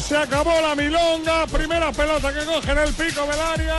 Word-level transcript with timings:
se 0.00 0.16
acabó 0.16 0.52
la 0.60 0.74
milonga. 0.74 1.46
Primera 1.46 1.92
pelota 1.92 2.32
que 2.32 2.44
coge 2.44 2.72
en 2.72 2.78
el 2.78 2.92
pico 2.94 3.26
del 3.26 3.40
área. 3.40 3.76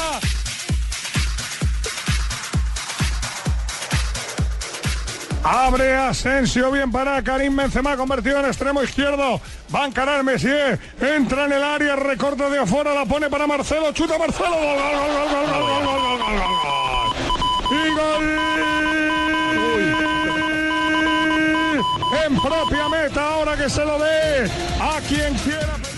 Abre 5.43 5.95
Asensio, 5.95 6.71
bien 6.71 6.91
para 6.91 7.21
Karim 7.23 7.55
Benzema, 7.55 7.97
convertido 7.97 8.39
en 8.39 8.45
extremo 8.45 8.83
izquierdo. 8.83 9.41
Va 9.73 9.83
a 9.83 9.87
encarar 9.87 10.23
Messier, 10.23 10.79
entra 10.99 11.45
en 11.45 11.53
el 11.53 11.63
área, 11.63 11.95
recorta 11.95 12.47
de 12.49 12.59
afuera, 12.59 12.93
la 12.93 13.05
pone 13.05 13.27
para 13.27 13.47
Marcelo, 13.47 13.91
chuta 13.91 14.19
Marcelo. 14.19 14.55
En 22.23 22.35
propia 22.39 22.89
meta, 22.89 23.27
ahora 23.27 23.57
que 23.57 23.69
se 23.69 23.83
lo 23.83 23.97
dé 23.97 24.51
a 24.79 24.99
quien 25.07 25.33
quiera. 25.39 25.90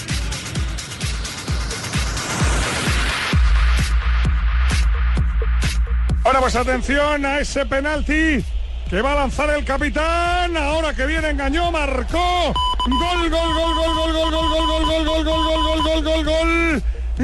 Ahora 6.24 6.40
pues 6.40 6.56
atención 6.56 7.26
a 7.26 7.40
ese 7.40 7.66
penalti 7.66 8.44
que 8.90 9.02
va 9.02 9.12
a 9.12 9.16
lanzar 9.16 9.50
el 9.50 9.66
capitán. 9.66 10.56
Ahora 10.56 10.94
que 10.94 11.06
viene 11.06 11.30
engañó, 11.30 11.72
marcó. 11.72 12.54
Gol, 12.88 13.30
gol, 13.30 13.54
gol, 13.54 13.76
gol, 13.76 13.94
gol, 13.94 14.14
gol, 14.14 14.32
gol, 14.32 14.46
gol, 14.52 14.86
gol, 14.86 15.06
gol, 15.06 15.26
gol, 15.26 15.44
gol, 15.44 15.64
gol, 15.64 15.84
gol, 15.84 16.04
gol, 16.04 16.26
gol. 16.26 16.84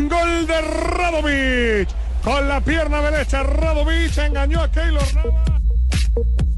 Gol 0.09 0.47
de 0.47 0.61
Radovic. 0.61 1.89
Con 2.23 2.47
la 2.47 2.59
pierna 2.61 3.01
derecha, 3.01 3.43
Radovic 3.43 4.17
engañó 4.17 4.61
a 4.61 4.71
Keylor 4.71 5.15
Navas. 5.15 6.48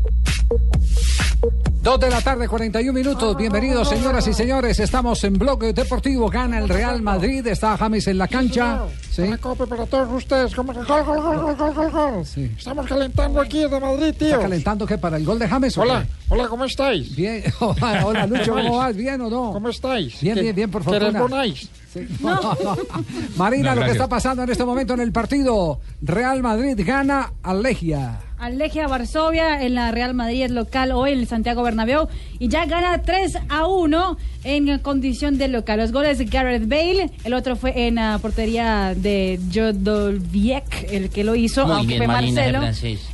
Dos 1.82 2.00
de 2.00 2.12
la 2.12 2.22
tarde, 2.22 2.48
41 2.48 2.94
minutos. 2.94 3.36
Bienvenidos, 3.36 3.90
señoras 3.90 4.28
y 4.28 4.34
señores. 4.34 4.80
Estamos 4.80 5.24
en 5.24 5.34
Bloque 5.34 5.74
Deportivo. 5.74 6.30
Gana 6.30 6.60
el 6.60 6.70
Real 6.70 7.02
Madrid. 7.02 7.46
Está 7.48 7.76
James 7.76 8.06
en 8.06 8.20
la 8.20 8.28
cancha. 8.28 8.82
Sí. 9.10 9.24
Para 9.68 9.88
todos 9.88 10.08
ustedes. 10.14 10.54
Estamos 12.56 12.88
calentando 12.88 13.42
aquí 13.42 13.62
de 13.68 13.80
Madrid, 13.80 14.14
tío. 14.16 14.28
¿Está 14.28 14.42
calentando 14.42 14.86
qué? 14.86 15.00
¿Para 15.00 15.18
el 15.18 15.26
gol 15.26 15.40
de 15.40 15.48
James? 15.48 15.76
Hola, 15.76 16.06
hola, 16.30 16.48
¿cómo 16.48 16.66
estáis? 16.66 17.16
Bien. 17.16 17.44
Hola, 17.60 18.28
Lucho, 18.28 18.54
¿cómo 18.54 18.78
vas? 18.78 18.96
¿Bien 18.96 19.20
o 19.22 19.30
no? 19.32 19.52
¿Cómo 19.52 19.70
estáis? 19.70 20.22
Bien, 20.22 20.36
¿Qué- 20.36 20.42
bien, 20.44 20.56
bien, 20.56 20.70
por 20.72 20.84
¿Queréis 20.84 21.02
fortuna. 21.14 21.22
bonáis? 21.22 21.68
Sí. 21.92 22.08
No, 22.22 22.36
no, 22.36 22.56
no. 22.64 22.78
Marina, 23.36 23.76
lo 23.76 23.84
que 23.84 23.92
está 23.92 24.08
pasando 24.08 24.44
en 24.44 24.50
este 24.50 24.64
momento 24.64 24.94
en 24.94 25.02
el 25.02 25.12
partido. 25.12 25.80
Real 26.02 26.42
Madrid 26.42 26.80
gana 26.86 27.34
a 27.44 27.54
Legia. 27.54 28.20
Al 28.42 28.58
Legia 28.58 28.88
Varsovia 28.88 29.62
en 29.62 29.76
la 29.76 29.92
Real 29.92 30.16
Madrid 30.16 30.46
es 30.46 30.52
local 30.52 30.94
hoy 30.94 31.12
en 31.12 31.20
el 31.20 31.28
Santiago 31.28 31.62
Bernabéu 31.62 32.08
y 32.40 32.48
ya 32.48 32.66
gana 32.66 33.00
3 33.04 33.38
a 33.50 33.68
1 33.68 34.18
en 34.44 34.80
condición 34.80 35.38
de 35.38 35.48
local. 35.48 35.78
Los 35.78 35.92
goles 35.92 36.18
de 36.18 36.26
Gareth 36.26 36.68
Bale, 36.68 37.12
el 37.24 37.36
otro 37.36 37.56
fue 37.56 37.88
en 37.88 37.96
la 37.96 38.18
portería 38.20 38.96
de 38.96 39.40
Jodolviek, 39.54 40.92
el 40.92 41.12
que 41.12 41.24
lo 41.24 41.36
hizo, 41.36 41.68
Muy 41.68 41.76
aunque 41.76 41.88
bien, 41.88 41.98
fue 42.00 42.08
Marcelo, 42.08 42.62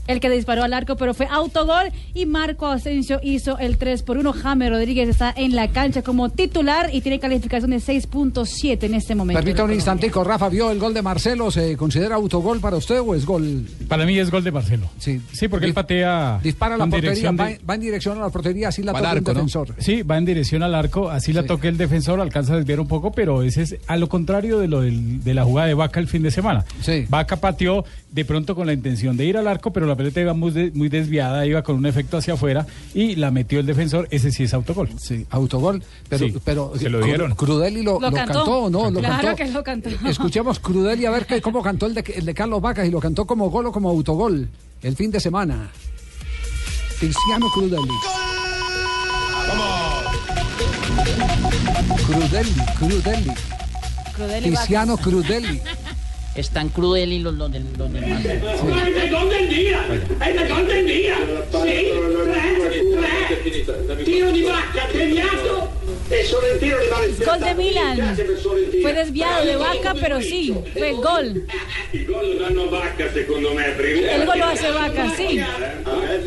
el 0.07 0.19
que 0.21 0.29
disparó 0.29 0.63
al 0.63 0.73
arco, 0.73 0.95
pero 0.95 1.13
fue 1.13 1.27
autogol 1.29 1.91
y 2.13 2.25
Marco 2.25 2.67
Asensio 2.67 3.19
hizo 3.21 3.57
el 3.57 3.77
3 3.77 4.03
por 4.03 4.17
1. 4.17 4.31
James 4.31 4.69
Rodríguez 4.69 5.09
está 5.09 5.33
en 5.35 5.57
la 5.57 5.67
cancha 5.67 6.03
como 6.03 6.29
titular 6.29 6.89
y 6.93 7.01
tiene 7.01 7.19
calificación 7.19 7.71
de 7.71 7.77
6.7 7.77 8.66
en 8.71 8.93
este 8.95 9.15
momento. 9.15 9.39
Permita 9.41 9.63
un 9.63 9.73
instantico, 9.73 10.23
Rafa, 10.23 10.49
¿vio 10.49 10.69
el 10.71 10.79
gol 10.79 10.93
de 10.93 11.01
Marcelo? 11.01 11.49
¿Se 11.51 11.75
considera 11.77 12.15
autogol 12.15 12.59
para 12.59 12.77
usted 12.77 12.99
o 12.99 13.15
es 13.15 13.25
gol? 13.25 13.65
Para 13.87 14.05
mí 14.05 14.17
es 14.19 14.29
gol 14.29 14.43
de 14.43 14.51
Marcelo. 14.51 14.89
Sí. 14.99 15.21
Sí, 15.31 15.47
porque 15.47 15.65
él 15.65 15.73
patea. 15.73 16.39
Dispara 16.43 16.77
la 16.77 16.85
portería, 16.87 17.31
de- 17.31 17.37
va, 17.37 17.49
va 17.69 17.75
en 17.75 17.81
dirección 17.81 18.17
a 18.17 18.21
la 18.21 18.29
portería, 18.29 18.67
así 18.67 18.83
la 18.83 18.93
toca 18.93 19.13
¿no? 19.13 19.21
defensor. 19.21 19.75
Sí, 19.79 20.01
va 20.03 20.17
en 20.17 20.25
dirección 20.25 20.63
al 20.63 20.75
arco, 20.75 21.09
así 21.09 21.31
la 21.33 21.41
Sí. 21.43 21.47
toca 21.47 21.67
el 21.67 21.77
defensor, 21.77 22.19
alcanza 22.19 22.53
a 22.53 22.57
desviar 22.57 22.79
un 22.79 22.87
poco, 22.87 23.11
pero 23.11 23.41
ese 23.43 23.61
es 23.63 23.75
a 23.87 23.95
lo 23.97 24.09
contrario 24.09 24.59
de 24.59 24.67
lo 24.67 24.81
del- 24.81 25.23
de 25.23 25.33
la 25.33 25.43
jugada 25.45 25.67
de 25.67 25.73
Vaca 25.73 25.99
el 25.99 26.07
fin 26.07 26.23
de 26.23 26.31
semana. 26.31 26.65
Sí. 26.81 27.05
Vaca 27.09 27.37
pateó 27.37 27.85
de 28.11 28.25
pronto 28.25 28.55
con 28.55 28.65
la 28.67 28.73
intención 28.73 29.17
de 29.17 29.25
ir 29.25 29.37
al 29.37 29.47
arco, 29.47 29.71
pero 29.71 29.85
la 29.85 29.95
pelota 29.95 30.21
iba 30.21 30.33
muy, 30.33 30.51
de- 30.51 30.71
muy 30.71 30.89
desviada, 30.89 31.45
iba 31.45 31.61
con 31.61 31.75
un 31.75 31.85
efecto 31.85 32.17
hacia 32.17 32.33
afuera 32.35 32.65
y 32.93 33.15
la 33.15 33.31
metió 33.31 33.59
el 33.59 33.65
defensor, 33.65 34.07
ese 34.11 34.31
sí 34.31 34.43
es 34.43 34.53
autogol. 34.53 34.89
Sí, 34.97 35.25
autogol. 35.29 35.83
Pero, 36.09 36.25
Sí, 36.27 36.33
pero 36.43 36.73
se 36.77 36.89
lo 36.89 37.01
dieron. 37.01 37.35
Crudelli 37.35 37.83
lo, 37.83 37.99
Lo 37.99 38.09
lo 38.09 38.15
cantó. 38.15 38.69
no, 38.69 38.89
lo 38.89 38.99
Claro 38.99 39.21
cantó. 39.21 39.35
que 39.35 39.51
lo 39.51 39.63
cantó. 39.63 39.89
Escuchemos 40.09 40.59
Crudelli 40.59 41.05
a 41.05 41.11
ver 41.11 41.25
qué- 41.25 41.41
cómo 41.41 41.61
cantó 41.61 41.85
el 41.85 41.93
de, 41.93 42.01
el 42.15 42.25
de 42.25 42.33
Carlos 42.33 42.61
Vacas 42.61 42.87
y 42.87 42.91
lo 42.91 42.99
cantó 42.99 43.25
como 43.25 43.49
gol 43.49 43.67
o 43.67 43.71
como 43.71 43.89
autogol 43.89 44.47
el 44.81 44.95
fin 44.95 45.11
de 45.11 45.19
semana. 45.19 45.69
Cristiano 46.99 47.47
Crudelli. 47.53 47.93
Crudelli, 52.05 52.51
Crudelli. 52.79 53.31
Crudelli 54.15 54.47
Cristiano 54.49 54.97
Crudelli. 54.97 55.61
Es 56.37 56.51
tan 56.51 56.69
cruel 56.69 57.11
y 57.13 57.19
los, 57.19 57.33
los 57.33 57.51
del, 57.51 57.65
los 57.77 57.91
del. 57.91 58.03
È 58.03 58.07
il 58.07 58.19
gol 59.09 59.27
del 59.27 59.51
il 59.51 60.47
gol 60.47 60.65
del 60.67 60.85
tre, 61.49 61.83
tre. 63.97 64.03
Tiro 64.03 64.31
di 64.31 64.43
vacca, 64.43 64.87
Gol 67.25 67.39
de 67.39 67.53
Milan. 67.55 68.15
Fue 68.81 68.93
desviado 68.93 69.45
de 69.45 69.55
Vaca, 69.57 69.93
pero 69.99 70.21
sí, 70.21 70.53
fue 70.73 70.91
gol. 70.93 71.45
Il 71.91 72.05
gol 72.05 72.25
El 74.09 74.25
gol 74.25 74.39
lo 74.39 74.45
hace 74.45 74.71
Vaca, 74.71 75.11
sí. 75.17 75.41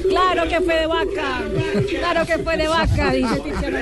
Claro 0.09 0.49
que 0.49 0.61
fue 0.61 0.75
de 0.81 0.87
Vaca. 0.87 1.43
Claro 1.89 2.27
que 2.27 2.39
fue 2.39 2.57
de 2.57 2.69
Vaca, 2.69 3.13
dice 3.13 3.41
Tiziano. 3.41 3.79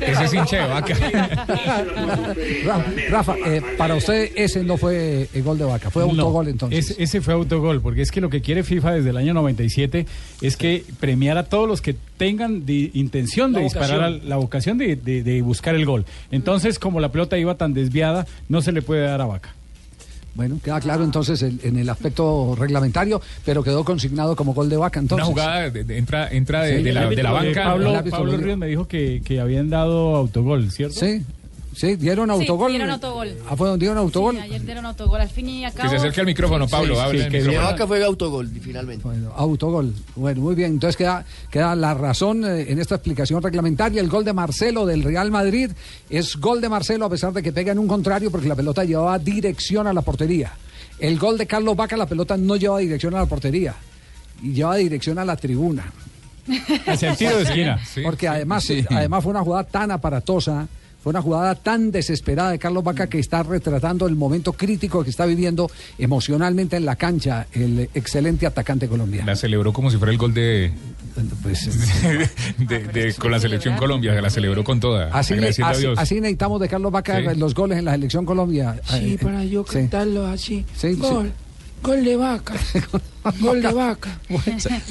Ese 0.00 0.24
es 0.24 0.34
hincha 0.34 0.62
de 0.62 0.68
Vaca. 0.68 0.94
Ra- 2.64 2.84
Rafa, 3.10 3.36
eh, 3.46 3.62
para 3.76 3.96
usted 3.96 4.30
ese 4.34 4.62
no 4.62 4.76
fue 4.76 4.89
el 4.90 5.42
gol 5.42 5.58
de 5.58 5.64
Vaca, 5.64 5.90
fue 5.90 6.02
autogol 6.02 6.48
entonces. 6.48 6.90
Ese, 6.90 7.02
ese 7.02 7.20
fue 7.20 7.34
autogol, 7.34 7.80
porque 7.80 8.02
es 8.02 8.10
que 8.10 8.20
lo 8.20 8.30
que 8.30 8.40
quiere 8.40 8.62
FIFA 8.62 8.92
desde 8.94 9.10
el 9.10 9.16
año 9.16 9.34
97 9.34 10.06
es 10.40 10.56
que 10.56 10.84
premiar 11.00 11.38
a 11.38 11.44
todos 11.44 11.68
los 11.68 11.80
que 11.80 11.94
tengan 12.16 12.66
de- 12.66 12.90
intención 12.94 13.52
de 13.52 13.62
disparar 13.62 14.02
a 14.02 14.10
la 14.10 14.36
vocación 14.36 14.78
de, 14.78 14.96
de- 14.96 15.22
de 15.22 15.42
buscar 15.42 15.74
el 15.74 15.86
gol. 15.86 16.04
Entonces, 16.30 16.78
como 16.78 17.00
la 17.00 17.10
pelota 17.12 17.38
iba 17.38 17.54
tan 17.56 17.74
desviada, 17.74 18.26
no 18.48 18.62
se 18.62 18.72
le 18.72 18.82
puede 18.82 19.02
dar 19.02 19.20
a 19.20 19.26
Vaca. 19.26 19.54
Bueno, 20.32 20.60
queda 20.62 20.80
claro 20.80 21.02
entonces 21.02 21.42
el- 21.42 21.58
en 21.64 21.76
el 21.76 21.88
aspecto 21.90 22.54
reglamentario, 22.56 23.20
pero 23.44 23.64
quedó 23.64 23.84
consignado 23.84 24.36
como 24.36 24.54
gol 24.54 24.68
de 24.68 24.76
Vaca 24.76 25.00
entonces. 25.00 25.26
Una 25.26 25.32
jugada 25.34 25.70
de- 25.70 25.82
de- 25.84 25.98
entra, 25.98 26.28
entra 26.30 26.62
de, 26.62 26.76
Sí. 26.78 26.82
de 26.84 26.92
la, 26.92 27.08
de 27.08 27.22
la 27.22 27.30
Eh, 27.30 27.32
banca. 27.32 27.64
Pablo, 27.64 27.90
árbitro 27.96 28.18
Pablo. 28.18 28.36
Ríos 28.36 28.56
me 28.56 28.68
dijo 28.68 28.86
que, 28.86 29.22
que 29.24 29.40
habían 29.40 29.70
dado 29.70 30.14
autogol, 30.14 30.70
¿cierto? 30.70 31.00
Sí, 31.00 31.22
sí, 31.74 31.96
dieron 31.96 32.30
autogol. 32.30 32.70
dieron 32.70 32.90
autogol. 32.90 33.36
Ah, 33.48 33.56
fue 33.56 33.68
donde 33.68 33.84
dieron 33.84 33.98
autogol. 33.98 34.34
Sí, 34.36 34.40
ayer 34.42 34.62
dieron 34.64 34.86
autogol 34.86 35.20
al 35.20 35.28
fin 35.28 35.48
y 35.48 35.64
al 35.64 35.72
que 35.72 35.88
se 35.88 35.96
acerque 35.96 36.20
al 36.20 36.26
micrófono, 36.26 36.66
Pablo. 36.68 36.94
sí, 36.94 37.00
hable 37.00 37.18
sí, 37.18 37.24
al 37.24 37.30
que 37.30 37.38
micrófono. 37.38 37.66
Vaca 37.66 37.86
fue 37.86 38.04
autogol, 38.04 38.48
finalmente. 38.60 39.02
Bueno, 39.04 39.32
autogol. 39.36 39.94
Bueno, 40.16 40.40
muy 40.42 40.54
bien. 40.54 40.72
Entonces 40.72 40.96
queda, 40.96 41.24
queda 41.50 41.74
la 41.76 41.94
razón 41.94 42.44
eh, 42.44 42.66
en 42.70 42.78
esta 42.80 42.94
explicación 42.96 43.42
reglamentaria. 43.42 44.00
El 44.00 44.08
gol 44.08 44.24
de 44.24 44.32
Marcelo 44.32 44.86
del 44.86 45.02
Real 45.02 45.30
Madrid 45.30 45.70
es 46.08 46.36
gol 46.36 46.60
de 46.60 46.68
Marcelo 46.68 47.06
a 47.06 47.10
pesar 47.10 47.32
de 47.32 47.42
que 47.42 47.52
pega 47.52 47.72
en 47.72 47.78
un 47.78 47.88
contrario 47.88 48.30
porque 48.30 48.48
la 48.48 48.56
pelota 48.56 48.84
llevaba 48.84 49.18
dirección 49.18 49.86
a 49.86 49.92
la 49.92 50.02
portería. 50.02 50.52
El 50.98 51.18
gol 51.18 51.38
de 51.38 51.46
Carlos 51.46 51.76
Vaca, 51.76 51.96
la 51.96 52.06
pelota 52.06 52.36
no 52.36 52.56
lleva 52.56 52.78
dirección 52.78 53.14
a 53.14 53.18
la 53.20 53.26
portería. 53.26 53.74
y 54.42 54.52
lleva 54.52 54.76
dirección 54.76 55.18
a 55.18 55.24
la 55.24 55.36
tribuna. 55.36 55.92
Hacia 56.86 57.10
el 57.12 57.16
tiro 57.16 57.36
de 57.36 57.42
esquina. 57.42 57.78
Porque 58.02 58.26
además, 58.28 58.64
Sí. 58.64 58.84
además 58.90 59.22
fue 59.22 59.30
una 59.30 59.42
jugada 59.42 59.64
tan 59.64 59.90
aparatosa, 59.90 60.66
fue 61.02 61.10
una 61.10 61.22
jugada 61.22 61.54
tan 61.54 61.90
desesperada 61.90 62.50
de 62.50 62.58
Carlos 62.58 62.84
Vaca 62.84 63.06
que 63.08 63.18
está 63.18 63.42
retratando 63.42 64.06
el 64.06 64.16
momento 64.16 64.52
crítico 64.52 65.02
que 65.02 65.10
está 65.10 65.24
viviendo 65.26 65.70
emocionalmente 65.98 66.76
en 66.76 66.84
la 66.84 66.96
cancha 66.96 67.46
el 67.52 67.88
excelente 67.94 68.46
atacante 68.46 68.86
colombiano. 68.88 69.26
La 69.26 69.36
celebró 69.36 69.72
como 69.72 69.90
si 69.90 69.96
fuera 69.96 70.12
el 70.12 70.18
gol 70.18 70.34
de, 70.34 70.72
de- 72.58 72.78
de- 72.88 73.14
con 73.14 73.30
la 73.30 73.38
selección 73.40 73.76
Colombia, 73.76 74.20
la 74.20 74.30
celebró 74.30 74.62
con 74.64 74.80
toda. 74.80 75.08
Así, 75.12 75.34
a 75.34 75.48
así, 75.68 75.80
Dios. 75.80 75.98
así 75.98 76.16
necesitamos 76.20 76.60
de 76.60 76.68
Carlos 76.68 76.92
Vaca 76.92 77.18
Sí. 77.32 77.38
los 77.38 77.54
goles 77.54 77.78
en 77.78 77.84
la 77.86 77.92
selección 77.92 78.24
Colombia. 78.24 78.80
Sí, 78.88 79.14
Eh, 79.14 79.18
para 79.20 79.44
yo 79.44 79.64
sí. 79.66 79.72
cantarlo 79.74 80.26
así. 80.26 80.64
Sí, 80.76 80.94
sí. 80.94 81.00
Gol. 81.00 81.32
Gol 81.82 82.04
de 82.04 82.16
vaca. 82.16 82.54
Gol 83.40 83.62
de 83.62 83.72
vaca. 83.72 84.20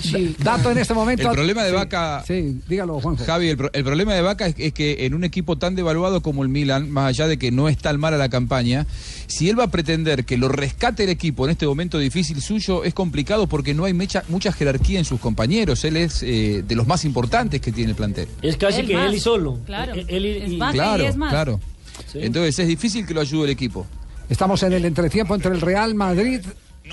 Sí, 0.02 0.36
Dato 0.40 0.72
en 0.72 0.78
este 0.80 0.94
momento. 0.94 1.28
El 1.30 1.34
problema 1.36 1.64
de 1.64 1.70
Sí, 1.70 1.76
Vaca. 1.76 2.24
Sí, 2.28 2.62
dígalo, 2.68 3.00
Juanjo. 3.00 3.24
Javi, 3.26 3.50
el, 3.50 3.58
pro- 3.58 3.70
el 3.74 3.84
problema 3.84 4.14
de 4.14 4.22
Vaca 4.22 4.48
es, 4.48 4.56
es 4.58 4.74
que 4.74 5.06
en 5.06 5.14
un 5.14 5.24
equipo 5.24 5.58
tan 5.58 5.76
devaluado 5.76 6.22
como 6.22 6.44
el 6.44 6.50
Milan, 6.50 6.90
más 6.92 7.10
allá 7.10 7.28
de 7.28 7.38
que 7.38 7.52
no 7.52 7.70
es 7.70 7.78
tan 7.78 8.00
mala 8.00 8.18
la 8.18 8.30
campaña, 8.30 8.86
si 9.28 9.50
él 9.50 9.60
va 9.60 9.66
a 9.66 9.72
pretender 9.72 10.26
que 10.26 10.38
lo 10.38 10.48
rescate 10.48 11.04
el 11.06 11.10
equipo 11.10 11.46
en 11.46 11.52
este 11.52 11.66
momento 11.68 11.98
difícil 12.00 12.42
suyo, 12.42 12.84
es 12.84 12.94
complicado 12.94 13.48
porque 13.48 13.74
no 13.74 13.86
hay 13.86 13.94
mecha- 13.94 14.24
mucha 14.28 14.52
jerarquía 14.52 15.00
en 15.00 15.06
sus 15.06 15.20
compañeros. 15.20 15.84
Él 15.86 15.98
es 15.98 16.22
eh, 16.24 16.64
de 16.68 16.76
los 16.76 16.86
más 16.88 17.06
importantes 17.06 17.62
que 17.62 17.72
tiene 17.72 17.92
el 17.92 17.96
plantel. 17.96 18.28
Es 18.42 18.58
casi 18.58 18.82
Él 18.82 18.88
que 18.88 18.94
más. 18.96 19.10
él 19.10 19.16
y 19.16 19.20
solo. 19.20 19.60
Claro. 19.66 19.94
Eh, 19.96 20.06
Él 20.08 20.26
y- 20.54 20.58
claro, 20.58 21.04
y 21.04 21.08
es 21.08 21.16
más. 21.16 21.32
claro. 21.32 21.60
Entonces 22.14 22.58
es 22.60 22.68
difícil 22.68 23.06
que 23.06 23.14
lo 23.14 23.22
ayude 23.22 23.46
el 23.46 23.50
equipo. 23.52 23.86
Estamos 24.30 24.62
en 24.64 24.74
el 24.74 24.86
entretiempo 24.86 25.34
entre 25.36 25.52
el 25.52 25.60
Real 25.62 25.96
Madrid 25.96 26.42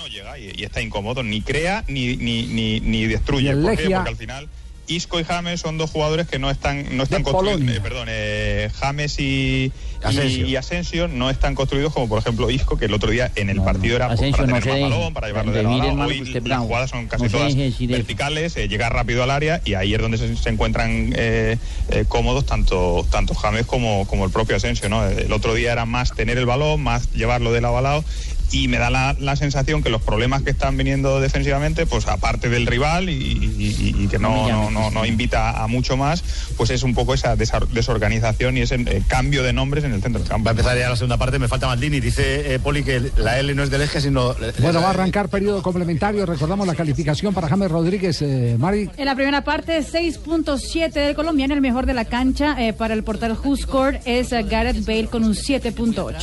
y, 0.05 0.61
y 0.61 0.63
está 0.63 0.81
incómodo, 0.81 1.23
ni 1.23 1.41
crea 1.41 1.83
ni, 1.87 2.17
ni, 2.17 2.45
ni, 2.45 2.79
ni 2.81 3.05
destruye. 3.07 3.55
¿Por 3.55 3.75
qué? 3.75 3.89
Porque 3.89 4.09
al 4.09 4.15
final 4.15 4.49
Isco 4.87 5.19
y 5.19 5.23
James 5.23 5.59
son 5.59 5.77
dos 5.77 5.89
jugadores 5.91 6.27
que 6.27 6.39
no 6.39 6.49
están, 6.49 6.95
no 6.95 7.03
están 7.03 7.23
construidos. 7.23 7.61
Eh, 7.61 7.81
perdón, 7.81 8.07
eh, 8.09 8.69
James 8.79 9.19
y 9.19 9.71
Asensio. 10.01 10.47
y, 10.47 10.51
y 10.51 10.55
Asensio 10.55 11.07
no 11.07 11.29
están 11.29 11.55
construidos 11.55 11.93
como 11.93 12.07
por 12.07 12.19
ejemplo 12.19 12.49
Isco, 12.49 12.77
que 12.77 12.85
el 12.85 12.93
otro 12.93 13.11
día 13.11 13.31
en 13.35 13.49
el 13.49 13.61
partido 13.61 13.95
era 13.97 14.07
pues, 14.07 14.31
para 14.31 14.45
no 14.47 14.59
tener 14.59 14.81
más 14.81 14.89
balón, 14.89 15.13
para 15.13 15.27
llevarlo 15.27 15.51
de 15.51 15.63
lado 15.63 15.77
Hoy 15.77 16.41
las 16.45 16.59
jugadas 16.59 16.89
son 16.89 17.07
casi 17.07 17.23
No 17.23 17.29
todas 17.29 17.55
verticales, 17.55 18.55
eh, 18.55 18.67
llega 18.67 18.89
rápido 18.89 19.23
al 19.23 19.31
área 19.31 19.61
y 19.65 19.73
ahí 19.73 19.93
es 19.93 19.99
donde 19.99 20.17
se, 20.17 20.35
se 20.37 20.49
encuentran 20.49 21.13
eh, 21.15 21.57
eh, 21.89 22.05
cómodos 22.07 22.45
tanto, 22.45 23.05
tanto 23.09 23.33
James 23.33 23.65
como, 23.65 24.07
como 24.07 24.25
el 24.25 24.31
propio 24.31 24.55
Asensio. 24.55 24.87
¿no? 24.89 25.05
El 25.05 25.33
otro 25.33 25.53
día 25.53 25.73
era 25.73 25.85
más 25.85 26.13
tener 26.13 26.37
el 26.37 26.45
balón, 26.45 26.81
más 26.81 27.11
llevarlo 27.11 27.51
de 27.51 27.61
lado 27.61 27.77
a 27.77 27.81
lado 27.81 28.03
y 28.51 28.67
me 28.67 28.77
da 28.77 28.89
la, 28.89 29.15
la 29.19 29.35
sensación 29.35 29.83
que 29.83 29.89
los 29.89 30.01
problemas 30.01 30.41
que 30.43 30.51
están 30.51 30.77
viniendo 30.77 31.19
defensivamente, 31.19 31.85
pues 31.85 32.07
aparte 32.07 32.49
del 32.49 32.65
rival 32.65 33.09
y, 33.09 33.13
y- 33.13 33.75
y- 33.97 34.03
y 34.03 34.07
que 34.07 34.19
no, 34.19 34.47
no, 34.49 34.71
no, 34.71 34.91
no 34.91 35.05
invita 35.05 35.61
a 35.63 35.67
mucho 35.67 35.97
más, 35.97 36.23
pues 36.57 36.69
es 36.69 36.83
un 36.83 36.93
poco 36.93 37.13
esa 37.13 37.35
desorganización 37.35 38.57
y 38.57 38.61
ese 38.61 38.75
eh, 38.75 39.01
cambio 39.07 39.43
de 39.43 39.53
nombres 39.53 39.83
en 39.83 39.93
el 39.93 40.01
centro 40.01 40.19
del 40.21 40.29
campo. 40.29 40.45
Va 40.45 40.51
a 40.51 40.53
empezar 40.53 40.77
ya 40.77 40.89
la 40.89 40.95
segunda 40.95 41.17
parte, 41.17 41.39
me 41.39 41.47
falta 41.47 41.67
Maldini. 41.67 41.99
Dice 41.99 42.53
eh, 42.53 42.59
Poli 42.59 42.83
que 42.83 43.11
la 43.17 43.39
L 43.39 43.53
no 43.55 43.63
es 43.63 43.69
del 43.69 43.81
eje, 43.81 44.01
sino. 44.01 44.35
Bueno, 44.59 44.81
va 44.81 44.87
a 44.87 44.89
arrancar 44.91 45.29
periodo 45.29 45.61
complementario. 45.61 46.25
Recordamos 46.25 46.65
la 46.67 46.75
calificación 46.75 47.33
para 47.33 47.47
James 47.47 47.69
Rodríguez, 47.71 48.21
eh, 48.21 48.55
Mari. 48.57 48.89
En 48.97 49.05
la 49.05 49.15
primera 49.15 49.43
parte, 49.43 49.79
6.7 49.79 50.91
del 50.91 51.15
colombiano, 51.15 51.53
el 51.53 51.61
mejor 51.61 51.85
de 51.85 51.93
la 51.93 52.05
cancha 52.05 52.55
eh, 52.59 52.73
para 52.73 52.93
el 52.93 53.03
portal 53.03 53.37
WhoScored 53.43 53.99
es 54.05 54.31
eh, 54.31 54.43
Gareth 54.43 54.85
Bale 54.85 55.07
con 55.07 55.23
un 55.23 55.33
7.8. 55.33 56.15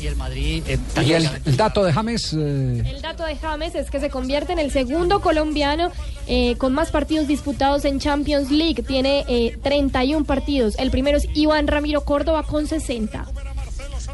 Y 0.00 0.06
el 0.06 0.16
Madrid. 0.16 0.62
Y 1.04 1.12
el, 1.12 1.28
el 1.44 1.56
dato 1.56 1.82
de 1.84 1.92
James. 1.92 2.32
eh, 2.34 2.82
El 2.86 3.00
dato 3.02 3.24
de 3.24 3.36
James 3.36 3.74
es 3.74 3.90
que 3.90 3.98
se 4.00 4.10
convierte 4.10 4.52
en 4.52 4.58
el 4.58 4.70
segundo 4.70 5.20
colombiano 5.20 5.90
eh, 6.26 6.56
con 6.58 6.74
más 6.74 6.90
partidos 6.90 7.26
disputados 7.26 7.84
en 7.84 7.98
Champions 7.98 8.50
League. 8.50 8.82
Tiene 8.82 9.24
eh, 9.28 9.56
31 9.62 10.24
partidos. 10.26 10.74
El 10.78 10.90
primero 10.90 11.16
es 11.18 11.26
Iván 11.34 11.66
Ramiro 11.66 12.02
Córdoba 12.02 12.42
con 12.42 12.66
60. 12.66 13.26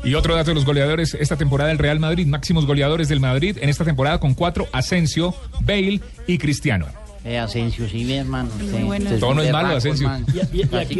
Y 0.04 0.14
otro 0.14 0.34
dato 0.34 0.50
de 0.50 0.54
los 0.54 0.64
goleadores, 0.64 1.14
esta 1.14 1.36
temporada 1.36 1.68
del 1.68 1.78
Real 1.78 2.00
Madrid, 2.00 2.26
máximos 2.26 2.66
goleadores 2.66 3.08
del 3.08 3.20
Madrid 3.20 3.56
en 3.60 3.68
esta 3.68 3.84
temporada 3.84 4.18
con 4.18 4.34
cuatro, 4.34 4.66
Asensio, 4.72 5.34
Bale 5.60 6.00
y 6.26 6.38
Cristiano. 6.38 6.86
Eh, 7.24 7.38
Asensio, 7.38 7.88
sí, 7.88 8.04
mi 8.04 8.14
hermano. 8.14 8.50
Usted, 8.60 8.84
bueno. 8.84 9.04
usted 9.04 9.14
es 9.14 9.20
Todo 9.20 9.34
no 9.34 9.42
es 9.42 9.52
malo, 9.52 9.76
Asensio. 9.76 10.10
Y, 10.52 10.80
aquí 10.80 10.94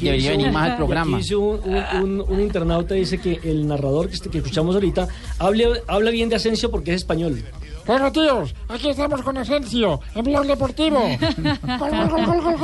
debería 0.00 0.30
venir 0.32 0.46
un- 0.48 0.52
más 0.52 0.70
al 0.70 0.76
programa. 0.76 1.16
dice 1.16 1.36
un, 1.36 1.58
un- 2.02 2.20
un- 2.20 2.40
internauta 2.40 2.94
dice 2.94 3.18
que 3.18 3.40
el 3.44 3.66
narrador 3.66 4.08
que, 4.08 4.14
este- 4.14 4.28
que 4.28 4.38
escuchamos 4.38 4.74
ahorita 4.74 5.08
habla, 5.38 5.68
habla 5.86 6.10
bien 6.10 6.28
de 6.28 6.36
Asensio 6.36 6.70
porque 6.70 6.90
es 6.92 6.98
español. 6.98 7.42
Bueno, 7.88 8.12
tíos, 8.12 8.54
aquí 8.68 8.90
estamos 8.90 9.22
con 9.22 9.38
Asensio, 9.38 9.98
en 10.14 10.22
Blog 10.22 10.46
Deportivo. 10.46 11.08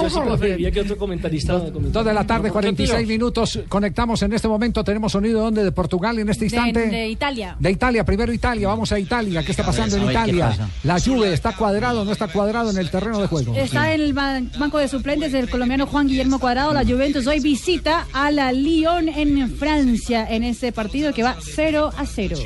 Yo 0.03 0.11
sí 0.11 0.21
preferiría 0.21 0.71
que 0.71 0.81
otro 0.83 0.99
comentarista. 0.99 1.55
Dos 1.59 2.05
de 2.05 2.13
la 2.13 2.27
tarde, 2.27 2.51
¿Por 2.53 2.61
qué, 2.61 2.69
46 2.69 2.99
tíos? 2.99 3.09
minutos. 3.09 3.59
Conectamos 3.71 4.21
en 4.23 4.35
este 4.35 4.49
momento. 4.49 4.85
Tenemos 4.85 5.13
sonido 5.13 5.41
donde 5.41 5.65
de 5.65 5.73
Portugal 5.73 6.19
en 6.19 6.29
este 6.29 6.41
De, 6.41 6.47
instante. 6.47 6.87
de 6.91 7.09
Italia. 7.09 7.57
De 7.59 7.71
Italia, 7.71 8.05
primero 8.05 8.35
Italia, 8.35 8.69
vamos 8.69 8.93
a 8.93 8.99
Italia. 8.99 9.43
¿Qué 9.43 9.53
está 9.53 9.65
pasando 9.65 9.97
en 9.97 10.03
ver, 10.07 10.15
¿qué 10.15 10.21
Italia? 10.31 10.47
pasa? 10.51 10.69
La 10.83 11.01
Juve 11.01 11.33
está 11.33 11.57
cuadrado, 11.57 12.05
no 12.05 12.13
está 12.13 12.29
cuadrado 12.29 12.71
en 12.71 12.77
el 12.77 12.91
terreno 12.91 13.19
de 13.19 13.27
juego. 13.27 13.55
Está 13.55 13.95
en 13.95 14.03
el 14.03 14.15
ban- 14.15 14.51
banco 14.59 14.77
de 14.77 14.89
suplentes 14.89 15.33
el 15.33 15.49
colombiano 15.49 15.87
Juan 15.87 16.07
Guillermo 16.07 16.39
Cuadrado. 16.39 16.75
La 16.75 16.85
Juventus 16.85 17.27
hoy 17.27 17.41
visita 17.41 18.07
a 18.13 18.31
la 18.31 18.53
Lyon 18.53 19.09
en 19.09 19.51
Francia 19.57 20.27
en 20.29 20.43
ese 20.45 20.71
partido 20.71 21.15
que 21.15 21.23
va 21.23 21.37
0 21.41 21.91
a 21.97 22.05
0. 22.05 22.37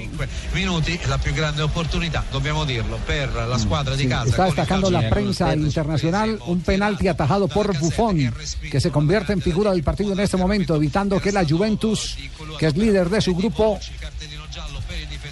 minuti 0.55 0.97
la 1.09 1.19
più 1.19 1.35
grande 1.35 1.63
opportunità, 1.65 2.25
dobbiamo 2.33 2.65
dirlo, 2.69 2.97
per 2.99 3.33
la 3.33 3.59
squadra 3.59 3.97
di 3.97 4.05
Sí, 4.05 4.09
casa. 4.09 4.29
está 4.31 4.45
destacando 4.45 4.91
la 4.91 5.09
prensa 5.11 5.55
internacional 5.57 6.39
un 6.47 6.61
penalti 6.61 7.09
atajado 7.09 7.49
por 7.49 7.77
Buffon, 7.79 8.33
que 8.71 8.81
se 8.81 8.91
convierte 8.91 9.33
en 9.33 9.41
figura 9.41 9.73
del 9.73 9.83
partido 9.83 10.13
en 10.13 10.21
este 10.21 10.37
momento, 10.37 10.77
evitando 10.77 11.19
que 11.21 11.33
la 11.33 11.45
Juventus, 11.45 12.17
que 12.59 12.67
es 12.67 12.77
líder 12.77 13.09
de 13.09 13.21
su 13.21 13.35
grupo, 13.35 13.79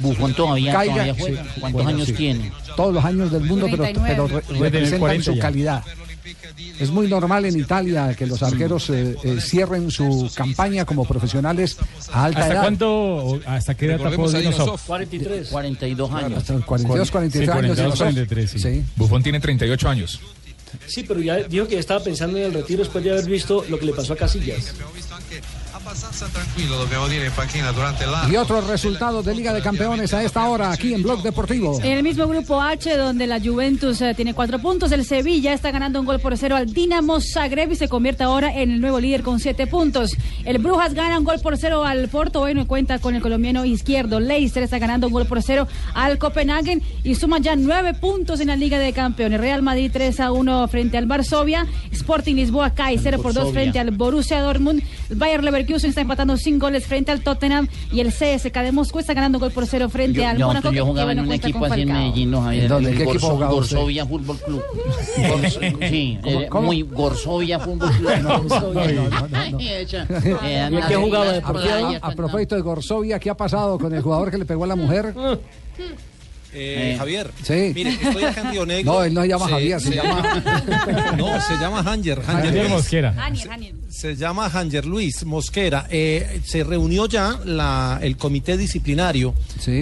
Buffon 0.01 0.35
todavía, 0.35 0.73
caiga. 0.73 0.93
todavía 0.95 1.15
juega. 1.19 1.43
Sí, 1.45 1.49
¿Cuántos 1.61 1.83
bueno, 1.85 1.89
años 1.99 2.07
sí. 2.09 2.13
tiene? 2.15 2.53
Todos 2.77 2.95
los 2.95 3.05
años 3.05 3.31
del 3.33 3.45
mundo, 3.45 3.67
pero, 3.71 3.83
39. 3.85 4.09
pero 4.09 4.27
re- 4.29 4.59
representan 4.61 5.01
40 5.01 5.25
su 5.25 5.35
ya. 5.35 5.43
Es 6.79 6.91
muy 6.91 7.09
normal 7.09 7.45
en 7.45 7.59
Italia 7.59 8.15
que 8.15 8.27
los 8.27 8.43
arqueros 8.43 8.91
eh, 8.91 9.17
eh, 9.23 9.39
cierren 9.41 9.91
su 9.91 10.31
campaña 10.35 10.85
como 10.85 11.05
profesionales 11.05 11.77
a 12.13 12.25
alta 12.25 12.41
¿Hasta 12.41 12.53
edad. 12.53 12.63
cuánto, 12.63 12.89
o 12.95 13.41
hasta 13.47 13.75
qué 13.75 13.87
edad 13.87 13.99
tapó 13.99 14.29
Dinosoft? 14.29 14.41
Dinosoft. 14.43 14.87
43. 14.87 15.49
42 15.49 16.13
años. 16.13 16.39
Hasta 16.39 16.53
los 16.55 16.65
42, 16.65 17.11
43 17.11 17.45
Sí, 17.45 17.51
años. 17.51 17.77
42, 17.77 17.77
Dinosoft. 17.77 17.99
43, 17.99 18.51
sí. 18.51 18.59
Sí. 18.59 18.85
Buffon 18.97 19.23
tiene 19.23 19.41
38 19.41 19.89
años. 19.89 20.21
Sí, 20.87 21.05
pero 21.07 21.21
ya 21.21 21.37
dijo 21.37 21.67
que 21.67 21.79
estaba 21.79 22.03
pensando 22.03 22.39
en 22.39 22.45
el 22.45 22.53
retiro 22.55 22.81
después 22.81 23.03
de 23.03 23.11
haber 23.13 23.27
visto 23.27 23.65
lo 23.69 23.79
que 23.79 23.87
le 23.87 23.93
pasó 23.93 24.13
a 24.13 24.17
Casillas. 24.17 24.75
Abbastanza 25.87 26.27
tranquillo, 26.27 26.79
dobbiamo 26.79 27.07
dire, 27.07 27.27
in 27.27 27.33
panchina 27.33 27.71
durante 27.71 28.07
l'anno. 28.07 28.33
Y 28.33 28.37
otros 28.37 28.67
resultados 28.67 29.25
de 29.25 29.35
Liga 29.35 29.53
de 29.53 29.63
Campeones 29.63 30.13
a 30.13 30.23
esta 30.25 30.45
hora 30.49 30.73
aquí 30.73 30.93
en 30.93 31.03
Blog 31.03 31.23
Deportivo. 31.23 31.79
En 31.81 31.93
el 31.93 32.03
mismo 32.03 32.27
grupo 32.27 32.61
H, 32.61 32.97
donde 32.97 33.29
la 33.29 33.41
Juventus 33.41 34.01
eh, 34.01 34.13
tiene 34.15 34.35
cuatro 34.35 34.59
puntos, 34.59 34.91
el 34.91 35.05
Sevilla 35.05 35.53
está 35.53 35.71
ganando 35.71 36.01
un 36.01 36.07
gol 36.07 36.19
por 36.19 36.37
cero 36.37 36.57
al 36.57 36.73
Dinamo 36.73 37.21
Zagreb 37.21 37.71
y 37.71 37.77
se 37.77 37.89
convierte 37.89 38.25
ahora 38.25 38.53
en 38.53 38.73
el 38.73 38.81
nuevo 38.81 38.99
líder 38.99 39.23
con 39.23 39.39
siete 39.39 39.69
puntos. 39.69 40.17
El 40.45 40.59
Brujas 40.59 40.93
gana 40.93 41.19
un 41.19 41.25
gol 41.25 41.39
por 41.41 41.57
cero 41.57 41.85
al 41.85 42.09
Porto, 42.09 42.41
bueno, 42.41 42.67
cuenta 42.67 42.99
con 42.99 43.15
el 43.15 43.23
colombiano 43.23 43.65
izquierdo. 43.65 44.19
Leicester 44.19 44.65
está 44.65 44.81
ganando 44.81 45.07
un 45.07 45.13
gol 45.13 45.27
por 45.27 45.41
cero 45.41 45.69
al 45.95 46.19
Copenhagen 46.19 46.83
y 47.05 47.15
suma 47.15 47.39
ya 47.39 47.55
nueve 47.55 47.95
puntos 47.95 48.41
en 48.41 48.49
la 48.49 48.57
Liga 48.57 48.81
de 48.81 48.93
Campeones. 48.93 49.41
Real 49.41 49.63
Madrid 49.63 49.91
3 49.93 50.19
a 50.19 50.33
1 50.33 50.67
frente 50.67 50.99
al 50.99 51.07
Varsovia. 51.07 51.65
Sporting 51.93 52.35
Lisboa 52.35 52.71
cae 52.71 52.99
0 52.99 53.19
por 53.23 53.33
2 53.33 53.35
Varsovia. 53.35 53.61
frente 53.61 53.79
al 53.79 53.93
Borussia 53.93 54.41
Dortmund. 54.41 54.83
El 55.09 55.17
Bayer 55.17 55.43
Leverkusen 55.45 55.91
está 55.91 56.01
empatando 56.01 56.37
sin 56.37 56.59
goles 56.59 56.85
frente 56.87 57.13
al 57.13 57.21
Tottenham 57.21 57.69
y 57.93 58.01
el 58.01 58.09
CSK 58.09 58.53
de 58.63 58.73
Moscú 58.73 58.99
está 58.99 59.15
ganando 59.15 59.39
un 59.39 59.41
gol 59.43 59.53
por 59.53 59.67
cero 59.67 59.89
frente 59.89 60.21
Yo, 60.21 60.27
al 60.29 60.37
yo, 60.39 60.47
Mónaco. 60.49 60.73
yo 60.73 60.85
jugaba 60.85 61.13
en 61.13 61.21
un 61.21 61.33
equipo 61.33 61.65
así 61.65 61.83
en. 61.83 61.93
Medellín, 61.93 62.31
¿no, 62.31 62.43
Javier? 62.43 62.63
¿En 62.65 62.69
dónde? 62.69 62.91
El 62.91 62.97
¿Qué 62.97 63.03
equipo 63.05 63.19
Gorso- 63.21 63.31
jugaba 63.35 63.55
usted? 63.55 63.77
Gorsovia 63.77 64.07
Fútbol 64.07 64.39
Club. 64.39 64.63
Gors- 65.17 65.89
sí, 65.91 66.19
¿Cómo- 66.23 66.41
eh, 66.41 66.47
cómo? 66.49 66.67
muy 66.67 66.83
Gorsovia 66.83 67.59
Fútbol 67.61 67.91
Club. 67.93 68.11
No, 68.27 68.39
no, 68.43 68.73
no, 68.73 69.11
no, 69.11 69.29
no. 69.51 69.59
Ella, 69.61 70.07
¿Y 70.25 70.29
eh, 70.47 70.69
¿Y 70.73 70.77
a 70.77 70.87
qué 70.89 70.95
jugaba 70.97 71.31
A, 71.31 71.37
a- 71.37 71.97
a 72.03 72.11
propósito 72.13 72.55
de 72.57 72.61
Gorsovia, 72.63 73.19
¿qué 73.19 73.31
ha 73.31 73.37
pasado 73.37 73.79
con 73.79 73.95
el 73.95 74.03
jugador 74.03 74.31
que 74.31 74.39
le 74.39 74.45
pegó 74.45 74.65
a 74.65 74.67
la 74.67 74.77
mujer? 74.77 75.15
Eh, 76.59 76.93
Eh, 76.95 76.97
Javier, 76.99 77.31
sí. 77.43 77.73
mire, 77.75 77.91
estoy 77.91 78.25
acá 78.25 78.41
en 78.41 78.51
Río 78.53 78.65
Negro. 78.67 78.93
No, 78.95 79.05
él 79.05 79.13
no 79.13 79.21
se 79.23 79.29
llama 79.29 79.45
Se- 79.47 79.53
Javier, 79.53 79.81
se 79.81 79.95
llama- 79.95 80.43
No, 81.19 81.41
se 81.41 81.55
llama 81.61 81.81
Hanger. 81.81 82.23
Luis. 82.53 82.69
Mosquera. 82.71 83.15
Se 83.91 84.17
llama 84.17 84.47
Hanger 84.47 84.85
Luis 84.87 85.25
Mosquera. 85.25 85.87
Eh, 85.91 86.41
se 86.45 86.65
reunió 86.65 87.07
ya 87.07 87.39
la, 87.45 87.99
el 88.03 88.17
comité 88.17 88.57
disciplinario 88.57 89.35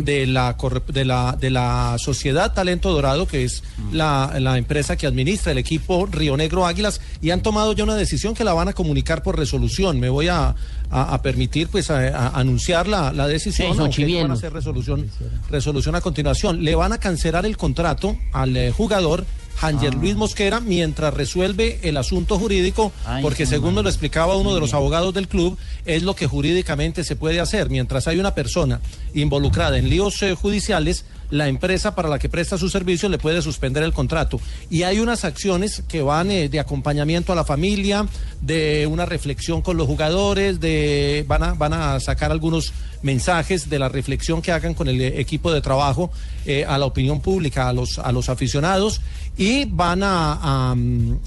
de, 0.03 0.27
la, 0.27 0.57
corre- 0.57 0.83
de, 0.93 1.05
la, 1.05 1.37
de 1.41 1.51
la 1.51 1.97
Sociedad 1.99 2.53
Talento 2.53 2.93
Dorado, 2.93 3.27
que 3.27 3.45
es 3.45 3.63
la, 3.93 4.35
la 4.41 4.59
empresa 4.59 4.97
que 4.97 5.07
administra 5.07 5.53
el 5.53 5.59
equipo 5.59 6.07
Río 6.07 6.37
Negro 6.37 6.67
Águilas, 6.67 7.01
y 7.23 7.31
han 7.31 7.43
tomado 7.43 7.73
ya 7.73 7.85
una 7.85 7.95
decisión 7.97 8.35
que 8.35 8.45
la 8.45 8.53
van 8.53 8.69
a 8.69 8.73
comunicar 8.73 9.23
por 9.23 9.39
resolución. 9.39 10.01
Me 10.01 10.09
voy 10.09 10.29
a, 10.29 10.55
a- 10.91 11.15
a 11.15 11.23
permitir 11.23 11.69
pues 11.69 11.91
a, 11.91 11.99
a 12.09 12.29
anunciar 12.39 12.87
la, 12.89 13.13
la 13.13 13.27
decisión. 13.29 13.73
Sí, 13.75 13.79
aunque 13.81 14.03
van 14.23 14.31
a 14.31 14.35
hacer 14.35 14.53
resolución, 14.53 15.09
resolución 15.51 15.95
a 15.95 16.01
continuación. 16.01 16.64
Le 16.65 16.75
van 16.75 16.95
a 16.95 16.99
cancelar 16.99 17.45
el 17.45 17.59
contrato 17.59 18.17
al 18.33 18.57
eh, 18.57 18.71
jugador 18.71 19.27
Hanger 19.61 19.93
Ah. 19.93 19.99
Luis 20.01 20.17
Mosquera 20.17 20.61
mientras 20.61 21.13
resuelve 21.13 21.79
el 21.83 21.99
asunto 21.99 22.39
jurídico, 22.39 22.91
Ay, 23.05 23.23
porque 23.23 23.45
según 23.45 23.75
nos 23.75 23.85
lo 23.85 23.91
explicaba 23.91 24.35
uno 24.39 24.55
de 24.55 24.61
los 24.61 24.73
abogados 24.73 25.13
del 25.13 25.29
club, 25.29 25.59
es 25.85 26.03
lo 26.05 26.17
que 26.17 26.27
jurídicamente 26.27 27.05
se 27.05 27.17
puede 27.17 27.39
hacer. 27.39 27.69
Mientras 27.69 28.09
hay 28.09 28.19
una 28.19 28.35
persona 28.35 28.81
involucrada 29.13 29.77
en 29.77 29.91
líos 29.91 30.23
eh, 30.23 30.35
judiciales, 30.35 31.05
la 31.31 31.49
empresa 31.49 31.95
para 31.95 32.09
la 32.09 32.19
que 32.19 32.29
presta 32.29 32.59
su 32.59 32.69
servicio 32.69 33.09
le 33.09 33.19
puede 33.19 33.43
suspender 33.43 33.83
el 33.83 33.93
contrato. 33.93 34.41
Y 34.71 34.83
hay 34.83 35.01
unas 35.01 35.25
acciones 35.25 35.83
que 35.89 36.03
van 36.03 36.31
eh, 36.31 36.49
de 36.49 36.61
acompañamiento 36.61 37.33
a 37.33 37.37
la 37.37 37.45
familia, 37.45 38.07
de 38.41 38.87
una 38.87 39.07
reflexión 39.07 39.63
con 39.63 39.77
los 39.77 39.87
jugadores, 39.87 40.61
de 40.61 41.25
van 41.27 41.43
a, 41.43 41.55
van 41.55 41.73
a 41.73 42.01
sacar 42.01 42.31
algunos 42.31 42.73
mensajes 43.03 43.69
de 43.69 43.79
la 43.79 43.89
reflexión 43.89 44.41
que 44.41 44.53
hagan 44.53 44.75
con 44.75 44.89
el 44.89 45.01
eh, 45.01 45.21
equipo 45.21 45.53
de 45.53 45.61
trabajo 45.61 46.11
eh, 46.47 46.65
a 46.67 46.79
la 46.79 46.87
opinión 46.87 47.21
pública, 47.21 47.69
a 47.69 47.73
los, 47.73 47.99
a 47.99 48.13
los 48.13 48.29
aficionados, 48.29 49.01
y 49.37 49.65
van 49.65 50.03
a, 50.03 50.75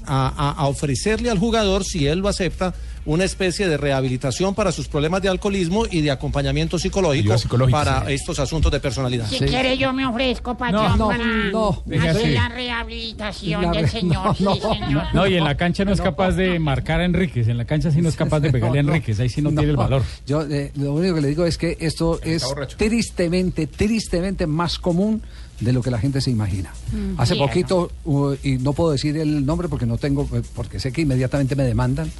a 0.06 0.66
ofrecerle 0.66 1.30
al 1.30 1.38
jugador, 1.38 1.84
si 1.84 2.06
él 2.06 2.20
lo 2.20 2.28
acepta, 2.28 2.74
una 3.08 3.24
especie 3.24 3.66
de 3.66 3.78
rehabilitación 3.78 4.54
para 4.54 4.70
sus 4.70 4.86
problemas 4.86 5.22
de 5.22 5.30
alcoholismo 5.30 5.86
y 5.90 6.02
de 6.02 6.10
acompañamiento 6.10 6.78
psicológico, 6.78 7.36
para 7.70 8.04
sí. 8.04 8.12
estos 8.12 8.38
asuntos 8.38 8.70
de 8.70 8.80
personalidad. 8.80 9.26
Si 9.26 9.38
quiere 9.38 9.78
yo 9.78 9.94
me 9.94 10.06
ofrezco, 10.06 10.58
patrón, 10.58 10.98
no, 10.98 11.08
para 11.08 11.24
no, 11.24 11.82
deje 11.86 12.06
hacer 12.06 12.32
la 12.32 12.50
rehabilitación 12.50 13.62
La 13.62 13.70
del 13.70 13.88
señor. 13.88 14.38
no, 14.42 14.54
sí, 14.54 14.60
señor. 14.60 15.04
No, 15.14 15.26
y 15.26 15.36
en 15.36 15.44
la 15.44 15.56
cancha 15.56 15.86
no 15.86 15.92
es 15.92 16.02
capaz 16.02 16.32
de 16.32 16.58
marcar 16.58 17.00
a 17.00 17.06
Enríquez. 17.06 17.48
En 17.48 17.56
la 17.56 17.64
cancha 17.64 17.90
sí 17.90 18.02
no 18.02 18.10
es 18.10 18.16
capaz 18.16 18.40
de 18.40 18.52
pegarle 18.52 18.80
a 18.80 18.82
No, 18.82 18.88
no. 18.88 18.94
Enríquez. 18.96 19.18
Ahí 19.20 19.30
sí 19.30 19.40
no, 19.40 19.48
tiene 19.52 19.70
el 19.70 19.76
valor. 19.76 20.02
Yo 20.26 20.42
eh, 20.42 20.70
lo 20.76 20.92
único 20.92 21.14
que 21.14 21.22
le 21.22 21.28
digo 21.28 21.46
es 21.46 21.56
que 21.56 21.78
esto 21.80 22.20
es 22.22 22.44
tristemente, 22.76 23.68
tristemente 23.68 24.46
más 24.46 24.78
común 24.78 25.22
de 25.60 25.72
lo 25.72 25.80
que 25.80 25.90
la 25.90 25.98
gente 25.98 26.20
se 26.20 26.30
imagina. 26.30 26.74
Mm. 26.92 27.18
Hace 27.18 27.36
poquito, 27.36 27.90
uh, 28.04 28.34
y 28.42 28.58
no 28.58 28.74
puedo 28.74 28.92
decir 28.92 29.16
el 29.16 29.46
nombre 29.46 29.68
porque 29.68 29.86
no 29.86 29.96
tengo, 29.96 30.28
eh, 30.34 30.42
porque 30.54 30.78
sé 30.78 30.92
que 30.92 31.00
inmediatamente 31.00 31.56
me 31.56 31.64
demandan, 31.64 32.10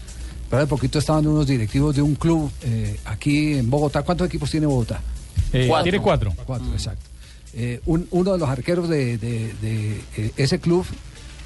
pero 0.49 0.62
hace 0.62 0.69
poquito 0.69 0.99
estaban 0.99 1.26
unos 1.26 1.47
directivos 1.47 1.95
de 1.97 2.02
un 2.02 2.14
club 2.14 2.50
eh, 2.62 2.99
aquí 3.05 3.55
en 3.55 3.69
Bogotá. 3.71 4.02
¿Cuántos 4.02 4.26
equipos 4.28 4.50
tiene 4.50 4.67
Bogotá? 4.67 5.00
Eh, 5.52 5.67
Cuatro. 5.69 5.83
tiene 5.85 6.00
cuatro. 6.00 6.33
Cuatro, 6.47 6.73
exacto. 6.73 7.05
Eh, 7.55 7.81
un- 7.87 8.07
uno 8.11 8.33
de 8.33 8.38
los 8.38 8.49
arqueros 8.49 8.88
de, 8.88 9.19
de- 9.19 9.55
de, 9.61 10.00
eh, 10.17 10.33
ese 10.37 10.59
club 10.59 10.85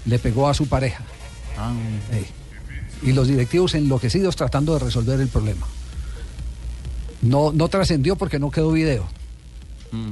le 0.07 0.19
pegó 0.19 0.49
a 0.49 0.55
su 0.55 0.67
pareja. 0.67 1.05
Ey. 2.13 2.27
Y 3.09 3.13
los 3.13 3.29
directivos 3.29 3.75
enloquecidos 3.75 4.37
tratando 4.37 4.73
de 4.75 4.81
resolver 4.81 5.21
el 5.21 5.29
problema. 5.29 5.67
No, 7.21 7.53
no 7.53 7.69
trascendió 7.69 8.17
porque 8.17 8.39
no 8.39 8.51
quedó 8.51 8.73
video. 8.73 9.07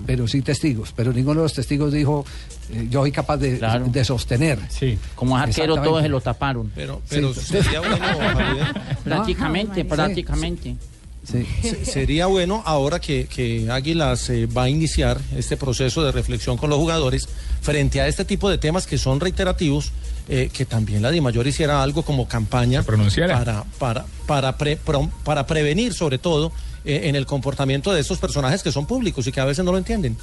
Pero 0.06 0.28
sí 0.28 0.42
testigos. 0.42 0.92
Pero 0.94 1.12
ninguno 1.12 1.40
de 1.40 1.44
los 1.44 1.54
testigos 1.54 1.92
dijo, 1.92 2.24
eh, 2.70 2.86
yo 2.90 3.00
soy 3.00 3.12
capaz 3.12 3.38
de, 3.38 3.58
Claro. 3.58 3.86
de 3.88 4.04
sostener. 4.04 4.58
Sí. 4.68 4.98
Como 5.14 5.36
arquero 5.38 5.76
todos 5.82 6.02
se 6.02 6.08
lo 6.08 6.20
taparon. 6.20 6.70
Pero, 6.74 7.00
pero 7.08 7.32
sería 7.32 7.80
bueno, 7.80 7.96
Prácticamente, 9.04 9.82
Sí. 9.82 9.84
prácticamente. 9.84 10.76
Se- 11.24 11.84
Sería 11.84 12.26
bueno 12.26 12.62
ahora 12.66 12.98
que, 12.98 13.26
que 13.26 13.70
Águilas 13.70 14.28
eh, 14.30 14.46
va 14.46 14.64
a 14.64 14.68
iniciar 14.70 15.20
este 15.36 15.56
proceso 15.56 16.02
de 16.02 16.12
reflexión 16.12 16.56
con 16.56 16.70
los 16.70 16.78
jugadores 16.78 17.28
frente 17.60 18.00
a 18.00 18.08
este 18.08 18.24
tipo 18.24 18.48
de 18.50 18.56
temas 18.58 18.86
que 18.86 18.96
son 18.98 19.20
reiterativos, 19.20 19.92
eh, 20.28 20.50
que 20.52 20.64
también 20.64 21.02
la 21.02 21.10
DIMAYOR 21.10 21.46
hiciera 21.46 21.82
algo 21.82 22.02
como 22.02 22.26
campaña 22.26 22.82
para, 22.82 23.64
para, 23.78 24.06
para, 24.26 24.56
pre- 24.56 24.76
pro- 24.76 25.10
para 25.22 25.46
prevenir 25.46 25.92
sobre 25.92 26.18
todo 26.18 26.52
eh, 26.84 27.02
en 27.04 27.16
el 27.16 27.26
comportamiento 27.26 27.92
de 27.92 28.00
estos 28.00 28.18
personajes 28.18 28.62
que 28.62 28.72
son 28.72 28.86
públicos 28.86 29.26
y 29.26 29.32
que 29.32 29.40
a 29.40 29.44
veces 29.44 29.64
no 29.64 29.72
lo 29.72 29.78
entienden. 29.78 30.16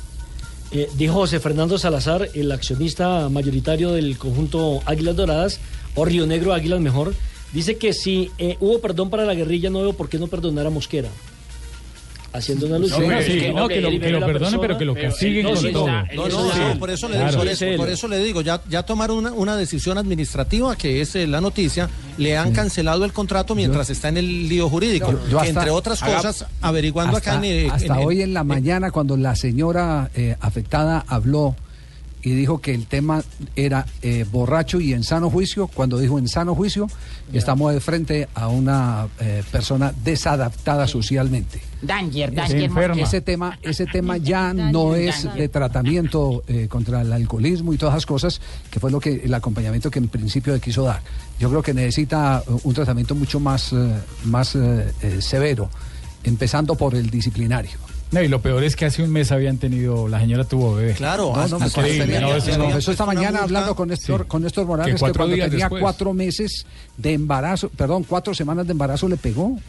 Eh, 0.71 0.89
dijo 0.97 1.13
José 1.13 1.39
Fernando 1.39 1.77
Salazar, 1.77 2.29
el 2.33 2.51
accionista 2.51 3.29
mayoritario 3.29 3.91
del 3.91 4.17
conjunto 4.17 4.81
Águilas 4.85 5.15
Doradas, 5.15 5.59
o 5.95 6.03
Río 6.03 6.27
Negro 6.27 6.53
Águilas 6.53 6.81
mejor, 6.81 7.13
dice 7.53 7.77
que 7.77 7.93
si 7.93 8.31
eh, 8.37 8.57
hubo 8.59 8.79
perdón 8.79 9.09
para 9.09 9.25
la 9.25 9.33
guerrilla, 9.33 9.69
no 9.69 9.81
veo 9.81 9.93
por 9.93 10.09
qué 10.09 10.19
no 10.19 10.27
perdonar 10.27 10.67
a 10.67 10.69
Mosquera. 10.69 11.09
Haciendo 12.37 12.67
una 12.67 12.75
alusión. 12.77 13.07
No, 13.09 13.21
sí, 13.21 13.39
que, 13.39 13.53
no, 13.53 13.67
que 13.67 13.81
lo- 13.81 13.89
que 13.89 14.09
lo 14.09 14.19
perdonen, 14.19 14.33
persona, 14.39 14.61
pero 14.61 14.77
que 14.77 14.85
lo 14.85 14.93
castiguen 14.95 15.43
no, 15.43 15.49
con 15.51 15.57
sí, 15.59 15.71
todo. 15.71 15.87
No, 15.87 16.27
no, 16.27 16.55
no, 16.73 16.79
por 16.79 16.89
eso 16.89 17.09
le, 17.09 17.15
Claro. 17.17 17.37
por 17.37 17.47
eso, 17.47 17.65
por 17.77 17.89
eso 17.89 18.07
le 18.07 18.19
digo, 18.23 18.41
ya, 18.41 18.61
ya 18.69 18.83
tomaron 18.83 19.17
una, 19.17 19.31
una 19.31 19.55
decisión 19.57 19.97
administrativa 19.97 20.75
que 20.75 21.01
es 21.01 21.15
eh, 21.15 21.27
la 21.27 21.41
noticia, 21.41 21.89
le 22.17 22.37
han 22.37 22.51
cancelado 22.53 23.05
el 23.05 23.13
contrato 23.13 23.55
mientras 23.55 23.89
está 23.89 24.09
en 24.09 24.17
el 24.17 24.47
lío 24.49 24.69
jurídico, 24.69 25.11
Yo- 25.11 25.29
yo 25.29 25.39
hasta- 25.39 25.49
entre 25.49 25.69
otras 25.71 26.01
haga- 26.03 26.17
cosas, 26.17 26.45
averiguando 26.61 27.17
hasta, 27.17 27.31
acá 27.37 27.45
en, 27.45 27.65
eh, 27.65 27.69
hasta 27.71 27.85
en- 27.95 28.01
en- 28.01 28.07
hoy 28.07 28.21
en 28.21 28.33
la 28.33 28.43
mañana 28.43 28.91
cuando 28.91 29.17
la 29.17 29.35
señora 29.35 30.09
eh, 30.15 30.35
afectada 30.39 31.03
habló 31.07 31.55
y 32.21 32.31
dijo 32.31 32.59
que 32.59 32.73
el 32.73 32.87
tema 32.87 33.23
era 33.55 33.85
eh, 34.01 34.25
borracho 34.29 34.79
y 34.79 34.93
en 34.93 35.03
sano 35.03 35.29
juicio, 35.29 35.67
cuando 35.67 35.97
dijo 35.97 36.19
en 36.19 36.27
sano 36.27 36.55
juicio, 36.55 36.87
estamos 37.33 37.73
de 37.73 37.79
frente 37.79 38.27
a 38.33 38.47
una 38.47 39.07
eh, 39.19 39.43
persona 39.51 39.93
desadaptada 40.03 40.87
socialmente. 40.87 41.61
Danger, 41.81 42.33
Ese, 42.39 42.67
danger. 42.67 42.91
Ese 42.97 43.21
tema, 43.21 43.59
ese 43.61 43.85
tema 43.85 44.17
ya 44.17 44.53
no 44.53 44.95
es 44.95 45.31
de 45.35 45.47
tratamiento 45.47 46.43
eh, 46.47 46.67
contra 46.67 47.01
el 47.01 47.13
alcoholismo 47.13 47.73
y 47.73 47.77
todas 47.77 47.93
esas 47.95 48.05
cosas, 48.05 48.41
que 48.71 48.79
fue 48.79 48.91
lo 48.91 48.99
que 48.99 49.21
el 49.23 49.33
acompañamiento 49.33 49.91
que 49.91 49.99
en 49.99 50.07
principio 50.07 50.53
le 50.53 50.59
quiso 50.59 50.83
dar. 50.83 51.01
Yo 51.39 51.49
creo 51.49 51.61
que 51.61 51.73
necesita 51.73 52.43
eh, 52.47 52.51
un 52.63 52.73
tratamiento 52.73 53.15
mucho 53.15 53.39
más, 53.39 53.71
eh, 53.73 53.93
más 54.25 54.55
eh, 54.55 54.91
severo, 55.19 55.69
empezando 56.23 56.75
por 56.75 56.95
el 56.95 57.09
disciplinario. 57.09 57.77
No, 58.11 58.21
y 58.21 58.27
lo 58.29 58.41
peor 58.41 58.63
es 58.63 58.75
que 58.77 58.85
hace 58.85 59.03
un 59.03 59.11
mes 59.11 59.31
habían 59.33 59.57
tenido, 59.57 60.07
la 60.07 60.19
señora 60.21 60.45
tuvo 60.45 60.75
bebé. 60.75 60.93
Claro, 60.93 61.33
No, 61.35 61.47
no, 61.47 61.57
pues, 61.59 61.75
Increíble, 61.75 62.21
no, 62.21 62.35
eso 62.35 62.57
no. 62.57 62.77
esta 62.77 63.05
mañana 63.05 63.39
hablando 63.43 63.75
con 63.75 63.89
Néstor, 63.89 64.21
Sí. 64.21 64.27
con 64.29 64.43
Néstor 64.43 64.65
Morales 64.65 64.95
Que 64.95 64.99
cuando 64.99 65.27
días 65.27 65.49
tenía 65.49 65.65
después. 65.65 65.81
cuatro 65.81 66.13
meses 66.13 66.65
de 66.95 67.13
embarazo, 67.13 67.67
perdón, 67.69 68.05
cuatro 68.07 68.33
semanas 68.33 68.65
de 68.65 68.71
embarazo 68.71 69.09
le 69.09 69.17
pegó. 69.17 69.59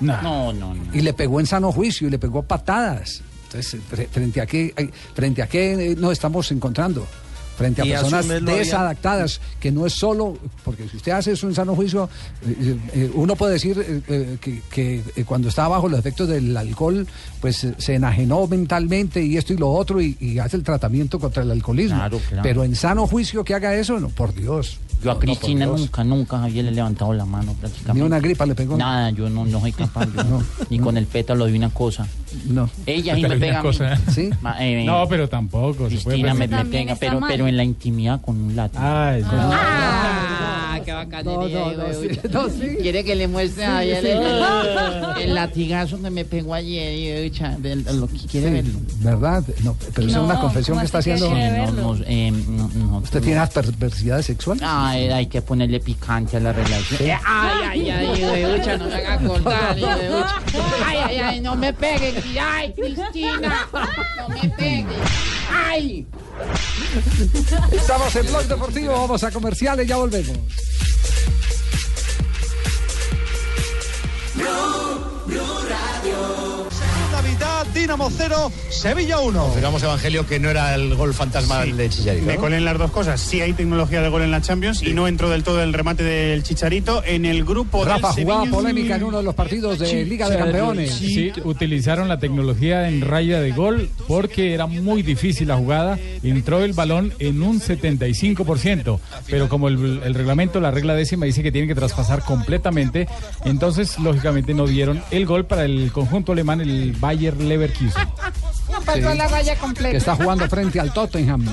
Nah. 0.00 0.22
No, 0.22 0.52
no, 0.54 0.74
no. 0.74 0.82
Y 0.94 1.00
le 1.02 1.12
pegó 1.12 1.38
en 1.38 1.46
sano 1.46 1.70
juicio 1.70 2.08
y 2.08 2.10
le 2.10 2.18
pegó 2.18 2.42
patadas. 2.42 3.20
Entonces, 3.44 3.78
fre- 3.92 4.08
frente 4.08 4.40
a 4.40 4.46
qué, 4.46 4.90
frente 5.14 5.42
a 5.42 5.46
qué 5.46 5.94
nos 5.98 6.12
estamos 6.12 6.50
encontrando. 6.50 7.06
Frente 7.56 7.82
a 7.82 7.84
personas 7.84 8.24
había- 8.30 8.40
desadaptadas, 8.56 9.40
que 9.60 9.70
no 9.70 9.84
es 9.86 9.92
solo, 9.92 10.38
porque 10.64 10.88
si 10.88 10.96
usted 10.96 11.12
hace 11.12 11.32
eso 11.32 11.46
en 11.48 11.54
sano 11.54 11.74
juicio, 11.76 12.08
eh, 12.46 12.76
eh, 12.94 13.10
uno 13.14 13.36
puede 13.36 13.52
decir 13.54 13.78
eh, 13.78 14.00
eh, 14.08 14.38
que, 14.40 14.62
que, 14.70 15.24
cuando 15.24 15.48
está 15.48 15.68
bajo 15.68 15.88
los 15.88 15.98
efectos 15.98 16.28
del 16.28 16.56
alcohol, 16.56 17.06
pues 17.40 17.66
se 17.76 17.94
enajenó 17.94 18.46
mentalmente 18.46 19.22
y 19.22 19.36
esto 19.36 19.52
y 19.52 19.58
lo 19.58 19.70
otro 19.70 20.00
y, 20.00 20.16
y 20.20 20.38
hace 20.38 20.56
el 20.56 20.62
tratamiento 20.62 21.18
contra 21.20 21.42
el 21.42 21.50
alcoholismo. 21.50 21.96
Claro, 21.98 22.20
claro. 22.28 22.42
Pero 22.42 22.64
en 22.64 22.74
sano 22.74 23.06
juicio 23.06 23.44
que 23.44 23.54
haga 23.54 23.74
eso, 23.74 24.00
no, 24.00 24.08
por 24.08 24.34
Dios. 24.34 24.78
Yo 25.02 25.10
a 25.10 25.14
No, 25.14 25.14
no, 25.14 25.18
Cristina 25.20 25.64
Dios. 25.66 25.80
nunca, 25.80 26.04
nunca 26.04 26.38
Javier 26.38 26.64
le 26.64 26.70
he 26.70 26.74
levantado 26.74 27.12
la 27.12 27.24
mano 27.24 27.54
prácticamente. 27.60 28.00
Ni 28.00 28.06
una 28.06 28.20
gripa 28.20 28.46
le 28.46 28.54
pegó. 28.54 28.76
Nada, 28.76 29.10
yo 29.10 29.28
no, 29.28 29.44
no 29.44 29.60
soy 29.60 29.72
capaz. 29.72 30.06
yo 30.14 30.42
ni 30.70 30.78
con 30.78 30.96
el 30.96 31.06
pétalo 31.06 31.46
de 31.46 31.56
una 31.56 31.70
cosa. 31.70 32.06
No. 32.46 32.68
Ella 32.86 33.14
sí 33.16 33.22
me 33.22 33.36
pega 33.36 33.58
a 33.60 33.62
mí. 33.62 33.68
cosa. 33.68 33.96
¿Sí? 34.12 34.30
Ma- 34.40 34.56
eh, 34.64 34.84
No, 34.84 35.06
pero 35.08 35.28
tampoco. 35.28 35.86
Cristina 35.86 36.34
me, 36.34 36.48
pega, 36.48 36.94
pero, 36.98 37.20
pero 37.26 37.46
en 37.46 37.56
la 37.56 37.64
intimidad 37.64 38.20
con 38.20 38.40
un 38.40 38.54
látigo. 38.56 38.82
Ay, 38.84 39.22
Ah, 40.74 40.80
qué 40.84 40.92
bacanería. 40.92 41.32
No, 41.66 41.72
no, 41.72 41.88
no, 41.88 41.94
sí, 41.94 42.08
no, 42.32 42.48
sí. 42.48 42.76
Quiere 42.80 43.04
que 43.04 43.14
le 43.14 43.28
muestre 43.28 43.64
a 43.66 43.82
sí. 43.82 43.90
el, 43.90 44.06
el 45.28 45.34
latigazo 45.34 46.00
que 46.00 46.10
me 46.10 46.24
pegó 46.24 46.54
ayer. 46.54 47.28
y, 47.28 47.30
lo 47.92 48.08
que 48.08 48.16
quiere 48.30 48.50
verlo. 48.50 48.78
¿Verdad? 49.00 49.44
No, 49.62 49.76
pero 49.94 50.08
es 50.08 50.14
No, 50.14 50.24
una 50.24 50.40
confesión 50.40 50.74
¿cómo 50.76 50.80
que 50.80 50.86
está 50.86 50.98
haciendo. 50.98 51.28
No, 51.30 51.72
no, 51.96 51.96
eh, 52.06 52.30
no, 52.30 52.68
no, 52.74 52.98
¿Usted 52.98 53.18
no. 53.20 53.24
tiene 53.24 53.38
las 53.40 53.50
perversidades 53.50 54.26
sexuales? 54.26 54.62
Ah, 54.66 54.91
hay 54.92 55.26
que 55.26 55.42
ponerle 55.42 55.80
picante 55.80 56.36
a 56.36 56.40
la 56.40 56.52
relación. 56.52 57.02
Eh, 57.02 57.18
Ay, 57.24 57.90
ay, 57.90 58.22
ay, 58.22 58.42
ducha, 58.42 58.76
no 58.76 58.86
me 58.86 58.94
haga 58.94 59.14
acordar, 59.14 59.76
ducha. 59.76 60.42
Ay, 60.86 60.96
ay, 61.04 61.18
ay, 61.18 61.40
no 61.40 61.56
me 61.56 61.72
peguen. 61.72 62.14
Ay, 62.40 62.72
Cristina, 62.74 63.68
no 64.18 64.28
me 64.28 64.48
peguen. 64.50 64.86
Ay. 65.50 66.06
Estamos 67.72 68.16
en 68.16 68.26
Blog 68.26 68.44
Deportivo, 68.44 68.92
vamos 68.92 69.22
a 69.24 69.30
comerciales, 69.30 69.86
ya 69.86 69.96
volvemos. 69.96 70.38
Segunda 75.32 75.61
Dinamo 77.74 78.10
0, 78.10 78.52
Sevilla 78.70 79.20
1. 79.20 79.40
Confirmamos, 79.40 79.82
Evangelio, 79.82 80.26
que 80.26 80.38
no 80.38 80.50
era 80.50 80.74
el 80.74 80.94
gol 80.94 81.14
fantasma 81.14 81.64
de 81.64 81.88
Chicharito. 81.88 82.26
Me 82.26 82.34
¿no? 82.34 82.40
colen 82.40 82.64
las 82.64 82.76
dos 82.76 82.90
cosas. 82.90 83.20
Sí 83.20 83.40
hay 83.40 83.52
tecnología 83.52 84.02
de 84.02 84.08
gol 84.08 84.22
en 84.22 84.30
la 84.30 84.40
Champions 84.40 84.82
y 84.82 84.92
no 84.92 85.08
entró 85.08 85.30
del 85.30 85.42
todo 85.42 85.62
el 85.62 85.72
remate 85.72 86.02
del 86.02 86.42
Chicharito. 86.42 87.02
En 87.04 87.24
el 87.24 87.44
grupo 87.44 87.84
Rafa, 87.84 88.12
del 88.12 88.24
jugada 88.24 88.44
polémica 88.46 88.96
en 88.96 89.04
uno 89.04 89.18
de 89.18 89.24
los 89.24 89.34
partidos 89.34 89.78
de 89.78 90.04
Liga 90.04 90.28
de 90.28 90.38
Campeones. 90.38 90.92
Sí, 90.92 91.32
utilizaron 91.44 92.08
la 92.08 92.18
tecnología 92.18 92.88
en 92.88 93.00
raya 93.00 93.40
de 93.40 93.52
gol 93.52 93.88
porque 94.08 94.54
era 94.54 94.66
muy 94.66 95.02
difícil 95.02 95.48
la 95.48 95.56
jugada. 95.56 95.98
Entró 96.22 96.64
el 96.64 96.72
balón 96.72 97.12
en 97.18 97.42
un 97.42 97.60
75%, 97.60 98.98
pero 99.28 99.48
como 99.48 99.68
el, 99.68 100.02
el 100.04 100.14
reglamento, 100.14 100.60
la 100.60 100.70
regla 100.70 100.94
décima 100.94 101.26
dice 101.26 101.42
que 101.42 101.52
tiene 101.52 101.68
que 101.68 101.74
traspasar 101.74 102.22
completamente, 102.22 103.08
entonces 103.44 103.98
lógicamente 103.98 104.54
no 104.54 104.66
dieron 104.66 105.02
el 105.10 105.26
gol 105.26 105.46
para 105.46 105.64
el 105.64 105.90
conjunto 105.92 106.32
alemán, 106.32 106.60
el 106.60 106.92
Bayer 106.98 107.36
Leverkusen. 107.36 107.51
No 108.70 108.80
pasó 108.84 109.14
la 109.14 109.28
raya 109.28 109.56
completa. 109.56 109.90
Que 109.90 109.96
está 109.98 110.16
jugando 110.16 110.48
frente 110.48 110.80
al 110.80 110.92
Tottenham. 110.92 111.46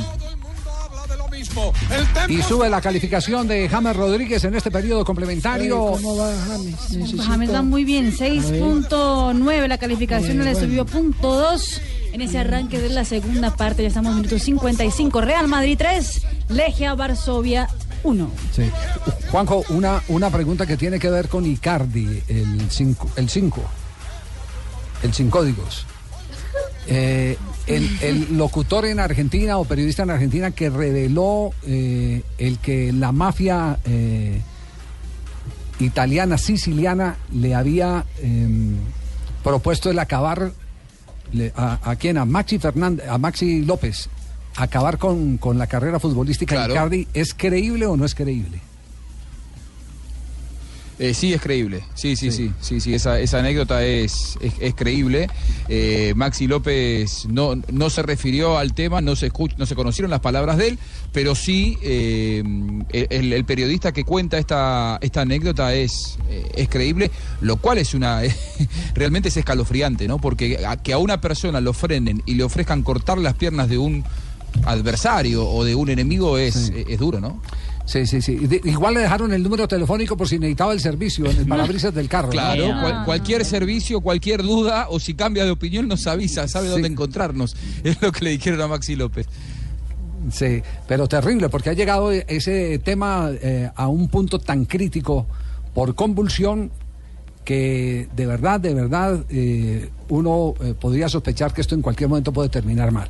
Y 2.28 2.42
sube 2.42 2.70
la 2.70 2.82
calificación 2.82 3.48
de 3.48 3.68
James 3.70 3.96
Rodríguez 3.96 4.44
en 4.44 4.56
este 4.56 4.70
periodo 4.72 5.06
complementario. 5.06 5.78
¿Cómo 5.94 6.18
va 6.18 6.32
James? 6.48 6.76
Necesito- 6.92 7.24
James 7.24 7.54
va 7.54 7.62
muy 7.62 7.84
bien, 7.86 8.12
6.9 8.16 9.68
la 9.68 9.78
calificación, 9.78 10.38
le 10.40 10.52
bueno. 10.54 10.60
subió 10.60 10.86
punto 10.86 11.34
2 11.36 11.82
en 12.14 12.22
ese 12.22 12.40
arranque 12.40 12.80
de 12.80 12.90
la 12.90 13.06
segunda 13.06 13.56
parte, 13.56 13.84
ya 13.84 13.88
estamos 13.88 14.12
en 14.12 14.18
minuto 14.18 14.38
55, 14.40 15.22
Real 15.22 15.48
Madrid 15.48 15.76
3, 15.78 16.22
Legia 16.50 16.94
Varsovia 16.96 17.70
1. 18.04 18.32
Sí. 18.56 18.64
Juanjo, 19.32 19.64
una, 19.70 20.02
una 20.10 20.30
pregunta 20.30 20.66
que 20.66 20.76
tiene 20.78 21.00
que 21.00 21.10
ver 21.10 21.30
con 21.30 21.46
Icardi, 21.46 22.22
el 22.28 22.70
5. 22.70 23.12
El 23.16 23.30
5. 23.30 23.62
El 25.04 25.14
sin 25.14 25.30
códigos. 25.30 25.86
Eh, 26.88 27.38
el, 27.68 27.90
el 28.02 28.28
locutor 28.38 28.86
en 28.86 29.00
Argentina 29.00 29.58
o 29.58 29.66
periodista 29.66 30.04
en 30.04 30.10
Argentina 30.10 30.52
que 30.52 30.70
reveló 30.70 31.52
eh, 31.66 32.24
el 32.38 32.58
que 32.60 32.92
la 32.92 33.12
mafia 33.12 33.78
eh, 33.86 34.42
italiana, 35.80 36.38
siciliana, 36.38 37.18
le 37.32 37.56
había 37.56 38.06
em, 38.22 38.76
propuesto 39.44 39.90
el 39.92 40.00
acabar 40.00 40.52
le- 41.32 41.54
a, 41.56 41.80
a 41.92 41.96
quién, 41.96 42.18
a 42.18 42.26
Maxi 42.26 42.60
Fernández, 42.60 43.08
a 43.08 43.18
Maxi 43.18 43.62
López, 43.64 44.10
acabar 44.56 44.98
con, 44.98 45.38
con 45.38 45.58
la 45.58 45.68
carrera 45.68 46.00
futbolística 46.00 46.56
de 46.56 46.62
Icardi, 46.74 47.08
¿es 47.14 47.34
creíble 47.34 47.86
o 47.86 47.96
no 47.96 48.04
es 48.04 48.16
creíble? 48.16 48.60
Eh, 51.00 51.14
sí, 51.14 51.34
es 51.34 51.42
creíble. 51.42 51.82
Sí, 51.96 52.18
sí, 52.18 52.30
sí, 52.30 52.52
sí, 52.60 52.82
sí, 52.82 52.94
esa, 52.94 53.20
esa 53.22 53.40
anécdota 53.40 53.86
es, 53.86 54.38
es, 54.42 54.54
es 54.60 54.76
creíble. 54.76 55.30
Eh, 55.70 56.12
Maxi 56.16 56.46
López 56.46 57.26
no, 57.30 57.56
no 57.72 57.90
se 57.90 58.02
refirió 58.04 58.58
al 58.58 58.74
tema, 58.74 59.00
no 59.00 59.16
se 59.16 59.32
escuch- 59.32 59.56
no 59.58 59.66
se 59.66 59.76
conocieron 59.76 60.12
las 60.12 60.20
palabras 60.20 60.58
de 60.58 60.68
él, 60.68 60.80
pero 61.14 61.36
sí 61.36 61.78
eh, 61.82 62.44
el, 62.92 63.32
el 63.32 63.46
periodista 63.46 63.94
que 63.94 64.04
cuenta 64.04 64.38
esta, 64.38 64.98
esta 65.02 65.22
anécdota 65.22 65.74
es, 65.74 66.18
es 66.54 66.68
creíble, 66.68 67.12
lo 67.40 67.56
cual 67.56 67.78
es 67.78 67.94
una 67.94 68.22
realmente 68.94 69.30
es 69.30 69.38
escalofriante, 69.38 70.06
¿no? 70.06 70.18
Porque 70.20 70.66
a, 70.68 70.76
que 70.76 70.92
a 70.92 70.98
una 70.98 71.22
persona 71.22 71.62
lo 71.62 71.72
frenen 71.72 72.22
y 72.26 72.34
le 72.34 72.44
ofrezcan 72.44 72.84
cortar 72.84 73.18
las 73.20 73.36
piernas 73.36 73.70
de 73.70 73.78
un 73.78 74.04
adversario 74.66 75.48
o 75.48 75.64
de 75.64 75.76
un 75.76 75.90
enemigo 75.90 76.38
es, 76.38 76.72
es 76.76 77.00
duro, 77.00 77.20
¿no? 77.20 77.42
Sí, 77.90 78.06
sí, 78.06 78.22
sí. 78.22 78.36
De- 78.36 78.62
igual 78.66 78.94
le 78.94 79.00
dejaron 79.00 79.34
el 79.34 79.42
número 79.42 79.68
telefónico 79.68 80.16
por 80.16 80.28
si 80.30 80.38
necesitaba 80.38 80.74
el 80.74 80.80
servicio 80.80 81.26
en 81.28 81.38
el 81.38 81.48
parabrisas 81.48 81.92
del 81.92 82.08
carro. 82.08 82.28
¿no? 82.28 82.32
Claro, 82.34 82.66
cual- 82.82 83.04
cualquier 83.06 83.44
servicio, 83.44 84.00
cualquier 84.00 84.44
duda 84.44 84.86
o 84.92 85.00
si 85.00 85.16
cambia 85.16 85.44
de 85.44 85.50
opinión 85.50 85.88
nos 85.88 86.06
avisa, 86.06 86.48
sabe 86.48 86.68
dónde 86.68 86.88
encontrarnos. 86.88 87.56
Es 87.84 88.00
lo 88.00 88.12
que 88.12 88.26
le 88.26 88.30
dijeron 88.30 88.62
a 88.62 88.68
Maxi 88.68 88.96
López. 88.96 89.26
Sí, 90.32 90.62
pero 90.88 91.08
terrible, 91.08 91.50
porque 91.50 91.72
ha 91.72 91.74
llegado 91.74 92.12
ese 92.12 92.78
tema 92.78 93.32
eh, 93.42 93.72
a 93.76 93.88
un 93.88 94.08
punto 94.10 94.38
tan 94.38 94.66
crítico 94.66 95.26
por 95.74 95.96
convulsión 95.96 96.70
que 97.44 98.08
de 98.16 98.26
verdad, 98.28 98.60
de 98.60 98.76
verdad, 98.76 99.24
eh, 99.30 99.90
uno 100.10 100.54
eh, 100.62 100.76
podría 100.80 101.10
sospechar 101.10 101.54
que 101.54 101.62
esto 101.62 101.74
en 101.74 101.82
cualquier 101.82 102.08
momento 102.10 102.32
puede 102.32 102.50
terminar 102.50 102.92
mal. 102.92 103.10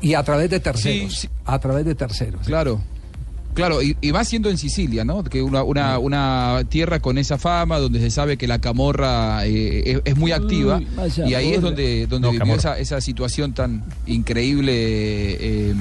Y 0.00 0.14
a 0.14 0.22
través 0.22 0.48
de 0.48 0.60
terceros. 0.60 1.28
A 1.44 1.58
través 1.58 1.84
de 1.84 1.94
terceros. 1.94 2.46
Claro. 2.46 2.80
Claro, 3.54 3.82
y, 3.82 3.96
y 4.00 4.12
más 4.12 4.28
siendo 4.28 4.50
en 4.50 4.58
Sicilia, 4.58 5.04
¿no? 5.04 5.22
Que 5.24 5.40
una, 5.42 5.62
una, 5.62 5.98
una 5.98 6.62
tierra 6.68 6.98
con 7.00 7.18
esa 7.18 7.38
fama, 7.38 7.78
donde 7.78 8.00
se 8.00 8.10
sabe 8.10 8.36
que 8.36 8.46
la 8.48 8.60
camorra 8.60 9.46
eh, 9.46 9.82
es, 9.92 10.00
es 10.04 10.16
muy 10.16 10.32
activa, 10.32 10.78
Uy, 10.78 10.88
y 11.26 11.34
ahí 11.34 11.52
es 11.54 11.62
donde, 11.62 12.06
donde 12.08 12.26
No, 12.28 12.32
vivió 12.32 12.54
esa, 12.56 12.78
esa 12.78 13.00
situación 13.00 13.52
tan 13.54 13.84
increíble. 14.06 14.72
eh, 14.74 15.74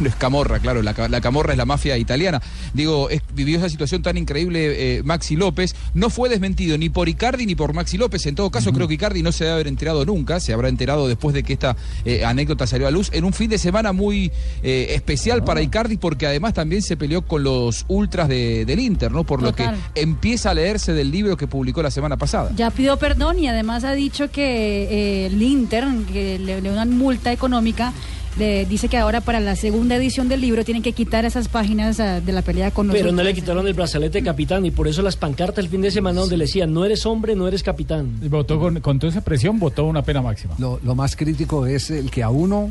no 0.00 0.08
es 0.08 0.14
camorra, 0.16 0.58
claro, 0.58 0.82
la, 0.82 0.92
ca- 0.94 1.08
la 1.08 1.20
camorra 1.20 1.52
es 1.52 1.58
la 1.58 1.64
mafia 1.64 1.96
italiana. 1.96 2.42
Digo, 2.74 3.08
es- 3.08 3.22
vivió 3.34 3.58
esa 3.58 3.68
situación 3.68 4.02
tan 4.02 4.16
increíble 4.16 4.98
eh, 4.98 5.02
Maxi 5.02 5.36
López. 5.36 5.74
No 5.94 6.10
fue 6.10 6.28
desmentido 6.28 6.76
ni 6.76 6.88
por 6.90 7.08
Icardi 7.08 7.46
ni 7.46 7.54
por 7.54 7.72
Maxi 7.72 7.96
López. 7.96 8.26
En 8.26 8.34
todo 8.34 8.50
caso, 8.50 8.72
creo 8.72 8.88
que 8.88 8.94
Icardi 8.94 9.22
no 9.22 9.32
se 9.32 9.44
debe 9.44 9.54
haber 9.54 9.68
enterado 9.68 10.04
nunca, 10.04 10.40
se 10.40 10.52
habrá 10.52 10.68
enterado 10.68 11.08
después 11.08 11.34
de 11.34 11.42
que 11.42 11.52
esta 11.54 11.76
eh, 12.04 12.24
anécdota 12.24 12.66
salió 12.66 12.86
a 12.86 12.90
luz, 12.90 13.10
en 13.12 13.24
un 13.24 13.32
fin 13.32 13.48
de 13.48 13.58
semana 13.58 13.92
muy 13.92 14.30
eh, 14.62 14.88
especial 14.90 15.44
para 15.44 15.62
Icardi, 15.62 15.96
porque 15.96 16.26
además 16.26 16.52
también 16.54 16.82
se 16.82 16.89
peleó 16.96 17.22
con 17.22 17.42
los 17.44 17.84
ultras 17.88 18.28
de- 18.28 18.64
del 18.64 18.80
Inter, 18.80 19.10
¿no? 19.12 19.24
Por 19.24 19.40
Total. 19.42 19.76
lo 19.76 19.92
que 19.94 20.00
empieza 20.00 20.50
a 20.50 20.54
leerse 20.54 20.92
del 20.92 21.10
libro 21.10 21.36
que 21.36 21.46
publicó 21.46 21.82
la 21.82 21.90
semana 21.90 22.16
pasada. 22.16 22.50
Ya 22.56 22.70
pidió 22.70 22.96
perdón 22.96 23.38
y 23.38 23.48
además 23.48 23.84
ha 23.84 23.92
dicho 23.92 24.30
que 24.30 24.84
eh, 25.24 25.26
el 25.26 25.42
Inter, 25.42 25.84
que 26.12 26.38
le, 26.38 26.60
le 26.60 26.70
una 26.70 26.84
multa 26.84 27.32
económica, 27.32 27.92
le 28.38 28.64
dice 28.64 28.88
que 28.88 28.96
ahora 28.96 29.20
para 29.20 29.40
la 29.40 29.56
segunda 29.56 29.96
edición 29.96 30.28
del 30.28 30.40
libro 30.40 30.64
tienen 30.64 30.84
que 30.84 30.92
quitar 30.92 31.24
esas 31.24 31.48
páginas 31.48 31.98
ah, 31.98 32.20
de 32.20 32.32
la 32.32 32.42
pelea 32.42 32.70
con 32.70 32.86
los 32.86 32.94
Pero 32.94 33.10
no 33.10 33.24
le 33.24 33.34
quitaron 33.34 33.66
el 33.66 33.74
brazalete 33.74 34.18
de 34.18 34.24
capitán 34.24 34.64
y 34.64 34.70
por 34.70 34.86
eso 34.86 35.02
las 35.02 35.16
pancartas 35.16 35.64
el 35.64 35.68
fin 35.70 35.80
de 35.82 35.90
semana 35.90 36.20
donde 36.20 36.36
le 36.36 36.44
decían 36.44 36.72
no 36.72 36.84
eres 36.84 37.04
hombre, 37.06 37.34
no 37.34 37.48
eres 37.48 37.62
capitán. 37.64 38.18
Y 38.22 38.28
votó 38.28 38.60
con, 38.60 38.78
con 38.80 38.98
toda 39.00 39.10
esa 39.10 39.20
presión, 39.22 39.58
votó 39.58 39.84
una 39.84 40.02
pena 40.02 40.22
máxima. 40.22 40.54
Lo, 40.58 40.78
lo 40.84 40.94
más 40.94 41.16
crítico 41.16 41.66
es 41.66 41.90
el 41.90 42.08
que 42.10 42.22
a 42.22 42.30
uno, 42.30 42.70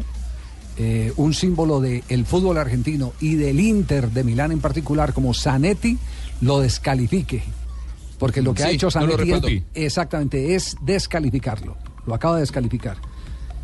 eh, 0.82 1.12
un 1.18 1.34
símbolo 1.34 1.82
del 1.82 2.26
fútbol 2.26 2.58
argentino 2.58 3.12
y 3.20 3.36
del 3.36 3.60
Inter 3.60 4.12
de 4.12 4.24
Milán 4.24 4.54
en 4.54 4.62
particular, 4.62 5.12
como 5.12 5.34
Zanetti, 5.34 5.98
lo 6.40 6.62
descalifique. 6.62 7.44
Porque 8.18 8.42
lo 8.42 8.54
que 8.54 8.64
ha 8.64 8.72
hecho 8.72 8.90
Zanetti 8.90 9.66
exactamente 9.74 10.56
es 10.56 10.78
descalificarlo. 10.82 11.76
Lo 12.06 12.16
acaba 12.16 12.36
de 12.36 12.42
descalificar. 12.42 12.96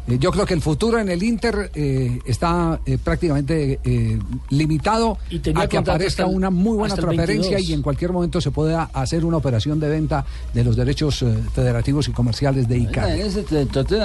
Eh, 0.07 0.17
yo 0.19 0.31
creo 0.31 0.45
que 0.45 0.53
el 0.53 0.61
futuro 0.61 0.99
en 0.99 1.09
el 1.09 1.21
Inter 1.23 1.71
eh, 1.73 2.19
está 2.25 2.79
eh, 2.85 2.97
prácticamente 3.03 3.79
eh, 3.83 4.19
limitado 4.49 5.17
Y 5.29 5.39
tenía 5.39 5.63
a 5.63 5.67
que 5.67 5.77
aparezca 5.77 6.23
el- 6.23 6.35
una 6.35 6.49
muy 6.51 6.77
buena 6.77 6.95
transferencia 6.95 7.51
22. 7.51 7.69
y 7.69 7.73
en 7.73 7.81
cualquier 7.81 8.11
momento 8.11 8.39
se 8.39 8.51
pueda 8.51 8.83
hacer 8.93 9.25
una 9.25 9.37
operación 9.37 9.79
de 9.79 9.89
venta 9.89 10.25
de 10.53 10.63
los 10.63 10.75
derechos 10.75 11.21
eh, 11.23 11.33
federativos 11.53 12.07
y 12.07 12.11
comerciales 12.11 12.67
de 12.67 12.77
Icardi. 12.77 13.21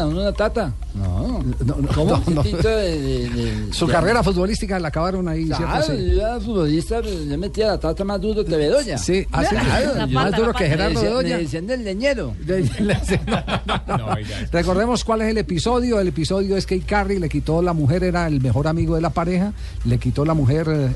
una 0.06 0.32
tata. 0.32 0.72
No. 0.94 1.42
No, 1.64 1.76
no, 1.76 1.88
¿Cómo? 1.94 2.22
no, 2.26 2.34
no. 2.34 2.40
Un 2.40 2.46
tito 2.46 2.68
de- 2.68 3.00
de- 3.00 3.28
de- 3.28 3.72
Su 3.72 3.86
carrera 3.86 4.22
futbolística 4.22 4.78
la 4.80 4.88
acabaron 4.88 5.28
ahí, 5.28 5.46
Claro, 5.46 5.84
¿cierto? 5.84 6.02
Sí. 6.02 6.10
yo 6.14 6.20
era 6.22 6.40
futbolista, 6.40 7.00
yo 7.02 7.38
metía 7.38 7.66
la 7.68 7.78
tata 7.78 8.04
más 8.04 8.20
duro 8.20 8.44
que 8.44 8.56
Bedoya. 8.56 8.96
Sí. 8.98 9.24
Claro, 9.26 10.06
Más 10.08 10.36
duro 10.36 10.52
que. 10.54 10.66
Gerardo 10.66 11.00
Bedoya. 11.00 11.36
Me 11.36 11.42
decían 11.42 11.66
del 11.66 11.84
leñero. 11.84 12.34
Recordemos 14.52 15.04
cuál 15.04 15.22
es 15.22 15.28
el 15.30 15.38
episodio. 15.38 15.89
El 15.98 16.08
episodio 16.08 16.56
es 16.56 16.66
que 16.66 16.76
Icardi 16.76 17.18
le 17.18 17.28
quitó 17.28 17.62
la 17.62 17.72
mujer, 17.72 18.04
era 18.04 18.26
el 18.26 18.40
mejor 18.40 18.68
amigo 18.68 18.94
de 18.94 19.00
la 19.00 19.10
pareja, 19.10 19.52
le 19.84 19.98
quitó 19.98 20.24
la 20.24 20.34
mujer 20.34 20.66
eh, 20.68 20.92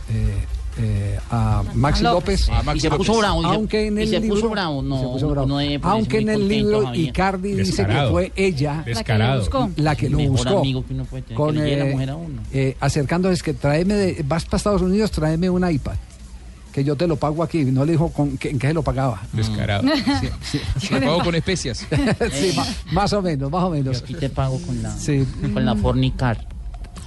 eh, 0.78 1.18
a 1.30 1.62
Maxi 1.74 2.04
A 2.04 2.12
López. 2.12 2.48
López. 2.48 2.58
A 2.60 2.62
Maxi 2.62 2.78
Y 2.78 2.80
se 2.82 2.88
López. 2.90 3.06
puso 3.06 3.18
bravo, 3.18 3.44
Aunque 3.46 3.86
en 3.86 3.98
el 3.98 4.08
se 4.08 4.20
libro, 4.20 4.52
Aunque 5.82 6.18
en 6.18 6.28
el 6.28 6.48
libro. 6.48 6.94
Icardi 6.94 7.52
dice 7.54 7.86
que 7.86 8.06
fue 8.10 8.32
ella 8.36 8.82
Descarado. 8.84 9.38
la 9.40 9.44
que 9.44 9.58
lo 9.58 9.68
buscó. 9.68 9.70
La 9.82 9.96
que 9.96 10.06
El 10.06 10.12
lo 10.12 10.18
mejor 10.18 10.36
buscó. 10.36 10.58
amigo 10.60 10.84
que 10.86 10.94
uno 10.94 11.04
puede 11.04 11.22
tener, 11.22 11.36
con, 11.36 11.54
que 11.54 11.60
le 11.60 11.64
llegue 11.70 11.76
la 11.80 11.86
eh, 11.88 11.92
mujer 11.92 12.10
a 12.10 12.16
uno. 12.16 12.42
eh, 12.52 12.76
acercándose 12.80 13.42
que 13.42 13.54
tráeme 13.54 13.94
de, 13.94 14.24
vas 14.26 14.44
para 14.44 14.56
Estados 14.56 14.82
Unidos, 14.82 15.10
tráeme 15.10 15.48
un 15.50 15.68
iPad. 15.68 15.94
Que 16.74 16.82
yo 16.82 16.96
te 16.96 17.06
lo 17.06 17.14
pago 17.14 17.42
aquí. 17.44 17.64
No 17.64 17.84
le 17.84 17.92
dijo 17.92 18.10
con, 18.10 18.36
que, 18.36 18.50
en 18.50 18.58
qué 18.58 18.66
se 18.66 18.74
lo 18.74 18.82
pagaba. 18.82 19.20
Descarado. 19.32 19.84
Sí, 20.20 20.28
sí. 20.80 20.88
Lo 20.90 21.00
pagó 21.00 21.24
con 21.24 21.34
especias. 21.36 21.86
Sí, 22.32 22.52
ma- 22.56 22.66
más 22.90 23.12
o 23.12 23.22
menos, 23.22 23.48
más 23.50 23.62
o 23.62 23.70
menos. 23.70 24.02
Aquí 24.02 24.14
te 24.14 24.28
pago 24.28 24.60
con 24.66 24.82
la, 24.82 24.90
Sí. 24.90 25.24
con 25.52 25.64
la 25.64 25.76
Fornicar. 25.76 26.44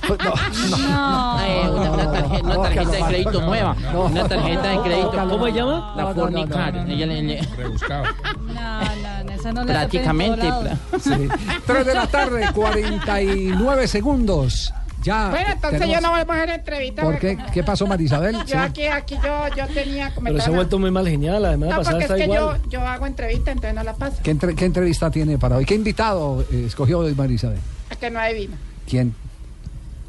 No, 0.07 1.39
Eh, 1.41 1.69
una, 1.69 1.91
una 1.91 2.11
tarjeta, 2.11 2.43
una 2.45 2.61
tarjeta 2.61 2.91
de 2.91 3.03
crédito 3.07 3.41
nueva. 3.41 3.75
Una 4.09 4.27
tarjeta 4.27 4.69
de 4.69 4.79
crédito. 4.81 5.11
¿Cómo 5.29 5.45
se 5.47 5.51
llama? 5.51 5.93
La 5.97 6.13
Fornicar. 6.13 6.77
Ella 6.87 7.05
le- 7.05 7.21
le- 7.23 7.41
Rebuscado. 7.57 8.03
No, 8.47 8.53
no, 8.53 9.23
no, 9.25 9.31
esa 9.33 9.51
no 9.51 9.61
la 9.61 9.65
Prácticamente. 9.73 10.47
lado. 10.47 10.69
Sí. 11.01 11.27
3 11.65 11.85
de 11.85 11.93
la 11.93 12.07
tarde, 12.07 12.47
49 12.53 13.87
segundos. 13.87 14.73
Ya. 15.03 15.29
Bueno, 15.29 15.45
entonces 15.53 15.79
tenemos- 15.79 15.95
yo 15.95 16.01
no 16.07 16.09
vuelvo 16.11 16.31
a 16.31 16.35
hacer 16.35 16.49
entrevista. 16.49 17.01
¿Por 17.03 17.11
porque 17.13 17.37
qué? 17.37 17.43
¿Qué 17.53 17.63
pasó, 17.63 17.85
Marisabel? 17.87 18.35
Yo 18.39 18.45
Sí. 18.45 18.53
aquí, 18.55 18.85
aquí 18.87 19.15
yo, 19.23 19.47
yo 19.55 19.67
tenía 19.67 20.11
Pero 20.23 20.39
se 20.41 20.49
ha 20.49 20.53
vuelto 20.53 20.79
muy 20.79 20.89
mal 20.91 21.07
genial, 21.07 21.41
la 21.43 21.51
semana 21.51 21.75
No, 21.77 21.81
porque 21.83 21.97
es 21.97 22.01
está 22.03 22.15
que 22.15 22.23
igual. 22.23 22.39
yo, 22.63 22.69
yo 22.69 22.81
hago 22.81 23.05
entrevista, 23.05 23.51
entonces 23.51 23.75
no 23.75 23.83
la 23.83 23.93
paso. 23.93 24.17
¿Qué, 24.23 24.31
entre- 24.31 24.55
qué 24.55 24.65
entrevista 24.65 25.11
tiene 25.11 25.37
para 25.37 25.57
hoy? 25.57 25.65
¿Qué 25.65 25.75
invitado 25.75 26.41
eh, 26.51 26.63
escogió 26.67 26.99
hoy 26.99 27.13
Marisabel? 27.13 27.59
A 27.91 27.95
que 27.95 28.09
no 28.09 28.19
adivina. 28.19 28.57
¿Quién? 28.89 29.13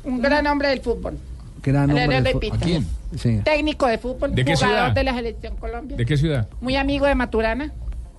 Un 0.05 0.23
gran 0.23 0.47
hombre 0.47 0.69
del 0.69 0.81
fútbol. 0.81 1.19
Gran 1.63 1.91
hombre. 1.91 2.23
Del. 2.23 2.53
¿A 2.53 2.57
quién? 2.57 2.87
Sí. 3.17 3.41
Técnico 3.45 3.87
de 3.87 3.99
fútbol. 3.99 4.35
¿De 4.35 4.45
qué 4.45 4.55
jugador 4.55 4.77
ciudad? 4.79 4.93
de 4.95 5.05
la 5.05 5.15
selección 5.15 5.57
Colombia. 5.57 5.97
¿De 5.97 6.07
qué 6.07 6.17
ciudad? 6.17 6.49
Muy 6.61 6.77
amigo 6.77 7.05
de 7.07 7.15
Maturana. 7.15 7.73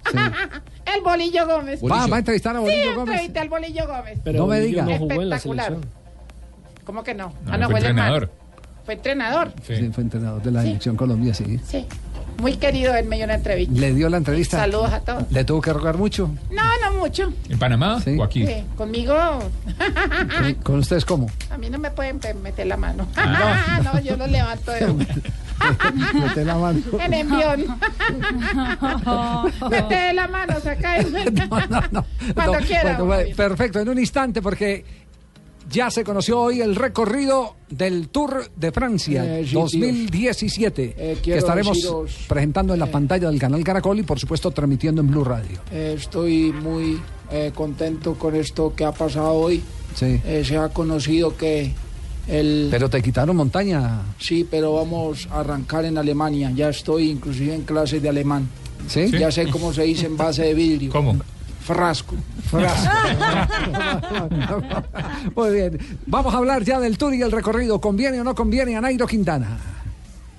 El 0.95 1.01
Bolillo 1.03 1.45
Gómez. 1.45 1.81
Va, 1.83 2.07
va 2.07 2.15
a 2.15 2.19
entrevistar 2.19 2.55
a 2.55 2.59
Bolillo 2.59 2.81
sí, 2.83 2.89
Gómez. 2.95 3.07
entrevisté 3.13 3.39
al 3.39 3.49
Bolillo 3.49 3.87
Gómez. 3.87 4.19
No 4.33 4.47
me 4.47 4.59
diga. 4.61 4.83
no 4.83 4.97
jugó 4.97 5.21
en 5.21 5.29
la 5.29 5.35
Espectacular. 5.35 5.65
selección. 5.67 5.98
¿Cómo 6.89 7.03
que 7.03 7.13
no? 7.13 7.27
No, 7.45 7.53
ah, 7.53 7.57
no, 7.59 7.65
fue 7.69 7.73
fue 7.73 7.79
el 7.81 7.85
hermano. 7.85 8.15
entrenador. 8.15 8.31
Fue 8.83 8.93
entrenador. 8.95 9.53
Sí. 9.61 9.89
fue 9.93 10.03
entrenador 10.03 10.41
de 10.41 10.49
la 10.49 10.63
selección 10.63 10.95
Colombia, 10.95 11.35
sí. 11.35 11.59
Sí. 11.63 11.85
Muy 12.39 12.55
querido, 12.57 12.95
él 12.95 13.05
me 13.05 13.17
dio 13.17 13.25
una 13.25 13.35
entrevista. 13.35 13.79
¿Le 13.79 13.93
dio 13.93 14.09
la 14.09 14.17
entrevista? 14.17 14.57
Saludos 14.57 14.91
a 14.93 14.99
todos. 15.01 15.31
¿Le 15.31 15.43
tuvo 15.43 15.61
que 15.61 15.71
rogar 15.71 15.97
mucho? 15.97 16.31
No, 16.49 16.63
no 16.81 16.97
mucho. 16.97 17.31
¿En 17.47 17.59
Panamá 17.59 17.99
o 18.17 18.23
aquí? 18.23 18.41
Eh, 18.41 18.65
conmigo, 18.75 19.13
¿Con- 20.35 20.53
¿Con 20.63 20.79
ustedes 20.79 21.05
cómo? 21.05 21.27
a 21.51 21.59
mí 21.59 21.69
no 21.69 21.77
me 21.77 21.91
pueden 21.91 22.19
meter 22.41 22.65
la 22.65 22.77
mano. 22.77 23.07
Ah. 23.15 23.81
no, 23.93 23.99
yo 23.99 24.17
lo 24.17 24.25
levanto 24.25 24.71
de 24.71 24.85
una. 24.87 25.05
Mete 26.25 26.43
la 26.43 26.55
mano. 26.55 26.81
En 26.99 27.13
envión. 27.13 27.65
Mete 29.69 30.13
la 30.13 30.27
mano, 30.27 30.59
saca 30.59 30.97
el... 30.97 31.47
Cuando 31.49 31.91
No, 31.91 32.65
quiera. 32.65 32.93
bueno, 32.97 33.05
bueno, 33.05 33.35
perfecto, 33.35 33.79
en 33.79 33.89
un 33.89 33.99
instante, 33.99 34.41
porque 34.41 34.83
ya 35.69 35.89
se 35.91 36.03
conoció 36.03 36.39
hoy 36.41 36.61
el 36.61 36.75
recorrido 36.75 37.55
del 37.69 38.09
Tour 38.09 38.49
de 38.55 38.71
Francia 38.71 39.39
Eh, 39.39 39.45
sí, 39.47 39.53
2017, 39.53 40.95
Eh, 40.97 41.17
que 41.21 41.37
estaremos 41.37 41.77
deciros- 41.77 42.15
presentando 42.27 42.73
en 42.73 42.79
la 42.79 42.87
pantalla 42.87 43.29
del 43.29 43.39
canal 43.39 43.63
Caracol 43.63 43.99
y 43.99 44.03
por 44.03 44.19
supuesto 44.19 44.51
transmitiendo 44.51 45.01
en 45.01 45.07
Blue 45.09 45.23
Radio. 45.23 45.59
Eh, 45.71 45.95
estoy 45.97 46.51
muy 46.51 46.99
eh, 47.31 47.51
contento 47.53 48.15
con 48.15 48.35
esto 48.35 48.73
que 48.75 48.83
ha 48.85 48.91
pasado 48.91 49.33
hoy. 49.33 49.61
Sí. 49.95 50.19
Eh, 50.25 50.43
se 50.45 50.57
ha 50.57 50.69
conocido 50.69 51.35
que 51.37 51.71
el... 52.27 52.67
Pero 52.71 52.89
te 52.89 53.01
quitaron 53.01 53.35
montaña. 53.35 54.01
Sí, 54.19 54.47
pero 54.49 54.73
vamos 54.73 55.27
a 55.31 55.41
arrancar 55.41 55.85
en 55.85 55.97
Alemania. 55.97 56.51
Ya 56.55 56.69
estoy 56.69 57.09
inclusive 57.11 57.53
en 57.53 57.61
clases 57.63 58.01
de 58.01 58.09
alemán. 58.09 58.47
¿Sí? 58.87 59.11
Ya 59.11 59.31
sé 59.31 59.47
cómo 59.47 59.73
se 59.73 59.83
dice 59.83 60.05
en 60.07 60.17
base 60.17 60.43
de 60.43 60.53
vidrio. 60.53 60.91
¿Cómo? 60.91 61.17
Frasco. 61.69 62.15
Muy 65.35 65.53
bien, 65.53 65.77
vamos 66.07 66.33
a 66.33 66.37
hablar 66.37 66.63
ya 66.63 66.79
del 66.79 66.97
Tour 66.97 67.13
y 67.13 67.21
el 67.21 67.31
recorrido. 67.31 67.79
¿Conviene 67.79 68.19
o 68.21 68.23
no 68.23 68.33
conviene 68.33 68.75
a 68.75 68.81
Nairo 68.81 69.05
Quintana? 69.05 69.59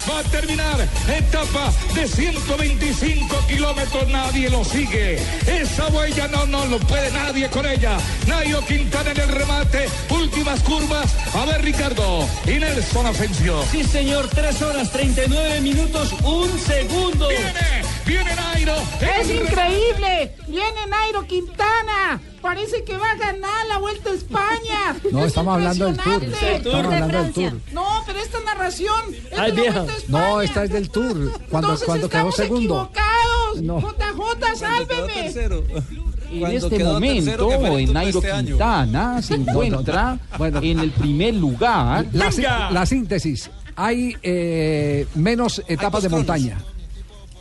Va 0.08 0.20
a 0.20 0.22
terminar 0.24 0.88
etapa 1.08 1.72
de 1.94 2.08
125 2.08 3.46
kilómetros, 3.46 4.08
nadie 4.08 4.48
lo 4.48 4.64
sigue. 4.64 5.18
Esa 5.46 5.88
huella 5.88 6.26
no, 6.28 6.46
no 6.46 6.64
lo 6.66 6.78
puede 6.80 7.10
nadie 7.12 7.48
con 7.50 7.66
ella. 7.66 7.98
Nairo 8.26 8.64
Quintana 8.64 9.10
en 9.12 9.20
el 9.20 9.28
remate, 9.28 9.88
últimas 10.10 10.62
curvas. 10.62 11.14
A 11.34 11.44
ver, 11.44 11.62
Ricardo 11.62 12.26
y 12.46 12.52
Nelson 12.58 13.06
Asensio. 13.06 13.62
Sí, 13.70 13.84
señor, 13.84 14.28
3 14.28 14.62
horas 14.62 14.90
39 14.90 15.60
minutos, 15.60 16.12
un 16.24 16.58
segundo. 16.58 17.28
Viene, 17.28 17.82
viene 18.06 18.34
Nairo. 18.36 18.76
¡Es 19.00 19.30
increíble! 19.30 20.34
¡Viene 20.48 20.86
Nairo 20.88 21.26
Quintana! 21.26 22.20
Parece 22.42 22.85
que 22.85 22.96
va 22.96 23.11
a 23.11 23.16
ganar 23.16 23.66
la 23.68 23.79
Vuelta 23.79 24.11
a 24.11 24.14
España. 24.14 24.96
No, 25.12 25.20
Es 25.20 25.26
estamos 25.29 25.55
hablando 25.55 25.87
del 25.87 25.96
Tour. 25.98 26.12
impresionante. 26.24 26.68
Estamos 26.68 26.85
hablando 26.94 27.22
del 27.22 27.33
Tour. 27.33 27.53
No, 27.72 28.03
pero 28.07 28.18
esta 28.20 28.40
narración 28.40 29.00
es 29.31 29.38
Ay, 29.38 29.50
de 29.50 29.57
la 29.57 29.62
vieja. 29.62 29.79
Vuelta 29.83 29.92
a 29.92 29.96
España. 29.98 30.29
No, 30.29 30.40
esta 30.42 30.64
es 30.64 30.70
del 30.70 30.90
Tour. 30.90 31.07
Cuando, 31.50 31.68
Entonces 31.68 31.87
cuando 31.87 32.09
quedó 32.09 32.18
estamos 32.29 32.37
segundo. 32.37 32.90
equivocados. 32.92 33.62
No. 33.62 33.81
JJ, 33.81 34.57
sálveme. 34.57 35.81
En 36.31 36.38
Cuando 36.38 36.59
este 36.59 36.76
quedó 36.79 36.92
momento, 36.92 37.24
tercero, 37.24 37.48
Tour 37.48 37.76
de 37.76 37.87
Nairo 37.87 38.18
este 38.20 38.31
año. 38.33 38.46
Quintana 38.50 39.20
se 39.22 39.35
encuentra 39.35 40.18
Bueno. 40.38 40.61
en 40.62 40.79
el 40.79 40.90
primer 40.92 41.35
lugar. 41.35 42.07
La, 42.12 42.31
sí- 42.31 42.42
la 42.42 42.87
síntesis. 42.87 43.50
Hay 43.74 44.16
eh, 44.22 45.09
menos 45.16 45.61
etapas 45.66 46.05
de 46.05 46.09
montaña. 46.09 46.57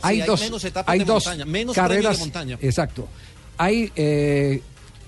Hay 0.02 0.22
hay 0.22 0.26
dos, 0.26 0.40
menos 0.40 0.64
etapas 0.64 0.92
hay 0.92 0.98
de 0.98 1.04
dos 1.04 1.24
montaña, 1.24 1.44
menos 1.44 1.74
premios 1.76 1.88
de 1.90 1.96
carreras. 2.02 2.18
montaña. 2.18 2.58
Exacto. 2.60 3.06
Hay 3.58 3.92
eh, 3.94 4.60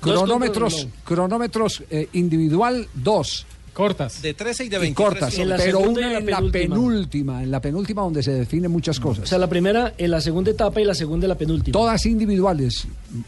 cronómetros, 0.03 0.89
cronómetros 1.05 1.83
eh, 1.91 2.09
individual, 2.13 2.89
dos. 2.95 3.47
Cortas. 3.73 4.21
De 4.21 4.35
13 4.35 4.65
y 4.65 4.69
de 4.69 4.77
Y 4.77 4.81
23 4.81 4.95
cortas, 5.09 5.39
En 5.39 5.49
la 5.49 5.57
pero 5.57 5.79
una 5.79 6.07
en 6.19 6.27
la 6.27 6.37
penúltima. 6.37 6.75
penúltima, 6.75 7.43
en 7.43 7.51
la 7.51 7.61
penúltima 7.63 8.03
donde 8.03 8.23
se 8.23 8.33
definen 8.33 8.71
muchas 8.71 9.01
cosas. 9.01 9.25
O 9.25 9.27
sea, 9.27 9.39
la 9.39 9.49
primera 9.49 9.95
en 9.97 10.11
la 10.11 10.21
segunda 10.21 10.51
etapa 10.51 10.79
y 10.83 10.85
la 10.85 10.95
segunda 10.95 11.25
en 11.25 11.31
la 11.31 11.39
penúltima. 11.39 11.73
Todas 11.73 12.05
individuales, 12.05 12.87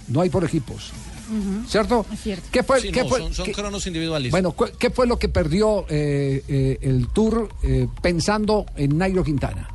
no 0.08 0.20
hay 0.20 0.28
por 0.28 0.44
equipos. 0.44 0.92
¿Cierto? 1.66 2.04
Es 2.12 2.20
cierto. 2.20 2.44
¿Qué 2.52 2.62
fue, 2.62 2.80
Sí, 2.82 2.92
qué 2.92 3.02
no, 3.02 3.08
fue- 3.08 3.20
son, 3.20 3.32
son 3.34 3.46
qué- 3.46 3.52
cronos 3.52 3.86
individuales. 3.86 4.30
bueno, 4.30 4.54
¿qué 4.78 4.90
fue 4.90 5.06
lo 5.06 5.18
que 5.18 5.30
perdió 5.30 5.86
eh, 5.88 6.44
eh, 6.46 6.78
el 6.82 7.08
Tour 7.08 7.48
eh, 7.62 7.88
pensando 8.02 8.66
en 8.76 8.98
Nairo 8.98 9.24
Quintana? 9.24 9.68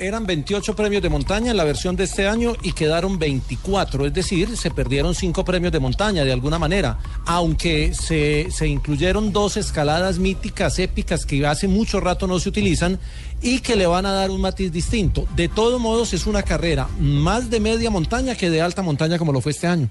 Eran 0.00 0.26
28 0.26 0.74
premios 0.74 1.02
de 1.02 1.08
montaña 1.08 1.52
en 1.52 1.56
la 1.56 1.62
versión 1.62 1.94
de 1.94 2.04
este 2.04 2.26
año 2.26 2.54
y 2.62 2.72
quedaron 2.72 3.16
24, 3.18 4.06
es 4.06 4.12
decir, 4.12 4.56
se 4.56 4.72
perdieron 4.72 5.14
5 5.14 5.44
premios 5.44 5.72
de 5.72 5.78
montaña 5.78 6.24
de 6.24 6.32
alguna 6.32 6.58
manera, 6.58 6.98
aunque 7.26 7.94
se, 7.94 8.50
se 8.50 8.66
incluyeron 8.66 9.32
dos 9.32 9.56
escaladas 9.56 10.18
míticas, 10.18 10.80
épicas, 10.80 11.24
que 11.24 11.46
hace 11.46 11.68
mucho 11.68 12.00
rato 12.00 12.26
no 12.26 12.40
se 12.40 12.48
utilizan 12.48 12.98
y 13.40 13.60
que 13.60 13.76
le 13.76 13.86
van 13.86 14.04
a 14.06 14.12
dar 14.12 14.30
un 14.30 14.40
matiz 14.40 14.72
distinto. 14.72 15.28
De 15.36 15.48
todos 15.48 15.80
modos, 15.80 16.12
es 16.12 16.26
una 16.26 16.42
carrera 16.42 16.88
más 16.98 17.48
de 17.48 17.60
media 17.60 17.90
montaña 17.90 18.34
que 18.34 18.50
de 18.50 18.62
alta 18.62 18.82
montaña 18.82 19.18
como 19.18 19.32
lo 19.32 19.40
fue 19.40 19.52
este 19.52 19.68
año. 19.68 19.88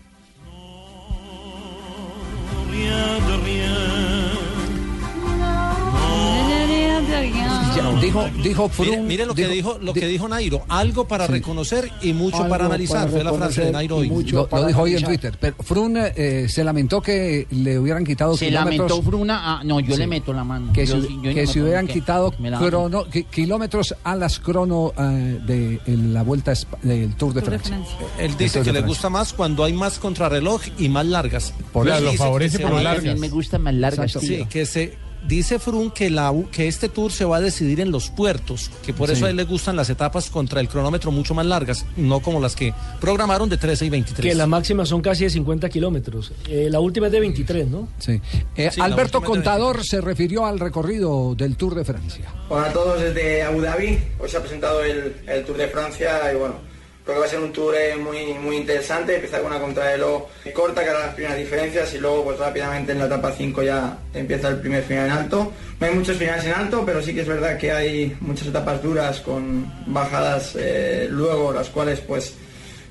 Ya, 7.75 7.91
dijo, 8.01 8.27
dijo 8.43 8.69
Mire, 9.03 9.25
lo 9.25 9.33
que 9.33 9.47
dijo, 9.47 9.77
lo 9.81 9.93
que 9.93 10.07
dijo 10.07 10.27
Nairo, 10.27 10.63
algo 10.69 11.07
para 11.07 11.25
Sí. 11.27 11.33
reconocer 11.33 11.89
y 12.01 12.13
mucho 12.13 12.47
para 12.47 12.65
analizar, 12.65 12.99
para 13.07 13.11
fue 13.11 13.23
la 13.23 13.33
frase 13.33 13.65
de 13.65 13.71
Nairo 13.71 13.97
hoy. 13.97 14.09
mucho 14.09 14.47
Lo, 14.51 14.57
lo 14.61 14.67
dijo 14.67 14.81
hoy 14.81 14.95
en 14.95 15.03
Twitter. 15.03 15.37
Pero 15.39 15.55
Froome 15.63 16.11
eh, 16.15 16.47
se 16.49 16.63
lamentó 16.63 17.01
que 17.01 17.47
le 17.51 17.79
hubieran 17.79 18.03
quitado 18.05 18.37
Se 18.37 18.45
kilómetros. 18.47 18.89
lamentó 18.89 19.01
Fruna. 19.09 19.39
Ah, 19.43 19.61
no, 19.63 19.79
yo 19.79 19.93
Sí. 19.95 19.99
le 19.99 20.07
meto 20.07 20.33
la 20.33 20.43
mano. 20.43 20.71
que, 20.73 20.85
Yo 20.85 21.01
que 21.33 21.47
si 21.47 21.61
hubieran 21.61 21.87
quitado 21.87 22.31
crono- 22.31 23.09
ki- 23.09 23.23
kilómetros 23.25 23.95
a 24.03 24.15
las 24.15 24.39
crono 24.39 24.93
eh, 24.97 25.39
de 25.45 25.79
en 25.87 26.13
la 26.13 26.23
vuelta 26.23 26.53
del 26.83 27.15
Tour 27.15 27.33
de 27.33 27.41
Francia. 27.41 27.79
Él 28.19 28.29
Del 28.29 28.37
dice 28.37 28.61
que 28.61 28.71
le 28.71 28.81
gusta 28.81 29.09
más 29.09 29.33
cuando 29.33 29.63
hay 29.63 29.73
más 29.73 29.99
contrarreloj 29.99 30.61
y 30.77 30.89
más 30.89 31.05
largas. 31.05 31.53
Por 31.71 31.87
eso 31.87 31.97
Él 31.97 32.03
lo 32.05 32.13
favorece 32.13 32.57
que 32.57 32.63
por 32.65 32.77
se 32.77 32.83
largas. 32.83 33.19
me 33.19 33.29
gustan 33.29 33.61
más 33.63 33.73
largas. 33.73 34.11
Sí, 34.19 34.45
que 34.49 34.65
se 34.65 34.93
dice 35.27 35.59
Frun 35.59 35.91
que 35.91 36.09
la 36.09 36.33
que 36.51 36.67
este 36.67 36.89
tour 36.89 37.11
se 37.11 37.25
va 37.25 37.37
a 37.37 37.41
decidir 37.41 37.79
en 37.79 37.91
los 37.91 38.09
puertos, 38.09 38.69
que 38.85 38.93
por 38.93 39.07
Sí. 39.09 39.13
eso 39.15 39.25
a 39.25 39.29
él 39.29 39.35
le 39.37 39.43
gustan 39.45 39.75
las 39.75 39.89
etapas 39.89 40.29
contra 40.29 40.59
el 40.59 40.67
cronómetro 40.67 41.11
mucho 41.11 41.33
más 41.33 41.45
largas, 41.45 41.85
no 41.97 42.19
como 42.19 42.39
las 42.39 42.55
que 42.55 42.73
programaron 42.99 43.49
de 43.49 43.57
13 43.57 43.85
y 43.85 43.89
23. 43.89 44.31
Que 44.31 44.35
la 44.35 44.47
máxima 44.47 44.85
son 44.85 45.01
casi 45.01 45.23
de 45.23 45.29
50 45.29 45.69
kilómetros. 45.69 46.31
Eh, 46.47 46.67
la 46.69 46.79
última 46.79 47.07
es 47.07 47.11
de 47.13 47.19
23, 47.19 47.67
¿no? 47.67 47.87
Sí. 47.99 48.19
Eh, 48.55 48.69
Sí, 48.73 48.81
Alberto 48.81 49.21
Contador 49.21 49.83
se 49.85 50.01
refirió 50.01 50.45
al 50.45 50.59
recorrido 50.59 51.35
del 51.35 51.55
Tour 51.57 51.75
de 51.75 51.85
Francia. 51.85 52.25
Hola 52.49 52.67
a 52.67 52.73
todos 52.73 53.01
desde 53.01 53.43
Abu 53.43 53.61
Dhabi. 53.61 53.97
Hoy 54.19 54.29
se 54.29 54.37
ha 54.37 54.41
presentado 54.41 54.83
el, 54.83 55.15
el 55.27 55.43
Tour 55.45 55.57
de 55.57 55.67
Francia 55.67 56.31
y 56.33 56.37
bueno, 56.37 56.55
creo 57.03 57.15
que 57.15 57.19
va 57.19 57.25
a 57.25 57.29
ser 57.29 57.39
un 57.39 57.51
tour 57.51 57.75
eh, 57.75 57.95
muy, 57.95 58.33
muy 58.33 58.57
interesante. 58.57 59.15
Empieza 59.15 59.39
con 59.39 59.47
una 59.47 59.59
contrarreloj 59.59 60.23
corta 60.53 60.83
que 60.83 60.89
hará 60.89 61.07
las 61.07 61.15
primeras 61.15 61.37
diferencias 61.37 61.93
y 61.93 61.97
luego 61.97 62.23
pues 62.25 62.39
rápidamente 62.39 62.93
en 62.93 62.99
la 62.99 63.05
etapa 63.05 63.31
5 63.31 63.63
ya 63.63 63.97
empieza 64.13 64.49
el 64.49 64.59
primer 64.59 64.83
final 64.83 65.07
en 65.07 65.11
alto. 65.11 65.51
No 65.79 65.87
hay 65.87 65.93
muchos 65.93 66.17
finales 66.17 66.45
en 66.45 66.53
alto, 66.53 66.83
pero 66.85 67.01
sí 67.01 67.13
que 67.13 67.21
es 67.21 67.27
verdad 67.27 67.57
que 67.57 67.71
hay 67.71 68.17
muchas 68.21 68.47
etapas 68.47 68.81
duras 68.81 69.19
con 69.19 69.71
bajadas 69.87 70.55
eh, 70.57 71.07
luego, 71.09 71.51
las 71.51 71.69
cuales 71.69 71.99
pues 71.99 72.35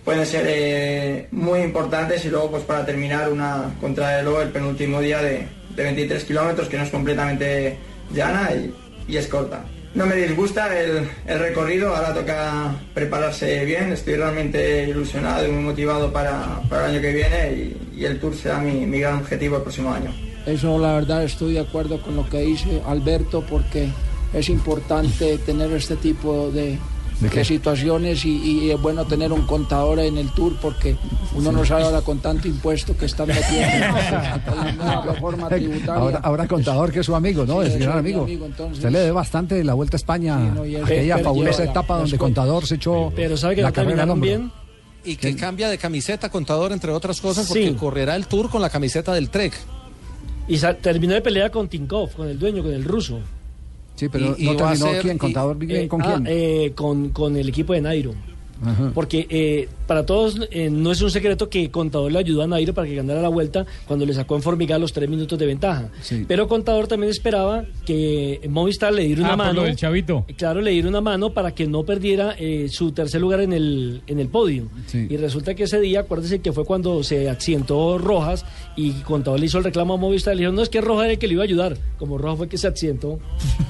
pueden 0.05 0.27
ser 0.27 0.45
eh, 0.49 1.29
muy 1.31 1.61
importantes 1.61 2.25
y 2.25 2.29
luego 2.29 2.51
pues 2.51 2.65
para 2.65 2.85
terminar 2.85 3.31
una 3.31 3.75
contrarreloj 3.81 4.43
el 4.43 4.49
penúltimo 4.49 5.01
día 5.01 5.23
de, 5.23 5.47
de 5.75 5.83
23 5.83 6.25
kilómetros 6.25 6.69
que 6.69 6.77
no 6.77 6.83
es 6.83 6.91
completamente 6.91 7.79
llana 8.13 8.51
y, 8.55 8.75
y 9.09 9.17
es 9.17 9.27
corta. 9.29 9.65
No 9.95 10.07
me 10.07 10.17
disgusta 10.17 10.81
el, 10.81 11.07
el 11.27 11.39
recorrido, 11.39 11.95
ahora 11.95 12.15
toca 12.15 12.75
prepararse 12.95 13.65
bien, 13.67 13.93
estoy 13.93 14.17
realmente 14.17 14.89
ilusionado 14.89 15.47
y 15.47 15.51
muy 15.51 15.65
motivado 15.65 16.11
para, 16.11 16.61
para 16.71 16.87
el 16.87 16.93
año 16.93 17.03
que 17.03 17.13
viene 17.13 17.77
y, 17.95 18.05
el 18.05 18.19
Tour 18.19 18.35
será 18.35 18.59
mi, 18.59 18.85
mi 18.87 18.99
gran 18.99 19.19
objetivo 19.19 19.57
el 19.57 19.63
próximo 19.63 19.93
año. 19.93 20.13
Eso 20.47 20.77
la 20.79 20.95
verdad 20.95 21.23
estoy 21.23 21.53
de 21.53 21.61
acuerdo 21.61 22.03
con 22.03 22.17
lo 22.17 22.29
que 22.29 22.41
dice 22.41 22.83
Alberto 22.85 23.45
porque 23.49 23.91
es 24.33 24.49
importante 24.49 25.39
tener 25.39 25.71
este 25.73 25.95
tipo 25.97 26.51
de, 26.51 26.79
¿De 27.23 27.29
qué? 27.31 27.39
de 27.39 27.45
situaciones 27.45 28.25
y, 28.25 28.37
y 28.67 28.71
es 28.71 28.81
bueno 28.81 29.05
tener 29.07 29.33
un 29.33 29.43
contador 29.47 29.99
en 30.01 30.19
el 30.19 30.29
tour 30.31 30.57
porque 30.61 30.97
uno 31.35 31.53
no 31.53 31.65
sabe 31.65 31.85
ahora 31.85 32.01
con 32.03 32.19
tanto 32.19 32.49
impuesto 32.49 32.97
que 32.97 33.07
están 33.07 33.29
metiendo 33.29 33.87
plataforma 34.77 35.49
tributaria. 35.49 35.95
Ahora, 35.95 36.21
ahora 36.23 36.49
contador 36.49 36.93
que 36.93 37.01
es 37.01 37.07
su 37.07 37.15
amigo, 37.15 37.47
¿no? 37.47 37.63
Sí, 37.63 37.69
es 37.69 37.75
es 37.75 37.81
gran 37.81 37.95
mi 37.95 37.99
amigo. 38.01 38.23
amigo, 38.25 38.47
entonces. 38.47 38.79
Usted 38.79 38.91
le 38.91 38.99
debe 39.01 39.13
bastante 39.13 39.55
de 39.55 39.65
la 39.65 39.75
Vuelta 39.75 39.97
a 39.97 39.99
España, 39.99 40.39
Sí, 40.39 40.51
no, 40.55 40.65
es- 40.65 40.83
aquella 40.85 41.15
pero 41.17 41.25
fabulosa 41.29 41.65
etapa 41.65 41.99
donde 41.99 42.19
Contador 42.19 42.67
se 42.67 42.75
echó 42.77 43.13
Pero 43.15 43.37
sabe 43.37 43.57
que 43.57 43.63
la 43.63 43.69
no 43.69 43.75
carrera 43.75 44.03
al 44.05 44.21
bien. 44.21 44.53
Y 45.05 45.17
que 45.17 45.35
cambia 45.35 45.69
de 45.69 45.79
camiseta 45.79 46.29
contador, 46.31 46.71
entre 46.73 46.93
otras 46.93 47.21
cosas, 47.21 47.47
porque 47.49 47.69
Sí. 47.69 47.75
correrá 47.75 48.15
el 48.15 48.27
tour 48.27 48.49
con 48.51 48.63
la 48.63 48.71
camiseta 48.71 49.13
del 49.13 49.31
Trek. 49.31 49.53
Y 50.49 50.59
terminó 50.81 51.15
de 51.15 51.21
pelear 51.21 51.51
con 51.51 51.69
Tinkov, 51.69 52.13
con 52.13 52.29
el 52.29 52.39
dueño, 52.39 52.63
con 52.63 52.73
el 52.73 52.85
ruso. 52.85 53.19
Sí, 54.03 54.09
pero 54.09 54.25
Y- 54.25 54.29
no 54.31 54.37
y 54.37 54.47
va 54.47 54.53
a 54.53 54.57
terminó 54.73 54.87
ser- 54.95 55.03
quién, 55.03 55.19
Contador 55.19 55.57
Eh, 55.69 55.87
con 55.87 56.03
ah, 56.03 56.05
quién. 56.17 56.27
eh, 56.29 56.73
con, 56.75 57.11
con 57.11 57.37
el 57.37 57.49
equipo 57.49 57.73
de 57.73 57.83
Nairo. 57.83 58.13
Porque 58.95 59.27
eh, 59.29 59.69
para 59.87 60.07
todos 60.07 60.39
eh, 60.51 60.71
no 60.71 60.93
es 60.93 61.03
un 61.03 61.11
secreto 61.11 61.49
que 61.49 61.71
Contador 61.71 62.13
le 62.13 62.19
ayudó 62.19 62.43
a 62.43 62.47
Nairo 62.47 62.73
para 62.75 62.87
que 62.87 62.95
ganara 62.95 63.21
la 63.21 63.29
vuelta 63.29 63.67
cuando 63.87 64.07
le 64.07 64.15
sacó 64.15 64.37
en 64.37 64.43
Formigal 64.43 64.81
los 64.81 64.93
tres 64.93 65.09
minutos 65.09 65.39
de 65.39 65.47
ventaja. 65.47 65.89
Pero 66.29 66.49
Contador 66.49 66.87
también 66.89 67.11
esperaba 67.11 67.65
que 67.85 68.41
Movistar 68.49 68.93
le 68.93 69.05
diera 69.05 69.23
una 69.23 69.33
Ah, 69.33 69.37
por 69.37 69.47
mano. 69.47 69.61
lo 69.61 69.67
del 69.67 69.77
chavito. 69.77 70.25
Claro, 70.37 70.61
le 70.61 70.71
diera 70.73 70.89
una 70.89 71.01
mano 71.01 71.31
para 71.33 71.55
que 71.55 71.67
no 71.67 71.85
perdiera 71.85 72.35
eh, 72.39 72.69
su 72.71 72.93
tercer 72.93 73.21
lugar 73.21 73.41
en 73.41 73.53
el, 73.53 74.03
en 74.07 74.19
el 74.21 74.29
podio. 74.29 74.69
Y 74.93 75.17
resulta 75.17 75.55
que 75.55 75.65
ese 75.65 75.81
día, 75.81 76.01
acuérdese 76.01 76.41
que 76.41 76.53
fue 76.53 76.65
cuando 76.65 77.03
se 77.03 77.29
accidentó 77.31 77.99
Rojas 77.99 78.45
y 78.77 78.93
Contador 79.03 79.41
le 79.41 79.47
hizo 79.47 79.59
el 79.59 79.65
reclamo 79.65 79.95
a 79.95 79.97
Movistar. 79.97 80.35
Le 80.35 80.41
dijeron, 80.41 80.55
no, 80.57 80.63
es 80.63 80.69
que 80.69 80.81
Rojas 80.81 81.05
era 81.05 81.13
el 81.15 81.19
que 81.19 81.27
le 81.27 81.35
iba 81.35 81.43
a 81.43 81.45
ayudar. 81.45 81.77
Como 81.99 82.19
Rojas 82.19 82.37
fue 82.39 82.47
el 82.47 82.51
que 82.51 82.59
se 82.59 82.67
accidentó. 82.67 83.19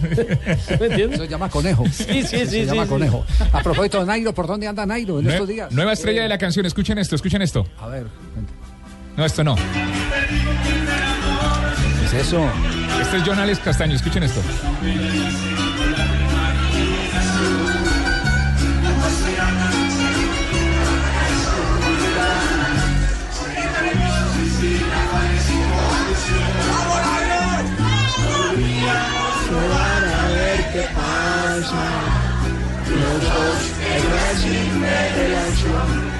¿Me 0.80 0.86
entiendes? 0.86 1.12
Eso 1.14 1.24
se 1.24 1.28
llama 1.28 1.48
conejo. 1.48 1.84
Sí, 1.92 2.04
sí, 2.04 2.22
sí. 2.22 2.36
Se 2.38 2.46
sí, 2.46 2.64
llama 2.66 2.84
sí. 2.84 2.88
conejo. 2.90 3.24
A 3.52 3.62
propósito 3.62 4.00
de 4.00 4.06
Nairo, 4.06 4.32
¿por 4.34 4.46
dónde 4.46 4.66
anda 4.66 4.81
Nairo 4.86 5.18
en 5.20 5.26
Nue- 5.26 5.32
estos 5.32 5.48
días? 5.48 5.72
Nueva 5.72 5.92
estrella 5.92 6.22
de 6.22 6.28
la 6.28 6.38
canción, 6.38 6.66
escuchen 6.66 6.98
esto, 6.98 7.14
escuchen 7.16 7.42
esto. 7.42 7.66
A 7.78 7.88
ver. 7.88 8.06
No, 9.16 9.24
esto 9.24 9.44
no. 9.44 9.56
¿Qué 9.56 9.62
es 12.06 12.14
eso? 12.26 12.44
Este 13.00 13.16
es 13.18 13.22
John 13.26 13.38
Alex 13.38 13.58
Castaño, 13.60 13.94
escuchen 13.94 14.22
esto. 14.22 14.40
Para 29.50 30.28
ver 30.28 30.72
qué 30.72 30.84
pasa. 30.94 32.11
Los 33.12 33.22
dos 33.22 33.72
héroes 33.78 34.38
sin 34.38 34.82
relación. 34.82 36.12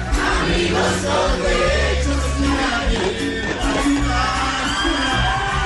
Amigos 0.43 0.93
con 1.01 1.41
derechos. 1.41 2.23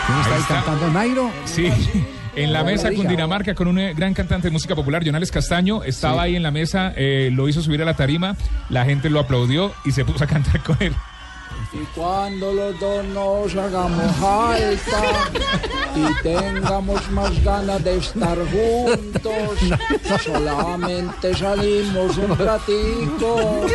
¿Quién 0.06 0.20
está 0.20 0.36
ahí 0.36 0.44
cantando 0.48 0.90
Nairo? 0.90 1.32
Sí. 1.46 1.70
En 2.38 2.54
la 2.54 2.64
mesa. 2.64 2.92
Cundinamarca 2.92 3.56
con 3.56 3.68
un 3.68 3.80
eh, 3.80 3.96
gran 3.96 4.14
cantante 4.14 4.50
de 4.50 4.52
música 4.52 4.76
popular, 4.76 5.04
Jonales 5.04 5.32
Castaño, 5.32 5.82
estaba 5.84 6.22
ahí 6.22 6.36
en 6.36 6.44
la 6.44 6.52
mesa, 6.52 6.94
eh, 6.96 7.32
lo 7.34 7.50
hizo 7.50 7.64
subir 7.64 7.82
a 7.82 7.86
la 7.86 7.96
tarima, 7.96 8.36
la 8.70 8.86
gente 8.86 9.10
lo 9.10 9.20
aplaudió 9.20 9.74
y 9.86 9.92
se 9.92 10.06
puso 10.06 10.24
a 10.24 10.28
cantar 10.28 10.62
con 10.62 10.78
él. 10.80 10.94
Y 11.80 11.86
cuando 12.00 12.54
los 12.54 12.80
dos 12.80 13.06
nos 13.06 13.56
hagamos 13.56 14.16
falta 14.16 15.04
y 15.96 16.24
tengamos 16.24 17.12
más 17.12 17.44
ganas 17.44 17.84
de 17.84 17.98
estar 17.98 18.38
juntos, 18.38 19.60
solamente 20.24 21.36
salimos 21.36 22.18
un 22.18 22.38
ratico 22.38 23.66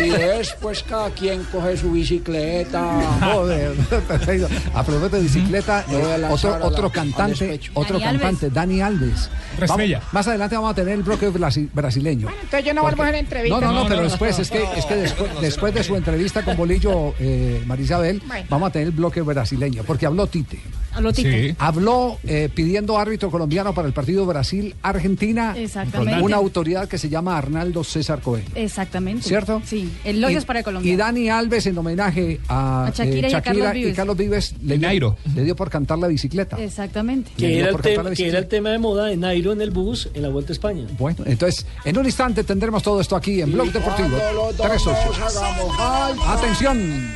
y 0.00 0.08
después 0.10 0.82
cada 0.84 1.10
quien 1.10 1.42
coge 1.44 1.76
su 1.76 1.90
bicicleta. 1.92 2.84
Joder, 3.32 3.72
perfecto. 4.06 4.48
A 4.74 4.84
propósito 4.84 5.16
de 5.16 5.22
bicicleta, 5.22 5.84
Me 5.88 5.96
voy 5.98 6.10
a 6.12 6.16
eh, 6.18 6.24
otro, 6.30 6.58
otro 6.62 6.90
cantante, 6.90 7.60
otro 7.74 7.98
Dani 7.98 8.18
cantante, 8.18 8.50
Dani 8.50 8.80
Alves. 8.80 9.30
Vamos- 9.66 9.86
más 10.12 10.28
adelante 10.28 10.54
vamos 10.54 10.70
a 10.70 10.74
tener 10.74 10.94
el 10.94 11.02
bloque 11.02 11.28
brasi- 11.32 11.68
brasileño. 11.72 12.28
Entonces 12.30 12.64
yo 12.64 12.74
no 12.74 12.82
vuelvo 12.82 13.02
a 13.02 13.06
hacer 13.06 13.14
No, 13.14 13.20
entrevistas. 13.20 13.60
no, 13.62 13.72
no, 13.72 13.88
pero 13.88 14.02
después, 14.02 14.38
es 14.38 14.50
que, 14.50 14.62
es 14.76 14.84
que 14.84 14.94
después, 14.96 15.30
después 15.40 15.74
de 15.74 15.82
su 15.82 15.96
entrevista 15.96 16.44
con 16.44 16.56
Bolillo, 16.56 17.14
eh, 17.18 17.47
Marisabel, 17.66 18.20
Bueno. 18.26 18.46
vamos 18.50 18.68
a 18.68 18.72
tener 18.72 18.88
el 18.88 18.94
bloque 18.94 19.20
brasileño, 19.22 19.82
porque 19.84 20.06
habló 20.06 20.26
Tite. 20.26 20.58
Habló 20.94 21.12
Tite. 21.12 21.48
Sí. 21.50 21.56
Habló 21.58 22.18
eh, 22.24 22.48
pidiendo 22.52 22.98
árbitro 22.98 23.30
colombiano 23.30 23.72
para 23.74 23.86
el 23.86 23.94
partido 23.94 24.26
Brasil-Argentina. 24.26 25.54
Exactamente. 25.56 26.22
Una 26.22 26.36
autoridad 26.36 26.88
que 26.88 26.98
se 26.98 27.08
llama 27.08 27.36
Arnaldo 27.38 27.84
César 27.84 28.20
Coelho. 28.20 28.48
Exactamente. 28.54 29.22
¿Cierto? 29.22 29.62
Sí. 29.64 29.90
Elogios 30.04 30.42
Y- 30.42 30.46
para 30.46 30.62
Colombia. 30.62 30.92
Y 30.92 30.96
Dani 30.96 31.28
Alves, 31.28 31.66
en 31.66 31.78
homenaje 31.78 32.40
a, 32.48 32.86
A 32.86 32.90
Shakira 32.90 33.28
eh, 33.28 33.30
y 33.30 33.34
a 33.34 33.42
Carlos 33.42 33.72
Vives. 33.72 33.92
y 33.92 33.94
Carlos 33.94 34.16
Vives, 34.16 34.54
le 34.62 34.78
dio, 34.78 35.16
le 35.34 35.44
dio 35.44 35.54
por 35.56 35.70
cantar 35.70 35.98
la 35.98 36.08
bicicleta. 36.08 36.56
Exactamente. 36.60 37.30
Le 37.36 37.36
Que 37.36 37.46
dio 37.48 37.58
era, 37.58 37.66
el 37.68 37.72
por 37.72 37.82
cantar 37.82 38.04
tema, 38.04 38.14
que 38.16 38.28
era 38.28 38.38
el 38.38 38.48
tema 38.48 38.70
de 38.70 38.78
moda 38.78 39.04
de 39.06 39.16
Nairo 39.16 39.52
en 39.52 39.60
el 39.60 39.70
bus 39.70 40.08
en 40.14 40.22
la 40.22 40.28
Vuelta 40.30 40.52
a 40.52 40.54
España. 40.54 40.86
Bueno, 40.98 41.18
entonces, 41.26 41.64
en 41.84 41.96
un 41.98 42.06
instante 42.06 42.42
tendremos 42.44 42.82
todo 42.82 43.00
esto 43.00 43.14
aquí 43.14 43.40
en 43.40 43.52
Blog 43.52 43.70
Deportivo. 43.72 44.08
Cuando 44.18 44.32
los 44.32 44.56
dos 44.56 44.66
3-8. 44.66 45.18
nos 45.20 45.36
hagamos 45.36 45.76
falta. 45.76 46.32
Atención. 46.32 47.08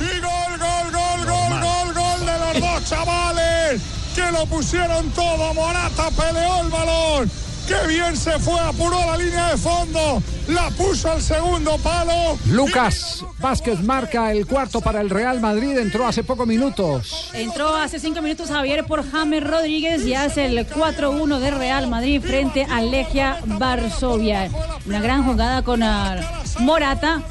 Y 0.00 0.20
gol, 0.20 0.58
gol, 0.58 0.92
gol, 0.92 1.26
gol, 1.26 1.60
gol, 1.60 1.94
gol 1.94 2.26
de 2.26 2.38
los 2.38 2.60
dos 2.60 2.88
chavales 2.88 3.82
que 4.14 4.30
lo 4.32 4.46
pusieron 4.46 5.10
todo. 5.10 5.54
Morata 5.54 6.10
peleó 6.10 6.62
el 6.62 6.68
balón. 6.70 7.30
Qué 7.66 7.88
bien 7.88 8.14
se 8.14 8.38
fue, 8.40 8.60
apuró 8.60 8.98
la 9.06 9.16
línea 9.16 9.52
de 9.52 9.56
fondo, 9.56 10.22
la 10.48 10.68
puso 10.70 11.10
al 11.10 11.22
segundo 11.22 11.78
palo. 11.78 12.38
Lucas 12.50 13.24
Vázquez 13.38 13.80
marca 13.80 14.32
el 14.32 14.46
cuarto 14.46 14.82
para 14.82 15.00
el 15.00 15.08
Real 15.08 15.40
Madrid. 15.40 15.78
Entró 15.78 16.06
hace 16.06 16.22
pocos 16.22 16.46
minutos. 16.46 17.30
Entró 17.32 17.74
hace 17.74 17.98
cinco 17.98 18.20
minutos 18.20 18.50
Javier 18.50 18.84
por 18.84 19.10
James 19.10 19.42
Rodríguez 19.42 20.04
y 20.04 20.12
hace 20.14 20.44
el 20.44 20.68
4-1 20.68 21.38
de 21.38 21.50
Real 21.52 21.88
Madrid 21.88 22.20
frente 22.20 22.66
a 22.70 22.82
Legia 22.82 23.40
Varsovia. 23.46 24.50
Una 24.86 25.00
gran 25.00 25.24
jugada 25.24 25.62
con 25.62 25.82
ah, 25.82 26.20
Morata. 26.60 27.22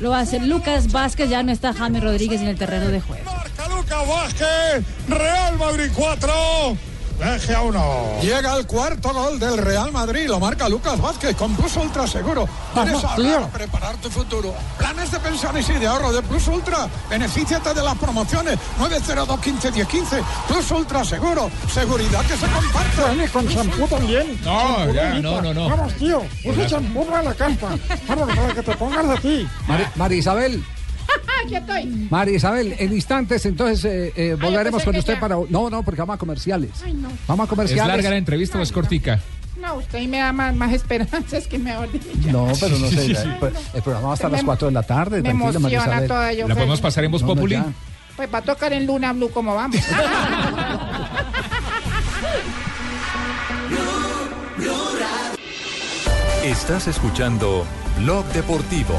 Lo 0.00 0.14
hace 0.14 0.40
Lucas 0.40 0.92
Vázquez, 0.92 1.30
ya 1.30 1.42
no 1.42 1.52
está 1.52 1.72
James 1.72 2.02
Rodríguez 2.02 2.40
en 2.42 2.48
el 2.48 2.58
terreno 2.58 2.88
de 2.88 3.00
juego. 3.00 3.30
Lucas 3.74 4.08
Vázquez, 4.08 4.84
Real 5.08 5.56
Madrid 5.56 5.90
4, 5.94 6.32
Legia 7.18 7.62
1. 7.62 8.20
Llega 8.20 8.56
el 8.56 8.66
cuarto 8.66 9.12
gol 9.12 9.38
del 9.38 9.56
Real 9.58 9.90
Madrid, 9.90 10.26
lo 10.28 10.38
marca 10.38 10.68
Lucas 10.68 11.00
Vázquez 11.00 11.34
con 11.34 11.54
Plus 11.56 11.76
Ultra 11.76 12.06
Seguro. 12.06 12.46
¿Quieres 12.74 12.94
Vamos, 12.94 13.04
ahorrar 13.04 13.50
preparar 13.50 13.96
tu 13.96 14.10
futuro? 14.10 14.54
Planes 14.78 15.10
de 15.10 15.18
pensiones 15.20 15.68
y 15.68 15.72
de 15.74 15.86
ahorro 15.86 16.12
de 16.12 16.22
Plus 16.22 16.46
Ultra. 16.48 16.88
Benefíciate 17.08 17.72
de 17.72 17.82
las 17.82 17.96
promociones 17.96 18.58
902 18.78 19.40
15 19.40 19.70
10 19.70 19.88
15. 19.88 20.22
Plus 20.48 20.70
Ultra 20.70 21.04
Seguro. 21.04 21.50
Seguridad 21.72 22.22
que 22.26 22.36
se 22.36 22.46
comparte. 22.46 23.30
Con 23.32 23.48
champú 23.48 23.86
también. 23.88 24.38
No, 24.44 24.92
ya, 24.92 25.14
no, 25.20 25.40
no, 25.40 25.54
no. 25.54 25.68
Vamos, 25.68 25.94
tío. 25.94 26.22
Ese 26.44 26.66
champú 26.66 27.06
para 27.06 27.22
la 27.22 27.34
campa. 27.34 27.68
Vamos, 28.08 28.28
para 28.36 28.54
que 28.54 28.62
te 28.62 28.76
pongas 28.76 29.08
de 29.08 29.16
ti. 29.16 29.48
María 29.96 30.18
Isabel, 30.18 30.64
Aquí 31.44 31.54
estoy. 31.54 31.84
María 32.10 32.34
Isabel, 32.36 32.74
en 32.78 32.92
instantes 32.92 33.44
entonces 33.46 33.84
eh, 33.84 34.12
eh, 34.16 34.34
volveremos 34.40 34.82
pensé 34.82 34.84
con 34.84 34.96
usted 34.96 35.14
ya. 35.14 35.20
para... 35.20 35.36
No, 35.48 35.70
no, 35.70 35.82
porque 35.82 36.00
vamos 36.00 36.14
a 36.14 36.18
comerciales. 36.18 36.70
Ay, 36.84 36.94
no. 36.94 37.08
Vamos 37.26 37.44
a 37.44 37.44
¿Es 37.44 37.50
comerciales. 37.50 37.86
larga 37.88 38.10
la 38.10 38.16
entrevista 38.16 38.58
o 38.58 38.62
es 38.62 38.72
cortica? 38.72 39.20
No, 39.60 39.76
usted 39.76 40.06
me 40.06 40.18
da 40.18 40.32
más, 40.32 40.54
más 40.54 40.72
esperanzas 40.72 41.46
que 41.46 41.58
mejor 41.58 41.90
dicho. 41.90 42.06
No, 42.30 42.48
pero 42.60 42.78
no 42.78 42.88
sé. 42.88 43.00
Sí, 43.06 43.14
sí. 43.14 43.28
El, 43.40 43.52
el 43.74 43.82
programa 43.82 44.08
va 44.08 44.14
hasta 44.14 44.28
Me- 44.28 44.32
las 44.36 44.44
4 44.44 44.68
de 44.68 44.74
la 44.74 44.82
tarde. 44.82 45.22
me 45.22 45.30
emociona 45.30 46.06
toda, 46.06 46.32
yo 46.32 46.46
¿La 46.46 46.54
podemos 46.54 46.80
pasar 46.80 47.04
en 47.04 47.10
Voz 47.12 47.22
No, 47.22 47.28
no, 47.28 47.34
Populi? 47.34 47.62
Pues 48.16 48.28
va 48.32 48.38
a 48.38 48.42
tocar 48.42 48.72
en 48.72 48.86
Luna 48.86 49.12
Blue 49.12 49.30
como 49.30 49.54
vamos. 49.54 49.76
Estás 56.44 56.86
escuchando 56.86 57.64
Blog 57.98 58.24
Deportivo. 58.26 58.94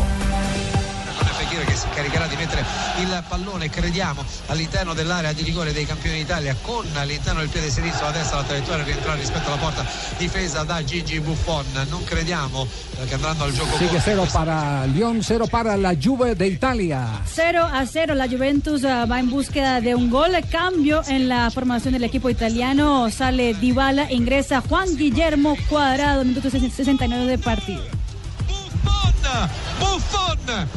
Caricherà 1.97 2.27
di 2.27 2.35
mettere 2.35 2.63
il 2.99 3.23
pallone, 3.27 3.71
crediamo, 3.71 4.23
all'interno 4.47 4.93
dell'area 4.93 5.33
di 5.33 5.41
rigore 5.41 5.73
dei 5.73 5.83
campioni 5.87 6.17
d'Italia 6.17 6.55
con 6.61 6.85
all'interno 6.93 7.39
del 7.39 7.49
piede 7.49 7.71
sinistro, 7.71 8.05
la 8.05 8.11
destra 8.11 8.37
la 8.37 8.43
traiettoria 8.43 8.83
rientrare 8.83 9.17
rispetto 9.19 9.47
alla 9.47 9.57
porta 9.57 9.83
difesa 10.15 10.61
da 10.61 10.83
Gigi 10.83 11.19
Buffon. 11.19 11.65
Non 11.89 12.03
crediamo 12.03 12.67
eh, 13.01 13.05
che 13.05 13.15
andranno 13.15 13.45
al 13.45 13.51
gioco 13.51 13.77
Sigue 13.77 13.87
corto. 13.87 14.03
cero 14.03 14.27
para 14.31 14.85
Lyon, 14.85 15.23
cero 15.23 15.47
para 15.47 15.75
la 15.75 15.95
Juve 15.95 16.35
de 16.35 16.45
Italia. 16.45 17.19
0 17.23 17.63
a 17.63 17.83
0, 17.83 18.13
la 18.13 18.27
Juventus 18.27 18.83
ah, 18.83 19.05
va 19.05 19.17
en 19.17 19.31
búsqueda 19.31 19.81
de 19.81 19.95
un 19.95 20.11
gol. 20.11 20.37
Cambio 20.51 21.01
en 21.07 21.27
la 21.27 21.49
formación 21.49 21.93
del 21.93 22.03
equipo 22.03 22.29
italiano. 22.29 23.09
Sale 23.09 23.55
Dybala, 23.55 24.11
ingresa 24.11 24.61
Juan 24.61 24.95
Guillermo 24.95 25.57
Cuadrado, 25.67 26.23
minuto 26.23 26.51
69 26.51 27.25
de 27.25 27.37
partido. 27.39 27.81
Buffon, 28.47 29.49
Buffon, 29.79 30.67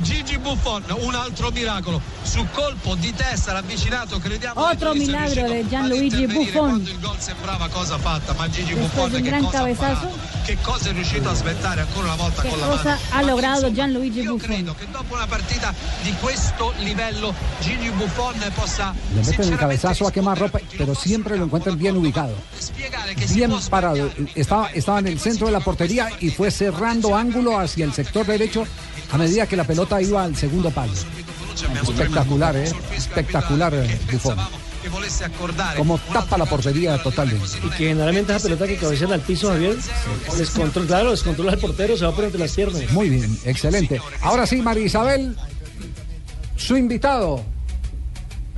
Gigi 0.00 0.38
Buffon, 0.38 0.84
un 1.00 1.14
altro 1.14 1.50
miracolo 1.50 2.00
su 2.22 2.46
colpo 2.52 2.94
di 2.94 3.12
testa, 3.12 3.52
l'avvicinato, 3.52 4.18
crediamo 4.18 4.68
Otro 4.68 4.92
che 4.92 4.98
milagro 4.98 5.44
ad 5.44 5.68
Gianluigi 5.68 6.26
Buffon. 6.26 6.52
quando 6.52 6.90
il 6.90 7.00
gol 7.00 7.16
sembrava 7.18 7.68
cosa 7.68 7.98
fatta, 7.98 8.32
ma 8.34 8.48
Gigi 8.48 8.74
Buffon 8.74 9.10
che 9.10 9.20
gran 9.20 9.42
cosa 9.42 9.86
ha? 9.86 10.08
Che 10.44 10.56
cosa 10.62 10.90
è 10.90 10.92
riuscito 10.92 11.28
a 11.28 11.34
svettare 11.34 11.82
ancora 11.82 12.06
una 12.06 12.16
volta 12.16 12.42
¿Qué 12.42 12.48
con 12.48 12.58
la 12.58 12.66
cosa 12.66 12.84
mano? 12.84 13.00
ha 13.10 13.22
logrado 13.22 13.72
Gianluigi 13.72 14.22
Buffon? 14.22 14.74
Dopo 14.90 15.14
una 15.14 15.26
partita 15.26 15.74
di 16.02 16.14
questo 16.20 16.72
livello, 16.78 17.34
Gigi 17.60 17.90
Buffon 17.90 18.34
possa 18.54 18.94
Le 19.14 19.22
meten 19.24 19.52
el 19.52 19.58
cabezazo 19.58 20.06
a 20.06 20.10
quemar 20.10 20.38
ropa, 20.38 20.60
pero 20.76 20.94
siempre 20.94 21.36
lo 21.36 21.44
encuentran 21.44 21.76
bien 21.76 21.96
ubicado. 21.96 22.34
Bien 23.32 23.52
parado. 23.68 24.10
Estaba, 24.34 24.70
estaba 24.70 25.00
en 25.00 25.08
el 25.08 25.18
centro 25.18 25.46
de 25.46 25.52
la 25.52 25.60
portería 25.60 26.08
y 26.20 26.30
fue 26.30 26.50
cerrando 26.50 27.14
ángulo 27.14 27.58
hacia 27.58 27.84
el 27.84 27.92
sector 27.92 28.24
derecho 28.26 28.66
a 29.12 29.18
medida 29.18 29.46
que 29.46 29.56
la 29.56 29.64
pelota 29.64 30.00
iba 30.00 30.24
al 30.24 30.34
segundo 30.34 30.70
palo. 30.70 30.92
Espectacular, 31.82 32.56
¿eh? 32.56 32.72
Espectacular, 32.96 33.74
eh, 33.74 34.00
Buffon. 34.10 34.38
Como 35.76 35.98
tapa 35.98 36.38
la 36.38 36.46
portería 36.46 37.00
totalmente. 37.00 37.46
Y 37.62 37.68
que 37.70 37.88
generalmente 37.88 38.34
esa 38.34 38.42
pelota 38.42 38.66
que 38.66 38.76
cabecean 38.76 39.12
al 39.12 39.20
piso, 39.20 39.48
Javier, 39.48 39.76
descontrola, 40.36 40.88
claro, 40.88 41.10
descontrola 41.10 41.52
al 41.52 41.58
portero, 41.58 41.96
se 41.96 42.06
va 42.06 42.14
por 42.14 42.24
entre 42.24 42.40
las 42.40 42.52
piernas. 42.52 42.90
Muy 42.90 43.10
bien, 43.10 43.38
excelente. 43.44 44.00
Ahora 44.22 44.46
sí, 44.46 44.62
María 44.62 44.86
Isabel, 44.86 45.36
su 46.56 46.76
invitado, 46.76 47.44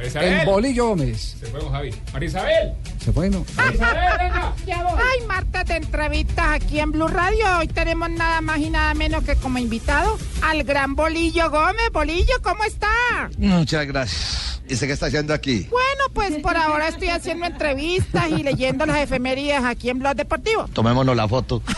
Isabel. 0.03 0.33
el 0.33 0.47
Bolillo 0.47 0.89
Gómez. 0.89 1.37
Se 1.41 1.47
fue 1.47 1.61
con 1.61 1.73
Javi. 1.73 1.91
María 2.13 2.29
Isabel. 2.29 2.73
¿Se 3.05 3.13
fue? 3.13 3.29
No. 3.29 3.45
Ay, 3.59 5.27
Marta 5.29 5.63
de 5.63 5.77
entrevistas 5.77 6.47
aquí 6.49 6.81
en 6.81 6.91
Blue 6.91 7.07
Radio. 7.07 7.45
Hoy 7.59 7.69
tenemos 7.69 8.09
nada 8.09 8.41
más 8.41 8.59
y 8.61 8.71
nada 8.71 8.95
menos 8.95 9.25
que 9.25 9.37
como 9.37 9.59
invitado 9.59 10.19
al 10.41 10.65
gran 10.65 10.95
Bolillo 10.95 11.51
Gómez. 11.51 11.91
Bolillo, 11.93 12.33
¿cómo 12.43 12.65
está? 12.65 12.89
Muchas 13.37 13.87
gracias. 13.87 14.63
¿Y 14.67 14.73
usted 14.73 14.87
qué 14.87 14.95
está 14.95 15.07
haciendo 15.07 15.35
aquí? 15.35 15.69
Bueno, 15.71 16.05
pues 16.15 16.39
por 16.39 16.57
ahora 16.57 16.89
estoy 16.89 17.09
haciendo 17.09 17.45
entrevistas 17.45 18.31
y 18.31 18.43
leyendo 18.43 18.87
las 18.87 18.97
efemérides 18.97 19.63
aquí 19.63 19.91
en 19.91 19.99
Blog 19.99 20.17
Deportivo. 20.17 20.67
Tomémonos 20.69 21.15
la 21.15 21.29
foto. 21.29 21.63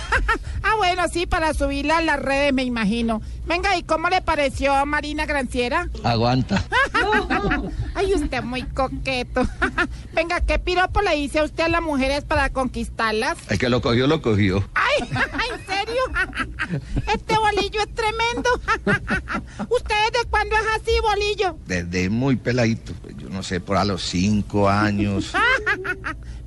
Ah, 0.68 0.74
bueno, 0.78 1.04
sí, 1.08 1.26
para 1.26 1.54
subirla 1.54 1.98
a 1.98 2.02
las 2.02 2.18
redes, 2.18 2.52
me 2.52 2.64
imagino. 2.64 3.22
Venga, 3.46 3.76
¿y 3.76 3.84
cómo 3.84 4.08
le 4.08 4.20
pareció 4.20 4.84
Marina 4.84 5.24
Granciera? 5.24 5.88
Aguanta. 6.02 6.64
Ay, 7.94 8.12
usted 8.12 8.42
muy 8.42 8.62
coqueto. 8.62 9.46
Venga, 10.12 10.40
¿qué 10.40 10.58
piropo 10.58 11.02
le 11.02 11.15
dice 11.16 11.40
a 11.40 11.44
usted 11.44 11.64
a 11.64 11.68
las 11.68 11.82
mujeres 11.82 12.24
para 12.24 12.50
conquistarlas? 12.50 13.36
El 13.48 13.58
que 13.58 13.68
lo 13.68 13.80
cogió, 13.80 14.06
lo 14.06 14.22
cogió. 14.22 14.68
Ay, 14.74 15.08
¿en 15.10 15.66
serio? 15.66 16.02
Este 17.12 17.38
bolillo 17.38 17.80
es 17.80 17.94
tremendo. 17.94 18.50
¿Usted 19.68 19.94
desde 20.12 20.28
cuándo 20.28 20.56
es 20.56 20.80
así, 20.80 20.92
bolillo? 21.02 21.56
Desde 21.66 22.08
muy 22.10 22.36
peladito. 22.36 22.92
Yo 23.16 23.28
no 23.28 23.42
sé, 23.42 23.60
por 23.60 23.76
a 23.76 23.84
los 23.84 24.02
cinco 24.02 24.68
años. 24.68 25.32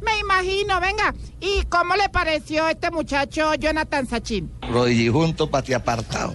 Me 0.02 0.18
imagino, 0.20 0.80
venga. 0.80 1.14
¿Y 1.40 1.64
cómo 1.70 1.96
le 1.96 2.10
pareció 2.10 2.68
este 2.68 2.92
muchacho 2.92 3.54
Jonathan 3.56 4.08
Sachin? 4.08 4.52
Rodillijunto, 4.70 5.50
pati 5.50 5.74
apartado. 5.74 6.34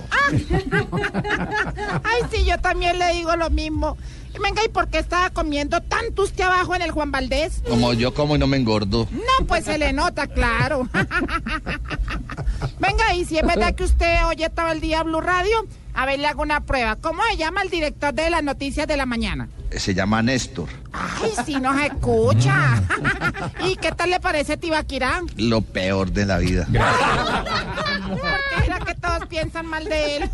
Ay, 2.02 2.20
sí, 2.30 2.44
yo 2.44 2.58
también 2.58 2.98
le 2.98 3.12
digo 3.12 3.36
lo 3.36 3.50
mismo. 3.50 3.96
Venga, 4.42 4.64
¿y 4.64 4.68
por 4.68 4.88
qué 4.88 4.98
estaba 4.98 5.30
comiendo 5.30 5.80
tanto 5.80 6.22
usted 6.22 6.44
abajo 6.44 6.74
en 6.74 6.82
el 6.82 6.90
Juan 6.90 7.10
Valdés? 7.12 7.62
Como 7.68 7.92
yo 7.92 8.12
como 8.12 8.36
y 8.36 8.38
no 8.38 8.46
me 8.46 8.56
engordo. 8.56 9.08
No, 9.10 9.46
pues 9.46 9.64
se 9.64 9.78
le 9.78 9.92
nota, 9.92 10.26
claro. 10.26 10.88
Venga, 12.78 13.14
y 13.14 13.24
si 13.24 13.38
es 13.38 13.46
verdad 13.46 13.74
que 13.74 13.84
usted 13.84 14.24
oye 14.26 14.50
todo 14.50 14.68
el 14.68 14.80
día 14.80 15.02
Blue 15.02 15.20
Radio, 15.20 15.66
a 15.94 16.06
ver, 16.06 16.18
le 16.18 16.26
hago 16.26 16.42
una 16.42 16.60
prueba. 16.60 16.96
¿Cómo 16.96 17.22
se 17.30 17.36
llama 17.36 17.62
el 17.62 17.70
director 17.70 18.12
de 18.12 18.30
las 18.30 18.42
noticias 18.42 18.86
de 18.86 18.96
la 18.96 19.06
mañana? 19.06 19.48
Se 19.76 19.94
llama 19.94 20.22
Néstor. 20.22 20.68
Ay, 20.92 21.32
sí 21.44 21.60
nos 21.60 21.80
escucha. 21.80 22.82
¿Y 23.64 23.76
qué 23.76 23.90
tal 23.92 24.10
le 24.10 24.20
parece 24.20 24.56
Tibaquirán? 24.56 25.26
Lo 25.36 25.60
peor 25.60 26.12
de 26.12 26.26
la 26.26 26.38
vida. 26.38 26.66
¿Por 26.66 28.20
qué 28.20 28.66
era 28.66 28.78
que 28.80 28.94
todos 28.94 29.26
piensan 29.26 29.66
mal 29.66 29.84
de 29.84 30.16
él? 30.16 30.30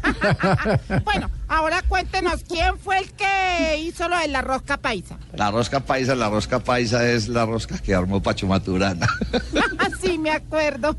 bueno, 1.04 1.30
ahora 1.48 1.82
cuéntenos, 1.88 2.44
¿quién 2.46 2.78
fue 2.78 2.98
el 2.98 3.10
que 3.12 3.78
hizo 3.78 4.08
lo 4.08 4.18
de 4.18 4.28
la 4.28 4.42
rosca 4.42 4.76
paisa? 4.76 5.16
La 5.34 5.50
rosca 5.50 5.80
paisa, 5.80 6.14
la 6.14 6.28
rosca 6.28 6.58
paisa 6.60 7.08
es 7.08 7.28
la 7.28 7.46
rosca 7.46 7.78
que 7.78 7.94
armó 7.94 8.22
Pacho 8.22 8.46
Maturana. 8.46 9.06
sí, 10.02 10.18
me 10.18 10.30
acuerdo. 10.30 10.96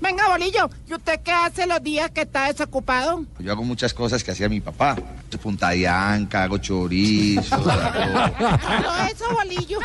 Venga, 0.00 0.28
Bolillo, 0.28 0.70
¿y 0.88 0.94
usted 0.94 1.20
qué 1.22 1.30
hace 1.32 1.66
los 1.66 1.82
días 1.82 2.10
que 2.10 2.22
está 2.22 2.46
desocupado? 2.46 3.24
Yo 3.38 3.52
hago 3.52 3.62
muchas 3.62 3.94
cosas 3.94 4.24
que 4.24 4.32
hacía 4.32 4.48
mi 4.48 4.60
papá. 4.60 4.96
Punta 5.42 5.70
de 5.70 5.86
anca, 5.86 6.42
hago 6.44 6.58
chorizo. 6.58 7.56
Todo 7.68 8.98
eso, 9.10 9.24
Bolillo. 9.32 9.78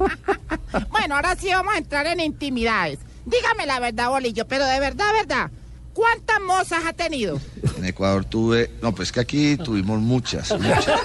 bueno, 0.90 1.16
ahora 1.16 1.34
sí 1.36 1.48
vamos 1.50 1.74
a 1.74 1.78
entrar 1.78 2.06
en 2.06 2.20
intimidades. 2.20 2.98
Dígame 3.24 3.66
la 3.66 3.80
verdad, 3.80 4.10
Bolillo, 4.10 4.46
pero 4.46 4.64
de 4.66 4.80
verdad, 4.80 5.12
verdad. 5.12 5.50
¿Cuántas 5.98 6.40
mozas 6.46 6.84
ha 6.86 6.92
tenido? 6.92 7.40
En 7.76 7.84
Ecuador 7.84 8.24
tuve, 8.24 8.70
no, 8.80 8.94
pues 8.94 9.10
que 9.10 9.18
aquí 9.18 9.56
tuvimos 9.56 9.98
muchas, 9.98 10.52
muchas. 10.56 10.86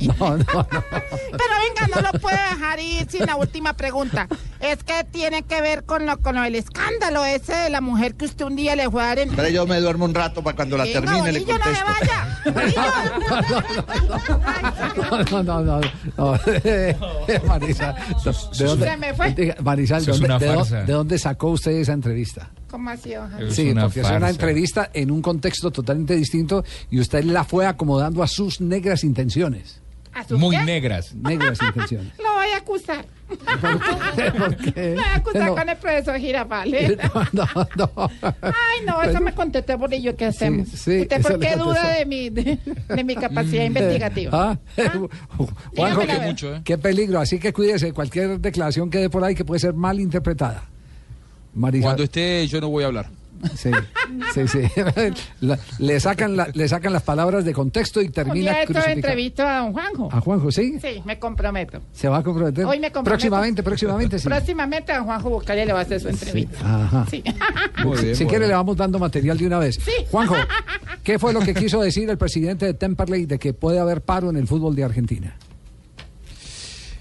No, 0.00 0.36
no, 0.36 0.36
no. 0.38 0.66
Pero 0.70 1.54
venga, 1.62 1.86
no 1.94 2.00
lo 2.12 2.18
puede 2.20 2.36
dejar 2.36 2.80
ir 2.80 3.08
sin 3.08 3.24
la 3.26 3.36
última 3.36 3.74
pregunta. 3.74 4.26
Es 4.60 4.82
que 4.82 5.04
tiene 5.04 5.44
que 5.44 5.60
ver 5.62 5.84
con 5.84 6.04
lo 6.04 6.18
con 6.18 6.34
del 6.34 6.56
escándalo 6.56 7.24
ese 7.24 7.54
de 7.54 7.70
la 7.70 7.80
mujer 7.80 8.16
que 8.16 8.24
usted 8.24 8.44
un 8.44 8.56
día 8.56 8.74
le 8.76 8.90
fue 8.90 9.02
a 9.02 9.06
dar 9.06 9.18
en... 9.20 9.30
Pero 9.36 9.48
yo 9.50 9.66
me 9.68 9.78
duermo 9.80 10.04
un 10.04 10.14
rato 10.14 10.42
para 10.42 10.56
cuando 10.56 10.76
la 10.76 10.82
Venga, 10.84 11.00
termine 11.00 11.32
le 11.32 11.40
Bolillo, 11.40 11.58
no 11.58 11.64
me 11.64 11.76
contesto. 12.52 13.08
No, 15.30 15.42
no, 15.42 15.62
no, 15.62 15.80
no. 16.16 16.32
Marisa, 17.46 17.94
¿de 18.58 18.64
dónde, 18.64 19.56
Marisa, 19.62 19.96
Eso 19.98 20.10
es 20.10 20.18
¿de 20.18 20.24
una 20.24 20.34
dónde, 20.34 20.46
de 20.48 20.54
farsa. 20.56 20.76
dónde- 20.76 20.86
de 20.86 20.92
dónde 20.92 21.18
sacó 21.18 21.48
usted 21.50 21.70
esa 21.72 21.92
entrevista? 21.92 22.50
¿Cómo 22.70 22.90
así, 22.90 23.14
don 23.14 23.30
sí, 23.50 23.70
una 23.70 23.82
porque 23.84 24.00
es 24.00 24.10
una 24.10 24.28
entrevista 24.30 24.90
en 24.92 25.10
un 25.10 25.22
contexto 25.22 25.70
totalmente 25.70 26.14
distinto 26.16 26.64
y 26.90 27.00
usted 27.00 27.24
la 27.24 27.44
fue 27.44 27.66
acomodando 27.66 28.22
a 28.22 28.26
sus 28.26 28.60
negras 28.60 29.04
intenciones. 29.04 29.80
¿A 30.14 30.24
sus 30.26 30.38
Muy 30.38 30.56
qué? 30.56 30.64
negras. 30.64 31.14
Negras 31.14 31.58
intenciones. 31.66 32.12
Lo 32.18 32.34
voy 32.34 32.48
a 32.52 32.56
acusar. 32.58 33.04
¿Por 33.28 34.56
qué? 34.56 34.90
Lo 34.90 34.94
voy 34.96 35.04
a 35.04 35.14
acusar 35.16 35.42
No. 35.46 35.54
con 35.54 35.68
el 35.68 35.76
profesor 35.76 36.18
Girafales. 36.18 36.98
No, 37.32 37.46
no. 37.76 38.10
Ay, 38.42 38.84
no, 38.86 39.02
eso 39.02 39.20
me 39.20 39.32
contesté 39.34 39.74
Bolillo, 39.76 40.16
¿qué 40.16 40.26
hacemos? 40.26 40.68
sí, 40.68 41.02
¿Usted 41.02 41.20
eso 41.20 41.28
por 41.28 41.38
qué 41.40 41.56
duda 41.56 41.88
de 41.98 42.06
mi, 42.06 42.30
de, 42.30 42.58
de 42.88 43.04
mi 43.04 43.14
capacidad 43.14 43.64
investigativa? 43.64 44.30
Ah, 44.32 44.58
Juanjo, 45.76 46.00
Dígame 46.00 46.06
la 46.06 46.20
qué, 46.20 46.26
mucho, 46.26 46.54
¿eh? 46.56 46.60
qué 46.64 46.78
peligro. 46.78 47.20
Así 47.20 47.38
que 47.38 47.52
cuídese 47.52 47.92
cualquier 47.92 48.40
declaración 48.40 48.90
que 48.90 48.98
dé 48.98 49.10
por 49.10 49.22
ahí 49.24 49.34
que 49.34 49.44
puede 49.44 49.60
ser 49.60 49.74
mal 49.74 50.00
interpretada. 50.00 50.64
Marisa, 51.54 51.84
Cuando 51.86 52.02
esté, 52.04 52.46
yo 52.46 52.60
no 52.60 52.68
voy 52.68 52.84
a 52.84 52.88
hablar. 52.88 53.06
sí, 53.54 53.70
sí, 54.34 54.48
sí. 54.48 54.58
La- 55.40 55.58
le, 55.78 56.00
sacan 56.00 56.36
la- 56.36 56.48
le 56.52 56.66
sacan 56.68 56.92
las 56.92 57.02
palabras 57.04 57.44
de 57.44 57.52
contexto 57.52 58.02
y 58.02 58.06
Un 58.06 58.12
termina 58.12 58.50
día 58.50 58.62
esto 58.62 58.72
crucificado. 58.72 58.96
entrevisto 58.96 59.46
a 59.46 59.58
don 59.58 59.72
Juanjo. 59.72 60.08
A 60.12 60.20
Juanjo, 60.20 60.50
¿sí? 60.50 60.78
Sí, 60.80 61.02
me 61.04 61.18
comprometo. 61.20 61.80
Se 61.92 62.08
va 62.08 62.18
a 62.18 62.22
comprometer. 62.24 62.64
Hoy 62.64 62.80
me 62.80 62.90
comprometo. 62.90 63.04
Próximamente, 63.10 63.62
próximamente, 63.62 64.18
sí. 64.18 64.24
Próximamente 64.26 64.92
don 64.92 65.04
Juanjo 65.04 65.30
Buscalia 65.30 65.64
le 65.64 65.72
va 65.72 65.78
a 65.80 65.82
hacer 65.82 66.00
su 66.00 66.08
entrevista. 66.08 66.58
Ajá. 66.84 67.06
Sí. 67.10 67.22
Muy 67.84 67.98
bien, 68.02 68.16
si 68.16 68.24
quiere 68.26 68.48
le 68.48 68.54
vamos 68.54 68.76
dando 68.76 68.98
material 68.98 69.38
de 69.38 69.46
una 69.46 69.58
vez. 69.60 69.78
Juanjo, 70.10 70.34
¿qué 71.04 71.18
fue 71.20 71.32
lo 71.32 71.38
que 71.40 71.54
quiso 71.54 71.80
decir 71.80 72.10
el 72.10 72.18
presidente 72.18 72.66
de 72.66 72.74
Temperley 72.74 73.26
de 73.26 73.38
que 73.38 73.52
puede 73.54 73.78
haber 73.78 74.00
paro 74.02 74.30
en 74.30 74.36
el 74.36 74.48
fútbol 74.48 74.74
de 74.74 74.82
Argentina? 74.84 75.36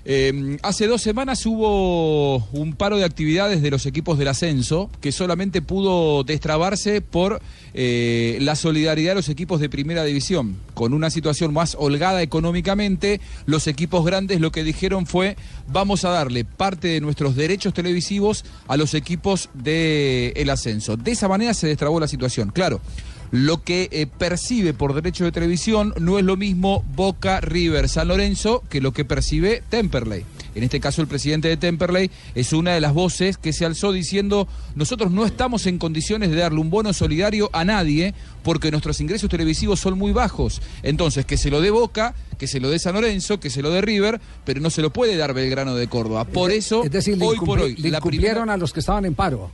Eh, 0.09 0.57
hace 0.61 0.87
dos 0.87 1.01
semanas 1.01 1.45
hubo 1.45 2.37
un 2.53 2.75
paro 2.77 2.95
de 2.95 3.03
actividades 3.03 3.61
de 3.61 3.69
los 3.69 3.85
equipos 3.85 4.17
del 4.17 4.29
ascenso 4.29 4.89
que 5.01 5.11
solamente 5.11 5.61
pudo 5.61 6.23
destrabarse 6.23 7.01
por 7.01 7.41
eh, 7.73 8.37
la 8.39 8.55
solidaridad 8.55 9.11
de 9.11 9.15
los 9.15 9.27
equipos 9.27 9.59
de 9.59 9.67
primera 9.67 10.05
división. 10.05 10.55
Con 10.73 10.93
una 10.93 11.09
situación 11.09 11.53
más 11.53 11.75
holgada 11.77 12.21
económicamente, 12.21 13.19
los 13.47 13.67
equipos 13.67 14.05
grandes 14.05 14.39
lo 14.39 14.53
que 14.53 14.63
dijeron 14.63 15.07
fue 15.07 15.35
vamos 15.67 16.05
a 16.05 16.09
darle 16.11 16.45
parte 16.45 16.87
de 16.87 17.01
nuestros 17.01 17.35
derechos 17.35 17.73
televisivos 17.73 18.45
a 18.69 18.77
los 18.77 18.93
equipos 18.93 19.49
del 19.53 20.49
ascenso. 20.49 20.95
De 20.95 21.11
esa 21.11 21.27
manera 21.27 21.53
se 21.53 21.67
destrabó 21.67 21.99
la 21.99 22.07
situación. 22.07 22.51
Claro. 22.51 22.79
Lo 23.31 23.63
que 23.63 23.89
eh, 23.91 24.07
percibe 24.07 24.73
por 24.73 24.93
derecho 24.93 25.25
de 25.25 25.31
televisión 25.31 25.93
no 25.99 26.17
es 26.17 26.25
lo 26.25 26.37
mismo 26.37 26.83
Boca, 26.95 27.41
River, 27.41 27.89
San 27.89 28.07
Lorenzo 28.07 28.63
que 28.69 28.79
lo 28.81 28.93
que 28.93 29.05
percibe 29.05 29.63
Temperley. 29.69 30.23
En 30.55 30.63
este 30.63 30.79
caso, 30.79 31.01
el 31.03 31.07
presidente 31.07 31.49
de 31.49 31.57
Temperley 31.57 32.09
es 32.33 32.51
una 32.51 32.71
de 32.73 32.81
las 32.81 32.91
voces 32.93 33.37
que 33.37 33.53
se 33.53 33.63
alzó 33.63 33.91
diciendo: 33.91 34.47
Nosotros 34.75 35.11
no 35.11 35.23
estamos 35.25 35.67
en 35.67 35.77
condiciones 35.77 36.31
de 36.31 36.37
darle 36.37 36.59
un 36.59 36.71
bono 36.71 36.93
solidario 36.93 37.51
a 37.53 37.63
nadie 37.63 38.15
porque 38.43 38.71
nuestros 38.71 38.99
ingresos 38.99 39.29
televisivos 39.29 39.79
son 39.79 39.99
muy 39.99 40.13
bajos. 40.13 40.61
Entonces, 40.81 41.25
que 41.25 41.37
se 41.37 41.51
lo 41.51 41.61
dé 41.61 41.69
Boca, 41.69 42.15
que 42.39 42.47
se 42.47 42.59
lo 42.59 42.71
dé 42.71 42.79
San 42.79 42.95
Lorenzo, 42.95 43.39
que 43.39 43.51
se 43.51 43.61
lo 43.61 43.69
dé 43.69 43.81
River, 43.81 44.19
pero 44.45 44.59
no 44.59 44.71
se 44.71 44.81
lo 44.81 44.91
puede 44.91 45.15
dar 45.15 45.35
Belgrano 45.35 45.75
de 45.75 45.87
Córdoba. 45.87 46.25
Por 46.25 46.49
eso, 46.51 46.83
es 46.83 46.91
decir, 46.91 47.17
le 47.17 47.25
hoy 47.25 47.37
por 47.37 47.59
hoy, 47.59 47.75
le 47.75 47.91
la 47.91 48.01
primera- 48.01 48.41
a 48.51 48.57
los 48.57 48.73
que 48.73 48.79
estaban 48.79 49.05
en 49.05 49.13
paro. 49.13 49.51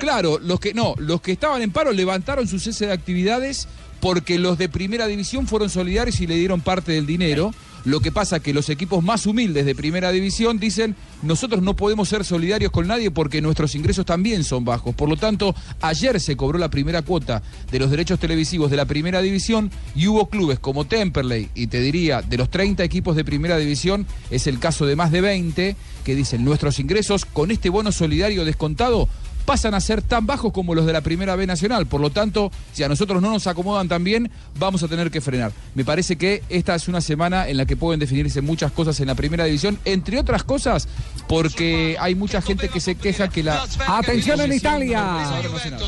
Claro, 0.00 0.38
los 0.38 0.60
que 0.60 0.72
no, 0.74 0.94
los 0.98 1.20
que 1.20 1.32
estaban 1.32 1.62
en 1.62 1.70
paro 1.70 1.92
levantaron 1.92 2.48
su 2.48 2.58
cese 2.58 2.86
de 2.86 2.92
actividades 2.92 3.68
porque 4.00 4.38
los 4.38 4.58
de 4.58 4.68
primera 4.68 5.06
división 5.06 5.46
fueron 5.46 5.70
solidarios 5.70 6.20
y 6.20 6.26
le 6.26 6.36
dieron 6.36 6.60
parte 6.60 6.92
del 6.92 7.06
dinero. 7.06 7.54
Lo 7.84 8.00
que 8.00 8.12
pasa 8.12 8.40
que 8.40 8.54
los 8.54 8.70
equipos 8.70 9.04
más 9.04 9.26
humildes 9.26 9.66
de 9.66 9.74
primera 9.74 10.10
división 10.10 10.58
dicen, 10.58 10.96
nosotros 11.22 11.62
no 11.62 11.76
podemos 11.76 12.08
ser 12.08 12.24
solidarios 12.24 12.70
con 12.70 12.86
nadie 12.86 13.10
porque 13.10 13.42
nuestros 13.42 13.74
ingresos 13.74 14.06
también 14.06 14.42
son 14.42 14.64
bajos. 14.64 14.94
Por 14.94 15.08
lo 15.08 15.16
tanto, 15.16 15.54
ayer 15.82 16.18
se 16.18 16.36
cobró 16.36 16.58
la 16.58 16.70
primera 16.70 17.02
cuota 17.02 17.42
de 17.70 17.78
los 17.78 17.90
derechos 17.90 18.18
televisivos 18.18 18.70
de 18.70 18.78
la 18.78 18.86
primera 18.86 19.20
división 19.20 19.70
y 19.94 20.06
hubo 20.06 20.30
clubes 20.30 20.58
como 20.58 20.86
Temperley, 20.86 21.50
y 21.54 21.66
te 21.66 21.80
diría, 21.80 22.22
de 22.22 22.38
los 22.38 22.50
30 22.50 22.82
equipos 22.84 23.16
de 23.16 23.24
primera 23.24 23.58
división, 23.58 24.06
es 24.30 24.46
el 24.46 24.58
caso 24.58 24.86
de 24.86 24.96
más 24.96 25.12
de 25.12 25.20
20, 25.20 25.76
que 26.04 26.14
dicen, 26.14 26.44
nuestros 26.44 26.78
ingresos 26.78 27.26
con 27.26 27.50
este 27.50 27.68
bono 27.68 27.92
solidario 27.92 28.46
descontado 28.46 29.08
pasan 29.44 29.74
a 29.74 29.80
ser 29.80 30.02
tan 30.02 30.26
bajos 30.26 30.52
como 30.52 30.74
los 30.74 30.86
de 30.86 30.92
la 30.92 31.00
primera 31.00 31.36
B 31.36 31.46
nacional. 31.46 31.86
Por 31.86 32.00
lo 32.00 32.10
tanto, 32.10 32.50
si 32.72 32.82
a 32.82 32.88
nosotros 32.88 33.20
no 33.22 33.30
nos 33.30 33.46
acomodan 33.46 33.88
tan 33.88 34.04
bien, 34.04 34.30
vamos 34.58 34.82
a 34.82 34.88
tener 34.88 35.10
que 35.10 35.20
frenar. 35.20 35.52
Me 35.74 35.84
parece 35.84 36.16
que 36.16 36.42
esta 36.48 36.74
es 36.74 36.88
una 36.88 37.00
semana 37.00 37.48
en 37.48 37.56
la 37.56 37.66
que 37.66 37.76
pueden 37.76 38.00
definirse 38.00 38.40
muchas 38.40 38.72
cosas 38.72 38.98
en 39.00 39.06
la 39.06 39.14
primera 39.14 39.44
división, 39.44 39.78
entre 39.84 40.18
otras 40.18 40.44
cosas, 40.44 40.88
porque 41.28 41.96
hay 42.00 42.14
mucha 42.14 42.40
gente 42.42 42.68
que 42.68 42.80
se 42.80 42.94
queja 42.94 43.28
que 43.28 43.42
la. 43.42 43.64
Atención 43.86 44.40
en 44.40 44.52
Italia. 44.52 45.32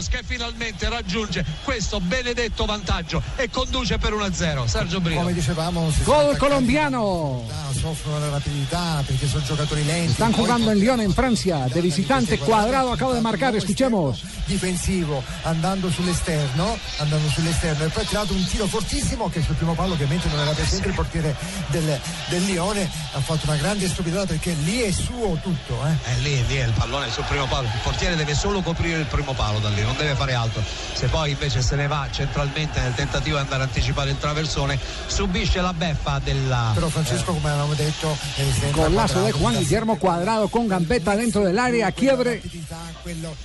Che 0.06 0.22
finalmente 0.22 0.88
raggiunge 0.88 1.44
questo 1.64 2.00
benedetto 2.00 2.64
vantaggio 2.64 3.22
e 3.36 3.50
conduce 3.50 3.98
per 3.98 4.12
1-0. 4.12 4.66
Sergio 4.66 5.00
Brio. 5.00 5.18
Come 5.18 5.32
dicevamo, 5.32 5.92
Gol 6.04 6.36
colombiano. 6.36 7.44
soffrono 7.76 8.18
la 8.18 8.30
rapidità 8.30 9.02
perché 9.06 9.26
sono 9.26 9.44
giocatori 9.44 9.84
lenti. 9.84 10.12
Están 10.12 10.32
poi 10.32 10.40
jugando 10.40 10.70
en 10.70 10.78
Lyon, 10.78 11.00
en 11.00 11.12
Francia. 11.12 11.68
De 11.72 11.80
visitante, 11.80 12.38
Cuadrado 12.38 12.92
acaba 12.92 13.14
de 13.14 13.20
marcar. 13.20 13.45
Escuchemos. 13.54 14.22
difensivo 14.46 15.22
andando 15.42 15.90
sull'esterno 15.90 16.78
andando 16.98 17.28
sull'esterno 17.28 17.84
e 17.84 17.88
poi 17.88 18.04
ha 18.04 18.06
tirato 18.06 18.32
un 18.32 18.44
tiro 18.46 18.66
fortissimo 18.66 19.28
che 19.28 19.42
sul 19.42 19.56
primo 19.56 19.74
palo 19.74 19.94
ovviamente 19.94 20.28
non 20.28 20.38
era 20.38 20.52
presente 20.52 20.88
il 20.88 20.94
portiere 20.94 21.34
del, 21.68 22.00
del 22.28 22.44
Lione 22.44 22.88
ha 23.12 23.20
fatto 23.20 23.46
una 23.46 23.56
grande 23.56 23.88
stupidata 23.88 24.26
perché 24.26 24.54
lì 24.64 24.82
è 24.82 24.90
suo 24.92 25.38
tutto 25.42 25.84
eh. 25.84 26.12
Eh, 26.12 26.18
lì, 26.20 26.46
lì 26.46 26.56
è 26.56 26.66
il 26.66 26.72
pallone 26.72 27.10
sul 27.10 27.24
primo 27.24 27.46
palo. 27.46 27.66
Il 27.66 27.80
portiere 27.82 28.16
deve 28.16 28.34
solo 28.34 28.60
coprire 28.62 29.00
il 29.00 29.06
primo 29.06 29.32
palo 29.32 29.58
da 29.58 29.68
lì, 29.70 29.82
non 29.82 29.96
deve 29.96 30.14
fare 30.14 30.34
altro. 30.34 30.62
Se 30.92 31.06
poi 31.08 31.30
invece 31.30 31.62
se 31.62 31.76
ne 31.76 31.86
va 31.86 32.08
centralmente 32.10 32.80
nel 32.80 32.94
tentativo 32.94 33.36
di 33.36 33.42
andare 33.42 33.62
a 33.62 33.66
anticipare 33.66 34.10
il 34.10 34.18
traversone, 34.18 34.78
subisce 35.06 35.60
la 35.60 35.72
beffa 35.72 36.20
della. 36.22 36.70
però 36.74 36.88
Francesco 36.88 37.32
come 37.32 37.48
avevamo 37.48 37.74
detto 37.74 38.16
eh, 38.36 38.52
sembra 38.52 38.88
Golazo 38.88 39.14
de 39.14 39.20
quadrato, 39.20 39.38
Juan 39.38 39.54
Guillermo 39.54 39.96
Cuadrado 39.96 40.48
con 40.48 40.66
gambeta 40.66 41.14
dentro 41.14 41.42
del 41.42 41.58
área, 41.58 41.90
quiebre 41.92 42.40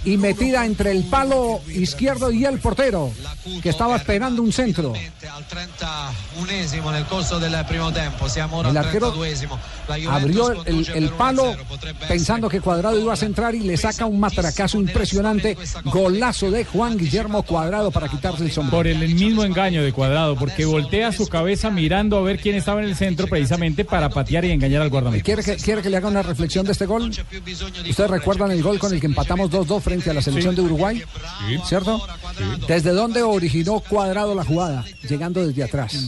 y 0.03 0.17
metida 0.17 0.65
entre 0.65 0.91
el 0.91 1.03
palo 1.03 1.61
izquierdo 1.67 2.31
y 2.31 2.45
el 2.45 2.59
portero, 2.59 3.11
que 3.61 3.69
estaba 3.69 3.95
esperando 3.95 4.41
un 4.41 4.51
centro. 4.51 4.93
al 4.93 5.47
31esimo 5.47 6.91
nel 6.91 7.05
corso 7.05 7.39
del 7.39 7.53
primo 7.65 7.91
tempo. 7.93 8.27
Siamo 8.27 8.57
ora 8.57 8.69
El 8.69 8.77
arquero 8.77 9.13
32esimo. 9.13 9.57
La 9.87 9.95
Juventus 9.95 10.09
abrió 10.11 10.51
el, 10.65 10.77
el 10.77 10.85
per 10.85 11.03
1-0. 11.03 11.17
palo 11.17 11.55
pensando 12.07 12.49
que 12.49 12.61
Cuadrado 12.61 12.99
iba 12.99 13.13
a 13.13 13.15
centrar 13.15 13.53
y 13.53 13.59
le 13.61 13.77
saca 13.77 14.05
un 14.05 14.19
matracazo 14.19 14.79
impresionante. 14.79 15.57
Golazo 15.85 16.49
de 16.49 16.65
Juan 16.65 16.97
Guillermo 16.97 17.43
Cuadrado 17.43 17.91
para 17.91 18.07
quitarse 18.07 18.43
el 18.43 18.51
sombrero. 18.51 18.77
Por 18.77 18.87
el 18.87 19.13
mismo 19.13 19.43
engaño 19.43 19.83
de 19.83 19.93
Cuadrado, 19.93 20.35
porque 20.35 20.65
voltea 20.65 21.11
su 21.11 21.27
cabeza 21.27 21.69
mirando 21.69 22.17
a 22.17 22.21
ver 22.21 22.39
quién 22.39 22.55
estaba 22.55 22.81
en 22.81 22.89
el 22.89 22.95
centro 22.95 23.27
precisamente 23.27 23.85
para 23.85 24.09
patear 24.09 24.45
y 24.45 24.51
engañar 24.51 24.81
al 24.81 24.89
guardameta. 24.89 25.23
¿Quiere 25.23 25.43
que, 25.43 25.57
¿Quiere 25.57 25.81
que 25.81 25.89
le 25.89 25.97
haga 25.97 26.07
una 26.07 26.23
reflexión 26.23 26.65
de 26.65 26.71
este 26.71 26.85
gol? 26.85 27.11
¿Ustedes 27.89 28.09
recuerdan 28.09 28.51
el 28.51 28.63
gol 28.63 28.79
con 28.79 28.93
el 28.93 28.99
que 28.99 29.07
empatamos 29.07 29.51
2-2 29.51 29.80
frente 29.81 30.09
a 30.09 30.13
la 30.13 30.21
selección 30.21 30.55
de 30.55 30.61
Uruguay? 30.61 31.01
¿Cierto? 31.65 32.01
¿Desde 32.67 32.91
dónde 32.91 33.23
originó 33.23 33.79
Cuadrado 33.79 34.35
la 34.35 34.43
jugada? 34.45 34.85
Llegando 35.07 35.45
desde 35.45 35.63
atrás. 35.63 36.07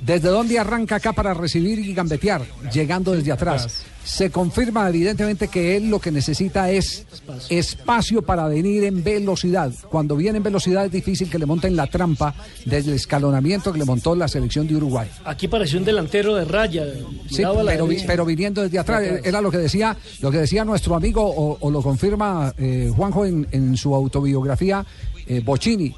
¿Desde 0.00 0.28
dónde 0.28 0.58
arranca 0.58 0.96
acá 0.96 1.12
para 1.12 1.34
recibir 1.34 1.78
y 1.78 1.94
gambetear? 1.94 2.42
Llegando 2.72 3.12
desde 3.12 3.32
atrás. 3.32 3.84
Se 4.04 4.30
confirma 4.30 4.86
evidentemente 4.90 5.48
que 5.48 5.76
él 5.78 5.88
lo 5.88 5.98
que 5.98 6.10
necesita 6.10 6.70
es 6.70 7.06
espacio 7.48 8.20
para 8.20 8.46
venir 8.48 8.84
en 8.84 9.02
velocidad. 9.02 9.72
Cuando 9.88 10.14
viene 10.14 10.36
en 10.38 10.42
velocidad 10.42 10.84
es 10.84 10.92
difícil 10.92 11.30
que 11.30 11.38
le 11.38 11.46
monten 11.46 11.74
la 11.74 11.86
trampa 11.86 12.34
desde 12.66 12.90
el 12.90 12.96
escalonamiento 12.96 13.72
que 13.72 13.78
le 13.78 13.86
montó 13.86 14.14
la 14.14 14.28
selección 14.28 14.66
de 14.66 14.76
Uruguay. 14.76 15.08
Aquí 15.24 15.48
pareció 15.48 15.78
un 15.78 15.86
delantero 15.86 16.34
de 16.34 16.44
raya. 16.44 16.84
Sí, 17.30 17.42
pero, 18.06 18.26
viniendo 18.26 18.62
desde 18.62 18.78
atrás, 18.78 19.02
Atrás. 19.02 19.20
era 19.24 19.40
lo 19.40 19.50
que 19.50 19.58
decía, 19.58 19.96
lo 20.20 20.30
que 20.30 20.38
decía 20.38 20.64
nuestro 20.64 20.94
amigo, 20.94 21.22
o, 21.24 21.56
o 21.58 21.70
lo 21.70 21.80
confirma 21.80 22.23
eh, 22.58 22.92
Juanjo 22.94 23.24
en, 23.24 23.46
en 23.50 23.76
su 23.76 23.94
autobiografía, 23.94 24.84
eh, 25.26 25.40
Bocini, 25.44 25.94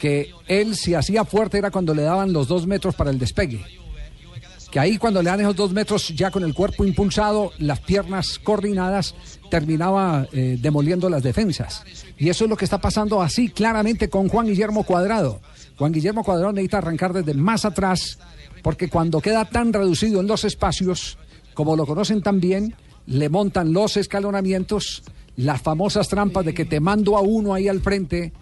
que 0.00 0.30
él 0.46 0.76
si 0.76 0.94
hacía 0.94 1.24
fuerte 1.24 1.58
era 1.58 1.70
cuando 1.70 1.94
le 1.94 2.02
daban 2.02 2.32
los 2.32 2.48
dos 2.48 2.66
metros 2.66 2.94
para 2.94 3.10
el 3.10 3.18
despegue. 3.18 3.64
Que 4.70 4.78
ahí 4.78 4.98
cuando 4.98 5.22
le 5.22 5.30
dan 5.30 5.40
esos 5.40 5.56
dos 5.56 5.72
metros 5.72 6.08
ya 6.08 6.30
con 6.30 6.44
el 6.44 6.52
cuerpo 6.52 6.84
impulsado, 6.84 7.52
las 7.58 7.80
piernas 7.80 8.38
coordinadas, 8.38 9.14
terminaba 9.50 10.28
eh, 10.32 10.58
demoliendo 10.60 11.08
las 11.08 11.22
defensas. 11.22 11.84
Y 12.18 12.28
eso 12.28 12.44
es 12.44 12.50
lo 12.50 12.56
que 12.56 12.66
está 12.66 12.78
pasando 12.78 13.22
así 13.22 13.48
claramente 13.48 14.10
con 14.10 14.28
Juan 14.28 14.46
Guillermo 14.46 14.84
Cuadrado. 14.84 15.40
Juan 15.78 15.92
Guillermo 15.92 16.22
Cuadrado 16.22 16.52
necesita 16.52 16.78
arrancar 16.78 17.14
desde 17.14 17.32
más 17.32 17.64
atrás, 17.64 18.18
porque 18.62 18.90
cuando 18.90 19.20
queda 19.20 19.46
tan 19.46 19.72
reducido 19.72 20.20
en 20.20 20.26
los 20.26 20.44
espacios, 20.44 21.16
como 21.54 21.74
lo 21.74 21.86
conocen 21.86 22.20
tan 22.20 22.38
bien, 22.38 22.74
le 23.06 23.30
montan 23.30 23.72
los 23.72 23.96
escalonamientos, 23.96 25.02
las 25.38 25.62
famosas 25.62 26.08
trampas 26.08 26.44
de 26.44 26.52
que 26.52 26.64
te 26.64 26.80
mando 26.80 27.16
a 27.16 27.20
uno 27.20 27.54
ahí 27.54 27.68
al 27.68 27.80
frente 27.80 28.32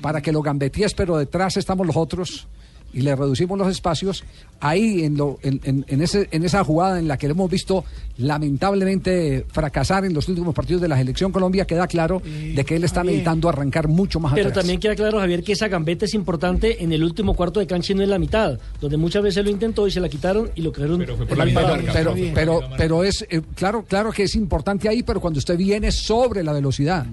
para 0.00 0.22
que 0.22 0.32
lo 0.32 0.40
gambetees, 0.40 0.94
pero 0.94 1.18
detrás 1.18 1.58
estamos 1.58 1.86
los 1.86 1.96
otros 1.96 2.48
y 2.92 3.00
le 3.02 3.14
reducimos 3.14 3.58
los 3.58 3.68
espacios. 3.68 4.24
Ahí 4.58 5.04
en, 5.04 5.18
lo, 5.18 5.38
en, 5.42 5.60
en- 5.64 5.84
en 5.86 6.00
ese, 6.00 6.28
en 6.30 6.42
esa 6.44 6.64
jugada 6.64 6.98
en 6.98 7.06
la 7.08 7.18
que 7.18 7.26
lo 7.28 7.32
hemos 7.34 7.50
visto 7.50 7.84
lamentablemente 8.16 9.44
fracasar 9.48 10.04
en 10.04 10.14
los 10.14 10.28
últimos 10.28 10.54
partidos 10.54 10.80
de 10.82 10.88
la 10.88 10.96
selección 10.96 11.32
Colombia, 11.32 11.66
queda 11.66 11.86
claro 11.86 12.22
de 12.24 12.64
que 12.64 12.76
él 12.76 12.84
está 12.84 13.00
Javier. 13.00 13.12
necesitando 13.14 13.48
arrancar 13.48 13.88
mucho 13.88 14.20
más 14.20 14.32
Pero 14.34 14.48
atrás. 14.48 14.62
también 14.62 14.80
queda 14.80 14.94
claro, 14.94 15.18
Javier, 15.18 15.42
que 15.42 15.52
esa 15.52 15.68
gambeta 15.68 16.04
es 16.04 16.14
importante 16.14 16.82
en 16.82 16.92
el 16.92 17.02
último 17.04 17.34
cuarto 17.34 17.60
de 17.60 17.66
cancha 17.66 17.92
y 17.92 17.96
no 17.96 18.02
en 18.02 18.10
la 18.10 18.18
mitad, 18.18 18.58
donde 18.80 18.96
muchas 18.96 19.22
veces 19.22 19.44
lo 19.44 19.50
intentó 19.50 19.86
y 19.86 19.90
se 19.90 20.00
la 20.00 20.08
quitaron 20.08 20.50
y 20.54 20.62
lo 20.62 20.72
cogieron. 20.72 20.98
mal 21.36 21.52
parado. 21.52 21.82
pero, 21.92 22.14
pero, 22.34 22.60
pero 22.76 23.04
es 23.04 23.26
eh, 23.28 23.42
claro, 23.54 23.84
claro 23.86 24.10
que 24.12 24.22
es 24.24 24.34
importante 24.34 24.88
ahí, 24.88 25.02
pero 25.02 25.20
cuando 25.20 25.38
usted 25.38 25.56
viene 25.56 25.90
sobre 25.92 26.42
la 26.42 26.52
velocidad, 26.52 27.04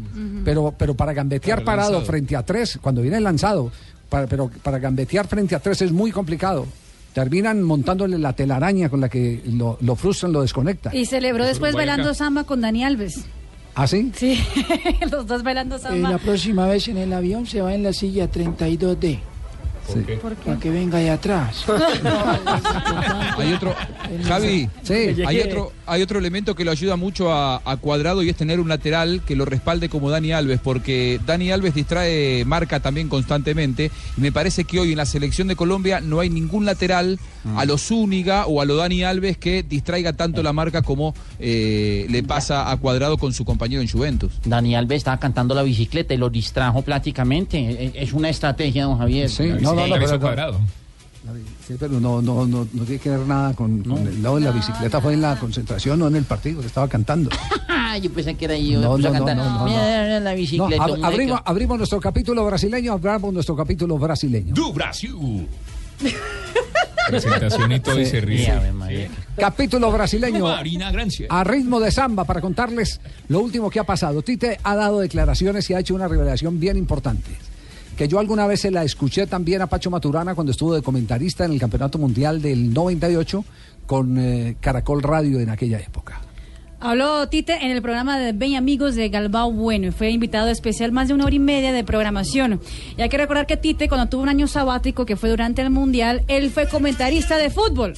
pero, 0.45 0.73
pero 0.77 0.93
para 0.93 1.13
gambetear 1.13 1.59
Para 1.63 1.77
parado 1.77 1.91
lanzado. 1.93 2.05
frente 2.11 2.35
a 2.35 2.43
tres, 2.43 2.79
cuando 2.81 3.01
viene 3.01 3.19
lanzado, 3.19 3.71
para, 4.13 4.27
pero 4.27 4.47
para 4.61 4.77
gambetear 4.77 5.27
frente 5.27 5.55
a 5.55 5.59
tres 5.59 5.81
es 5.81 5.91
muy 5.91 6.11
complicado. 6.11 6.67
Terminan 7.13 7.63
montándole 7.63 8.19
la 8.19 8.33
telaraña 8.33 8.87
con 8.89 9.01
la 9.01 9.09
que 9.09 9.41
lo, 9.45 9.77
lo 9.81 9.95
frustran, 9.95 10.31
lo 10.31 10.41
desconectan. 10.43 10.95
Y 10.95 11.07
celebró 11.07 11.45
después 11.47 11.73
bailando 11.73 12.13
samba 12.13 12.43
con 12.43 12.61
Dani 12.61 12.83
Alves. 12.83 13.25
¿Ah, 13.73 13.87
sí? 13.87 14.11
Sí, 14.15 14.39
los 15.11 15.25
dos 15.25 15.41
bailando 15.41 15.77
Eh, 15.77 15.79
samba. 15.79 16.09
la 16.11 16.17
próxima 16.19 16.67
vez 16.67 16.87
en 16.89 16.97
el 16.97 17.11
avión 17.11 17.47
se 17.47 17.61
va 17.61 17.73
en 17.73 17.81
la 17.81 17.91
silla 17.91 18.29
32D. 18.31 19.19
¿Por 19.87 20.35
Para 20.35 20.59
que 20.59 20.69
venga 20.69 20.97
de 20.99 21.09
atrás. 21.09 21.65
Hay 23.37 23.53
otro, 23.53 23.75
Javi, 24.25 24.69
Sí. 24.83 25.23
hay 25.25 25.41
otro, 25.41 25.71
hay 25.85 26.01
otro 26.01 26.19
elemento 26.19 26.55
que 26.55 26.63
lo 26.63 26.71
ayuda 26.71 26.95
mucho 26.95 27.31
a, 27.33 27.61
a 27.65 27.77
Cuadrado 27.77 28.23
y 28.23 28.29
es 28.29 28.35
tener 28.35 28.59
un 28.59 28.69
lateral 28.69 29.21
que 29.25 29.35
lo 29.35 29.45
respalde 29.45 29.89
como 29.89 30.09
Dani 30.09 30.31
Alves, 30.31 30.59
porque 30.63 31.19
Dani 31.25 31.51
Alves 31.51 31.73
distrae 31.73 32.45
marca 32.45 32.79
también 32.79 33.09
constantemente. 33.09 33.91
Y 34.17 34.21
me 34.21 34.31
parece 34.31 34.63
que 34.63 34.79
hoy 34.79 34.91
en 34.91 34.97
la 34.97 35.05
selección 35.05 35.47
de 35.47 35.55
Colombia 35.55 35.99
no 35.99 36.19
hay 36.19 36.29
ningún 36.29 36.65
lateral 36.65 37.19
a 37.55 37.65
lo 37.65 37.77
Zúñiga 37.77 38.45
o 38.47 38.61
a 38.61 38.65
lo 38.65 38.75
Dani 38.75 39.03
Alves 39.03 39.37
que 39.37 39.63
distraiga 39.63 40.13
tanto 40.13 40.41
la 40.43 40.53
marca 40.53 40.81
como 40.81 41.13
eh, 41.39 42.05
le 42.09 42.23
pasa 42.23 42.71
a 42.71 42.77
Cuadrado 42.77 43.17
con 43.17 43.33
su 43.33 43.43
compañero 43.45 43.81
en 43.81 43.87
Juventus. 43.89 44.31
Dani 44.45 44.75
Alves 44.75 44.97
estaba 44.97 45.19
cantando 45.19 45.53
la 45.55 45.63
bicicleta 45.63 46.13
y 46.13 46.17
lo 46.17 46.29
distrajo 46.29 46.81
prácticamente. 46.81 47.57
E- 47.59 47.91
Es 47.95 48.13
una 48.13 48.29
estrategia, 48.29 48.85
don 48.85 48.97
Javier. 48.97 49.29
Sí, 49.29 49.43
no, 49.61 49.73
no, 49.73 49.87
no, 49.87 49.95
pero- 49.95 50.57
Sí, 51.65 51.75
pero 51.79 52.01
no, 52.01 52.21
no, 52.21 52.45
no, 52.45 52.67
no 52.73 52.83
tiene 52.83 52.99
que 52.99 53.09
ver 53.09 53.21
nada 53.21 53.53
con, 53.53 53.81
con 53.83 54.05
el 54.05 54.21
lado 54.21 54.35
de 54.35 54.41
la 54.41 54.51
bicicleta, 54.51 54.99
fue 54.99 55.13
en 55.13 55.21
la 55.21 55.37
concentración, 55.39 55.97
no 55.97 56.07
en 56.09 56.17
el 56.17 56.25
partido, 56.25 56.59
que 56.59 56.67
estaba 56.67 56.89
cantando. 56.89 57.29
yo 58.01 58.11
pensé 58.11 58.35
que 58.35 58.43
era 58.43 58.57
yo. 58.57 58.81
No, 58.81 58.95
a 58.95 58.97
no, 58.97 59.07
no, 59.07 59.13
cantar. 59.13 59.37
no, 59.37 59.59
no, 59.59 59.65
Mira, 59.65 60.19
la 60.19 60.31
No, 60.31 60.35
bicicleta. 60.35 60.83
ab- 60.83 60.99
abrimos, 61.05 61.39
abrimos 61.45 61.77
nuestro 61.77 62.01
capítulo 62.01 62.45
brasileño, 62.45 62.91
abrimos 62.91 63.33
nuestro 63.33 63.55
capítulo 63.55 63.97
brasileño. 63.97 64.53
Du 64.53 64.73
Brasil. 64.73 65.47
Presentación 67.07 67.71
y 67.71 67.79
todo 67.79 67.99
y 67.99 68.05
se 68.05 68.21
ríe. 68.21 68.45
Sí, 68.87 69.07
Capítulo 69.37 69.91
brasileño 69.91 70.47
a 70.47 71.43
ritmo 71.43 71.79
de 71.79 71.91
samba 71.91 72.23
para 72.23 72.41
contarles 72.41 72.99
lo 73.27 73.39
último 73.39 73.69
que 73.69 73.79
ha 73.79 73.83
pasado. 73.83 74.21
Tite 74.21 74.59
ha 74.63 74.75
dado 74.75 74.99
declaraciones 74.99 75.69
y 75.69 75.73
ha 75.73 75.79
hecho 75.79 75.95
una 75.95 76.07
revelación 76.07 76.59
bien 76.59 76.77
importante. 76.77 77.31
Que 77.97 78.07
yo 78.07 78.19
alguna 78.19 78.47
vez 78.47 78.61
se 78.61 78.71
la 78.71 78.83
escuché 78.83 79.27
también 79.27 79.61
a 79.61 79.67
Pacho 79.67 79.91
Maturana 79.91 80.33
cuando 80.33 80.51
estuvo 80.51 80.73
de 80.73 80.81
comentarista 80.81 81.45
en 81.45 81.51
el 81.51 81.59
Campeonato 81.59 81.99
Mundial 81.99 82.41
del 82.41 82.73
98 82.73 83.45
con 83.85 84.17
eh, 84.17 84.55
Caracol 84.59 85.03
Radio 85.03 85.39
en 85.39 85.49
aquella 85.49 85.79
época. 85.79 86.22
Habló 86.85 87.29
Tite 87.29 87.53
en 87.63 87.71
el 87.71 87.81
programa 87.81 88.19
de 88.19 88.33
20 88.33 88.57
Amigos 88.57 88.95
de 88.95 89.07
Galbao 89.07 89.53
Bueno 89.53 89.87
y 89.87 89.91
fue 89.91 90.09
invitado 90.09 90.49
especial 90.49 90.91
más 90.91 91.07
de 91.07 91.13
una 91.13 91.23
hora 91.23 91.33
y 91.33 91.39
media 91.39 91.71
de 91.71 91.85
programación. 91.85 92.59
Y 92.97 93.01
hay 93.01 93.07
que 93.07 93.17
recordar 93.17 93.47
que 93.47 93.55
Tite, 93.55 93.87
cuando 93.87 94.09
tuvo 94.09 94.23
un 94.23 94.27
año 94.27 94.49
sabático 94.49 95.05
que 95.05 95.15
fue 95.15 95.29
durante 95.29 95.61
el 95.61 95.69
Mundial, 95.69 96.25
él 96.27 96.51
fue 96.51 96.67
comentarista 96.67 97.37
de 97.37 97.49
fútbol. 97.49 97.93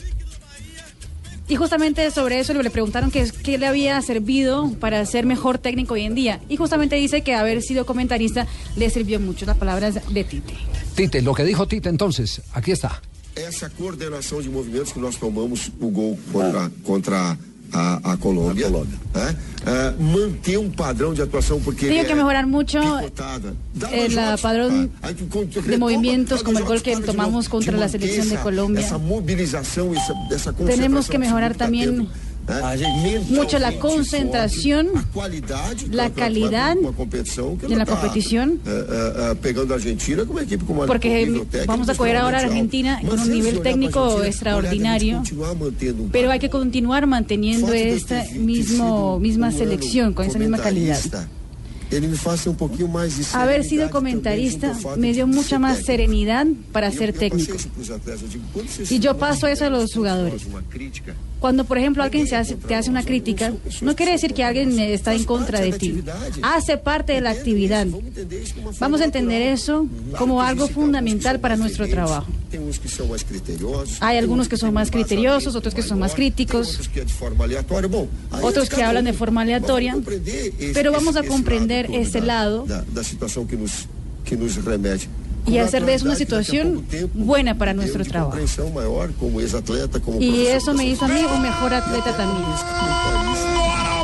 Y 1.47 1.55
justamente 1.55 2.11
sobre 2.11 2.39
eso 2.39 2.53
le 2.53 2.69
preguntaron 2.69 3.09
qué, 3.09 3.27
qué 3.43 3.57
le 3.57 3.65
había 3.65 3.99
servido 4.03 4.71
para 4.79 5.03
ser 5.07 5.25
mejor 5.25 5.57
técnico 5.57 5.95
hoy 5.95 6.03
en 6.03 6.13
día. 6.13 6.39
Y 6.47 6.55
justamente 6.55 6.95
dice 6.95 7.21
que 7.21 7.33
haber 7.33 7.63
sido 7.63 7.87
comentarista 7.87 8.45
le 8.75 8.91
sirvió 8.91 9.19
mucho 9.19 9.47
las 9.47 9.57
palabras 9.57 9.95
de 10.13 10.23
Tite. 10.23 10.53
Tite, 10.93 11.23
lo 11.23 11.33
que 11.33 11.43
dijo 11.43 11.67
Tite 11.67 11.89
entonces, 11.89 12.43
aquí 12.53 12.71
está. 12.71 13.01
Essa 13.35 13.69
coordenação 13.69 14.41
de 14.41 14.47
movimentos 14.47 14.93
que 14.93 14.99
nós 14.99 15.17
tomamos 15.17 15.69
o 15.81 15.89
gol 15.89 16.17
contra, 16.31 16.71
contra 16.85 17.37
a, 17.73 18.13
a 18.13 18.17
Colômbia, 18.17 18.69
né? 18.69 19.35
É, 19.65 19.93
manter 19.99 20.59
um 20.59 20.69
padrão 20.69 21.13
de 21.13 21.23
atuação 21.23 21.59
porque 21.59 21.87
Tiene 21.87 21.97
ele 21.97 22.05
que 22.05 22.11
é 22.11 22.15
mejorar 22.15 22.45
mucho 22.45 22.77
el 22.77 24.19
ah, 24.19 24.37
padrón 24.39 24.91
de 25.65 25.77
movimientos 25.77 26.43
como 26.43 26.59
el 26.59 26.65
gol 26.65 26.81
que 26.81 26.95
tomamos 26.97 27.49
contra 27.49 27.75
la 27.75 27.89
selección 27.89 28.29
de 28.29 28.37
Colombia. 28.37 28.79
essa 28.79 28.99
mobilização, 28.99 29.91
essa, 29.95 30.13
essa 30.31 30.53
Tenemos 30.53 31.07
concentração 31.07 31.11
que 31.11 31.17
mejorar 31.17 31.55
que 31.55 32.07
mucho 33.29 33.59
la 33.59 33.71
concentración, 33.79 34.89
la 35.91 36.09
calidad 36.11 36.75
de 36.75 37.75
la 37.75 37.85
competición. 37.85 38.59
Porque 40.87 41.43
vamos 41.65 41.89
a 41.89 41.95
coger 41.95 42.17
ahora 42.17 42.39
a 42.39 42.41
Argentina 42.41 43.01
con 43.07 43.19
un 43.19 43.31
nivel 43.31 43.61
técnico 43.61 44.23
extraordinario, 44.23 45.23
pero 46.11 46.31
hay 46.31 46.39
que 46.39 46.49
continuar 46.49 47.07
manteniendo 47.07 47.73
esta 47.73 48.25
mismo, 48.35 49.19
misma 49.19 49.51
selección, 49.51 50.13
con 50.13 50.25
esa 50.25 50.39
misma 50.39 50.57
calidad. 50.57 50.99
Haber 53.33 53.63
sido 53.63 53.89
comentarista 53.89 54.75
me 54.97 55.13
dio 55.13 55.27
mucha 55.27 55.59
más 55.59 55.83
serenidad 55.83 56.47
para 56.71 56.91
ser 56.91 57.13
técnico. 57.13 57.55
Y 58.89 58.99
yo 58.99 59.17
paso 59.17 59.47
eso 59.47 59.65
a 59.65 59.69
los 59.69 59.93
jugadores. 59.93 60.47
Cuando, 61.45 61.63
por 61.63 61.77
ejemplo, 61.77 62.01
alguien 62.01 62.27
te 62.27 62.73
hace 62.73 62.89
una 62.89 63.05
crítica, 63.05 63.53
no 63.83 63.95
quiere 63.95 64.13
decir 64.13 64.33
que 64.33 64.43
alguien 64.43 64.79
está 64.79 65.13
en 65.13 65.25
contra 65.25 65.61
de 65.61 65.73
ti. 65.73 66.03
Hace 66.41 66.79
parte 66.79 67.13
de 67.13 67.21
la 67.21 67.29
actividad. 67.29 67.85
Vamos 68.79 68.99
a 68.99 69.03
entender 69.03 69.43
eso 69.43 69.87
como 70.17 70.41
algo 70.41 70.67
fundamental 70.67 71.39
para 71.39 71.55
nuestro 71.55 71.87
trabajo. 71.87 72.25
Hay 73.99 74.17
algunos 74.17 74.47
que 74.47 74.57
son 74.57 74.73
más 74.73 74.89
criteriosos, 74.89 75.55
otros 75.55 75.75
que 75.75 75.83
son 75.83 75.99
más 75.99 76.15
críticos, 76.15 76.79
otros 78.41 78.67
que 78.67 78.81
hablan 78.81 79.05
de 79.05 79.13
forma 79.13 79.43
aleatoria, 79.43 79.95
pero 80.73 80.91
vamos 80.91 81.15
a 81.15 81.21
comprender 81.21 81.91
ese 81.91 82.21
lado 82.21 82.65
que 84.25 84.35
nos 84.35 84.65
remete. 84.65 85.07
Y 85.45 85.57
hacer 85.59 85.85
de 85.85 85.93
eso 85.93 86.05
una 86.05 86.15
situación 86.15 86.85
buena 87.13 87.57
para 87.57 87.73
nuestro 87.73 88.03
trabajo. 88.03 88.31
compreensão 88.31 88.69
maior 88.71 89.11
como 89.13 89.39
ex-atleta, 89.41 89.99
como 89.99 90.19
Y 90.21 90.47
eso 90.47 90.73
me 90.73 90.85
hizo 90.85 91.05
a 91.05 91.07
mí 91.07 91.23
un 91.23 91.41
mejor 91.41 91.73
atleta 91.73 92.15
también. 92.15 92.45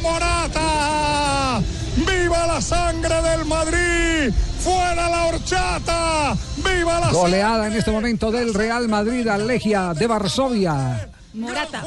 Morata! 0.01 1.61
¡Viva 1.97 2.47
la 2.47 2.61
sangre 2.61 3.21
del 3.21 3.45
Madrid! 3.45 4.33
¡Fuera 4.59 5.09
la 5.09 5.25
horchata! 5.27 6.37
¡Viva 6.57 6.99
la 6.99 7.11
Goleada 7.11 7.67
en 7.67 7.73
este 7.73 7.91
momento 7.91 8.31
del 8.31 8.53
Real 8.53 8.87
Madrid 8.87 9.27
al 9.27 9.47
Legia 9.47 9.93
de 9.93 10.07
Varsovia. 10.07 11.09
Morata. 11.33 11.83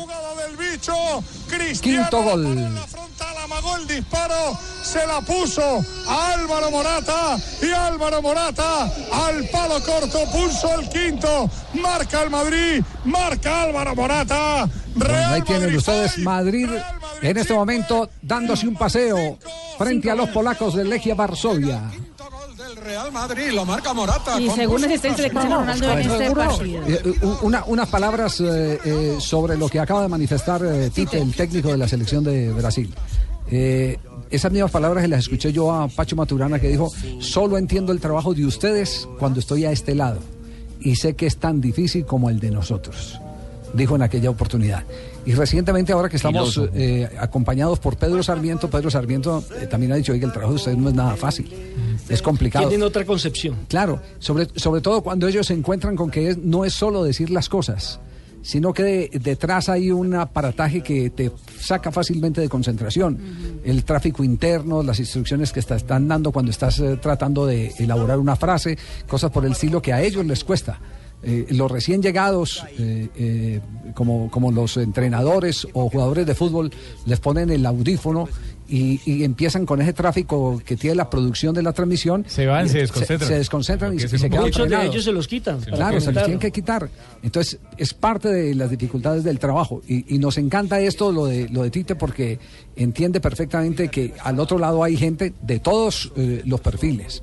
del 0.47 0.57
bicho! 0.57 0.95
Cristiano 1.49 2.09
Quinto 2.09 2.23
gol. 2.23 2.45
Amagó 3.45 3.77
el 3.77 3.87
disparo, 3.87 4.59
se 4.83 5.07
la 5.07 5.21
puso 5.21 5.85
a 6.09 6.33
Álvaro 6.35 6.71
Morata 6.71 7.37
y 7.63 7.71
Álvaro 7.71 8.23
Morata 8.23 8.85
al 9.13 9.49
palo 9.53 9.81
corto 9.85 10.19
puso 10.33 10.81
el 10.81 10.89
quinto. 10.89 11.51
Marca 11.75 12.23
el 12.23 12.31
Madrid, 12.31 12.83
marca 13.05 13.63
Álvaro 13.63 13.95
Morata. 13.95 14.69
Ahí 15.29 15.43
tienen 15.43 15.75
ustedes 15.77 16.19
Madrid 16.19 16.69
en 17.23 17.37
este 17.37 17.53
momento 17.55 18.09
dándose 18.23 18.67
un 18.69 18.77
paseo 18.77 19.39
frente 19.79 20.11
a 20.11 20.15
los 20.15 20.29
polacos 20.31 20.75
del 20.75 20.89
Legia 20.89 21.15
Varsovia. 21.15 21.83
Real 22.83 23.13
Madrid 23.13 23.51
lo 23.53 23.65
marca 23.65 23.95
Morata. 23.95 24.39
Y 24.41 24.51
según 24.51 24.85
asistencia 24.85 25.25
de 25.25 25.31
Cristiano 25.31 25.61
Ronaldo 25.61 25.91
en 25.93 26.11
este 26.11 26.31
partido. 26.33 26.83
Eh, 26.87 27.01
eh, 27.05 27.15
una- 27.43 27.65
unas 27.67 27.89
palabras 27.89 28.41
eh, 28.41 28.79
eh, 28.85 29.17
sobre 29.21 29.57
lo 29.57 29.69
que 29.69 29.81
acaba 29.81 30.03
de 30.03 30.09
manifestar 30.09 30.61
eh, 30.65 30.91
Tite, 30.91 31.19
el 31.19 31.35
técnico 31.35 31.69
de 31.71 31.79
la 31.79 31.89
selección 31.89 32.23
de 32.25 32.51
Brasil. 32.53 32.95
Eh, 33.51 33.99
esas 34.31 34.51
mismas 34.51 34.71
palabras 34.71 35.03
se 35.03 35.09
las 35.09 35.21
escuché 35.21 35.53
yo 35.53 35.73
a 35.73 35.87
Pacho 35.89 36.17
Maturana 36.17 36.59
que 36.59 36.69
dijo, 36.69 36.91
solo 37.21 37.59
entiendo 37.59 37.93
el 37.93 38.01
trabajo 38.01 38.35
de 38.35 38.45
ustedes 38.47 39.07
cuando 39.19 39.39
estoy 39.41 39.65
a 39.65 39.71
este 39.73 39.95
lado 39.95 40.19
y 40.81 40.97
sé 40.97 41.15
que 41.15 41.27
es 41.27 41.37
tan 41.37 41.61
difícil 41.61 42.05
como 42.05 42.31
el 42.31 42.41
de 42.41 42.51
nosotros, 42.51 43.19
dijo 43.75 43.95
en 43.97 44.03
aquella 44.03 44.31
oportunidad. 44.31 44.85
Y 45.27 45.33
recientemente 45.33 45.93
ahora 45.93 46.09
que 46.11 46.17
estamos 46.17 46.61
eh, 46.75 47.09
acompañados 47.19 47.79
por 47.79 47.97
Pedro 47.97 48.23
Sarmiento, 48.23 48.69
Pedro 48.69 48.91
Sarmiento 48.91 49.43
eh, 49.59 49.67
también 49.67 49.93
ha 49.93 49.97
dicho 49.97 50.13
"Oiga, 50.13 50.27
el 50.27 50.33
trabajo 50.33 50.53
de 50.53 50.57
ustedes 50.57 50.77
no 50.79 50.89
es 50.91 50.95
nada 50.95 51.17
fácil, 51.17 51.51
es 52.09 52.21
complicado. 52.21 52.69
Tienen 52.69 52.87
otra 52.87 53.05
concepción. 53.07 53.57
Claro, 53.69 54.01
sobre, 54.19 54.49
sobre 54.57 54.81
todo 54.83 55.01
cuando 55.03 55.27
ellos 55.29 55.47
se 55.47 55.55
encuentran 55.55 55.97
con 55.97 56.11
que 56.11 56.29
es- 56.31 56.39
no 56.39 56.65
es 56.67 56.75
solo 56.75 57.03
decir 57.05 57.31
las 57.31 57.49
cosas, 57.49 58.01
sino 58.45 58.73
que 58.73 58.83
de- 58.85 59.11
detrás 59.21 59.69
hay 59.69 59.91
un 59.91 60.15
aparataje 60.15 60.83
que 60.83 61.11
te 61.11 61.33
saca 61.59 61.91
fácilmente 61.91 62.41
de 62.43 62.49
concentración. 62.49 63.19
El 63.65 63.83
tráfico 63.85 64.23
interno, 64.23 64.83
las 64.83 65.01
instrucciones 65.01 65.51
que 65.51 65.63
te 65.63 65.75
están 65.75 66.07
dando 66.07 66.31
cuando 66.31 66.51
estás 66.51 66.79
eh, 66.79 66.99
tratando 67.01 67.47
de 67.47 67.73
elaborar 67.79 68.19
una 68.19 68.37
frase, 68.37 68.77
cosas 69.09 69.31
por 69.31 69.45
el 69.47 69.53
estilo 69.53 69.81
que 69.81 69.93
a 69.95 70.03
ellos 70.03 70.25
les 70.27 70.45
cuesta. 70.45 70.79
Eh, 71.27 71.47
los 71.53 71.71
recién 71.71 72.03
llegados, 72.03 72.63
eh, 72.79 73.09
eh, 73.17 73.61
como, 73.95 74.31
como 74.31 74.53
los 74.53 74.77
entrenadores 74.77 75.67
o 75.73 75.89
jugadores 75.89 76.27
de 76.27 76.35
fútbol, 76.35 76.71
les 77.07 77.19
ponen 77.19 77.49
el 77.49 77.65
audífono 77.65 78.29
y, 78.69 79.01
y 79.05 79.25
empiezan 79.25 79.67
con 79.67 79.81
ese 79.83 79.93
tráfico 79.93 80.61
que 80.65 80.77
tiene 80.77 80.97
la 80.97 81.11
producción 81.11 81.55
de 81.55 81.63
la 81.63 81.73
transmisión. 81.73 82.25
Se 82.29 82.47
van, 82.47 82.67
Y 82.67 82.69
se 82.71 82.79
desconcentran. 82.79 83.29
Se, 83.29 83.35
desconcentran 83.39 83.95
y, 83.95 84.01
se- 84.01 84.09
se 84.19 84.31
quedan 84.31 84.45
Muchos 84.45 84.69
de 84.69 84.85
ellos 84.87 85.05
se 85.05 85.13
los 85.13 85.29
quitan. 85.29 85.61
Claro, 85.61 86.01
se 86.01 86.13
los 86.13 86.23
tienen 86.25 86.39
que 86.41 86.51
quitar. 86.51 86.89
Entonces, 87.23 87.59
es 87.77 87.93
parte 87.95 88.29
de 88.29 88.55
las 88.55 88.71
dificultades 88.71 89.25
del 89.25 89.39
trabajo. 89.39 89.83
Y, 89.87 90.15
y 90.15 90.19
nos 90.19 90.39
encanta 90.39 90.81
esto, 90.81 91.13
lo 91.13 91.27
de, 91.27 91.49
lo 91.49 91.63
de 91.63 91.71
Tite, 91.71 91.95
porque 91.95 92.39
entiende 92.77 93.21
perfectamente 93.21 93.89
que 93.89 94.15
al 94.23 94.41
otro 94.41 94.59
lado 94.59 94.83
hay 94.83 94.97
gente 94.97 95.33
de 95.43 95.59
todos 95.61 96.13
eh, 96.17 96.43
los 96.45 96.61
perfiles. 96.61 97.23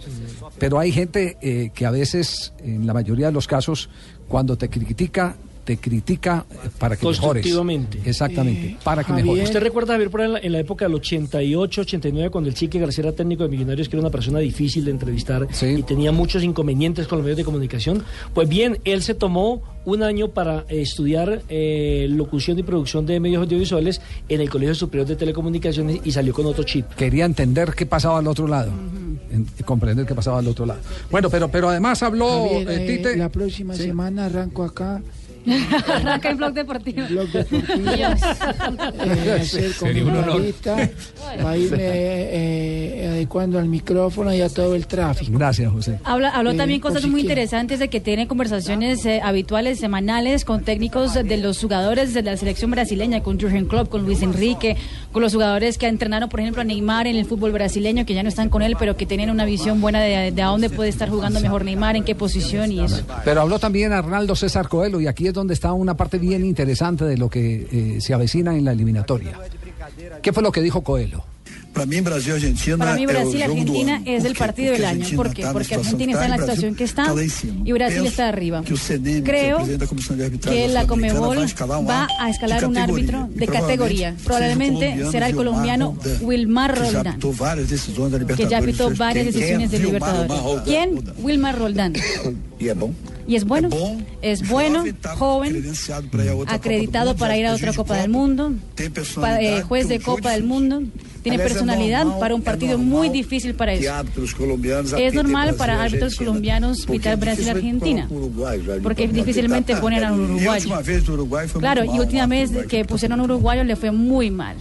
Pero 0.59 0.79
hay 0.79 0.91
gente 0.91 1.37
eh, 1.41 1.71
que 1.73 1.85
a 1.85 1.91
veces, 1.91 2.53
en 2.63 2.85
la 2.85 2.93
mayoría 2.93 3.27
de 3.27 3.31
los 3.33 3.47
casos, 3.47 3.89
cuando 4.27 4.57
te 4.57 4.69
critica, 4.69 5.35
te 5.71 5.77
critica 5.77 6.45
para 6.79 6.95
que 6.95 7.05
mejores. 7.05 7.19
Constructivamente. 7.19 7.99
Exactamente, 8.05 8.77
para 8.83 9.03
que 9.03 9.09
Javier. 9.09 9.25
mejores. 9.25 9.45
¿Usted 9.45 9.59
recuerda, 9.61 9.93
Javier, 9.93 10.09
por 10.09 10.21
en 10.21 10.33
la, 10.33 10.39
en 10.39 10.51
la 10.51 10.59
época 10.59 10.85
del 10.85 10.95
88, 10.95 11.81
89, 11.81 12.29
cuando 12.29 12.49
el 12.49 12.55
Chique 12.55 12.79
García 12.79 13.03
era 13.05 13.13
técnico 13.13 13.43
de 13.43 13.49
Millonarios, 13.49 13.87
que 13.87 13.95
era 13.95 14.01
una 14.01 14.09
persona 14.11 14.39
difícil 14.39 14.85
de 14.85 14.91
entrevistar 14.91 15.47
y 15.61 15.83
tenía 15.83 16.11
muchos 16.11 16.43
inconvenientes 16.43 17.07
con 17.07 17.19
los 17.19 17.23
medios 17.23 17.37
de 17.37 17.43
comunicación? 17.45 18.03
Pues 18.33 18.49
bien, 18.49 18.79
él 18.83 19.01
se 19.01 19.13
tomó 19.13 19.61
un 19.85 20.03
año 20.03 20.27
para 20.29 20.65
eh, 20.69 20.81
estudiar 20.81 21.41
eh, 21.49 22.05
locución 22.09 22.59
y 22.59 22.63
producción 22.63 23.05
de 23.05 23.19
medios 23.19 23.41
audiovisuales 23.43 24.01
en 24.29 24.41
el 24.41 24.49
Colegio 24.49 24.75
Superior 24.75 25.07
de 25.07 25.15
Telecomunicaciones 25.15 26.01
y 26.03 26.11
salió 26.11 26.33
con 26.33 26.45
otro 26.45 26.63
chip. 26.63 26.85
Quería 26.95 27.25
entender 27.25 27.73
qué 27.75 27.85
pasaba 27.85 28.19
al 28.19 28.27
otro 28.27 28.47
lado. 28.47 28.71
En- 29.31 29.47
comprender 29.65 30.05
qué 30.05 30.13
pasaba 30.13 30.39
al 30.39 30.47
otro 30.47 30.65
lado. 30.65 30.81
Bueno, 31.09 31.29
pero, 31.29 31.49
pero 31.49 31.69
además 31.69 32.03
habló 32.03 32.49
Javier, 32.49 32.69
eh, 32.69 32.83
eh, 32.93 32.97
Tite. 32.97 33.17
la 33.17 33.29
próxima 33.29 33.73
semana 33.73 34.25
arranco 34.25 34.63
acá 34.63 35.01
Acá 36.05 36.29
en 36.29 36.37
Blog 36.37 36.53
Deportivo. 36.53 37.01
eh, 37.09 38.03
a 38.05 39.43
ser 39.43 39.73
Sería 39.73 40.03
un 40.03 40.09
honor. 40.11 40.25
comentarista, 40.25 40.89
para 41.41 41.57
irme 41.57 41.77
eh, 41.81 43.07
adecuando 43.11 43.59
al 43.59 43.67
micrófono 43.67 44.33
y 44.33 44.41
a 44.41 44.49
todo 44.49 44.75
el 44.75 44.87
tráfico. 44.87 45.31
Gracias, 45.37 45.71
José. 45.71 45.99
Habla, 46.03 46.29
habló 46.29 46.51
Eh, 46.51 46.57
también 46.57 46.79
cosas 46.79 47.05
muy 47.07 47.21
interesantes 47.21 47.79
de 47.79 47.89
que 47.89 47.99
tiene 47.99 48.27
conversaciones 48.27 49.05
eh, 49.05 49.21
habituales, 49.23 49.79
semanales, 49.79 50.45
con 50.45 50.63
técnicos 50.63 51.13
de 51.13 51.37
los 51.37 51.59
jugadores 51.59 52.13
de 52.13 52.21
la 52.23 52.37
selección 52.37 52.71
brasileña, 52.71 53.21
con 53.21 53.39
Jurgen 53.39 53.65
Klopp, 53.65 53.89
con 53.89 54.03
Luis 54.05 54.21
Enrique, 54.21 54.77
con 55.11 55.21
los 55.21 55.33
jugadores 55.33 55.77
que 55.77 55.87
entrenaron, 55.87 56.29
por 56.29 56.39
ejemplo, 56.39 56.61
a 56.61 56.65
Neymar 56.65 57.07
en 57.07 57.15
el 57.15 57.25
fútbol 57.25 57.51
brasileño, 57.51 58.05
que 58.05 58.13
ya 58.13 58.23
no 58.23 58.29
están 58.29 58.49
con 58.49 58.61
él, 58.61 58.75
pero 58.79 58.95
que 58.95 59.05
tienen 59.05 59.29
una 59.29 59.45
visión 59.45 59.81
buena 59.81 60.01
de, 60.01 60.41
a 60.41 60.47
dónde 60.47 60.69
puede 60.69 60.89
estar 60.89 61.09
jugando 61.09 61.39
mejor 61.41 61.65
Neymar, 61.65 61.95
en 61.95 62.03
qué 62.03 62.15
posición 62.15 62.71
y 62.71 62.79
eso. 62.81 63.03
Pero 63.25 63.41
habló 63.41 63.59
también 63.59 63.91
Arnaldo 63.93 64.35
César 64.35 64.67
Coelho 64.67 65.01
y 65.01 65.07
aquí 65.07 65.27
es 65.27 65.33
donde 65.33 65.53
está 65.53 65.73
una 65.73 65.95
parte 65.95 66.17
bien 66.17 66.45
interesante 66.45 67.05
de 67.05 67.17
lo 67.17 67.29
que 67.29 67.67
eh, 67.71 68.01
se 68.01 68.13
avecina 68.13 68.55
en 68.55 68.65
la 68.65 68.71
eliminatoria. 68.71 69.37
¿Qué 70.21 70.33
fue 70.33 70.43
lo 70.43 70.51
que 70.51 70.61
dijo 70.61 70.81
Coelho? 70.81 71.23
Para 71.73 71.85
mim, 71.85 72.03
Brasil 72.03 72.33
Argentina 72.33 72.77
Para 72.77 72.95
mí 72.95 73.05
Brasil 73.05 73.41
Argentina 73.41 74.01
es 74.05 74.25
el 74.25 74.35
partido 74.35 74.73
del 74.73 74.85
año. 74.85 75.05
¿Por 75.15 75.33
qué? 75.33 75.45
Porque 75.51 75.75
Argentina 75.75 76.13
está 76.13 76.25
en 76.25 76.31
la 76.31 76.37
situación 76.37 76.75
que 76.75 76.83
está 76.83 77.13
y 77.63 77.71
Brasil 77.71 78.05
está 78.05 78.29
arriba. 78.29 78.63
Creo 79.23 79.59
que 80.41 80.67
la 80.67 80.85
Comebol 80.87 81.37
va 81.37 82.07
a 82.19 82.29
escalar 82.29 82.65
un 82.65 82.77
árbitro 82.77 83.29
de 83.31 83.47
categoría. 83.47 84.15
Probablemente 84.23 84.97
será 85.11 85.27
el 85.27 85.35
colombiano 85.35 85.97
Wilmar 86.21 86.77
Roldán, 86.77 87.19
que 88.35 88.47
ya 88.47 88.61
pitó 88.61 88.91
varias 88.95 89.27
decisiones 89.27 89.71
de 89.71 89.79
Libertadores. 89.79 90.63
¿Quién? 90.65 91.01
Wilmar 91.19 91.57
Roldán. 91.57 91.93
E 92.61 92.69
é 92.69 92.75
bom. 92.75 92.93
Y 93.27 93.35
es 93.35 93.45
bueno, 93.45 93.69
es 94.21 94.47
bueno, 94.47 94.83
joven, 95.17 95.63
acreditado 96.47 97.15
para 97.15 97.37
ir 97.37 97.47
a 97.47 97.53
otra 97.53 97.73
Copa 97.73 97.97
del 97.97 98.09
Mundo, 98.09 98.53
eh, 98.77 99.61
juez 99.61 99.87
de 99.87 99.99
Copa 99.99 100.31
del 100.31 100.43
Mundo, 100.43 100.83
tiene 101.21 101.37
personalidad 101.39 102.05
para 102.19 102.35
un 102.35 102.41
partido 102.41 102.77
muy 102.77 103.09
difícil 103.09 103.53
para 103.53 103.73
eso. 103.73 103.91
Es 104.97 105.13
normal 105.13 105.55
para 105.55 105.81
árbitros 105.81 106.15
colombianos 106.15 106.85
pitar 106.85 107.17
Brasil 107.17 107.45
y 107.45 107.49
dificilmente 107.49 107.51
Argentina, 107.51 108.07
colocam 108.07 108.17
o 108.17 108.25
Uruguai 108.25 108.61
já 108.61 108.73
ali 108.73 108.81
porque 108.81 109.07
difícilmente 109.07 109.75
ponen 109.75 110.03
a 110.03 110.13
un 110.13 110.31
uruguayo. 110.31 110.81
Claro, 111.59 111.83
y 111.83 111.99
última 111.99 112.27
vez 112.27 112.51
que 112.67 112.85
pusieron 112.85 113.19
a 113.19 113.23
un 113.23 113.31
uruguayo 113.31 113.63
le 113.63 113.75
fue 113.75 113.91
muy 113.91 114.29
mal. 114.31 114.55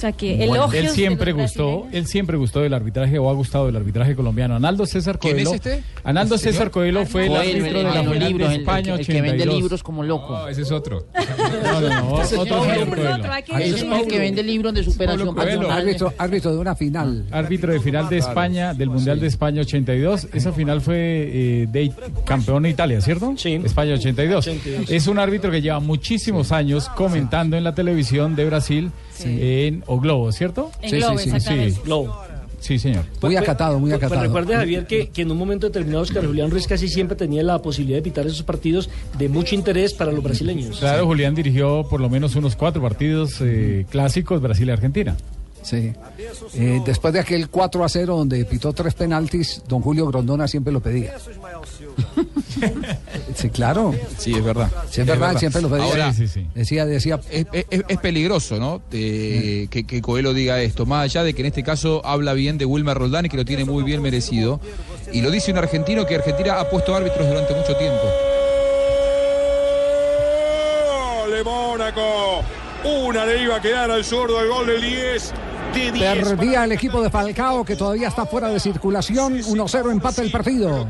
O 0.00 0.02
sea 0.02 0.12
que 0.12 0.34
Bueno, 0.34 0.54
elogios 0.54 0.84
él 0.86 0.90
siempre 0.92 1.32
gustó, 1.32 1.86
él 1.92 2.06
siempre 2.06 2.38
gustó 2.38 2.60
del 2.60 2.72
arbitraje 2.72 3.18
o 3.18 3.28
ha 3.28 3.34
gustado 3.34 3.66
del 3.66 3.76
arbitraje 3.76 4.14
colombiano. 4.16 4.56
Analdo 4.56 4.86
César 4.86 5.18
¿Quién 5.18 5.34
Coelho. 5.34 5.50
es 5.50 5.56
este? 5.56 5.82
Analdo 6.04 6.36
¿Este 6.36 6.52
César? 6.52 6.70
Coelho 6.70 7.04
fue 7.04 7.26
el 7.26 7.36
árbitro 7.36 7.66
el- 7.66 7.72
de 7.74 7.82
la 7.82 8.00
el 8.00 8.08
de 8.10 8.16
el- 8.16 8.40
el 8.40 9.06
que 9.06 9.20
vende 9.20 9.42
82. 9.42 9.54
libros 9.56 9.82
como 9.82 10.02
loco. 10.02 10.32
No, 10.38 10.48
ese 10.48 10.62
es 10.62 10.72
otro. 10.72 11.04
No, 11.62 11.80
no, 11.82 11.88
no, 11.88 12.08
otro 12.14 12.22
es 12.24 13.82
el 13.82 14.06
que 14.08 14.18
vende 14.18 14.42
libros 14.42 14.72
de 14.72 14.82
superación. 14.84 15.38
Árbitro, 15.38 16.14
árbitro 16.16 16.52
de 16.52 16.58
una 16.58 16.74
final. 16.74 17.26
Árbitro 17.30 17.72
de 17.74 17.80
final 17.80 18.08
de 18.08 18.16
España, 18.18 18.72
del 18.72 18.88
Mundial 18.88 19.20
de 19.20 19.26
España 19.26 19.60
82. 19.60 20.28
Esa 20.32 20.52
final 20.52 20.80
fue 20.80 20.96
eh, 20.96 21.66
de 21.70 21.92
campeón 22.24 22.62
de 22.62 22.70
Italia, 22.70 23.00
¿cierto? 23.02 23.34
Sí. 23.36 23.60
España 23.62 23.94
82. 23.94 24.46
82. 24.46 24.90
Es 24.90 25.06
un 25.06 25.18
árbitro 25.18 25.50
que 25.50 25.60
lleva 25.60 25.78
muchísimos 25.80 26.52
años 26.52 26.88
comentando 26.88 27.56
en 27.58 27.64
la 27.64 27.74
televisión 27.74 28.34
de 28.34 28.46
Brasil 28.46 28.90
en 29.24 29.84
O 29.86 29.98
Globo, 30.00 30.30
¿cierto? 30.32 30.70
En 30.82 30.98
Globo, 30.98 31.18
exactamente. 31.18 31.70
Sí. 31.76 31.80
Globo. 31.84 32.20
Sí, 32.60 32.78
señor. 32.78 33.04
Muy 33.22 33.36
acatado, 33.36 33.78
muy 33.78 33.88
Pues, 33.88 34.00
pues 34.00 34.12
acatado. 34.12 34.26
recuerde, 34.26 34.54
Javier, 34.54 34.86
que, 34.86 35.08
que 35.08 35.22
en 35.22 35.30
un 35.30 35.38
momento 35.38 35.68
determinado 35.68 36.02
Oscar 36.02 36.26
Julián 36.26 36.50
Ruiz 36.50 36.66
casi 36.66 36.88
siempre 36.88 37.16
tenía 37.16 37.42
la 37.42 37.62
posibilidad 37.62 37.96
de 37.98 38.02
pitar 38.02 38.26
esos 38.26 38.42
partidos 38.42 38.90
de 39.16 39.30
mucho 39.30 39.54
interés 39.54 39.94
para 39.94 40.12
los 40.12 40.22
brasileños. 40.22 40.78
Claro, 40.78 41.06
Julián 41.06 41.34
dirigió 41.34 41.86
por 41.88 42.02
lo 42.02 42.10
menos 42.10 42.36
unos 42.36 42.56
cuatro 42.56 42.82
partidos 42.82 43.36
eh, 43.40 43.86
clásicos 43.88 44.42
Brasil 44.42 44.68
y 44.68 44.72
Argentina. 44.72 45.16
Sí. 45.62 45.92
Eh, 46.54 46.80
después 46.86 47.12
de 47.14 47.20
aquel 47.20 47.48
4 47.50 47.84
a 47.84 47.88
0 47.88 48.16
donde 48.16 48.44
pitó 48.46 48.72
tres 48.72 48.94
penaltis, 48.94 49.62
don 49.68 49.82
Julio 49.82 50.06
Grondona 50.06 50.48
siempre 50.48 50.72
lo 50.72 50.80
pedía. 50.80 51.14
sí, 53.40 53.50
claro. 53.50 53.94
Sí, 54.18 54.32
es 54.34 54.44
verdad. 54.44 54.70
Sí, 54.90 55.00
es 55.00 55.06
verdad, 55.06 55.36
siempre 55.38 55.62
lo 55.62 55.68
pedía. 55.68 55.84
Ahora, 55.84 56.12
Decía, 56.54 56.86
decía. 56.86 57.20
Es, 57.30 57.46
es- 57.52 57.84
es 57.88 57.98
peligroso, 57.98 58.56
¿no? 58.58 58.80
De- 58.90 59.68
que, 59.70 59.84
que 59.86 60.00
Coelho 60.02 60.32
diga 60.34 60.60
esto. 60.60 60.86
Más 60.86 61.04
allá 61.04 61.22
de 61.24 61.34
que 61.34 61.40
en 61.42 61.46
este 61.46 61.62
caso 61.62 62.00
habla 62.04 62.32
bien 62.34 62.58
de 62.58 62.64
Wilmer 62.64 62.96
Roldán 62.96 63.26
y 63.26 63.28
que 63.28 63.36
lo 63.36 63.44
tiene 63.44 63.64
muy 63.64 63.82
bien 63.84 64.02
merecido. 64.02 64.60
Y 65.12 65.22
lo 65.22 65.30
dice 65.30 65.50
un 65.52 65.58
argentino 65.58 66.06
que 66.06 66.14
Argentina 66.16 66.60
ha 66.60 66.68
puesto 66.70 66.94
árbitros 66.94 67.26
durante 67.28 67.54
mucho 67.54 67.74
tiempo. 67.76 68.02
Gol 71.22 71.30
de 71.32 71.44
Mónaco. 71.44 72.42
Una 72.84 73.26
le 73.26 73.42
iba 73.42 73.56
a 73.56 73.60
quedar 73.60 73.90
al 73.90 74.04
zurdo 74.04 74.40
el 74.40 74.48
gol 74.48 74.66
del 74.66 74.80
10 74.80 75.32
de 75.72 75.92
10. 75.92 76.28
Perdía 76.28 76.64
el 76.64 76.72
equipo 76.72 77.02
de 77.02 77.10
Falcao 77.10 77.64
que 77.64 77.76
todavía 77.76 78.08
está 78.08 78.26
fuera 78.26 78.48
de 78.48 78.60
circulación. 78.60 79.38
1-0 79.40 79.90
empate 79.90 80.22
el 80.22 80.30
partido. 80.30 80.86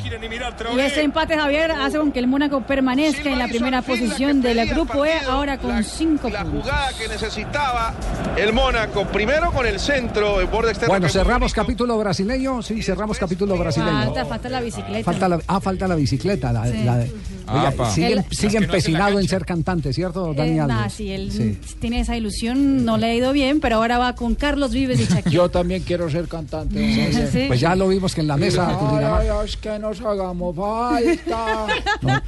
Y 0.76 0.80
ese 0.80 1.02
empate, 1.02 1.36
Javier, 1.36 1.72
hace 1.72 1.98
con 1.98 2.12
que 2.12 2.18
el 2.18 2.26
Mónaco 2.26 2.60
permanezca 2.62 3.30
en 3.30 3.38
la 3.38 3.48
primera 3.48 3.82
posición 3.82 4.40
del 4.42 4.66
grupo 4.68 5.04
E, 5.04 5.12
ahora 5.28 5.58
con 5.58 5.82
cinco 5.84 6.28
puntos. 6.30 6.48
Jugada 6.62 6.88
que 6.98 7.08
necesitaba 7.08 7.94
el 8.36 8.52
Mónaco. 8.52 9.04
Primero 9.06 9.52
con 9.52 9.66
el 9.66 9.78
centro, 9.80 10.40
el 10.40 10.46
borde 10.46 10.70
externo. 10.70 10.92
Bueno, 10.92 11.08
cerramos 11.08 11.52
capítulo 11.52 11.96
brasileño. 11.98 12.62
Sí, 12.62 12.82
cerramos 12.82 13.18
capítulo 13.18 13.56
brasileño. 13.56 14.04
Falta, 14.06 14.24
falta 14.26 14.48
la 14.48 14.60
bicicleta. 14.60 15.04
Falta 15.04 15.28
la, 15.28 15.40
ah, 15.46 15.60
falta 15.60 15.88
la 15.88 15.94
bicicleta. 15.94 16.52
La, 16.52 16.66
Sí. 16.66 16.84
la 16.84 16.96
de- 16.98 17.12
Oiga, 17.52 17.68
Apa. 17.68 17.90
sigue, 17.90 18.12
El- 18.12 18.16
no 18.18 18.24
la 18.52 18.58
empecinado 18.58 19.18
en 19.18 19.26
ser 19.26 19.44
cantante, 19.44 19.92
¿cierto, 19.92 20.32
Dani 20.34 20.50
Eh, 20.60 20.64
nah, 20.68 20.88
sí, 20.88 21.10
él 21.10 21.32
Sí. 21.32 21.58
tiene 21.80 21.98
esa 21.98 22.16
ilusión, 22.16 22.84
no 22.84 22.96
le 22.96 23.06
ha 23.08 23.14
ido 23.14 23.32
bien, 23.32 23.58
pero 23.58 23.76
ahora 23.76 23.98
va 23.98 24.14
con 24.14 24.36
Carlos 24.36 24.69
Vives 24.70 25.00
y 25.00 25.04
Shakira. 25.06 25.30
Yo 25.30 25.48
también 25.50 25.82
quiero 25.82 26.08
ser 26.10 26.26
cantante. 26.28 26.78
Sí, 27.12 27.28
sí. 27.32 27.44
Pues 27.48 27.60
ya 27.60 27.74
lo 27.76 27.88
vimos 27.88 28.14
que 28.14 28.20
en 28.20 28.28
la 28.28 28.36
mesa. 28.36 28.68
Ay, 28.68 28.76
Cundinamarca- 28.76 29.40
ay, 29.40 29.46
es 29.46 29.56
que 29.56 29.78
nos 29.78 30.00
hagamos 30.00 30.56
falta 30.56 31.66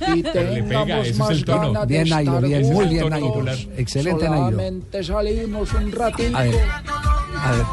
y 0.15 0.23
tengamos 0.23 1.07
es 1.07 1.17
más 1.19 1.31
el 1.31 1.45
tono. 1.45 1.73
ganas 1.73 1.89
de 1.89 1.95
Bien, 1.95 2.09
Nairo, 2.09 2.41
bien, 2.41 2.73
muy 2.73 2.87
bien, 2.87 3.09
Nairo. 3.09 3.45
Excelente, 3.77 4.29
Nairo. 4.29 4.45
Solamente 4.51 5.05
salimos 5.05 5.73
un 5.75 5.93
ratito. 5.93 6.37
A 6.37 6.43
ver, 6.43 6.55
a 7.39 7.51
ver. 7.53 7.65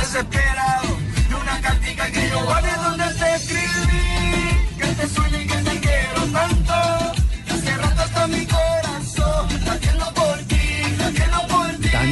desesperado 0.00 0.88
de 1.28 1.34
una 1.34 1.60
cartica 1.60 2.10
que 2.10 2.28
yo 2.30 2.44
guardé 2.44 2.68
donde 2.82 3.05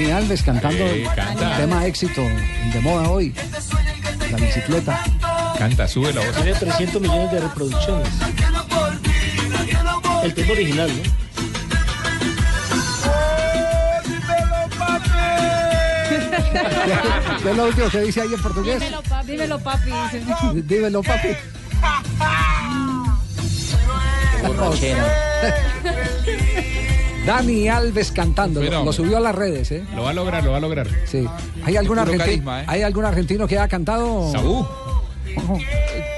Dani 0.04 0.12
Alves 0.12 0.42
cantando 0.42 0.86
Sí, 0.86 1.02
canta. 1.16 1.52
el 1.52 1.56
tema 1.62 1.86
éxito 1.86 2.20
de 2.20 2.80
moda 2.82 3.08
hoy. 3.08 3.34
La 4.30 4.36
bicicleta. 4.36 5.02
Canta, 5.58 5.88
sube 5.88 6.12
la 6.12 6.20
voz. 6.20 6.36
Tiene 6.36 6.52
300 6.52 7.00
millones 7.00 7.32
de 7.32 7.40
reproducciones. 7.40 8.08
El 10.22 10.34
tema 10.34 10.52
original, 10.52 10.90
¿no? 10.94 11.02
¿Qué 17.42 17.50
es 17.50 17.56
lo 17.56 17.64
último 17.64 17.88
que 17.88 18.00
dice 18.02 18.20
ahí 18.20 18.34
en 18.34 18.42
portugués? 18.42 18.80
Dímelo, 18.80 19.02
papi. 19.02 19.26
Dímelo, 19.26 19.58
papi. 19.58 19.90
dice. 19.90 20.22
Dímelo, 20.64 21.02
papi. 21.02 21.28
Dani 27.26 27.68
Alves 27.68 28.12
cantando, 28.12 28.60
lo, 28.62 28.92
subió 28.92 29.16
a 29.16 29.20
las 29.20 29.34
redes, 29.34 29.70
¿eh? 29.72 29.82
Lo 29.96 30.02
va 30.02 30.10
a 30.10 30.14
lograr, 30.14 30.44
lo 30.44 30.50
va 30.52 30.58
a 30.58 30.60
lograr. 30.60 30.86
Sí. 31.06 31.26
¿Hay 31.64 31.76
algún, 31.76 31.96
carisma, 31.96 32.62
¿eh? 32.62 32.64
¿Hay 32.66 32.82
algún 32.82 33.04
argentino 33.04 33.46
que 33.46 33.58
ha 33.58 33.66
cantado? 33.68 34.30
Saúl. 34.30 34.66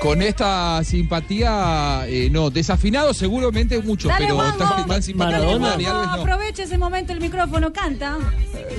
Con 0.02 0.20
esta 0.20 0.82
simpatía, 0.84 2.02
eh, 2.06 2.28
no, 2.30 2.50
desafinado 2.50 3.14
seguramente 3.14 3.80
mucho, 3.80 4.08
Dale, 4.08 4.26
pero 4.26 4.36
Juanjo. 4.36 4.58
tan, 4.58 4.86
tan 4.86 5.02
simpático 5.02 5.38
como 5.40 5.58
Maradona. 5.58 5.70
Dani 5.70 5.84
Alves 5.86 6.06
No, 6.10 6.16
no. 6.16 6.22
aprovecha 6.22 6.62
ese 6.64 6.76
momento 6.78 7.12
el 7.12 7.20
micrófono, 7.20 7.72
canta. 7.72 8.18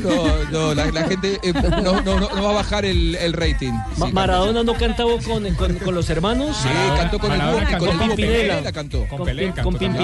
No, 0.04 0.26
no, 0.52 0.74
la, 0.76 0.86
la 0.92 1.04
gente 1.08 1.40
eh, 1.42 1.54
no, 1.54 2.02
no, 2.02 2.20
no, 2.20 2.30
no 2.30 2.44
va 2.44 2.50
a 2.52 2.54
bajar 2.54 2.86
el, 2.86 3.16
el 3.16 3.34
rating. 3.34 3.72
Ma- 3.98 4.08
Sí, 4.08 4.14
Maradona 4.14 4.64
no 4.64 4.74
cantaba 4.76 5.12
con, 5.26 5.44
con, 5.56 5.74
con 5.76 5.96
los 5.96 6.10
hermanos. 6.10 6.56
Sí, 6.58 6.70
cantó 6.98 7.20
con 7.20 7.32
el 7.32 7.38
Maradona 7.40 7.66
cantó 7.70 7.86
con 7.86 7.90
el 7.94 7.98
con 8.00 8.08
Pimpinela. 8.10 8.38
Pimpinela 8.38 8.72
cantó. 8.72 9.08
Con 9.08 9.24
Pelé 9.26 9.46
cantó 9.48 9.64
con 9.64 9.74
también. 9.80 10.04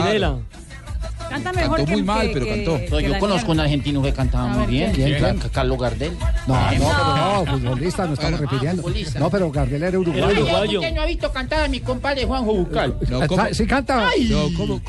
Canta 1.33 1.53
mejor 1.53 1.77
Cantó 1.77 1.85
que 1.89 1.91
muy 1.93 2.03
mal, 2.03 2.27
que- 2.27 2.33
pero 2.33 2.45
que- 2.45 2.51
cantó. 2.65 2.97
que 2.97 3.03
Yo 3.09 3.19
conozco 3.19 3.51
un 3.51 3.59
argentino 3.59 4.01
que 4.01 4.13
cantaba 4.13 4.51
A 4.53 4.57
muy 4.57 4.67
bien. 4.67 4.93
Carlos 5.51 5.77
Gardel. 5.79 6.11
No, 6.47 6.53
no, 6.55 6.71
Eh, 6.71 6.77
pero 6.79 7.15
no, 7.15 7.45
futbolista, 7.57 8.05
no 8.05 8.13
estamos 8.13 8.39
repitiendo. 8.39 8.81
futbolista. 8.83 9.19
No, 9.19 9.29
pero 9.29 9.51
Gardel 9.51 9.83
era 9.83 9.99
uruguayo. 9.99 10.29
Era 10.29 10.41
uruguayo. 10.41 10.81
No 10.93 11.01
ha 11.01 11.05
visto 11.05 11.31
cantar 11.31 11.63
a 11.65 11.67
mi 11.67 11.79
compadre 11.79 12.25
Juanjo 12.25 12.53
Bucal. 12.53 12.95
No, 13.09 13.27
¿cómo, 13.27 13.43
¿Sí 13.51 13.65
canta? 13.65 14.09
Ay, 14.09 14.27
no, 14.29 14.47
¿cómo, 14.57 14.81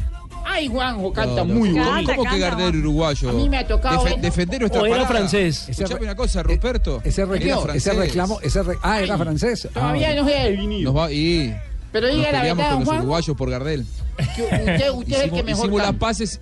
ay 0.46 0.68
Juanjo 0.68 1.12
canta 1.12 1.36
no, 1.44 1.44
no, 1.46 1.54
muy 1.54 1.70
¿cómo- 1.70 1.82
bien. 1.82 1.94
Canta, 1.94 2.16
¿cómo 2.16 2.30
que 2.30 2.38
Gardel 2.38 2.76
uruguayo? 2.76 3.30
A 3.30 3.32
mí 3.32 3.48
me 3.48 3.58
ha 3.58 3.66
tocado, 3.66 4.04
Defe- 4.04 4.20
defender 4.20 4.60
nuestra 4.60 4.82
O 4.82 4.86
era 4.86 4.96
parada. 4.96 5.14
francés. 5.14 5.68
Escuchame 5.68 6.02
una 6.02 6.14
cosa, 6.14 6.42
Ruperto. 6.42 7.00
Ese, 7.04 7.24
reclamo, 7.24 7.68
ese 7.72 7.92
reclamo, 7.94 8.40
ese 8.42 8.62
re- 8.62 8.78
ah, 8.82 9.00
era 9.00 9.16
francés. 9.16 9.66
Ah, 9.70 9.80
Todavía 9.80 10.14
no 10.14 10.28
se 10.28 10.38
ha 10.38 10.44
definido. 10.44 10.92
Nos 10.92 11.02
va, 11.02 11.10
y 11.12 11.54
Pero 11.94 12.08
nos 12.08 12.16
diga 12.16 12.32
la 12.32 12.42
verdad, 12.42 12.70
con 12.70 12.78
los 12.80 12.84
Juanjo. 12.88 13.02
uruguayos 13.04 13.36
por 13.36 13.50
Gardel. 13.50 13.86
Usted, 14.18 14.90
usted 14.92 15.16
es 15.16 15.22
el 15.22 15.30
que 15.30 15.42
mejor 15.44 15.64
hicimos 15.66 15.80
las 15.82 15.94
paces. 15.94 16.40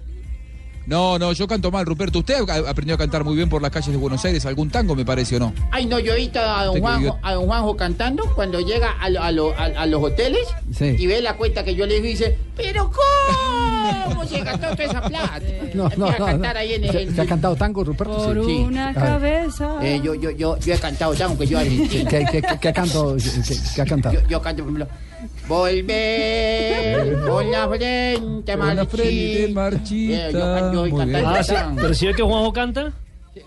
No, 0.84 1.16
no, 1.16 1.32
yo 1.32 1.46
canto 1.46 1.70
mal, 1.70 1.86
Ruperto. 1.86 2.18
Usted 2.18 2.40
aprendió 2.66 2.96
a 2.96 2.98
cantar 2.98 3.22
muy 3.22 3.36
bien 3.36 3.48
por 3.48 3.62
las 3.62 3.70
calles 3.70 3.92
de 3.92 3.96
Buenos 3.98 4.24
Aires. 4.24 4.44
¿Algún 4.46 4.68
tango, 4.68 4.96
me 4.96 5.04
parece, 5.04 5.36
o 5.36 5.38
no? 5.38 5.52
Ay, 5.70 5.86
no, 5.86 6.00
yo 6.00 6.12
he 6.14 6.16
visto 6.16 6.40
a 6.40 6.64
don, 6.64 6.80
Juanjo, 6.80 6.98
vivió- 6.98 7.18
a 7.22 7.34
don 7.34 7.46
Juanjo 7.46 7.76
cantando 7.76 8.24
cuando 8.34 8.58
llega 8.60 8.90
a, 9.00 9.08
lo- 9.08 9.22
a 9.22 9.30
lo- 9.30 9.52
a- 9.52 9.66
a 9.66 9.86
los 9.86 10.02
hoteles 10.02 10.48
Sí. 10.76 10.96
y 10.98 11.06
ve 11.06 11.22
la 11.22 11.36
cuenta 11.36 11.62
que 11.62 11.76
yo 11.76 11.86
le 11.86 12.00
dice, 12.00 12.36
pero 12.56 12.90
¿cómo 14.06 14.24
se 14.24 14.40
gastó 14.40 14.70
toda 14.70 14.84
esa 14.84 15.02
plata? 15.02 15.40
No, 15.74 15.84
no, 15.84 16.06
Empieza 16.08 16.14
a 16.16 16.18
no. 16.18 16.26
cantar 16.26 16.56
ahí 16.58 16.74
en 16.74 16.82
¿Te, 16.82 17.02
el... 17.02 17.14
te 17.14 17.20
ha 17.22 17.26
cantado 17.26 17.54
tango, 17.56 17.82
Ruperto? 17.84 18.16
Por 18.34 18.44
Sí. 18.44 18.56
una 18.66 18.88
A 18.88 18.92
ver. 18.92 19.02
cabeza. 19.04 19.76
Eh, 19.82 20.00
yo, 20.02 20.14
yo, 20.14 20.30
yo, 20.32 20.58
yo 20.58 20.74
he 20.74 20.78
cantado 20.78 21.14
tango 21.14 21.38
que 21.38 21.46
yo 21.46 21.58
¿Qué, 21.62 22.04
qué, 22.10 22.26
qué, 22.30 22.42
qué 22.60 22.72
canto, 22.72 23.16
qué, 23.16 23.56
qué 23.76 23.82
ha 23.82 23.84
cantado? 23.86 24.14
Yo, 24.14 24.28
yo 24.28 24.42
canto, 24.42 24.64
por 24.64 24.72
ejemplo, 24.74 24.88
volver 25.48 27.18
con 27.26 27.50
la 27.50 27.68
frente 27.68 28.56
Con 28.56 28.76
la 28.76 28.86
frente 28.86 29.48
marchita. 29.52 30.30
marchita. 30.30 30.72
Yo, 30.72 30.86
yo 30.86 31.56
Ah. 31.56 31.72
Pero 31.76 31.94
si 31.94 32.06
ve 32.06 32.14
que 32.14 32.22
Juanjo 32.22 32.52
canta. 32.52 32.92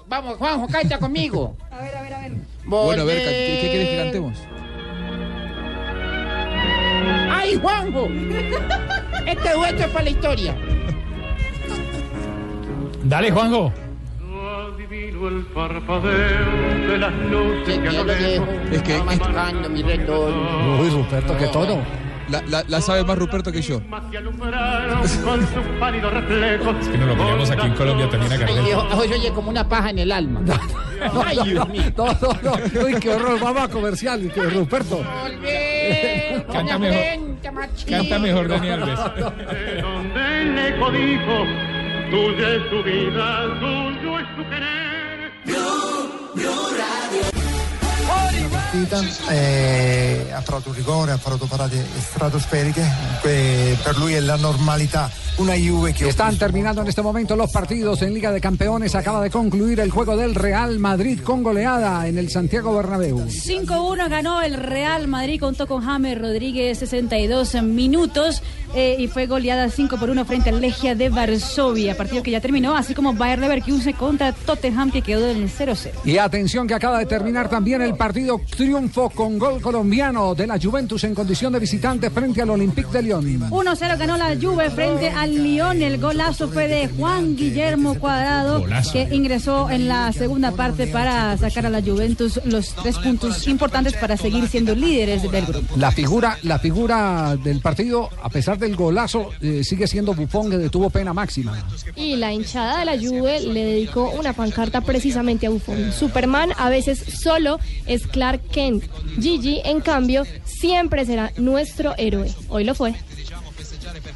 Vamos, 0.08 0.38
Juanjo, 0.38 0.68
canta 0.68 0.98
conmigo. 1.00 1.56
A 1.72 1.82
ver, 1.82 1.96
a 1.96 2.02
ver, 2.02 2.14
a 2.14 2.20
ver. 2.22 2.32
Bueno, 2.66 3.02
a 3.04 3.06
ver, 3.06 3.18
¿qué, 3.20 3.60
qué 3.62 3.70
querés 3.72 3.90
que 3.90 3.98
cantemos? 3.98 4.38
¡Ay, 7.32 7.56
Juanjo! 7.62 8.08
Este 9.28 9.54
dueto 9.54 9.84
es 9.84 9.88
para 9.90 10.04
la 10.04 10.10
historia. 10.10 10.56
Dale, 13.04 13.32
Juanjo. 13.32 13.72
El 14.92 15.46
parpadeo 15.54 16.88
de 16.88 16.98
las 17.00 17.14
luces 17.14 17.80
Que 17.80 17.90
que 17.90 18.76
Es 18.76 18.82
que- 18.84 19.04
marcando 19.04 19.70
mi 19.70 19.82
retorno. 19.82 20.80
Uy, 20.80 20.90
Ruperto, 20.90 21.36
qué 21.38 21.48
tono. 21.48 21.82
La, 22.30 22.42
la- 22.48 22.64
la 22.68 22.82
sabe 22.82 23.04
más 23.04 23.18
Ruperto 23.18 23.52
que 23.52 23.62
yo. 23.62 23.78
Es 23.78 23.84
que 26.90 26.98
nos 26.98 27.08
lo 27.08 27.18
ponemos 27.18 27.52
aquí 27.52 27.68
en 27.68 27.74
Colombia 27.74 28.10
también 28.10 28.34
a 28.34 28.38
Gardel. 28.38 28.76
Hoy 28.98 29.14
oye 29.14 29.32
como 29.34 29.50
una 29.50 29.68
paja 29.68 29.90
en 29.92 30.00
el 30.00 30.12
alma. 30.12 30.42
Ay, 31.26 31.38
Dios 31.46 31.68
mío. 31.70 31.84
No, 31.98 32.06
no, 32.08 32.14
no. 32.44 32.54
Uy, 32.86 32.96
qué 33.00 33.10
horror. 33.12 33.40
Vamos 33.40 33.64
a 33.64 33.68
comercial, 33.68 34.32
que 34.34 34.42
Ruperto. 34.42 35.02
Canta 36.52 36.80
mejor. 36.80 37.02
Canta 37.88 38.20
mejor 38.20 38.48
Dani 38.48 38.70
Alves. 38.70 39.00
donde 39.82 40.42
el 40.42 40.58
eco 40.60 40.92
dijo, 40.92 41.46
tuya 42.16 42.56
es 42.56 42.70
tu 42.70 42.82
vida, 42.84 43.60
tuyo 43.60 44.20
es 44.20 44.36
tu 44.36 44.44
querer. 44.50 45.06
Partita, 48.66 49.02
eh, 49.30 50.32
ha 50.34 50.42
trovato 50.42 50.70
un 50.70 50.76
rigore, 50.76 51.12
ha 51.12 51.18
fatto 51.18 51.46
parate 51.46 51.86
stratosferiche, 52.00 52.84
que 53.22 53.78
per 53.84 53.98
lui 53.98 54.14
è 54.14 54.20
la 54.20 54.36
normalità. 54.36 55.10
Una 55.38 55.54
Juve 55.54 55.92
che 55.92 56.08
Están 56.08 56.38
terminando 56.38 56.82
en 56.82 56.88
este 56.88 57.02
momento 57.02 57.36
los 57.36 57.52
partidos 57.52 58.02
en 58.02 58.14
Liga 58.14 58.32
de 58.32 58.40
Campeones. 58.40 58.96
Acaba 58.96 59.22
de 59.22 59.30
concluir 59.30 59.82
el 59.82 59.92
juego 59.92 60.16
del 60.16 60.34
Real 60.34 60.80
Madrid 60.80 61.20
con 61.20 61.44
goleada 61.44 62.08
en 62.08 62.18
el 62.18 62.30
Santiago 62.30 62.74
Bernabéu. 62.74 63.28
5-1 63.28 64.10
ganó 64.10 64.42
el 64.42 64.54
Real 64.54 65.10
Madrid, 65.10 65.42
contó 65.42 65.68
con 65.68 65.84
James 65.84 66.18
Rodríguez 66.18 66.80
62 66.80 67.62
minutos 67.64 68.42
eh, 68.74 68.96
y 68.98 69.08
fue 69.08 69.26
goleada 69.26 69.70
5 69.70 69.98
por 69.98 70.10
1 70.10 70.24
frente 70.24 70.52
al 70.52 70.62
Legia 70.62 70.96
de 70.96 71.10
Varsovia, 71.10 71.98
partido 71.98 72.24
que 72.24 72.32
ya 72.32 72.40
terminó, 72.40 72.74
así 72.74 72.94
como 72.94 73.14
Bayer 73.14 73.40
Leverkusen 73.40 73.94
contra 73.94 74.32
Tottenham 74.32 74.90
que 74.90 75.02
quedó 75.02 75.30
en 75.30 75.44
el 75.44 75.50
0-0. 75.50 75.92
Y 76.06 76.18
atención 76.18 76.66
que 76.66 76.76
acaba 76.76 77.00
de 77.00 77.08
terminar 77.08 77.50
también 77.50 77.82
el 77.82 77.96
partido 77.96 78.40
triunfo 78.66 79.12
con 79.12 79.38
gol 79.38 79.62
colombiano 79.62 80.34
de 80.34 80.48
la 80.48 80.58
Juventus 80.60 81.04
en 81.04 81.14
condición 81.14 81.54
de 81.54 81.60
visitante 81.60 82.10
frente 82.10 82.42
al 82.42 82.50
Olympique 82.50 82.90
de 82.92 83.04
Lyon. 83.04 83.52
1-0 83.52 83.98
ganó 84.00 84.18
la 84.18 84.36
Juve 84.42 84.72
frente 84.72 85.10
al 85.10 85.36
Lyon. 85.36 85.84
El 85.84 86.00
golazo 86.00 86.50
fue 86.50 86.68
de 86.68 86.88
Juan 86.88 87.36
Guillermo 87.36 87.94
Cuadrado, 88.00 88.62
Golazo. 88.62 88.94
que 88.94 89.08
ingresó 89.12 89.70
en 89.70 89.88
la 89.88 90.12
segunda 90.14 90.52
parte 90.52 90.88
para 90.88 91.38
sacar 91.38 91.68
a 91.68 91.70
la 91.70 91.80
Juventus 91.80 92.40
los 92.46 92.74
tres 92.74 92.98
puntos 92.98 93.48
importantes 93.48 93.94
para 93.98 94.18
seguir 94.18 94.48
siendo 94.48 94.74
líderes 94.74 95.22
del 95.32 95.46
grupo. 95.46 95.76
La 95.78 95.92
figura, 95.92 96.40
la 96.42 96.58
figura 96.58 97.38
del 97.38 97.62
partido, 97.62 98.10
a 98.24 98.30
pesar 98.30 98.58
del 98.58 98.76
golazo, 98.76 99.30
eh, 99.42 99.64
sigue 99.64 99.86
siendo 99.86 100.16
Bufón 100.16 100.50
que 100.50 100.58
detuvo 100.58 100.90
pena 100.90 101.14
máxima. 101.14 101.64
Y 101.96 102.16
la 102.16 102.34
hinchada 102.34 102.80
de 102.80 102.86
la 102.86 102.98
Juve 102.98 103.42
le 103.42 103.64
dedicó 103.64 104.10
una 104.10 104.34
pancarta 104.34 104.82
precisamente 104.82 105.46
a 105.46 105.52
Buffon. 105.52 105.94
Superman 105.94 106.50
a 106.58 106.70
veces 106.70 106.98
solo 107.22 107.60
es 107.86 108.08
Clark 108.08 108.42
Kent. 108.52 108.84
Gigi, 109.20 109.62
en 109.64 109.82
cambio, 109.82 110.24
siempre 110.44 111.06
será 111.06 111.32
nuestro 111.38 111.94
héroe. 111.98 112.30
Hoy 112.50 112.64
lo 112.64 112.76
fue. 112.76 112.94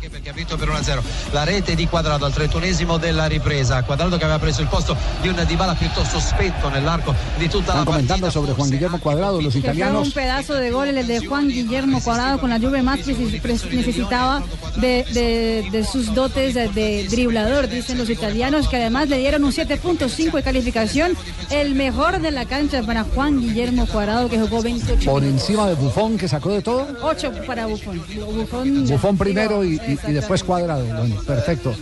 Perché 0.08 0.30
ha 0.30 0.34
vinto 0.34 0.56
per 0.56 0.70
1-0 0.70 1.00
la 1.32 1.44
rete 1.44 1.76
di 1.76 1.88
Quadrado 1.88 2.26
al 2.26 2.32
31esimo 2.32 2.98
della 2.98 3.26
ripresa 3.26 3.84
Quadrado 3.84 4.18
che 4.18 4.24
aveva 4.24 4.40
preso 4.40 4.62
il 4.62 4.68
posto 4.68 4.96
di 5.22 5.28
un 5.28 5.44
Dybala 5.46 5.74
piuttosto 5.74 6.20
spento 6.20 6.70
nell'arco 6.70 7.14
di 7.38 7.50
tutta 7.50 7.74
la 7.74 7.80
Están 7.80 7.86
comentando 7.86 8.30
sobre 8.30 8.54
Juan 8.54 8.70
Guillermo 8.70 9.00
Cuadrado, 9.00 9.42
los 9.42 9.52
fue 9.54 9.60
un 9.62 9.66
italianos. 9.66 10.10
pedazo 10.14 10.54
de 10.54 10.72
gol 10.72 10.88
el 10.90 11.06
de 11.08 11.26
Juan 11.26 11.48
Guillermo 11.48 12.02
Cuadrado 12.02 12.40
con 12.40 12.50
la 12.50 12.60
Juve 12.60 12.82
pres- 12.82 13.70
necesitaba 13.72 14.42
de, 14.78 15.04
de- 15.14 15.68
de 15.72 15.84
sus 15.84 16.14
dotes 16.14 16.54
de, 16.54 16.68
de 16.70 17.08
driblador, 17.10 17.68
dicen 17.68 17.98
los 17.98 18.10
italianos, 18.10 18.68
que 18.68 18.78
además 18.78 19.10
le 19.10 19.18
dieron 19.18 19.44
un 19.44 19.52
7.5 19.52 20.32
de 20.32 20.44
calificación, 20.44 21.16
el 21.50 21.76
mejor 21.76 22.20
de 22.22 22.32
la 22.32 22.46
cancha 22.46 22.84
para 22.84 23.04
Juan 23.04 23.40
Guillermo 23.42 23.86
Cuadrado 23.88 24.30
que 24.30 24.40
jugó 24.40 24.62
28 24.62 25.10
Por 25.10 25.24
encima 25.24 25.68
de 25.68 25.76
Bufón 25.76 26.18
que 26.18 26.28
sacó 26.28 26.52
de 26.52 26.62
todo. 26.62 26.88
8 27.02 27.32
para 27.46 27.66
Buffon. 27.66 28.02
Buffon, 28.34 28.86
Bufón 28.88 29.18
primero 29.18 29.64
y, 29.64 29.80
y- 30.08 30.12
después 30.14 30.44
Cuadrado. 30.44 30.86
Perfecto. 31.26 31.74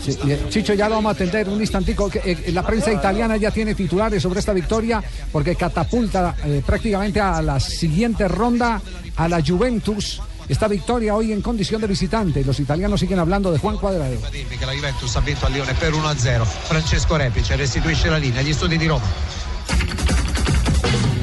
Sí, 0.00 0.16
eh, 0.28 0.46
Chicho, 0.48 0.74
ya 0.74 0.88
lo 0.88 0.96
vamos 0.96 1.10
a 1.10 1.14
atender 1.14 1.48
un 1.48 1.60
instantico. 1.60 2.10
eh, 2.12 2.50
la 2.52 2.62
prensa 2.64 2.92
italiana 2.92 3.36
ya 3.36 3.50
tiene 3.50 3.74
titulares 3.74 4.22
sobre 4.22 4.40
esta 4.40 4.52
victoria 4.52 5.02
porque 5.30 5.54
catapulta 5.56 6.34
eh, 6.44 6.62
prácticamente 6.64 7.20
a 7.20 7.40
la 7.42 7.58
siguiente 7.60 8.26
ronda 8.28 8.80
a 9.16 9.28
la 9.28 9.42
Juventus. 9.44 10.20
Esta 10.48 10.66
victoria 10.68 11.14
hoy 11.14 11.32
en 11.32 11.40
condición 11.40 11.80
de 11.80 11.86
visitante. 11.86 12.44
Los 12.44 12.58
italianos 12.60 12.98
siguen 13.00 13.18
hablando 13.20 13.52
de 13.52 13.58
Juan 13.58 13.78
Cuadrado. 13.78 14.14
la 14.20 14.74
Juventus 14.76 15.16
ha 15.16 15.20
vinto 15.20 15.46
a 15.46 15.50
Lione 15.50 15.72
per 15.74 15.92
1-0 15.92 16.44
Francesco 16.44 17.16
Repice 17.16 17.56
restituisce 17.56 18.10
la 18.10 18.18
linea 18.18 18.40
agli 18.40 18.52
studi 18.52 18.76
di 18.76 18.86
Roma 18.86 19.04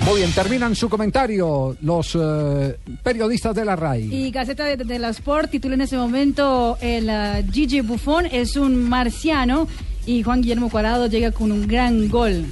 Muy 0.10 0.22
bien, 0.22 0.32
terminan 0.32 0.76
su 0.76 0.90
comentario 0.90 1.78
los 1.84 2.18
eh, 2.20 2.80
periodistas 3.04 3.54
de 3.54 3.64
la 3.64 3.76
RAI. 3.76 4.12
Y 4.12 4.32
Gaceta 4.32 4.66
de, 4.66 4.98
la 4.98 5.10
Sport 5.10 5.52
titula 5.52 5.76
en 5.76 5.82
ese 5.82 5.98
momento 5.98 6.80
el 6.82 7.08
ah, 7.12 7.44
Gigi 7.52 7.82
Buffon 7.82 8.26
es 8.26 8.56
un 8.56 8.90
marciano 8.90 9.68
y 10.08 10.24
Juan 10.24 10.42
Guillermo 10.42 10.72
Cuadrado 10.72 11.06
llega 11.06 11.32
con 11.32 11.52
un 11.52 11.68
gran 11.68 12.10
gol. 12.10 12.44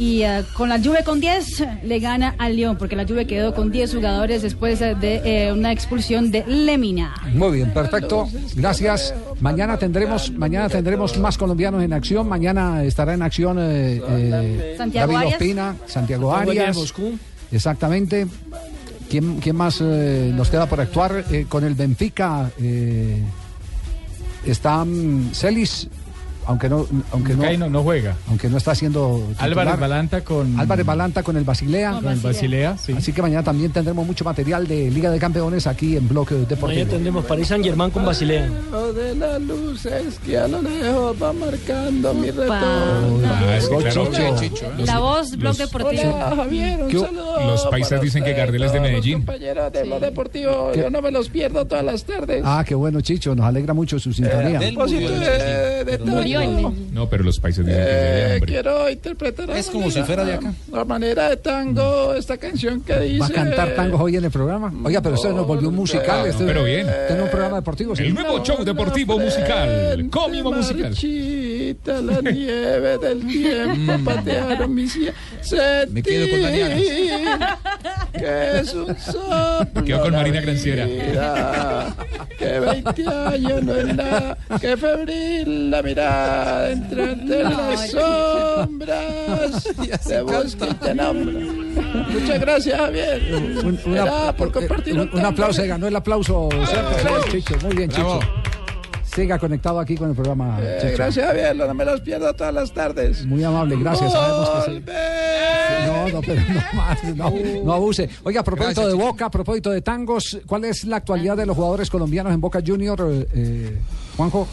Y 0.00 0.22
ah, 0.22 0.42
con 0.54 0.70
la 0.70 0.78
Juve 0.78 1.04
con 1.04 1.20
10 1.20 1.62
le 1.82 1.98
gana 1.98 2.34
al 2.38 2.56
León 2.56 2.76
porque 2.78 2.96
la 2.96 3.06
Juve 3.06 3.26
quedó 3.26 3.54
con 3.54 3.70
10 3.70 3.96
jugadores 3.96 4.40
después 4.40 4.78
de 4.78 4.96
eh, 5.24 5.52
una 5.52 5.72
expulsión 5.72 6.30
de 6.30 6.42
Lemina. 6.46 7.14
Muy 7.34 7.58
bien, 7.58 7.70
perfecto. 7.70 8.26
Gracias. 8.54 9.14
Mañana 9.40 9.76
tendremos, 9.76 10.32
mañana 10.32 10.70
tendremos 10.70 11.18
más 11.18 11.36
colombianos 11.36 11.82
en 11.82 11.92
acción. 11.92 12.26
Mañana 12.26 12.82
estará 12.82 13.12
en 13.12 13.20
acción 13.20 13.58
eh, 13.60 14.00
eh, 14.08 14.74
Santiago 14.78 15.12
David 15.12 15.26
Arias. 15.26 15.40
Ospina, 15.40 15.76
Santiago 15.86 16.34
Arias. 16.34 16.94
Exactamente. 17.52 18.26
¿Quién, 19.10 19.40
quién 19.40 19.56
más 19.56 19.80
eh, 19.82 20.32
nos 20.34 20.48
queda 20.48 20.66
por 20.66 20.80
actuar? 20.80 21.24
Eh, 21.30 21.44
con 21.48 21.64
el 21.64 21.74
Benfica 21.74 22.48
eh, 22.60 23.20
está 24.46 24.86
Celis, 25.34 25.88
aunque 26.50 26.68
no, 26.68 26.86
aunque 27.12 27.34
no, 27.34 27.50
no, 27.58 27.70
no 27.70 27.82
juega. 27.82 28.16
aunque 28.28 28.48
no 28.48 28.56
está 28.58 28.72
haciendo 28.72 29.24
Álvarez 29.38 29.78
Balanta 29.78 30.22
con 30.22 30.58
Álvarez 30.58 30.84
Balanta 30.84 31.22
con 31.22 31.36
el 31.36 31.44
Basilea. 31.44 31.92
Con 31.92 32.08
el 32.08 32.18
Basilea, 32.18 32.76
sí. 32.76 32.92
Así 32.92 33.12
que 33.12 33.22
mañana 33.22 33.42
también 33.44 33.70
tendremos 33.72 34.06
mucho 34.06 34.24
material 34.24 34.66
de 34.66 34.90
Liga 34.90 35.10
de 35.10 35.18
Campeones 35.18 35.66
aquí 35.66 35.96
en 35.96 36.08
Bloque 36.08 36.34
Deportivo. 36.34 36.66
Mañana 36.68 36.90
tendremos 36.90 37.24
París 37.24 37.48
Saint 37.48 37.64
Germain 37.64 37.90
con 37.90 38.04
Basilea. 38.04 38.48
Lo 38.70 38.92
de 38.92 39.14
las 39.14 39.40
luces 39.40 40.18
que 40.26 40.36
a 40.38 40.48
lo 40.48 40.60
lejos 40.60 41.16
va 41.22 41.32
marcando 41.32 42.12
mi 42.14 42.30
retorno. 42.30 43.20
La 44.84 44.98
voz, 44.98 45.36
los- 45.36 45.58
Deportivo. 45.58 46.14
Hola 46.14 46.32
Javier, 46.36 46.82
un 46.82 46.88
¿Qué- 46.88 46.98
saludo. 46.98 47.40
los 47.46 47.66
paisas 47.66 48.00
dicen 48.00 48.24
que 48.24 48.32
Gardel 48.32 48.62
es 48.64 48.72
de 48.72 48.80
Medellín. 48.80 49.18
compañeros 49.18 49.72
de 49.72 49.86
lo 49.86 50.00
deportivo, 50.00 50.70
¿Qué? 50.72 50.80
yo 50.80 50.90
no 50.90 51.02
me 51.02 51.10
los 51.10 51.28
pierdo 51.28 51.64
todas 51.66 51.84
las 51.84 52.04
tardes. 52.04 52.42
Ah, 52.44 52.64
qué 52.66 52.74
bueno, 52.74 53.00
Chicho. 53.00 53.34
Nos 53.34 53.46
alegra 53.46 53.74
mucho 53.74 53.98
su 53.98 54.12
sintonía. 54.12 54.58
Murió 56.04 56.39
tango, 56.40 56.74
No, 56.92 57.08
pero 57.08 57.24
los 57.24 57.38
países 57.38 57.64
dicen 57.64 57.82
que 57.82 58.36
eh, 58.36 58.40
quiero 58.46 58.90
interpretar 58.90 59.50
Es 59.50 59.66
como 59.68 59.86
manera- 59.86 60.00
si 60.00 60.06
fuera 60.06 60.24
de 60.24 60.34
acá. 60.34 60.52
A 60.74 60.84
manera 60.84 61.30
de 61.30 61.36
tango, 61.36 62.14
esta 62.14 62.36
canción 62.38 62.80
que 62.82 62.98
dice... 63.00 63.18
¿Va 63.20 63.26
a 63.26 63.30
cantar 63.30 63.74
tangos 63.74 64.00
hoy 64.00 64.16
en 64.16 64.24
el 64.24 64.30
programa? 64.30 64.72
Oiga, 64.84 65.00
pero 65.00 65.14
esto 65.14 65.32
nos 65.32 65.46
volvió 65.46 65.68
un 65.68 65.76
musical. 65.76 66.32
Pero 66.38 66.64
bien. 66.64 66.88
Es 66.88 67.20
un 67.20 67.28
programa 67.28 67.56
deportivo. 67.56 67.94
¿sí? 67.96 68.02
El 68.04 68.14
nuevo 68.14 68.42
show 68.44 68.64
deportivo 68.64 69.18
musical, 69.18 70.08
cómico 70.10 70.52
musical. 70.52 70.94
La 71.86 72.20
nieve 72.20 72.98
del 72.98 73.26
tiempo 73.26 73.92
patearon 74.04 74.74
mis. 74.74 74.96
Me 75.90 76.02
quedo 76.02 76.28
con 76.30 76.42
Daniela. 76.42 77.58
Que 78.12 78.58
es 78.60 78.74
un 78.74 78.96
soplo. 78.98 79.66
Me 79.74 79.84
quedo 79.84 80.00
con 80.02 80.12
Marina 80.12 80.40
Granciera. 80.40 81.94
Que 82.38 82.58
20 82.60 83.06
años 83.08 83.62
no 83.62 83.74
es 83.76 83.94
nada. 83.94 84.38
Que 84.60 84.76
febril 84.76 85.70
la 85.70 85.82
mirada 85.82 86.70
entre 86.70 87.14
de 87.16 87.44
las 87.44 87.90
sombras. 87.90 89.64
Te 90.06 90.22
y 90.66 90.74
te. 90.74 90.94
Muchas 90.94 92.40
gracias, 92.40 92.78
Javier. 92.78 93.22
Un, 93.64 93.78
una- 93.86 94.32
por 94.36 94.50
compartir 94.52 94.94
un- 94.94 95.00
un 95.00 95.06
un 95.06 95.12
tango. 95.14 95.28
aplauso, 95.28 95.62
ganó 95.66 95.86
el 95.86 95.96
aplauso. 95.96 96.48
siempre. 96.50 97.66
Muy 97.66 97.76
bien, 97.76 97.90
Chicho. 97.90 98.20
Siga 99.14 99.38
conectado 99.38 99.80
aquí 99.80 99.96
con 99.96 100.10
el 100.10 100.14
programa. 100.14 100.58
Eh, 100.60 100.94
gracias, 100.96 101.26
Javier. 101.26 101.56
No 101.56 101.74
me 101.74 101.84
los 101.84 102.00
pierdo 102.00 102.32
todas 102.34 102.54
las 102.54 102.72
tardes. 102.72 103.26
Muy 103.26 103.42
amable, 103.42 103.76
gracias. 103.76 104.12
Sabemos 104.12 104.50
que 104.50 104.70
sí. 104.70 104.84
No, 105.86 106.08
no, 106.08 106.20
pero 106.20 106.40
no 106.40 106.60
más, 106.74 107.04
no, 107.16 107.32
no 107.64 107.72
abuse. 107.72 108.08
Oiga, 108.22 108.42
a 108.42 108.44
propósito 108.44 108.86
de 108.86 108.94
Boca, 108.94 109.26
a 109.26 109.30
propósito 109.30 109.70
de 109.70 109.82
tangos, 109.82 110.38
¿cuál 110.46 110.64
es 110.64 110.84
la 110.84 110.96
actualidad 110.96 111.36
de 111.36 111.46
los 111.46 111.56
jugadores 111.56 111.90
colombianos 111.90 112.32
en 112.32 112.40
Boca 112.40 112.60
Junior, 112.64 113.26
eh, 113.34 113.78
Juanjo? 114.16 114.46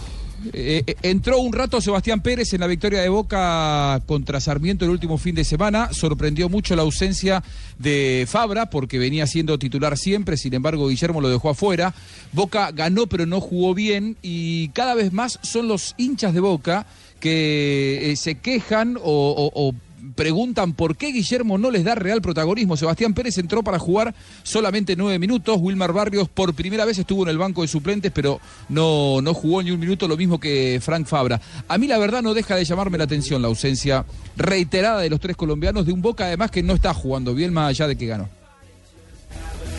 Eh, 0.53 0.83
eh, 0.85 0.95
entró 1.01 1.39
un 1.39 1.53
rato 1.53 1.81
Sebastián 1.81 2.21
Pérez 2.21 2.53
en 2.53 2.61
la 2.61 2.67
victoria 2.67 3.01
de 3.01 3.09
Boca 3.09 4.01
contra 4.05 4.39
Sarmiento 4.39 4.85
el 4.85 4.91
último 4.91 5.17
fin 5.17 5.35
de 5.35 5.43
semana. 5.43 5.89
Sorprendió 5.91 6.49
mucho 6.49 6.75
la 6.75 6.83
ausencia 6.83 7.43
de 7.79 8.25
Fabra 8.27 8.69
porque 8.69 8.99
venía 8.99 9.27
siendo 9.27 9.57
titular 9.59 9.97
siempre, 9.97 10.37
sin 10.37 10.53
embargo 10.53 10.87
Guillermo 10.87 11.21
lo 11.21 11.29
dejó 11.29 11.49
afuera. 11.49 11.93
Boca 12.33 12.71
ganó 12.71 13.07
pero 13.07 13.25
no 13.25 13.41
jugó 13.41 13.73
bien 13.73 14.17
y 14.21 14.69
cada 14.69 14.93
vez 14.95 15.13
más 15.13 15.39
son 15.41 15.67
los 15.67 15.95
hinchas 15.97 16.33
de 16.33 16.39
Boca 16.39 16.85
que 17.19 18.11
eh, 18.11 18.15
se 18.15 18.35
quejan 18.35 18.97
o, 19.01 19.73
preguntan 20.15 20.73
por 20.73 20.95
qué 20.95 21.11
Guillermo 21.11 21.57
no 21.57 21.71
les 21.71 21.83
da 21.83 21.95
real 21.95 22.21
protagonismo. 22.21 22.77
Sebastián 22.77 23.13
Pérez 23.13 23.37
entró 23.37 23.63
para 23.63 23.79
jugar 23.79 24.13
solamente 24.43 24.95
nueve 24.95 25.19
minutos. 25.19 25.57
Wilmar 25.59 25.93
Barrios 25.93 26.29
por 26.29 26.53
primera 26.53 26.85
vez 26.85 26.97
estuvo 26.97 27.23
en 27.23 27.29
el 27.29 27.37
banco 27.37 27.61
de 27.61 27.67
suplentes, 27.67 28.11
pero 28.13 28.39
no, 28.69 29.21
no 29.21 29.33
jugó 29.33 29.61
ni 29.63 29.71
un 29.71 29.79
minuto, 29.79 30.07
lo 30.07 30.17
mismo 30.17 30.39
que 30.39 30.79
Frank 30.81 31.05
Fabra. 31.07 31.39
A 31.67 31.77
mí 31.77 31.87
la 31.87 31.97
verdad 31.97 32.21
no 32.21 32.33
deja 32.33 32.55
de 32.55 32.65
llamarme 32.65 32.97
la 32.97 33.05
atención 33.05 33.41
la 33.41 33.47
ausencia 33.47 34.05
reiterada 34.35 35.01
de 35.01 35.09
los 35.09 35.19
tres 35.19 35.35
colombianos, 35.35 35.85
de 35.85 35.91
un 35.91 36.01
Boca 36.01 36.25
además 36.25 36.51
que 36.51 36.63
no 36.63 36.73
está 36.73 36.93
jugando 36.93 37.33
bien 37.33 37.53
más 37.53 37.69
allá 37.69 37.87
de 37.87 37.95
que 37.95 38.05
ganó. 38.05 38.29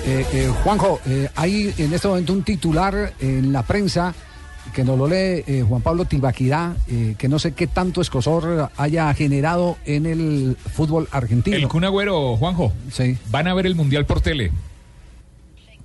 Eh, 0.04 0.24
eh, 0.32 0.52
Juanjo, 0.62 1.00
eh, 1.06 1.28
hay 1.34 1.74
en 1.76 1.92
este 1.92 2.08
momento 2.08 2.32
un 2.32 2.42
titular 2.42 3.12
en 3.20 3.52
la 3.52 3.62
prensa 3.62 4.14
que 4.74 4.84
nos 4.84 4.98
lo 4.98 5.06
lee 5.08 5.42
eh, 5.46 5.64
Juan 5.66 5.82
Pablo 5.82 6.04
Tibaquirá, 6.04 6.76
eh, 6.88 7.14
que 7.18 7.28
no 7.28 7.38
sé 7.38 7.52
qué 7.52 7.66
tanto 7.66 8.00
escosor 8.00 8.70
haya 8.76 9.12
generado 9.14 9.76
en 9.84 10.06
el 10.06 10.56
fútbol 10.74 11.08
argentino. 11.10 11.56
El 11.56 11.68
Kun 11.68 11.84
Agüero, 11.84 12.36
Juanjo. 12.36 12.72
Sí. 12.92 13.16
Van 13.30 13.48
a 13.48 13.54
ver 13.54 13.66
el 13.66 13.74
Mundial 13.74 14.06
por 14.06 14.20
tele. 14.20 14.50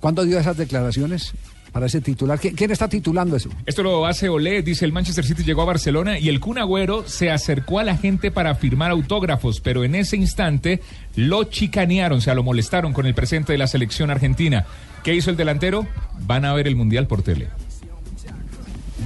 ¿Cuándo 0.00 0.24
dio 0.24 0.38
esas 0.38 0.56
declaraciones 0.56 1.32
para 1.72 1.86
ese 1.86 2.00
titular? 2.00 2.38
¿Qui- 2.38 2.54
¿Quién 2.54 2.70
está 2.70 2.88
titulando 2.88 3.36
eso? 3.36 3.48
Esto 3.66 3.82
lo 3.82 4.06
hace 4.06 4.28
Olé, 4.28 4.62
dice 4.62 4.84
el 4.84 4.92
Manchester 4.92 5.24
City 5.24 5.42
llegó 5.44 5.62
a 5.62 5.66
Barcelona 5.66 6.18
y 6.18 6.28
el 6.28 6.40
Kun 6.40 6.58
Agüero 6.58 7.08
se 7.08 7.30
acercó 7.30 7.78
a 7.78 7.84
la 7.84 7.96
gente 7.96 8.30
para 8.30 8.54
firmar 8.54 8.90
autógrafos, 8.90 9.60
pero 9.60 9.82
en 9.82 9.94
ese 9.94 10.16
instante 10.16 10.80
lo 11.16 11.44
chicanearon, 11.44 12.18
o 12.18 12.20
sea, 12.20 12.34
lo 12.34 12.42
molestaron 12.42 12.92
con 12.92 13.06
el 13.06 13.14
presente 13.14 13.52
de 13.52 13.58
la 13.58 13.66
selección 13.66 14.10
argentina. 14.10 14.66
¿Qué 15.02 15.14
hizo 15.14 15.30
el 15.30 15.36
delantero? 15.36 15.86
Van 16.26 16.44
a 16.44 16.52
ver 16.54 16.66
el 16.68 16.76
Mundial 16.76 17.06
por 17.06 17.22
tele. 17.22 17.48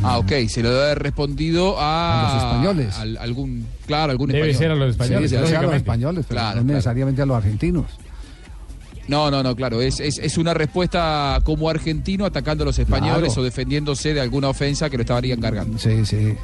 Ah, 0.02 0.18
ok, 0.18 0.32
se 0.48 0.62
lo 0.62 0.70
debe 0.70 0.82
haber 0.84 0.98
respondido 1.00 1.76
a, 1.78 2.30
A 2.30 2.34
los 2.34 2.42
españoles. 2.44 2.94
al- 2.98 3.16
algún, 3.18 3.66
claro, 3.86 4.12
algún 4.12 4.28
Debe 4.30 4.50
español. 4.50 4.58
ser 4.58 4.70
a 4.70 4.74
los 4.76 4.90
españoles, 4.90 5.30
Sí, 5.30 5.36
debe 5.36 5.48
ser 5.48 5.56
a 5.56 5.62
los 5.62 5.74
españoles, 5.74 6.24
pero 6.28 6.40
Claro, 6.40 6.56
no 6.56 6.62
claro. 6.62 6.74
necesariamente 6.76 7.22
a 7.22 7.26
los 7.26 7.36
argentinos. 7.36 7.86
No, 9.08 9.30
no, 9.30 9.42
no, 9.42 9.56
claro, 9.56 9.80
es, 9.80 10.00
es, 10.00 10.18
es 10.18 10.36
una 10.38 10.52
respuesta 10.54 11.40
como 11.42 11.68
argentino 11.70 12.26
atacando 12.26 12.62
a 12.64 12.66
los 12.66 12.78
españoles 12.78 13.28
Claro. 13.32 13.40
o 13.40 13.44
defendiéndose 13.44 14.12
de 14.14 14.20
alguna 14.20 14.48
ofensa 14.50 14.88
que 14.90 14.98
lo 14.98 15.00
estarían 15.02 15.40
cargando. 15.40 15.78
Sí, 15.78 16.04
sí. 16.04 16.34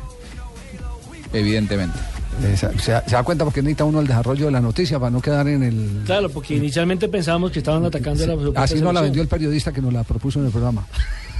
Evidentemente. 1.33 1.99
Se, 2.41 2.57
se- 2.57 2.79
se 2.79 2.93
da 3.13 3.23
cuenta 3.23 3.45
porque 3.45 3.63
necesita 3.63 3.85
uno 3.85 4.01
el 4.01 4.07
desarrollo 4.09 4.47
de 4.47 4.51
la 4.51 4.61
noticia 4.61 4.99
para 4.99 5.11
no 5.11 5.21
quedar 5.21 5.47
en 5.47 5.63
el... 5.63 6.03
Claro, 6.05 6.29
porque 6.31 6.57
inicialmente 6.57 7.09
pensábamos 7.09 7.53
que 7.53 7.61
estaban 7.61 7.85
atacando 7.85 8.25
a 8.25 8.27
la 8.27 8.33
Así 8.33 8.41
no 8.43 8.51
la 8.51 8.63
selección. 8.65 9.03
vendió 9.05 9.23
el 9.23 9.29
periodista 9.29 9.71
que 9.73 9.81
nos 9.81 9.93
la 9.93 10.03
propuso 10.03 10.41
en 10.41 10.47
el 10.47 10.51
programa. 10.51 10.85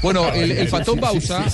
Bueno, 0.05 0.31
el, 0.35 0.51
el 0.51 0.69
Patón 0.69 1.01
Bausa. 1.01 1.47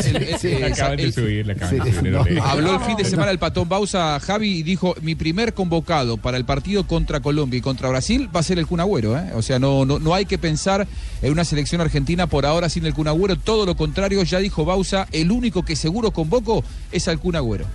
Habló 2.43 2.75
el 2.75 2.81
fin 2.81 2.97
de 2.97 3.05
semana 3.05 3.31
el 3.31 3.39
Patón 3.39 3.69
Bausa, 3.69 4.19
Javi, 4.19 4.59
y 4.59 4.63
dijo, 4.65 4.97
mi 5.03 5.15
primer 5.15 5.55
convocado 5.55 6.17
para 6.17 6.37
el 6.37 6.45
partido 6.45 6.85
contra 6.85 7.21
Colombia 7.21 7.59
y 7.59 7.61
contra 7.61 7.89
Brasil 7.89 8.29
va 8.35 8.41
a 8.41 8.43
ser 8.43 8.59
el 8.59 8.67
Kun 8.67 8.81
Agüero, 8.81 9.17
¿eh? 9.17 9.31
O 9.37 9.43
sea, 9.43 9.61
no, 9.61 9.85
no, 9.85 10.01
no 10.01 10.15
hay 10.15 10.27
que 10.27 10.37
pensar 10.37 10.89
en 11.23 11.31
una 11.33 11.45
selección 11.45 11.81
argentina 11.81 12.27
por 12.27 12.45
ahora 12.45 12.69
sin 12.69 12.85
el 12.87 12.93
Kun 12.93 13.07
Agüero, 13.07 13.37
todo 13.37 13.65
lo 13.67 13.77
contrario, 13.77 14.21
ya 14.25 14.41
dijo 14.41 14.65
Bausa, 14.65 15.07
el 15.13 15.31
único 15.31 15.65
que 15.65 15.77
seguro 15.77 16.11
convoco 16.11 16.65
es 16.91 17.07
al 17.07 17.21
Kun 17.21 17.37
Agüero. 17.37 17.67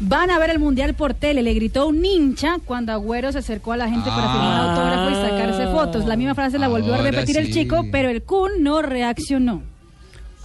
Van 0.00 0.30
a 0.32 0.40
ver 0.40 0.50
el 0.50 0.58
Mundial 0.58 0.94
por 0.94 1.14
tele, 1.14 1.42
le 1.44 1.54
gritó 1.54 1.86
un 1.86 2.04
hincha 2.04 2.56
cuando 2.64 2.90
Agüero 2.92 3.30
se 3.30 3.38
acercó 3.38 3.74
a 3.74 3.76
la 3.76 3.88
gente 3.88 4.10
para 4.10 4.32
firmar 4.32 4.60
Ah. 4.60 4.72
autógrafo 4.72 5.10
y 5.10 5.30
sacarse 5.30 5.66
fotos. 5.68 6.04
La 6.04 6.16
misma 6.16 6.34
frase 6.34 6.58
la 6.58 6.66
volvió 6.66 6.94
a 6.94 6.98
repetir 6.98 7.38
el 7.38 7.52
chico, 7.52 7.84
pero 7.92 8.10
el 8.10 8.24
Kun 8.24 8.50
no 8.60 8.82
reaccionó. 8.82 9.62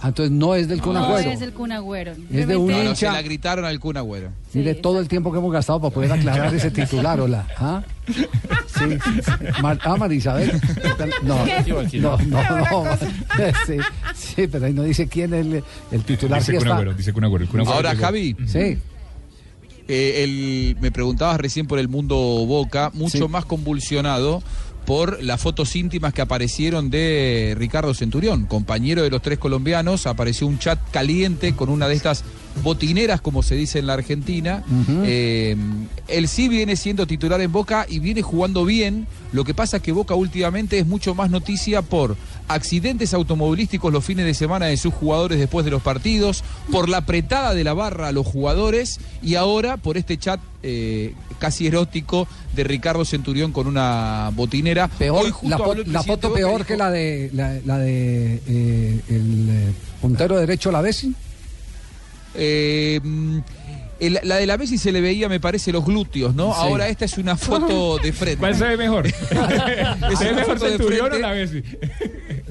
Ah, 0.04 0.08
Entonces 0.08 0.32
no 0.32 0.56
es 0.56 0.66
del 0.66 0.82
Kun 0.82 0.94
No 0.94 1.04
Agüero. 1.04 1.30
es 1.30 1.40
el 1.42 1.52
Kun 1.52 1.70
Agüero. 1.70 2.14
de 2.28 2.56
un 2.56 2.66
No, 2.72 2.76
no, 2.78 2.82
se 2.82 2.88
hincha. 3.06 3.12
la 3.12 3.22
gritaron 3.22 3.64
al 3.64 3.78
Kun 3.78 3.96
Agüero. 3.96 4.30
Mire 4.52 4.74
todo 4.74 4.98
el 4.98 5.06
tiempo 5.06 5.30
que 5.30 5.38
hemos 5.38 5.52
gastado 5.52 5.80
para 5.80 5.94
poder 5.94 6.10
aclarar 6.12 6.52
ese 6.52 6.72
titular, 6.72 7.20
hola. 7.20 7.46
¿Ah? 7.56 7.82
Sí. 8.66 8.98
Mar- 9.62 9.78
ah, 9.84 9.96
Marisabel. 9.96 10.60
No, 11.22 11.46
no, 12.02 12.16
no, 12.16 12.16
no. 12.16 12.84
Sí, 13.66 13.76
sí, 14.16 14.46
pero 14.48 14.66
ahí 14.66 14.72
no 14.72 14.82
dice 14.82 15.06
quién 15.06 15.32
es 15.34 15.46
el, 15.46 15.62
el 15.92 16.02
titular. 16.04 16.40
Dice 16.40 16.52
sí 16.52 16.58
Kun. 16.58 16.68
Agüero, 16.68 16.94
dice 16.94 17.12
Kun 17.12 17.24
Agüero. 17.24 17.46
Ahora. 17.68 17.94
Javi, 17.94 18.34
Sí. 18.46 18.78
eh, 19.88 20.24
el- 20.24 20.76
me 20.80 20.90
preguntabas 20.90 21.38
recién 21.40 21.66
por 21.66 21.78
el 21.78 21.88
mundo 21.88 22.16
Boca, 22.16 22.90
mucho 22.94 23.18
Sí. 23.18 23.28
más 23.28 23.44
convulsionado 23.44 24.42
por 24.86 25.22
las 25.22 25.40
fotos 25.40 25.76
íntimas 25.76 26.12
que 26.12 26.22
aparecieron 26.22 26.90
de 26.90 27.54
Ricardo 27.58 27.94
Centurión, 27.94 28.46
compañero 28.46 29.02
de 29.02 29.10
los 29.10 29.22
tres 29.22 29.38
colombianos, 29.38 30.06
apareció 30.06 30.46
un 30.46 30.58
chat 30.58 30.78
caliente 30.90 31.54
con 31.54 31.68
una 31.68 31.88
de 31.88 31.94
estas 31.94 32.24
botineras, 32.62 33.20
como 33.20 33.42
se 33.42 33.54
dice 33.54 33.78
en 33.78 33.86
la 33.86 33.94
Argentina. 33.94 34.62
Eh, 35.04 35.56
él 36.08 36.28
sí 36.28 36.48
viene 36.48 36.76
siendo 36.76 37.06
titular 37.06 37.40
en 37.40 37.50
Boca 37.52 37.86
y 37.88 37.98
viene 37.98 38.22
jugando 38.22 38.64
bien. 38.64 39.06
Lo 39.32 39.44
que 39.44 39.54
pasa 39.54 39.78
es 39.78 39.82
que 39.82 39.92
Boca 39.92 40.14
últimamente 40.14 40.78
es 40.78 40.86
mucho 40.86 41.14
más 41.14 41.30
noticia 41.30 41.82
por 41.82 42.16
accidentes 42.48 43.14
automovilísticos 43.14 43.92
los 43.92 44.04
fines 44.04 44.26
de 44.26 44.34
semana 44.34 44.66
de 44.66 44.76
sus 44.76 44.92
jugadores 44.92 45.38
después 45.38 45.64
de 45.64 45.70
los 45.70 45.80
partidos, 45.82 46.44
por 46.70 46.88
la 46.88 46.98
apretada 46.98 47.54
de 47.54 47.64
la 47.64 47.72
barra 47.72 48.08
a 48.08 48.12
los 48.12 48.26
jugadores 48.26 49.00
y 49.22 49.36
ahora 49.36 49.78
por 49.78 49.96
este 49.96 50.18
chat 50.18 50.38
eh, 50.62 51.14
casi 51.38 51.66
erótico 51.66 52.28
de 52.54 52.64
Ricardo 52.64 53.04
Centurión 53.04 53.52
con 53.52 53.66
una 53.66 54.30
botinera. 54.34 54.88
Peor, 54.88 55.24
Hoy 55.24 55.32
la, 55.48 55.56
fo- 55.58 56.04
foto 56.04 56.32
peor 56.34 56.58
dijo- 56.58 56.66
que 56.66 56.76
la 56.76 56.90
de 56.90 57.30
la, 57.32 57.58
la 57.64 57.78
de 57.78 58.34
eh, 58.46 59.00
el 59.08 59.48
eh, 59.48 59.72
puntero 60.02 60.36
derecho 60.38 60.68
a 60.68 60.72
la 60.72 60.82
vez. 60.82 61.06
Eh, 62.34 63.00
mm, 63.02 63.38
el- 64.00 64.20
la 64.24 64.36
de 64.36 64.46
la 64.46 64.56
Messi 64.58 64.78
se 64.78 64.90
le 64.90 65.00
veía, 65.00 65.28
me 65.28 65.38
parece, 65.38 65.70
los 65.72 65.84
glúteos, 65.84 66.34
¿no? 66.34 66.52
Sí. 66.52 66.58
Ahora 66.60 66.88
esta 66.88 67.04
es 67.04 67.18
una 67.18 67.36
foto 67.36 67.98
de 67.98 68.12
frente. 68.12 68.38
¿Cuál 68.38 68.56
se 68.56 68.64
ve 68.64 68.76
mejor? 68.76 69.06
Es 70.12 70.18
¿Se 70.18 70.32
mejor 70.32 70.44
foto 70.58 70.64
de 70.64 70.70
Centurión 70.72 71.12
o 71.12 71.18
la 71.18 71.30
Messi? 71.32 71.62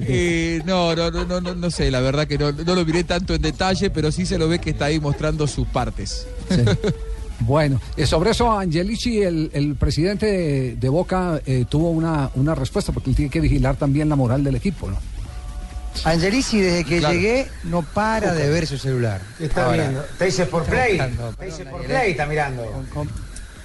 Eh, 0.04 0.60
no, 0.64 0.96
no, 0.96 1.12
no, 1.12 1.24
no, 1.24 1.40
no, 1.40 1.54
no 1.54 1.70
sé, 1.70 1.88
la 1.88 2.00
verdad 2.00 2.26
que 2.26 2.36
no, 2.36 2.50
no 2.50 2.74
lo 2.74 2.84
miré 2.84 3.04
tanto 3.04 3.34
en 3.34 3.42
detalle, 3.42 3.88
pero 3.90 4.10
sí 4.10 4.26
se 4.26 4.36
lo 4.36 4.48
ve 4.48 4.58
que 4.58 4.70
está 4.70 4.86
ahí 4.86 4.98
mostrando 4.98 5.46
sus 5.46 5.68
partes. 5.68 6.26
Sí. 6.50 6.56
Bueno, 7.40 7.80
eh, 7.96 8.04
sobre 8.06 8.30
eso 8.30 8.50
Angelici, 8.50 9.22
el, 9.22 9.50
el 9.52 9.76
presidente 9.76 10.26
de, 10.26 10.76
de 10.76 10.88
Boca, 10.88 11.40
eh, 11.46 11.66
tuvo 11.68 11.90
una, 11.90 12.30
una 12.34 12.54
respuesta 12.56 12.90
porque 12.90 13.10
él 13.10 13.16
tiene 13.16 13.30
que 13.30 13.38
vigilar 13.40 13.76
también 13.76 14.08
la 14.08 14.16
moral 14.16 14.42
del 14.42 14.56
equipo, 14.56 14.90
¿no? 14.90 14.96
Angelici, 16.04 16.60
desde 16.60 16.84
que 16.84 16.98
Claro. 16.98 17.14
llegué, 17.14 17.48
no 17.64 17.82
para 17.82 18.32
de 18.34 18.48
ver 18.50 18.66
su 18.66 18.78
celular. 18.78 19.20
Está 19.38 19.66
Ahora, 19.66 19.82
viendo. 19.82 20.02
Te 20.18 20.24
dice 20.26 20.46
por 20.46 20.64
play. 20.64 20.92
buscando, 20.98 21.32
Te 21.34 21.44
dice 21.46 21.64
por 21.66 21.82
play, 21.84 22.10
está 22.12 22.26
mirando. 22.26 22.86
Con- 22.92 23.08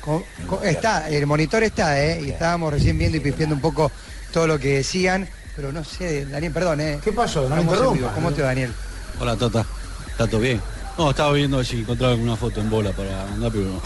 con- 0.02 0.24
con- 0.48 0.66
está, 0.68 1.10
el 1.10 1.26
monitor 1.26 1.64
está, 1.64 2.02
¿eh? 2.02 2.22
Y 2.26 2.30
estábamos 2.32 2.72
recién 2.74 2.98
viendo 2.98 3.18
y 3.18 3.20
pispeando 3.22 3.56
un 3.56 3.62
poco 3.62 3.92
todo 4.32 4.48
lo 4.48 4.60
que 4.60 4.76
decían, 4.76 5.28
pero 5.56 5.72
no 5.72 5.84
sé, 5.84 6.26
Daniel, 6.26 6.52
perdón, 6.54 6.82
¿eh? 6.82 7.00
¿Qué 7.04 7.12
pasó? 7.12 7.48
No 7.50 7.56
me 7.56 7.62
interrumpa. 7.64 8.14
¿Cómo 8.14 8.32
te 8.32 8.42
va, 8.42 8.50
Daniel? 8.50 8.72
Hola, 9.20 9.36
Tota. 9.36 9.66
¿Está 10.12 10.28
todo 10.28 10.40
bien? 10.42 10.62
No, 10.98 11.12
estaba 11.12 11.32
viendo 11.34 11.64
si 11.64 11.82
encontraba 11.82 12.14
alguna 12.14 12.36
foto 12.36 12.60
en 12.60 12.70
bola 12.70 12.92
para 12.92 13.26
mandar, 13.26 13.52
pero 13.52 13.66
no. 13.66 13.82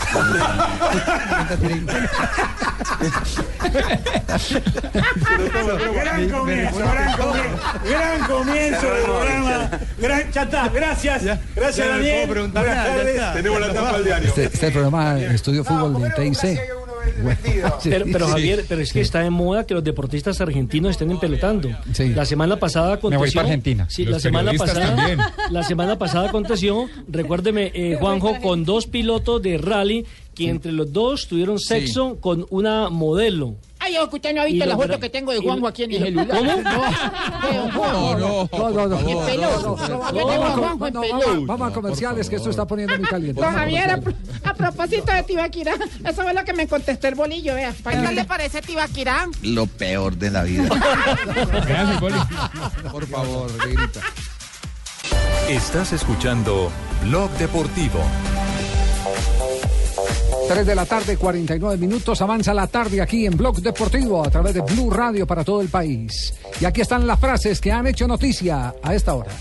Gran 5.94 6.30
comienzo, 6.30 6.80
gran 6.80 7.18
comienzo, 7.18 7.34
gran 7.84 8.20
comienzo 8.28 8.94
del 8.94 9.04
programa. 9.04 9.70
Gran, 10.00 10.32
ya 10.32 10.44
está, 10.44 10.70
gracias. 10.70 11.24
Gracias, 11.56 11.88
Daniel. 11.88 12.28
Buenas 12.28 12.54
tardes. 12.54 13.34
Tenemos 13.34 13.60
la 13.60 13.74
tapa 13.74 13.94
del 13.94 14.06
diario. 14.06 14.30
Este, 14.30 14.46
este 14.46 14.72
programa 14.72 15.20
Estudio 15.20 15.64
Fútbol 15.64 16.02
de 16.02 16.10
TIC. 16.12 16.81
Bueno, 17.22 17.40
sí, 17.80 17.90
Pero, 17.90 18.06
pero 18.12 18.26
sí. 18.26 18.32
Javier, 18.32 18.66
pero 18.68 18.82
es 18.82 18.94
que 18.94 19.02
está 19.02 19.22
de 19.22 19.30
moda 19.30 19.66
que 19.66 19.74
los 19.74 19.84
deportistas 19.84 20.42
argentinos 20.42 20.92
estén 20.92 21.12
empelotando. 21.12 21.70
La 22.16 22.26
semana 22.26 22.58
pasada 22.58 22.94
aconteció. 22.94 23.20
voy 23.20 23.32
para 23.32 23.48
Argentina. 23.48 23.88
Sí, 23.90 24.04
Los 24.06 24.14
la 24.14 24.20
semana 24.20 24.54
pasada. 24.54 24.96
también. 24.96 25.20
La 25.52 25.64
semana 25.64 25.98
pasada 25.98 26.30
aconteció, 26.30 26.88
recuérdeme, 27.08 27.72
eh, 27.74 27.98
Juanjo, 28.00 28.40
con 28.42 28.64
dos 28.66 28.88
pilotos 28.88 29.42
de 29.42 29.58
rally 29.58 30.06
que 30.36 30.50
entre 30.50 30.72
los 30.72 30.92
dos 30.94 31.28
tuvieron 31.28 31.60
sexo 31.60 32.18
con 32.20 32.46
una 32.50 32.90
modelo. 32.90 33.56
Ay, 33.84 33.98
ojo, 33.98 34.16
usted 34.16 34.36
no 34.36 34.42
ha 34.42 34.46
visto 34.46 34.64
la 34.64 34.78
foto 34.78 35.00
que 35.00 35.10
tengo 35.10 35.32
de 35.32 35.40
Juanjo 35.40 35.68
aquí 35.68 35.84
en 35.86 35.92
lo- 35.92 35.98
celular. 36.06 36.38
¿Cómo? 37.74 38.16
No, 38.16 38.48
no, 38.52 38.56
no, 38.56 38.70
no, 40.92 41.04
en 41.34 41.48
vamos, 41.48 41.72
a 41.72 41.74
comerciales 41.74 42.30
que 42.30 42.36
esto 42.36 42.52
está 42.52 42.66
poniendo 42.68 42.96
muy 42.96 43.08
caliente. 43.08 43.42
Don 43.42 43.52
Javier, 43.54 44.00
a, 44.44 44.54
propósito 44.54 45.12
de 45.12 45.24
Tibaquirá, 45.24 45.74
eso 46.06 46.22
fue 46.22 46.32
lo 46.34 46.46
que 46.46 46.54
me 46.54 46.68
contestó 46.68 47.08
el 47.08 47.16
bolillo, 47.16 47.56
vea. 47.56 47.74
¿Qué 47.84 48.12
le 48.14 48.24
parece 48.26 48.62
Tibaquirá? 48.62 49.26
Lo 49.42 49.66
peor 49.66 50.16
de 50.16 50.30
la 50.30 50.44
vida. 50.44 50.70
Gracias. 51.68 52.00
Por 52.92 53.08
favor, 53.08 53.50
negrita. 53.66 54.02
Estás 55.50 55.92
escuchando 55.94 56.72
Blog 57.04 57.32
Deportivo. 57.32 58.00
3 60.52 60.66
de 60.66 60.76
la 60.76 60.86
tarde, 60.86 61.16
49 61.16 61.78
minutos. 61.78 62.22
Avanza 62.22 62.54
la 62.54 62.68
tarde 62.68 63.00
aquí 63.00 63.26
en 63.26 63.38
Blog 63.38 63.62
Deportivo 63.62 64.22
a 64.22 64.30
través 64.30 64.54
de 64.54 64.60
Blue 64.60 64.90
Radio 64.90 65.26
para 65.26 65.46
todo 65.46 65.62
el 65.62 65.70
país. 65.70 66.34
Y 66.60 66.66
aquí 66.66 66.82
están 66.82 67.08
las 67.08 67.22
frases 67.22 67.62
que 67.62 67.72
han 67.72 67.88
hecho 67.88 68.06
noticia 68.06 68.76
a 68.84 68.94
esta 68.94 69.14
hora. 69.14 69.32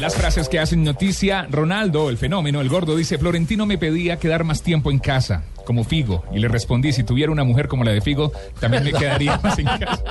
Las 0.00 0.16
frases 0.16 0.48
que 0.48 0.58
hacen 0.58 0.82
noticia, 0.82 1.46
Ronaldo, 1.48 2.10
el 2.10 2.18
fenómeno, 2.18 2.60
el 2.60 2.68
gordo, 2.68 2.96
dice, 2.96 3.18
Florentino 3.18 3.66
me 3.66 3.78
pedía 3.78 4.16
quedar 4.16 4.42
más 4.42 4.62
tiempo 4.62 4.90
en 4.90 4.98
casa. 4.98 5.44
Como 5.64 5.84
Figo. 5.84 6.24
Y 6.32 6.38
le 6.38 6.48
respondí, 6.48 6.92
si 6.92 7.02
tuviera 7.04 7.30
una 7.32 7.44
mujer 7.44 7.68
como 7.68 7.84
la 7.84 7.92
de 7.92 8.00
Figo, 8.00 8.32
también 8.60 8.84
me 8.84 8.92
quedaría 8.98 9.38
más 9.42 9.58
en 9.58 9.66
casa. 9.66 10.02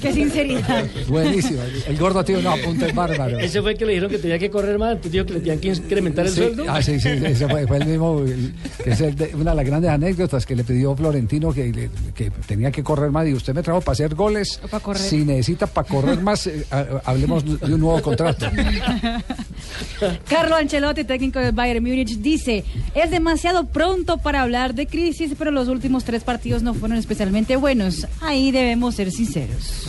Qué 0.00 0.12
sinceridad. 0.12 0.84
Buenísimo. 1.08 1.60
El 1.86 1.96
gordo 1.98 2.24
tiene 2.24 2.40
unos 2.40 2.58
apuntes 2.60 2.94
bárbaros. 2.94 3.42
Ese 3.42 3.60
fue 3.62 3.72
el 3.72 3.78
que 3.78 3.84
le 3.86 3.92
dijeron 3.92 4.10
que 4.10 4.18
tenía 4.18 4.38
que 4.38 4.50
correr 4.50 4.78
más, 4.78 4.92
entonces 4.92 5.12
dijo 5.12 5.26
que 5.26 5.32
le 5.34 5.40
tenían 5.40 5.58
que 5.60 5.68
incrementar 5.68 6.26
el 6.26 6.32
Sí, 6.32 6.36
sueldo. 6.40 6.64
ah, 6.68 6.82
sí, 6.82 6.98
sí, 7.00 7.08
ese 7.08 7.48
fue, 7.48 7.66
fue 7.66 7.76
el 7.78 7.86
mismo, 7.86 8.20
el- 8.20 8.54
que 8.82 8.90
es 8.90 9.00
el 9.00 9.14
de- 9.14 9.34
una 9.34 9.50
de 9.50 9.56
las 9.56 9.66
grandes 9.66 9.90
anécdotas 9.90 10.46
que 10.46 10.56
le 10.56 10.64
pidió 10.64 10.94
Florentino 10.96 11.52
que, 11.52 11.72
le- 11.72 11.90
que 12.14 12.30
tenía 12.46 12.70
que 12.70 12.82
correr 12.82 13.10
más 13.10 13.26
y 13.26 13.34
usted 13.34 13.54
me 13.54 13.62
trajo 13.62 13.80
para 13.80 13.92
hacer 13.92 14.14
goles. 14.14 14.60
para 14.70 14.82
correr. 14.82 15.00
Si 15.02 15.24
necesita 15.24 15.66
para 15.66 15.86
correr 15.88 16.20
más, 16.20 16.46
eh, 16.46 16.64
ha- 16.70 16.86
hablemos 17.04 17.44
de 17.60 17.74
un 17.74 17.80
nuevo 17.80 18.00
contrato. 18.02 18.46
Carlo 20.28 20.56
Ancelotti, 20.56 21.04
técnico 21.04 21.38
del 21.38 21.52
Bayern 21.52 21.82
Múnich, 21.82 21.93
dice, 21.94 22.64
es 22.94 23.10
demasiado 23.10 23.66
pronto 23.66 24.18
para 24.18 24.42
hablar 24.42 24.74
de 24.74 24.86
crisis, 24.86 25.34
pero 25.38 25.50
los 25.50 25.68
últimos 25.68 26.04
tres 26.04 26.24
partidos 26.24 26.62
no 26.62 26.74
fueron 26.74 26.98
especialmente 26.98 27.56
buenos. 27.56 28.06
Ahí 28.20 28.50
debemos 28.50 28.94
ser 28.96 29.10
sinceros. 29.10 29.88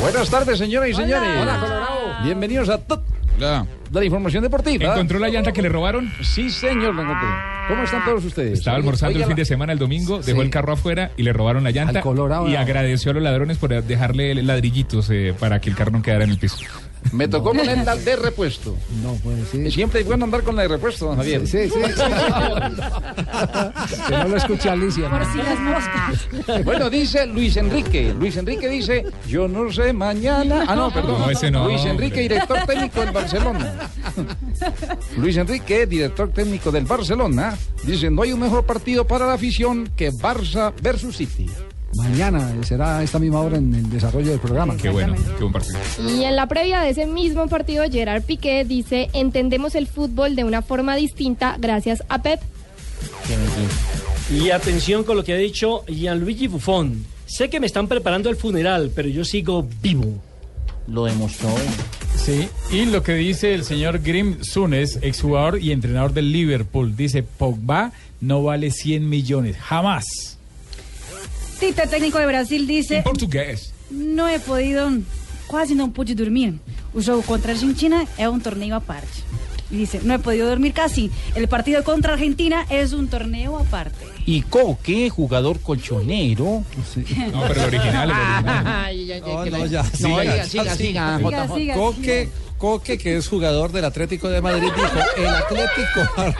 Buenas 0.00 0.28
tardes, 0.30 0.58
señoras 0.58 0.90
y 0.90 0.94
señores. 0.94 1.28
Hola, 1.40 1.58
Colorado. 1.60 2.22
Bienvenidos 2.24 2.68
a 2.68 2.78
TOT, 2.78 3.02
la 3.38 4.04
información 4.04 4.42
deportiva. 4.42 4.92
¿Encontró 4.92 5.18
la 5.18 5.28
llanta 5.28 5.52
que 5.52 5.62
le 5.62 5.68
robaron? 5.68 6.12
Sí, 6.22 6.50
señor, 6.50 6.94
la 6.94 7.02
encontré. 7.02 7.28
¿Cómo 7.68 7.82
están 7.82 8.04
todos 8.04 8.24
ustedes? 8.24 8.58
Estaba 8.60 8.76
almorzando 8.76 9.14
Oiga, 9.16 9.24
el 9.24 9.28
fin 9.30 9.36
de 9.36 9.44
semana, 9.44 9.72
el 9.72 9.78
domingo, 9.78 10.18
dejó 10.20 10.40
Sí. 10.40 10.44
el 10.44 10.50
carro 10.50 10.72
afuera 10.74 11.10
y 11.16 11.22
le 11.24 11.32
robaron 11.32 11.64
la 11.64 11.72
llanta. 11.72 11.98
Al 11.98 12.04
Colorado, 12.04 12.48
y 12.48 12.52
no. 12.52 12.58
agradeció 12.60 13.10
a 13.10 13.14
los 13.14 13.22
ladrones 13.24 13.58
por 13.58 13.82
dejarle 13.82 14.34
ladrillitos 14.42 15.10
eh, 15.10 15.34
para 15.38 15.60
que 15.60 15.70
el 15.70 15.74
carro 15.76 15.90
no 15.90 16.02
quedara 16.02 16.24
en 16.24 16.30
el 16.30 16.38
piso. 16.38 16.58
Me 17.12 17.28
tocó 17.28 17.52
poner 17.52 17.84
la 17.84 17.94
de 17.96 18.16
repuesto. 18.16 18.74
No, 19.02 19.14
pues 19.22 19.48
sí. 19.50 19.70
Siempre 19.70 20.00
es 20.00 20.06
bueno 20.06 20.24
andar 20.24 20.42
con 20.42 20.56
la 20.56 20.62
de 20.62 20.68
repuesto, 20.68 21.04
don 21.06 21.16
Javier. 21.16 21.46
Sí, 21.46 21.68
sí, 21.68 21.70
sí. 21.70 21.80
que 24.08 24.16
no 24.16 24.28
lo 24.28 24.36
escuche 24.36 24.68
Alicia. 24.68 25.08
Por 25.08 25.20
¿no? 25.20 25.32
si 25.32 25.38
las 25.38 25.60
moscas. 25.60 26.28
Bueno, 26.64 26.90
dice 26.90 27.26
Luis 27.26 27.56
Enrique. 27.56 28.14
Luis 28.18 28.36
Enrique 28.36 28.68
dice, 28.68 29.04
yo 29.26 29.48
no 29.48 29.72
sé 29.72 29.92
mañana. 29.92 30.64
Ah, 30.66 30.76
no, 30.76 30.92
perdón. 30.92 31.20
No, 31.20 31.30
ese 31.30 31.50
no, 31.50 31.64
Luis 31.64 31.80
hombre. 31.80 31.92
Enrique, 31.92 32.20
director 32.22 32.58
técnico 32.66 33.00
del 33.00 33.10
Barcelona. 33.10 33.90
Luis 35.16 35.36
Enrique, 35.36 35.86
director 35.86 36.30
técnico 36.32 36.70
del 36.70 36.84
Barcelona, 36.84 37.56
dice, 37.84 38.10
no 38.10 38.22
hay 38.22 38.32
un 38.32 38.40
mejor 38.40 38.64
partido 38.64 39.06
para 39.06 39.26
la 39.26 39.34
afición 39.34 39.90
que 39.96 40.12
Barça 40.12 40.72
versus 40.82 41.16
City. 41.16 41.46
Mañana 41.96 42.52
será 42.62 42.98
a 42.98 43.02
esta 43.02 43.18
misma 43.18 43.40
hora 43.40 43.56
en 43.56 43.74
el 43.74 43.90
desarrollo 43.90 44.30
del 44.30 44.40
programa. 44.40 44.76
Qué 44.76 44.90
bueno, 44.90 45.14
qué 45.36 45.42
buen 45.42 45.52
partido. 45.52 45.78
Y 46.08 46.24
en 46.24 46.36
la 46.36 46.46
previa 46.46 46.80
de 46.80 46.90
ese 46.90 47.06
mismo 47.06 47.48
partido, 47.48 47.84
Gerard 47.90 48.22
Piqué 48.22 48.64
dice, 48.64 49.08
entendemos 49.12 49.74
el 49.74 49.86
fútbol 49.86 50.36
de 50.36 50.44
una 50.44 50.62
forma 50.62 50.94
distinta 50.96 51.56
gracias 51.58 52.04
a 52.08 52.22
Pep. 52.22 52.40
Y 54.30 54.50
atención 54.50 55.04
con 55.04 55.16
lo 55.16 55.24
que 55.24 55.32
ha 55.32 55.36
dicho 55.36 55.84
Gianluigi 55.86 56.48
Buffon. 56.48 57.04
Sé 57.26 57.48
que 57.48 57.60
me 57.60 57.66
están 57.66 57.88
preparando 57.88 58.28
el 58.28 58.36
funeral, 58.36 58.92
pero 58.94 59.08
yo 59.08 59.24
sigo 59.24 59.66
vivo. 59.82 60.20
Lo 60.86 61.04
demostró. 61.04 61.48
Sí, 62.14 62.48
y 62.72 62.86
lo 62.86 63.02
que 63.02 63.14
dice 63.14 63.54
el 63.54 63.64
señor 63.64 64.00
Grim 64.00 64.42
Sunes, 64.42 64.98
exjugador 65.02 65.60
y 65.60 65.72
entrenador 65.72 66.12
del 66.12 66.32
Liverpool, 66.32 66.96
dice, 66.96 67.22
Pogba 67.22 67.92
no 68.20 68.42
vale 68.42 68.70
100 68.70 69.08
millones, 69.08 69.56
jamás. 69.56 70.35
Tite, 71.58 71.86
técnico 71.86 72.18
de 72.18 72.26
Brasil, 72.26 72.66
dice, 72.66 73.02
Portugués. 73.02 73.72
no 73.90 74.28
he 74.28 74.38
podido, 74.38 75.02
quase 75.46 75.74
não 75.74 75.90
pude 75.90 76.14
dormir. 76.14 76.54
O 76.92 77.00
jogo 77.00 77.22
contra 77.22 77.52
a 77.52 77.54
Argentina 77.54 78.06
é 78.18 78.28
um 78.28 78.38
torneio 78.40 78.74
à 78.74 78.80
parte. 78.80 79.24
Y 79.70 79.78
dice, 79.78 80.00
no 80.04 80.14
he 80.14 80.18
podido 80.18 80.48
dormir 80.48 80.72
casi. 80.72 81.10
El 81.34 81.48
partido 81.48 81.82
contra 81.82 82.12
Argentina 82.12 82.64
es 82.70 82.92
un 82.92 83.08
torneo 83.08 83.58
aparte. 83.58 84.06
Y 84.24 84.42
Coque, 84.42 85.10
jugador 85.10 85.60
colchonero. 85.60 86.62
No, 87.32 87.42
pero 87.48 87.60
el 87.62 87.66
original, 87.74 88.10
el 88.10 88.16
original. 88.16 88.64
Ay, 88.66 89.20
No, 89.24 89.44
no, 89.46 89.66
ya, 89.66 89.82
No, 89.82 89.88
siga, 89.90 90.22
siga, 90.22 90.36
ya, 90.36 90.44
siga, 90.46 90.76
siga, 90.76 91.18
Siga, 91.18 91.46
JJ. 91.46 91.54
siga, 91.56 91.74
Coque, 91.74 92.28
Coque, 92.58 92.96
que 92.98 93.16
es 93.16 93.26
jugador 93.28 93.72
del 93.72 93.84
Atlético 93.86 94.28
de 94.28 94.40
Madrid, 94.40 94.68
dijo, 94.74 94.98
el 95.18 95.26
Atlético... 95.26 96.34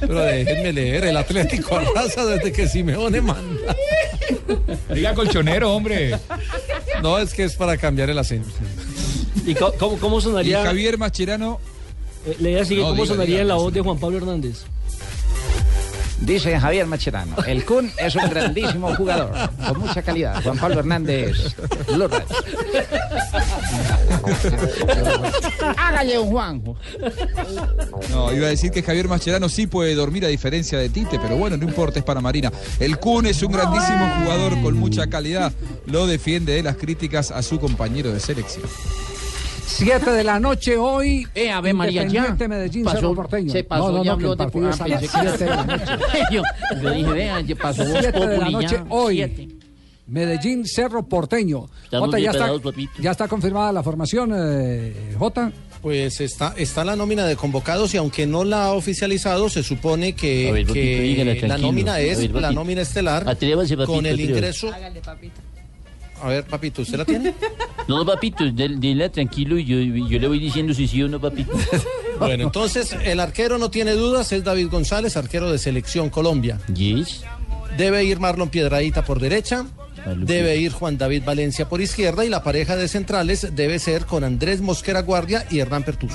Pero 0.00 0.20
déjenme 0.22 0.72
leer, 0.72 1.04
el 1.04 1.16
Atlético 1.16 1.76
arrasa 1.76 2.24
desde 2.26 2.52
que 2.52 2.68
Simeone 2.68 3.20
manda. 3.20 3.74
Diga 4.92 5.14
colchonero, 5.14 5.74
hombre. 5.74 6.18
No, 7.02 7.18
es 7.18 7.34
que 7.34 7.44
es 7.44 7.54
para 7.54 7.76
cambiar 7.76 8.10
el 8.10 8.18
acento. 8.18 8.50
¿Y 9.44 9.54
cómo, 9.54 9.98
cómo 9.98 10.18
Y 10.18 10.22
sonaría? 10.22 10.64
Javier 10.64 10.98
Mascherano, 10.98 11.60
eh, 12.26 12.36
le 12.40 12.64
seguir, 12.64 12.82
No, 12.82 12.90
¿cómo 12.90 13.02
diga, 13.02 13.14
sonaría 13.14 13.34
diga, 13.34 13.42
en 13.42 13.48
la 13.48 13.54
voz 13.54 13.72
de 13.72 13.80
Juan 13.80 13.98
Pablo 13.98 14.18
Hernández? 14.18 14.64
Dice 16.20 16.58
Javier 16.58 16.86
Macherano, 16.86 17.36
el 17.46 17.64
Kun 17.64 17.92
es 17.98 18.14
un 18.16 18.28
grandísimo 18.28 18.94
jugador, 18.96 19.32
con 19.68 19.78
mucha 19.80 20.00
calidad. 20.02 20.42
Juan 20.42 20.58
Pablo 20.58 20.80
Hernández, 20.80 21.54
Lourdes. 21.88 22.24
Hágale 25.76 26.18
un 26.18 26.30
Juanjo. 26.30 26.76
no, 28.10 28.32
iba 28.32 28.46
a 28.46 28.50
decir 28.50 28.70
que 28.70 28.82
Javier 28.82 29.08
Mascherano 29.08 29.48
sí 29.48 29.66
puede 29.66 29.94
dormir 29.94 30.24
a 30.24 30.28
diferencia 30.28 30.78
de 30.78 30.88
Tite, 30.88 31.18
pero 31.18 31.36
bueno, 31.36 31.56
no 31.56 31.64
importa, 31.64 31.98
es 31.98 32.04
para 32.04 32.20
Marina. 32.20 32.52
El 32.80 32.98
Kun 32.98 33.26
es 33.26 33.42
un 33.42 33.52
grandísimo 33.52 34.08
jugador 34.22 34.60
con 34.62 34.74
mucha 34.76 35.06
calidad, 35.08 35.52
lo 35.86 36.06
defiende 36.06 36.52
de 36.54 36.62
las 36.62 36.76
críticas 36.76 37.30
a 37.30 37.42
su 37.42 37.58
compañero 37.58 38.12
de 38.12 38.20
selección. 38.20 38.64
Siete 39.68 40.10
de 40.12 40.24
la 40.24 40.38
noche 40.40 40.76
hoy. 40.78 41.26
Eh, 41.34 41.50
Ave 41.50 41.74
María, 41.74 42.04
ya. 42.06 42.34
Medellín, 42.48 42.84
Pasó- 42.84 43.14
Porteño. 43.14 43.52
se 43.52 43.64
pasó, 43.64 43.90
no, 43.90 43.98
no, 43.98 44.04
ya 44.04 44.12
habló 44.12 44.32
el 44.32 44.38
de- 44.38 44.46
pensé 44.46 44.84
que- 44.84 46.34
yo, 46.34 46.42
dije, 46.92 47.12
vean, 47.12 47.46
pasó 47.60 47.84
Voz 47.84 47.98
Siete 48.00 48.26
de 48.26 48.38
la 48.38 48.48
noche 48.50 48.80
hoy. 48.88 49.16
siete. 49.16 49.48
Medellín, 50.08 50.64
Cerro 50.66 51.04
Porteño. 51.06 51.66
Jota, 51.90 52.18
ya, 52.18 52.30
está, 52.30 52.50
ya 53.00 53.10
está 53.10 53.28
confirmada 53.28 53.72
la 53.72 53.82
formación, 53.82 54.32
eh, 54.36 55.14
Jota. 55.18 55.52
Pues 55.82 56.20
está, 56.20 56.54
está 56.56 56.84
la 56.84 56.96
nómina 56.96 57.26
de 57.26 57.36
convocados 57.36 57.92
y 57.94 57.96
aunque 57.96 58.26
no 58.26 58.44
la 58.44 58.66
ha 58.66 58.72
oficializado, 58.72 59.48
se 59.48 59.62
supone 59.62 60.14
que, 60.14 60.48
A 60.48 60.52
ver, 60.52 60.62
papito, 60.66 60.74
que 60.74 61.00
dígale, 61.00 61.40
la 61.48 61.58
nómina 61.58 62.00
es 62.00 62.18
ver, 62.18 62.42
la 62.42 62.50
nómina 62.50 62.82
estelar 62.82 63.28
Atrévase, 63.28 63.76
papito, 63.76 63.92
con 63.92 64.06
el 64.06 64.14
atrévase. 64.14 64.32
ingreso. 64.32 64.70
A 66.22 66.28
ver, 66.28 66.44
papito, 66.44 66.82
¿usted 66.82 66.98
la 66.98 67.04
tiene? 67.04 67.34
No, 67.88 68.04
papito, 68.04 68.42
dile 68.44 69.10
tranquilo 69.10 69.56
y 69.56 69.64
yo, 69.64 69.78
yo 69.78 70.18
le 70.18 70.26
voy 70.26 70.40
diciendo 70.40 70.74
si 70.74 70.88
sí 70.88 71.00
o 71.04 71.08
no, 71.08 71.20
papito. 71.20 71.52
Bueno, 72.18 72.44
entonces 72.44 72.96
el 73.04 73.20
arquero 73.20 73.58
no 73.58 73.70
tiene 73.70 73.92
dudas, 73.92 74.32
es 74.32 74.42
David 74.42 74.68
González, 74.70 75.16
arquero 75.18 75.52
de 75.52 75.58
Selección 75.58 76.08
Colombia. 76.08 76.58
Yes. 76.74 77.22
Debe 77.76 78.02
ir 78.04 78.18
Marlon 78.18 78.48
Piedradita 78.48 79.04
por 79.04 79.20
derecha, 79.20 79.66
debe 80.14 80.56
ir 80.56 80.72
Juan 80.72 80.98
David 80.98 81.24
Valencia 81.24 81.68
por 81.68 81.80
izquierda 81.80 82.24
y 82.24 82.28
la 82.28 82.42
pareja 82.42 82.76
de 82.76 82.88
centrales 82.88 83.48
debe 83.54 83.78
ser 83.78 84.06
con 84.06 84.24
Andrés 84.24 84.60
Mosquera 84.60 85.02
Guardia 85.02 85.46
y 85.50 85.58
Hernán 85.58 85.82
Pertus. 85.82 86.12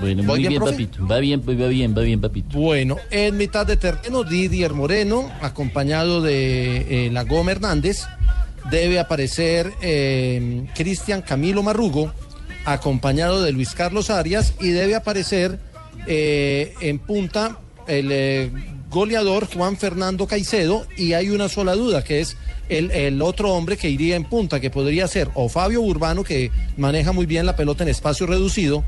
Bueno, 0.00 0.22
¿Voy 0.22 0.40
muy 0.40 0.48
bien, 0.48 0.62
papito. 0.62 1.06
Va 1.06 1.18
bien, 1.18 1.40
va 1.40 1.66
bien, 1.66 1.94
va 1.96 2.02
bien, 2.02 2.20
papito. 2.20 2.58
Bueno, 2.58 2.96
en 3.10 3.36
mitad 3.36 3.66
de 3.66 3.76
terreno, 3.76 4.22
Didier 4.22 4.72
Moreno, 4.72 5.30
acompañado 5.40 6.20
de 6.22 7.06
eh, 7.06 7.10
la 7.10 7.24
Gómez 7.24 7.56
Hernández. 7.56 8.04
Debe 8.70 8.98
aparecer 9.00 9.72
eh, 9.80 10.66
Cristian 10.74 11.22
Camilo 11.22 11.62
Marrugo, 11.62 12.12
acompañado 12.64 13.42
de 13.42 13.52
Luis 13.52 13.70
Carlos 13.70 14.10
Arias. 14.10 14.54
Y 14.60 14.70
debe 14.70 14.94
aparecer 14.94 15.58
eh, 16.06 16.74
en 16.80 16.98
punta 16.98 17.58
el 17.86 18.08
eh, 18.12 18.50
goleador 18.90 19.46
Juan 19.52 19.76
Fernando 19.76 20.26
Caicedo. 20.26 20.86
Y 20.96 21.12
hay 21.12 21.30
una 21.30 21.48
sola 21.48 21.74
duda, 21.74 22.04
que 22.04 22.20
es 22.20 22.36
el, 22.68 22.90
el 22.90 23.22
otro 23.22 23.52
hombre 23.52 23.76
que 23.76 23.90
iría 23.90 24.16
en 24.16 24.24
punta, 24.24 24.60
que 24.60 24.70
podría 24.70 25.06
ser 25.08 25.30
o 25.34 25.48
Fabio 25.48 25.80
Urbano, 25.80 26.24
que 26.24 26.50
maneja 26.76 27.12
muy 27.12 27.26
bien 27.26 27.46
la 27.46 27.56
pelota 27.56 27.82
en 27.84 27.90
espacio 27.90 28.26
reducido, 28.26 28.84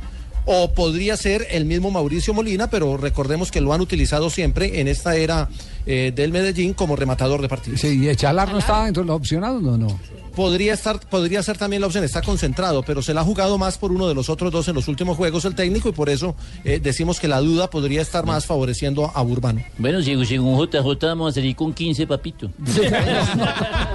o 0.47 0.73
podría 0.73 1.17
ser 1.17 1.47
el 1.51 1.65
mismo 1.65 1.91
Mauricio 1.91 2.35
Molina, 2.35 2.71
pero 2.71 2.97
recordemos 2.97 3.51
que 3.51 3.61
lo 3.61 3.73
han 3.73 3.81
utilizado 3.81 4.31
siempre 4.31 4.81
en 4.81 4.89
esta 4.89 5.17
era 5.17 5.49
eh, 5.93 6.13
del 6.15 6.31
Medellín 6.31 6.73
como 6.73 6.95
rematador 6.95 7.43
de 7.43 7.49
partidos. 7.49 7.81
Sí, 7.81 7.99
y 8.05 8.09
Echalar 8.09 8.53
no 8.53 8.59
está 8.59 8.87
entre 8.87 9.05
los 9.05 9.17
opcionados, 9.17 9.61
no, 9.61 9.77
no. 9.77 9.99
Podría 10.37 10.75
estar, 10.75 11.01
podría 11.01 11.43
ser 11.43 11.59
también 11.59 11.81
la 11.81 11.89
opción, 11.89 12.05
está 12.05 12.23
concentrado, 12.23 12.85
pero 12.85 13.03
se 13.03 13.13
la 13.13 13.23
ha 13.23 13.25
jugado 13.25 13.59
más 13.59 13.77
por 13.77 13.91
uno 13.91 14.07
de 14.07 14.15
los 14.15 14.29
otros 14.31 14.53
dos 14.53 14.69
en 14.69 14.77
los 14.77 14.87
últimos 14.87 15.17
juegos 15.17 15.45
el 15.45 15.57
técnico 15.57 15.89
y 15.89 15.93
por 15.93 16.09
eso 16.09 16.37
eh, 16.65 16.79
decimos 16.81 17.19
que 17.19 17.27
la 17.27 17.41
duda 17.41 17.69
podría 17.69 18.01
estar 18.01 18.25
más 18.25 18.47
favoreciendo 18.47 19.11
a 19.13 19.23
Urbano. 19.23 19.61
Bueno, 19.77 20.01
según, 20.03 20.25
según 20.25 20.57
JJ 20.65 21.05
vamos 21.07 21.33
a 21.33 21.35
salir 21.35 21.57
con 21.57 21.75
15, 21.75 22.07
papito. 22.07 22.49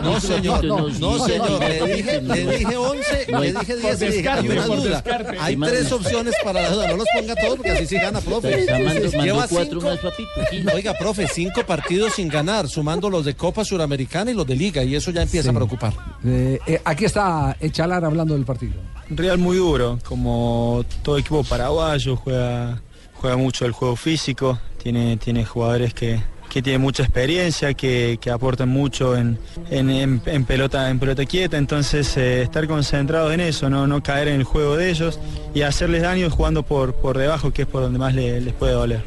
No, 0.03 0.19
señor, 0.19 0.63
no, 0.65 0.89
sí, 0.89 0.99
no, 0.99 1.25
sí, 1.25 1.31
señor, 1.31 1.59
le 1.61 1.95
dije, 1.95 2.21
no. 2.21 2.35
le 2.35 2.57
dije 2.57 2.75
11, 2.77 3.25
No 3.31 3.39
le 3.39 3.47
hay- 3.47 3.53
dije 3.53 3.73
por 3.75 3.97
10 3.97 4.01
y 4.01 4.05
le 4.05 4.11
dije, 4.17 4.29
hay 4.29 4.47
una 4.49 4.65
duda. 4.65 5.03
Hay 5.39 5.55
tres 5.55 5.91
opciones 5.91 6.33
para 6.43 6.61
la 6.63 6.69
duda, 6.69 6.87
no 6.89 6.97
los 6.97 7.07
ponga 7.17 7.35
todos 7.35 7.55
porque 7.55 7.71
así 7.71 7.87
sí 7.87 7.95
gana, 7.95 8.19
profe. 8.19 8.65
Mando 8.83 9.23
Lleva 9.23 9.47
cuatro 9.47 9.81
más, 9.81 9.99
papito. 9.99 10.71
Oiga, 10.75 10.93
profe, 10.93 11.27
cinco 11.33 11.61
partidos 11.65 11.84
sin 12.13 12.27
ganar, 12.29 12.67
sumando 12.67 13.09
los 13.09 13.25
de 13.25 13.35
Copa 13.35 13.63
Suramericana 13.63 14.31
y 14.31 14.33
los 14.33 14.47
de 14.47 14.55
Liga, 14.55 14.83
y 14.83 14.95
eso 14.95 15.11
ya 15.11 15.21
empieza 15.21 15.49
a 15.49 15.51
Sí. 15.51 15.55
preocupar. 15.55 15.93
Eh, 16.25 16.59
eh, 16.67 16.81
aquí 16.83 17.05
está 17.05 17.55
Echalar 17.59 18.03
hablando 18.05 18.33
del 18.33 18.43
partido. 18.45 18.73
Un 19.09 19.17
Real 19.17 19.37
muy 19.37 19.57
duro, 19.57 19.99
como 20.07 20.83
todo 21.03 21.17
equipo 21.17 21.43
paraguayo, 21.43 22.15
juega, 22.15 22.81
juega 23.13 23.37
mucho 23.37 23.65
el 23.65 23.71
juego 23.71 23.95
físico, 23.95 24.59
tiene, 24.81 25.17
tiene 25.17 25.45
jugadores 25.45 25.93
que, 25.93 26.21
que 26.49 26.61
tienen 26.61 26.81
mucha 26.81 27.03
experiencia, 27.03 27.73
que, 27.75 28.17
que 28.19 28.31
aportan 28.31 28.69
mucho 28.69 29.15
en, 29.15 29.37
en- 29.69 29.89
en- 29.89 30.21
en 30.25 30.45
pelota, 30.45 30.89
en 30.89 30.97
pelota 30.99 31.23
quieta, 31.25 31.57
entonces 31.57 32.17
eh, 32.17 32.41
estar 32.43 32.67
concentrados 32.67 33.31
en 33.33 33.41
eso, 33.41 33.69
¿no? 33.69 33.85
no 33.87 34.01
caer 34.01 34.29
en 34.29 34.35
el 34.35 34.43
juego 34.43 34.75
de 34.75 34.89
ellos 34.89 35.19
y 35.53 35.61
hacerles 35.61 36.01
daño 36.01 36.29
jugando 36.31 36.63
por, 36.63 36.95
por 36.95 37.17
debajo, 37.17 37.51
que 37.51 37.63
es 37.63 37.67
por 37.67 37.81
donde 37.83 37.99
más 37.99 38.15
le- 38.15 38.41
les 38.41 38.53
puede 38.53 38.73
doler. 38.73 39.03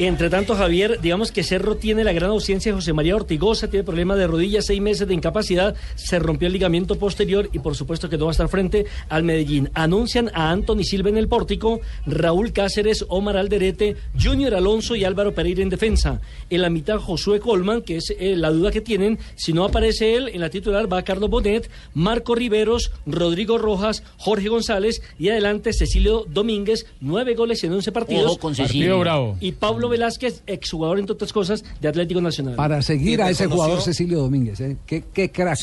Entre 0.00 0.30
tanto, 0.30 0.54
Javier, 0.54 1.00
digamos 1.00 1.32
que 1.32 1.42
Cerro 1.42 1.76
tiene 1.76 2.04
la 2.04 2.12
gran 2.12 2.30
ausencia 2.30 2.70
de 2.70 2.76
José 2.76 2.92
María 2.92 3.16
Ortigosa, 3.16 3.68
tiene 3.68 3.82
problema 3.82 4.14
de 4.14 4.28
rodilla, 4.28 4.62
seis 4.62 4.80
meses 4.80 5.08
de 5.08 5.14
incapacidad, 5.14 5.74
se 5.96 6.20
rompió 6.20 6.46
el 6.46 6.52
ligamento 6.52 6.94
posterior 6.94 7.50
y 7.52 7.58
por 7.58 7.74
supuesto 7.74 8.08
que 8.08 8.16
no 8.16 8.26
va 8.26 8.30
a 8.30 8.32
estar 8.32 8.48
frente 8.48 8.86
al 9.08 9.24
Medellín. 9.24 9.70
Anuncian 9.74 10.30
a 10.34 10.52
Anthony 10.52 10.84
Silva 10.84 11.08
en 11.08 11.16
el 11.16 11.26
pórtico, 11.26 11.80
Raúl 12.06 12.52
Cáceres, 12.52 13.06
Omar 13.08 13.36
Alderete, 13.36 13.96
Junior 14.16 14.54
Alonso 14.54 14.94
y 14.94 15.02
Álvaro 15.02 15.34
Pereira 15.34 15.64
en 15.64 15.68
defensa. 15.68 16.20
En 16.48 16.62
la 16.62 16.70
mitad, 16.70 16.98
Josué 17.00 17.40
Colman, 17.40 17.82
que 17.82 17.96
es 17.96 18.14
eh, 18.20 18.36
la 18.36 18.50
duda 18.50 18.70
que 18.70 18.80
tienen, 18.80 19.18
si 19.34 19.52
no 19.52 19.64
aparece 19.64 20.14
él, 20.14 20.28
en 20.32 20.40
la 20.42 20.50
titular 20.50 20.92
va 20.92 21.02
Carlos 21.02 21.28
Bonet, 21.28 21.68
Marco 21.94 22.36
Riveros, 22.36 22.92
Rodrigo 23.04 23.58
Rojas, 23.58 24.04
Jorge 24.16 24.48
González 24.48 25.02
y 25.18 25.30
adelante 25.30 25.72
Cecilio 25.72 26.24
Domínguez, 26.28 26.86
nueve 27.00 27.34
goles 27.34 27.64
en 27.64 27.72
once 27.72 27.90
partidos. 27.90 28.26
Ojo 28.26 28.38
con 28.38 28.54
Cecilio. 28.54 28.90
Partido 28.90 29.00
bravo. 29.00 29.36
Y 29.40 29.50
Pablo 29.52 29.87
Velázquez, 29.88 30.42
exjugador, 30.46 30.98
entre 30.98 31.14
otras 31.14 31.32
cosas, 31.32 31.64
de 31.80 31.88
Atlético 31.88 32.20
Nacional. 32.20 32.54
Para 32.56 32.82
seguir 32.82 33.22
a 33.22 33.30
ese 33.30 33.46
jugador 33.46 33.80
Cecilio 33.80 34.18
Domínguez, 34.18 34.60
¿eh? 34.60 34.76
qué, 34.86 35.04
qué 35.12 35.30
crack. 35.30 35.58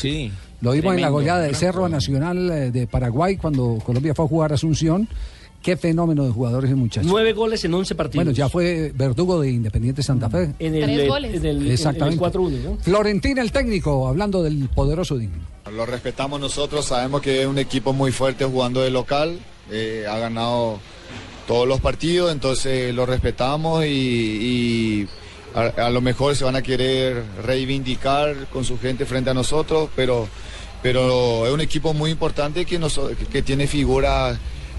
Lo 0.60 0.72
vimos 0.72 0.94
en 0.94 1.00
la 1.02 1.08
goleada 1.08 1.40
de. 1.40 1.54
Cerro 1.54 1.88
Nacional 1.88 2.50
eh, 2.50 2.70
de 2.70 2.86
Paraguay 2.86 3.36
cuando 3.36 3.78
Colombia 3.84 4.14
fue 4.14 4.24
a 4.24 4.28
jugar 4.28 4.52
a 4.52 4.54
Asunción. 4.56 5.08
Qué 5.62 5.76
fenómeno 5.76 6.24
de 6.24 6.30
jugadores 6.30 6.70
ese 6.70 6.76
muchacho. 6.76 7.08
Nueve 7.10 7.32
goles 7.32 7.64
en 7.64 7.74
once 7.74 7.94
partidos. 7.96 8.24
Bueno, 8.24 8.36
ya 8.36 8.48
fue 8.48 8.92
verdugo 8.94 9.40
de 9.40 9.50
Independiente 9.50 10.00
Santa 10.00 10.30
Fe. 10.30 10.54
En 10.60 10.74
el, 10.76 10.84
Tres 10.84 11.08
goles. 11.08 11.34
en 11.34 11.44
el- 11.46 11.56
en 11.56 11.62
el 11.64 11.70
Exactamente. 11.72 12.20
4-1, 12.20 12.50
¿no? 12.62 12.76
Florentina, 12.80 13.42
el 13.42 13.50
técnico, 13.50 14.06
hablando 14.06 14.44
del 14.44 14.68
poderoso 14.68 15.16
DIN. 15.18 15.32
Lo 15.74 15.84
respetamos 15.84 16.38
nosotros, 16.38 16.84
sabemos 16.84 17.20
que 17.20 17.40
es 17.42 17.48
un 17.48 17.58
equipo 17.58 17.92
muy 17.92 18.12
fuerte 18.12 18.44
jugando 18.44 18.80
de 18.82 18.90
local, 18.90 19.40
eh, 19.72 20.04
ha 20.08 20.18
ganado 20.18 20.78
todos 21.46 21.66
los 21.66 21.80
partidos, 21.80 22.32
entonces 22.32 22.94
lo 22.94 23.06
respetamos 23.06 23.84
y, 23.84 23.88
y 23.88 25.08
a, 25.54 25.86
a 25.86 25.90
lo 25.90 26.00
mejor 26.00 26.36
se 26.36 26.44
van 26.44 26.56
a 26.56 26.62
querer 26.62 27.22
reivindicar 27.44 28.46
con 28.52 28.64
su 28.64 28.78
gente 28.78 29.06
frente 29.06 29.30
a 29.30 29.34
nosotros, 29.34 29.88
pero, 29.96 30.28
pero 30.82 31.46
es 31.46 31.52
un 31.52 31.60
equipo 31.60 31.94
muy 31.94 32.10
importante 32.10 32.64
que, 32.64 32.78
nos, 32.78 33.00
que, 33.32 33.42
tiene 33.42 33.66
figuras 33.66 34.38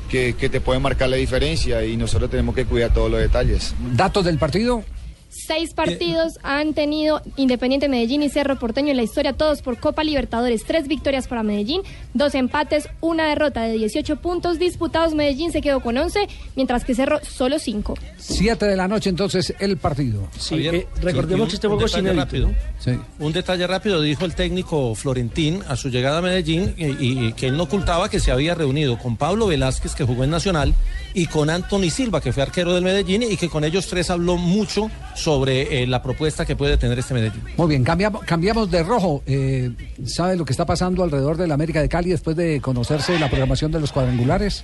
que, 0.09 0.35
que 0.35 0.49
te 0.49 0.61
pueden 0.61 0.81
marcar 0.81 1.09
la 1.09 1.17
diferencia 1.17 1.83
y 1.83 1.97
nosotros 1.97 2.29
tenemos 2.29 2.53
que 2.53 2.65
cuidar 2.65 2.93
todos 2.93 3.09
los 3.09 3.19
detalles. 3.19 3.73
Datos 3.93 4.25
del 4.25 4.37
partido. 4.37 4.83
Seis 5.29 5.73
partidos 5.73 6.39
han 6.41 6.73
tenido 6.73 7.21
Independiente 7.35 7.89
Medellín 7.89 8.23
y 8.23 8.29
Cerro 8.29 8.57
Porteño 8.57 8.91
en 8.91 8.97
la 8.97 9.03
historia, 9.03 9.33
todos 9.33 9.61
por 9.61 9.77
Copa 9.79 10.03
Libertadores. 10.03 10.63
Tres 10.65 10.87
victorias 10.87 11.27
para 11.27 11.43
Medellín, 11.43 11.81
dos 12.13 12.33
empates, 12.33 12.87
una 13.01 13.27
derrota 13.27 13.61
de 13.63 13.73
18 13.77 14.15
puntos 14.17 14.57
disputados. 14.57 15.13
Medellín 15.13 15.51
se 15.51 15.61
quedó 15.61 15.81
con 15.81 15.97
11, 15.97 16.27
mientras 16.55 16.85
que 16.85 16.95
Cerro 16.95 17.19
solo 17.23 17.59
5. 17.59 17.93
Siete 18.17 18.65
de 18.65 18.75
la 18.77 18.87
noche 18.87 19.09
entonces 19.09 19.53
el 19.59 19.77
partido. 19.77 20.27
Javier, 20.49 20.75
eh, 20.75 20.87
recordemos 21.01 21.49
que 21.49 21.55
este 21.55 21.67
un 21.67 21.73
juego 21.73 21.85
es 21.87 21.97
inédito, 21.97 22.21
rápido. 22.23 22.51
Sí. 22.79 22.91
Un 23.19 23.33
detalle 23.33 23.67
rápido 23.67 24.01
dijo 24.01 24.25
el 24.25 24.33
técnico 24.33 24.95
Florentín 24.95 25.61
a 25.67 25.75
su 25.75 25.89
llegada 25.89 26.19
a 26.19 26.21
Medellín 26.21 26.73
y, 26.77 26.85
y- 26.85 27.25
y 27.27 27.33
que 27.33 27.47
él 27.47 27.57
no 27.57 27.63
ocultaba 27.63 28.09
que 28.09 28.19
se 28.19 28.31
había 28.31 28.55
reunido 28.55 28.97
con 28.97 29.17
Pablo 29.17 29.47
Velázquez, 29.47 29.93
que 29.93 30.03
jugó 30.05 30.23
en 30.23 30.29
Nacional, 30.29 30.73
y 31.13 31.25
con 31.27 31.49
Anthony 31.49 31.89
Silva, 31.89 32.21
que 32.21 32.31
fue 32.31 32.43
arquero 32.43 32.73
del 32.73 32.83
Medellín, 32.83 33.23
y 33.23 33.37
que 33.37 33.49
con 33.49 33.63
ellos 33.63 33.87
tres 33.87 34.09
habló 34.09 34.37
mucho 34.37 34.89
sobre 35.17 35.81
eh, 35.81 35.87
la 35.87 36.01
propuesta 36.01 36.45
que 36.45 36.55
puede 36.55 36.77
tener 36.77 36.97
este 36.99 37.13
Medellín. 37.13 37.43
Muy 37.57 37.67
bien, 37.67 37.83
cambiamos, 37.83 38.23
cambiamos 38.23 38.69
de 38.69 38.83
rojo. 38.83 39.23
Eh, 39.25 39.71
¿Sabe 40.05 40.37
lo 40.37 40.45
que 40.45 40.53
está 40.53 40.65
pasando 40.65 41.03
alrededor 41.03 41.37
de 41.37 41.47
la 41.47 41.55
América 41.55 41.81
de 41.81 41.89
Cali 41.89 42.11
después 42.11 42.37
de 42.37 42.61
conocerse 42.61 43.17
la 43.19 43.27
programación 43.27 43.71
de 43.71 43.79
los 43.79 43.91
cuadrangulares? 43.91 44.63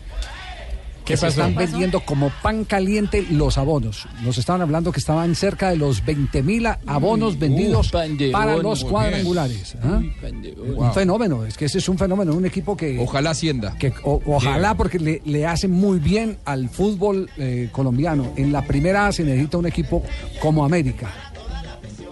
¿Qué 1.05 1.13
Que 1.13 1.17
se 1.17 1.27
están 1.27 1.53
vendiendo 1.53 1.99
como 2.01 2.31
pan 2.41 2.63
caliente 2.63 3.25
los 3.29 3.57
abonos. 3.57 4.07
Nos 4.23 4.37
estaban 4.37 4.61
hablando 4.61 4.91
que 4.93 4.99
estaban 4.99 5.35
cerca 5.35 5.69
de 5.69 5.75
los 5.77 6.03
20 6.05 6.41
mil 6.43 6.65
abonos 6.85 7.37
vendidos 7.37 7.89
uh, 7.93 8.31
para 8.31 8.55
los 8.57 8.85
cuadrangulares. 8.85 9.75
¿ah? 9.83 9.99
Un 9.99 10.75
Wow. 10.75 10.93
fenómeno, 10.93 11.45
es 11.45 11.57
que 11.57 11.65
ese 11.65 11.79
es 11.79 11.89
un 11.89 11.97
fenómeno, 11.97 12.33
un 12.33 12.45
equipo 12.45 12.77
que... 12.77 12.97
Ojalá 12.99 13.31
Hacienda. 13.31 13.75
que 13.77 13.93
o- 14.03 14.21
ojalá 14.25 14.75
porque 14.75 14.97
le, 14.97 15.21
le 15.25 15.45
hace 15.45 15.67
muy 15.67 15.99
bien 15.99 16.37
al 16.45 16.69
fútbol 16.69 17.29
eh, 17.37 17.69
colombiano. 17.71 18.31
En 18.37 18.51
la 18.53 18.61
primera 18.65 19.07
A 19.07 19.11
se 19.11 19.23
necesita 19.23 19.57
un 19.57 19.65
equipo 19.67 20.03
como 20.41 20.63
América. 20.63 21.09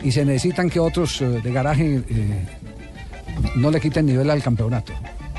Y 0.04 0.12
se 0.12 0.26
necesitan 0.26 0.70
que 0.70 0.80
otros 0.80 1.22
eh, 1.22 1.26
de 1.42 1.52
garaje 1.54 2.02
eh, 2.10 2.46
no 3.56 3.72
le 3.72 3.80
quiten 3.80 4.06
nivel 4.06 4.30
al 4.30 4.44
campeonato. 4.44 4.94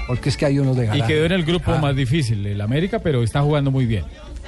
Porque 0.06 0.28
es 0.28 0.36
que 0.36 0.46
hay 0.46 0.58
unos 0.58 0.76
de 0.76 0.84
Y 0.84 0.86
garaje. 0.88 1.12
quedó 1.14 1.24
en 1.26 1.32
el 1.32 1.44
grupo 1.44 1.72
Ah, 1.72 1.78
más 1.80 1.94
difícil, 1.96 2.44
el 2.46 2.60
América, 2.60 2.98
pero 2.98 3.22
está 3.22 3.40
jugando 3.42 3.70
muy 3.70 3.86
bien. 3.86 4.04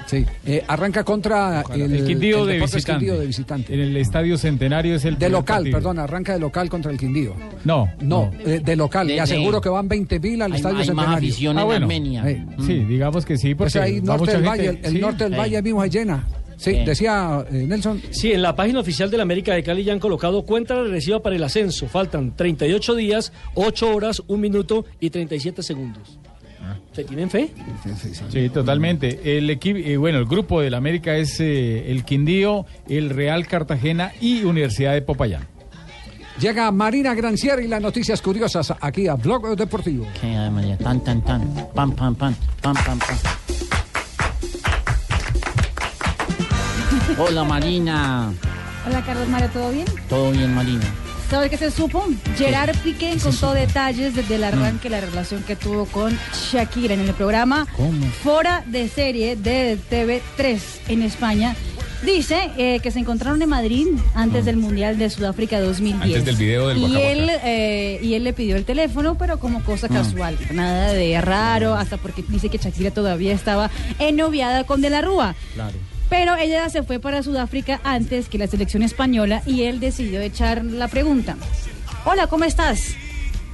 Sí, 0.06 0.26
Eh, 0.44 0.62
arranca 0.68 1.02
contra 1.02 1.62
el, 1.72 1.80
El, 1.94 2.04
Quindío, 2.04 2.46
el 2.46 2.60
de. 2.60 2.82
Quindío 2.84 3.18
de 3.18 3.26
visitante. 3.26 3.72
En 3.72 3.80
el 3.80 3.96
Estadio 3.96 4.36
Centenario 4.36 4.96
es 4.96 5.04
el 5.06 5.16
De 5.18 5.30
local, 5.30 5.58
partido. 5.58 5.78
perdón, 5.78 5.98
arranca 5.98 6.34
de 6.34 6.40
local 6.40 6.68
contra 6.68 6.92
el 6.92 6.98
Quindío. 6.98 7.34
No, 7.64 7.88
No, 8.02 8.30
eh, 8.44 8.60
de 8.62 8.76
local. 8.76 9.06
De- 9.06 9.14
Le 9.14 9.20
aseguro 9.22 9.58
de- 9.58 9.62
que 9.62 9.68
van 9.70 9.88
20 9.88 10.20
mil 10.20 10.42
al 10.42 10.52
Hay- 10.52 10.56
Estadio 10.56 10.76
hay 10.76 10.80
más 10.80 10.86
Centenario. 10.88 11.16
afición 11.16 11.52
en 11.56 11.58
Ah, 11.58 11.64
bueno. 11.64 11.84
Armenia. 11.86 12.28
Eh, 12.28 12.44
Sí, 12.66 12.84
digamos 12.84 13.24
que 13.24 13.38
sí, 13.38 13.54
porque 13.54 13.72
Pues 13.72 13.76
ahí 13.76 14.00
va 14.00 14.06
norte 14.06 14.20
mucha 14.20 14.32
del 14.32 14.42
gente. 14.42 14.48
valle, 14.58 14.68
el, 14.80 14.84
el 14.84 14.92
Sí. 14.92 14.98
norte 14.98 15.24
del 15.24 15.32
Sí. 15.32 15.38
valle 15.38 15.62
mismo 15.62 15.82
se 15.84 15.90
llena. 15.90 16.24
Sí, 16.56 16.72
decía 16.84 17.44
eh, 17.50 17.64
Nelson. 17.66 18.02
Sí, 18.10 18.32
en 18.32 18.42
la 18.42 18.54
página 18.54 18.80
oficial 18.80 19.10
de 19.10 19.16
la 19.16 19.22
América 19.22 19.54
de 19.54 19.62
Cali 19.62 19.84
ya 19.84 19.92
han 19.92 20.00
colocado 20.00 20.42
cuenta 20.42 20.74
regresiva 20.74 21.22
para 21.22 21.36
el 21.36 21.42
ascenso. 21.42 21.88
Faltan 21.88 22.36
38 22.36 22.94
días, 22.94 23.32
8 23.54 23.94
horas, 23.94 24.22
1 24.26 24.40
minuto 24.40 24.84
y 25.00 25.10
37 25.10 25.62
segundos. 25.62 26.18
¿Se 26.92 27.04
tienen 27.04 27.28
fe? 27.28 27.50
Sí, 28.30 28.48
totalmente. 28.48 29.36
El 29.36 29.50
equipo, 29.50 30.00
bueno, 30.00 30.18
el 30.18 30.26
grupo 30.26 30.60
del 30.60 30.74
América 30.74 31.16
es 31.16 31.40
eh, 31.40 31.90
el 31.90 32.04
Quindío, 32.04 32.66
el 32.88 33.10
Real 33.10 33.46
Cartagena 33.46 34.12
y 34.20 34.44
Universidad 34.44 34.94
de 34.94 35.02
Popayán. 35.02 35.46
Llega 36.40 36.70
Marina 36.72 37.14
Granciera 37.14 37.62
y 37.62 37.68
las 37.68 37.80
noticias 37.80 38.20
curiosas 38.20 38.72
aquí 38.80 39.06
a 39.06 39.14
Blog 39.14 39.56
Deportivo. 39.56 40.06
María, 40.52 40.76
tan, 40.78 41.02
tan, 41.02 41.22
tan, 41.22 41.42
pam, 41.74 41.92
pam, 41.92 42.14
pam, 42.14 42.34
pam, 42.60 42.74
pam, 42.74 42.98
pam. 42.98 43.43
Hola 47.18 47.44
Marina, 47.44 48.32
Hola 48.86 49.02
Carlos 49.04 49.28
Mario, 49.28 49.48
¿todo 49.52 49.70
bien? 49.70 49.86
todo 50.08 50.30
bien 50.32 50.54
Marina. 50.54 50.84
¿Sabes 51.30 51.50
qué 51.50 51.56
se 51.56 51.70
supo? 51.70 52.04
Gerard 52.36 52.76
Piqué 52.78 53.16
contó 53.22 53.52
detalles 53.54 54.14
desde 54.14 54.34
el 54.36 54.44
arranque 54.44 54.88
de 54.88 54.90
la 54.90 55.00
relación 55.00 55.42
que 55.42 55.56
tuvo 55.56 55.86
con 55.86 56.16
Shakira 56.52 56.94
en 56.94 57.00
el 57.00 57.12
programa 57.14 57.66
¿Cómo? 57.76 58.06
Fora 58.22 58.62
de 58.66 58.88
Serie 58.88 59.36
de 59.36 59.78
TV3 59.90 60.58
en 60.88 61.02
España. 61.02 61.56
Dice 62.04 62.50
eh, 62.58 62.80
que 62.82 62.90
se 62.90 62.98
encontraron 62.98 63.40
en 63.40 63.48
Madrid 63.48 63.86
antes 64.14 64.44
del 64.44 64.58
Mundial 64.58 64.98
de 64.98 65.08
Sudáfrica 65.08 65.58
2010. 65.60 66.02
Antes 66.02 66.24
del 66.26 66.36
video 66.36 66.68
del 66.68 66.78
y 66.78 66.96
él, 66.96 67.30
eh, 67.42 67.98
y 68.02 68.12
él 68.14 68.24
le 68.24 68.34
pidió 68.34 68.56
el 68.56 68.64
teléfono, 68.66 69.16
pero 69.16 69.38
como 69.38 69.62
cosa 69.64 69.86
Ah. 69.90 69.94
casual. 69.94 70.36
Nada 70.52 70.92
de 70.92 71.18
raro, 71.22 71.74
hasta 71.74 71.96
porque 71.96 72.22
dice 72.28 72.50
que 72.50 72.58
Shakira 72.58 72.90
todavía 72.90 73.32
estaba 73.32 73.70
ennoviada 73.98 74.64
con 74.64 74.82
De 74.82 74.90
la 74.90 75.00
Rúa. 75.00 75.34
Claro. 75.54 75.76
Pero 76.16 76.36
ella 76.36 76.68
se 76.70 76.84
fue 76.84 77.00
para 77.00 77.24
Sudáfrica 77.24 77.80
antes 77.82 78.28
que 78.28 78.38
la 78.38 78.46
selección 78.46 78.84
española 78.84 79.42
y 79.46 79.62
él 79.64 79.80
decidió 79.80 80.20
echar 80.20 80.64
la 80.64 80.86
pregunta. 80.86 81.34
Hola, 82.04 82.28
¿cómo 82.28 82.44
estás? 82.44 82.94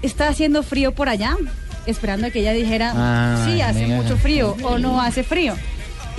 ¿Está 0.02 0.28
haciendo 0.28 0.62
frío 0.62 0.92
por 0.92 1.08
allá? 1.08 1.38
Esperando 1.86 2.26
a 2.26 2.30
que 2.30 2.40
ella 2.40 2.52
dijera, 2.52 2.92
Ah, 2.94 3.46
sí, 3.48 3.62
hace 3.62 3.86
mira. 3.86 3.96
mucho 4.02 4.18
frío 4.18 4.56
o 4.62 4.76
no 4.76 5.00
hace 5.00 5.22
frío. 5.22 5.54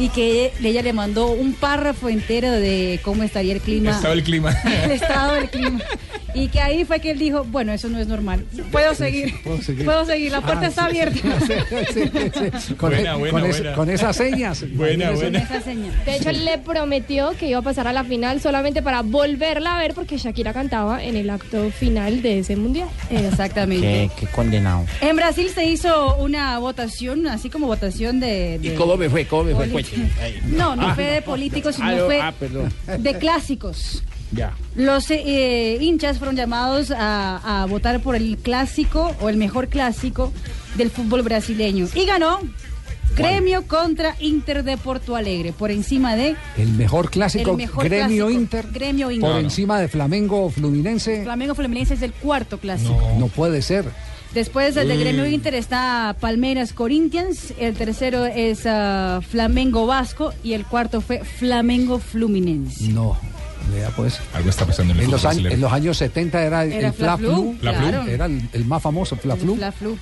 Y 0.01 0.09
que 0.09 0.51
ella 0.63 0.81
le 0.81 0.93
mandó 0.93 1.27
un 1.31 1.53
párrafo 1.53 2.09
entero 2.09 2.49
de 2.51 2.99
cómo 3.03 3.21
estaría 3.23 3.53
el 3.53 3.61
clima. 3.61 3.99
El 4.11 4.23
clima. 4.23 4.51
el 4.83 4.91
estado 4.91 5.33
del 5.35 5.49
clima. 5.49 5.79
Y 6.33 6.47
que 6.47 6.61
ahí 6.61 6.85
fue 6.85 6.99
que 7.01 7.11
él 7.11 7.19
dijo, 7.19 7.43
bueno, 7.43 7.73
eso 7.73 7.89
no 7.89 7.99
es 7.99 8.07
normal. 8.07 8.45
Puedo 8.71 8.95
seguir. 8.95 9.33
Puedo 9.43 9.61
seguir. 9.61 9.83
Puedo 9.85 10.05
seguir. 10.05 10.31
La 10.31 10.39
puerta 10.41 10.61
Ah, 10.65 10.67
está 10.69 10.81
sí, 10.83 10.87
abierta. 11.01 11.39
sí, 11.93 11.93
sí, 11.93 12.49
sí. 12.67 12.73
Con, 12.75 12.91
Buena, 12.91 13.13
e- 13.13 13.17
buena, 13.17 13.31
con, 13.41 13.49
es- 13.49 13.57
buena. 13.59 13.75
con 13.75 13.89
esas 13.89 14.15
señas. 14.15 14.65
Buena, 14.73 15.11
buena. 15.11 15.39
Esa. 15.39 15.59
De 15.59 16.15
hecho, 16.15 16.31
le 16.31 16.57
prometió 16.57 17.31
que 17.37 17.47
iba 17.49 17.59
a 17.59 17.61
pasar 17.61 17.85
a 17.87 17.93
la 17.93 18.03
final 18.05 18.39
solamente 18.41 18.81
para 18.81 19.01
volverla 19.01 19.75
a 19.75 19.79
ver 19.81 19.93
porque 19.93 20.17
Shakira 20.17 20.53
cantaba 20.53 21.03
en 21.03 21.15
el 21.17 21.29
acto 21.29 21.69
final 21.69 22.21
de 22.21 22.39
ese 22.39 22.55
mundial. 22.55 22.87
Exactamente. 23.09 24.09
Qué, 24.15 24.21
qué 24.21 24.27
condenado. 24.31 24.85
En 25.01 25.15
Brasil 25.17 25.49
se 25.53 25.65
hizo 25.65 26.15
una 26.15 26.57
votación, 26.59 27.27
así 27.27 27.49
como 27.49 27.67
votación 27.67 28.19
de... 28.21 28.57
de- 28.59 28.69
¿Y 28.73 28.75
cómo 28.75 28.95
me 28.97 29.09
fue? 29.09 29.25
¿Cómo 29.27 29.43
me 29.43 29.53
fue? 29.53 29.83
No, 30.47 30.75
no 30.75 30.89
Ah. 30.89 30.95
fue 30.95 31.03
de 31.05 31.21
políticos, 31.21 31.75
sino 31.75 31.87
Ah, 31.89 32.03
fue 32.05 32.21
ah, 32.21 32.97
de 32.97 33.17
clásicos. 33.17 34.03
Ya. 34.31 34.53
Los 34.75 35.11
eh, 35.11 35.77
hinchas 35.81 36.17
fueron 36.17 36.35
llamados 36.37 36.91
a, 36.91 37.63
a 37.63 37.65
votar 37.65 37.99
por 38.01 38.15
el 38.15 38.37
clásico 38.37 39.13
o 39.19 39.27
el 39.29 39.35
mejor 39.37 39.67
clásico 39.67 40.31
del 40.75 40.89
fútbol 40.89 41.21
brasileño. 41.21 41.87
Y 41.93 42.05
ganó 42.05 42.39
Gremio 43.17 43.67
contra 43.67 44.15
Inter 44.21 44.63
de 44.63 44.77
Porto 44.77 45.17
Alegre, 45.17 45.51
por 45.51 45.69
encima 45.69 46.15
de 46.15 46.37
El 46.57 46.69
mejor 46.69 47.09
clásico, 47.11 47.51
El 47.51 47.57
mejor 47.57 47.83
Gremio 47.83 48.27
clásico, 48.27 48.31
Inter. 48.31 48.67
Gremio 48.71 49.11
Inter. 49.11 49.21
Por 49.27 49.35
No, 49.35 49.41
no. 49.41 49.45
encima 49.45 49.79
de 49.81 49.89
Flamengo 49.89 50.49
Fluminense. 50.49 51.23
Flamengo 51.23 51.53
Fluminense 51.53 51.95
es 51.95 52.01
el 52.01 52.13
cuarto 52.13 52.57
clásico. 52.57 52.97
No 53.19 53.27
puede 53.27 53.61
ser. 53.61 53.83
Después 54.33 54.75
del 54.75 54.87
de. 54.87 54.97
Gremio 54.97 55.25
Inter 55.25 55.55
está 55.55 56.15
Palmeiras 56.19 56.71
Corinthians, 56.73 57.53
el 57.59 57.75
tercero 57.75 58.25
es 58.25 58.65
ah, 58.65 59.19
Flamengo 59.27 59.85
Vasco 59.85 60.33
y 60.43 60.53
el 60.53 60.65
cuarto 60.65 61.01
fue 61.01 61.23
Flamengo 61.23 61.99
Fluminense. 61.99 62.87
No. 62.89 63.17
Vea 63.71 63.89
pues. 63.91 64.19
Algo 64.33 64.49
está 64.49 64.65
pasando 64.65 64.93
en 64.93 64.99
el 64.99 65.05
En 65.05 65.11
los, 65.11 65.25
años, 65.25 65.51
en 65.51 65.61
los 65.61 65.71
años 65.71 65.97
70 65.97 66.43
era 66.43 66.63
el, 66.63 66.73
Era 66.73 66.87
el 66.87 66.93
Fla 66.93 67.17
Fla-Flu, 67.17 67.35
Flu. 67.35 67.57
Claro. 67.59 68.07
Era 68.07 68.25
el, 68.25 68.41
el 68.53 68.65
más 68.65 68.81
famoso, 68.81 69.15
Fla 69.15 69.35
Flu. 69.35 69.55
Fla 69.55 69.71
Flu. 69.71 69.97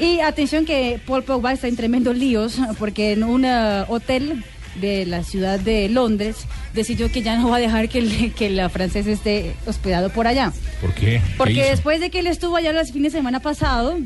Y 0.00 0.20
atención 0.20 0.64
que 0.64 1.00
Paul 1.06 1.22
Pogba 1.22 1.52
está 1.52 1.68
en 1.68 1.76
tremendos 1.76 2.16
líos 2.16 2.58
porque 2.78 3.12
en 3.12 3.22
un 3.22 3.44
ah, 3.44 3.86
hotel 3.88 4.44
de 4.76 5.06
la 5.06 5.22
ciudad 5.22 5.58
de 5.58 5.88
Londres 5.88 6.46
decidió 6.74 7.10
que 7.10 7.22
ya 7.22 7.36
no 7.36 7.48
va 7.50 7.56
a 7.56 7.60
dejar 7.60 7.88
que 7.88 7.98
el, 7.98 8.32
que 8.34 8.50
la 8.50 8.68
francesa 8.68 9.10
esté 9.10 9.54
hospedado 9.66 10.10
por 10.10 10.26
allá. 10.26 10.52
¿Por 10.80 10.92
qué? 10.94 11.20
¿Qué 11.20 11.22
Porque 11.36 11.70
después 11.70 12.00
de 12.00 12.10
que 12.10 12.20
él 12.20 12.26
estuvo 12.26 12.56
allá 12.56 12.72
los 12.72 12.92
fines 12.92 13.12
de 13.12 13.18
semana 13.18 13.40
pasado, 13.40 13.98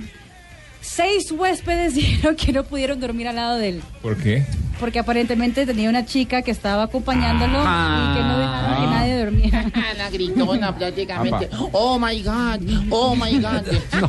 seis 0.80 1.30
huéspedes 1.32 1.94
dijeron 1.96 2.36
que 2.36 2.52
no 2.52 2.64
pudieron 2.64 3.00
dormir 3.00 3.28
al 3.28 3.36
lado 3.36 3.56
de 3.56 3.68
él. 3.70 3.82
¿Por 4.02 4.16
qué? 4.16 4.44
Porque 4.80 5.00
aparentemente 5.00 5.66
tenía 5.66 5.90
una 5.90 6.06
chica 6.06 6.42
que 6.42 6.52
estaba 6.52 6.84
acompañándolo 6.84 7.52
y 7.58 8.14
que 8.14 8.22
no 8.22 8.38
dejaron 8.38 8.76
que 8.76 8.82
Ah. 8.86 8.90
nadie 8.92 9.18
durmiera. 9.24 9.64
La 9.98 10.08
gritona 10.08 10.76
prácticamente. 10.78 11.50
Oh 11.72 11.98
my 11.98 12.22
God, 12.22 12.60
oh 12.90 13.16
my 13.16 13.40
God. 13.40 13.62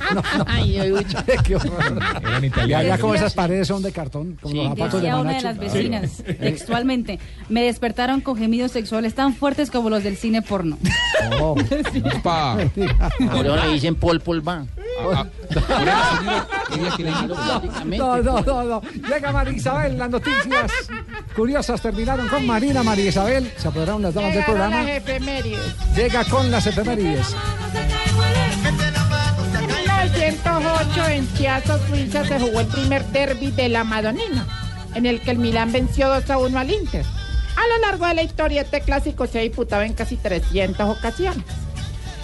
Ay, 0.45 0.73
Dios. 0.73 1.05
Qué 1.43 1.55
horror. 1.55 1.99
Eran 2.21 2.43
Y 2.43 2.47
italianos. 2.47 2.85
allá 2.85 2.97
como 3.01 3.15
esas 3.15 3.33
paredes 3.33 3.67
son 3.67 3.81
de 3.81 3.91
cartón, 3.91 4.37
como 4.39 4.53
los 4.53 4.67
zapatos 4.69 5.01
de 5.01 5.07
Decía 5.07 5.17
una 5.19 5.29
de 5.33 5.35
Manacho. 5.43 5.47
las 5.47 5.57
vecinas, 5.73 6.23
textualmente, 6.39 7.17
me 7.49 7.63
despertaron 7.63 8.21
con 8.21 8.37
gemidos 8.37 8.71
sexuales 8.71 9.15
tan 9.15 9.33
fuertes 9.33 9.71
como 9.71 9.89
los 9.89 10.03
del 10.03 10.17
cine 10.17 10.43
porno. 10.43 10.77
Oh. 11.41 11.55
Ahora 13.31 13.65
le 13.65 13.73
dicen 13.73 13.95
Pol 13.95 14.19
Pol 14.21 14.47
va. 14.47 14.65
No, 17.85 18.17
no, 18.21 18.41
no, 18.41 18.63
no. 18.63 18.81
Llega 18.81 19.31
María 19.31 19.53
Isabel, 19.53 19.97
las 19.97 20.09
noticias 20.09 20.71
curiosas 21.35 21.81
terminaron 21.81 22.27
con 22.27 22.45
Marina 22.45 22.83
María 22.83 23.09
Isabel. 23.09 23.51
Se 23.57 23.67
apoderaron 23.67 24.01
las 24.01 24.13
damas 24.13 24.33
del 24.33 24.45
programa. 24.45 24.83
Llega 25.95 26.23
con 26.25 26.51
las 26.51 26.67
efemérides. 26.67 27.35
En 29.59 29.67
1908 29.67 31.07
en 31.07 31.33
Chiasso, 31.33 31.79
Suiza, 31.87 32.25
se 32.25 32.39
jugó 32.39 32.59
el 32.61 32.67
primer 32.67 33.05
derby 33.07 33.51
de 33.51 33.69
la 33.69 33.83
Madonina, 33.83 34.47
en 34.95 35.05
el 35.05 35.21
que 35.21 35.31
el 35.31 35.37
Milán 35.37 35.71
venció 35.71 36.07
2 36.09 36.29
a 36.29 36.37
1 36.37 36.59
al 36.59 36.69
Inter. 36.71 37.05
A 37.55 37.67
lo 37.67 37.77
largo 37.87 38.07
de 38.07 38.13
la 38.13 38.23
historia, 38.23 38.61
este 38.61 38.81
clásico 38.81 39.27
se 39.27 39.39
ha 39.39 39.41
disputado 39.41 39.83
en 39.83 39.93
casi 39.93 40.17
300 40.17 40.97
ocasiones. 40.97 41.43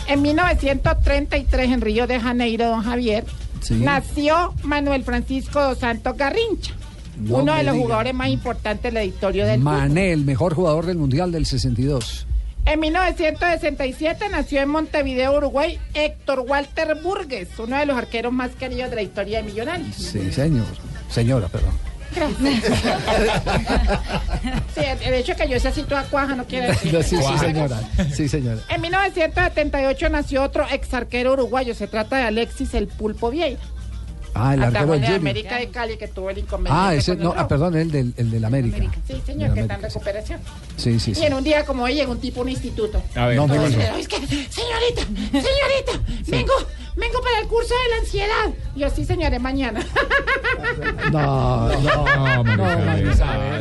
En 0.07 0.21
1933, 0.21 1.71
en 1.71 1.81
Río 1.81 2.07
de 2.07 2.19
Janeiro, 2.19 2.67
don 2.69 2.83
Javier, 2.83 3.23
Sí. 3.61 3.75
nació 3.75 4.53
Manuel 4.63 5.03
Francisco 5.03 5.59
dos 5.61 5.79
Santos 5.79 6.15
Garrincha, 6.15 6.73
No 7.17 7.37
uno 7.37 7.55
de 7.55 7.63
los 7.63 7.73
diga. 7.73 7.85
jugadores 7.85 8.13
más 8.13 8.29
importantes 8.29 8.83
de 8.83 8.91
la 8.91 9.03
historia 9.03 9.45
del. 9.45 9.59
Mané, 9.61 10.11
el 10.13 10.23
mejor 10.25 10.53
jugador 10.53 10.85
del 10.85 10.97
Mundial 10.97 11.31
del 11.31 11.45
62. 11.47 12.27
En 12.65 12.79
1967 12.79 14.25
nació 14.29 14.61
en 14.61 14.69
Montevideo, 14.69 15.37
Uruguay, 15.37 15.79
Héctor 15.93 16.41
Walter 16.47 16.97
Burgues, 17.01 17.47
uno 17.59 17.77
de 17.77 17.85
los 17.85 17.97
arqueros 17.97 18.33
más 18.33 18.51
queridos 18.51 18.89
de 18.91 18.95
la 18.97 19.01
historia 19.03 19.37
de 19.41 19.43
Millonarios. 19.49 19.95
Sí, 19.95 20.31
señor. 20.31 20.65
Señora, 21.09 21.47
perdón. 21.47 21.73
Sí, 24.75 24.81
el 25.03 25.13
hecho 25.13 25.33
de 25.33 25.37
que 25.45 25.49
yo 25.49 25.59
sea 25.59 25.71
así 25.71 25.83
toda 25.83 26.03
cuaja 26.03 26.35
no 26.35 26.45
quiere 26.45 26.67
decir. 26.67 26.93
No, 26.93 27.01
sí, 27.03 27.17
sí, 27.17 27.37
señora. 27.39 27.79
Sí, 28.13 28.27
señora. 28.29 28.61
En 28.69 28.81
1978 28.81 30.09
nació 30.09 30.43
otro 30.43 30.65
ex 30.71 30.93
arquero 30.93 31.33
uruguayo. 31.33 31.73
Se 31.75 31.87
trata 31.87 32.17
de 32.17 32.23
Alexis 32.23 32.73
el 32.73 32.87
Pulpo 32.87 33.29
Vieira. 33.31 33.59
Ah, 34.37 34.53
el 34.53 34.63
arquero 34.63 34.87
del 34.91 34.99
Junior. 35.01 35.19
América 35.19 35.57
de 35.59 35.69
Cali 35.69 35.97
que 35.97 36.09
tuvo 36.09 36.29
el 36.29 36.37
inconveniente. 36.39 36.85
Ah, 36.87 36.93
ese, 36.93 37.13
con 37.13 37.19
el 37.21 37.23
no, 37.23 37.33
ah, 37.37 37.47
perdón, 37.47 37.77
el 37.77 37.89
del, 37.89 38.13
el 38.17 38.29
del 38.31 38.43
América. 38.43 38.77
Sí, 39.07 39.21
señor, 39.25 39.53
que 39.53 39.61
está 39.61 39.75
en 39.75 39.81
recuperación. 39.83 40.39
Sí, 40.75 40.99
sí, 40.99 41.15
sí. 41.15 41.21
Y 41.21 41.25
en 41.25 41.33
un 41.35 41.43
día 41.43 41.65
como 41.65 41.83
hoy 41.83 41.93
llegó 41.95 42.11
un 42.11 42.19
tipo 42.19 42.41
a 42.41 42.43
un 42.43 42.49
instituto. 42.49 43.01
A 43.15 43.27
ver. 43.27 43.37
No, 43.37 43.47
Todo 43.47 43.57
me 43.61 43.67
dice, 43.69 43.77
diga. 43.79 43.97
"Es 43.97 44.07
que, 44.09 44.17
señorita, 44.17 45.01
señorita, 45.31 46.11
vengo, 46.27 46.53
vengo 46.95 47.21
para 47.21 47.39
el 47.41 47.47
curso 47.47 47.73
de 47.73 47.89
la 47.95 48.01
ansiedad. 48.01 48.53
Yo 48.75 48.89
sí, 48.89 49.05
señores, 49.05 49.39
mañana. 49.39 49.85
No, 51.11 51.69
no, 51.69 52.03
No, 52.03 52.43
María 52.43 53.13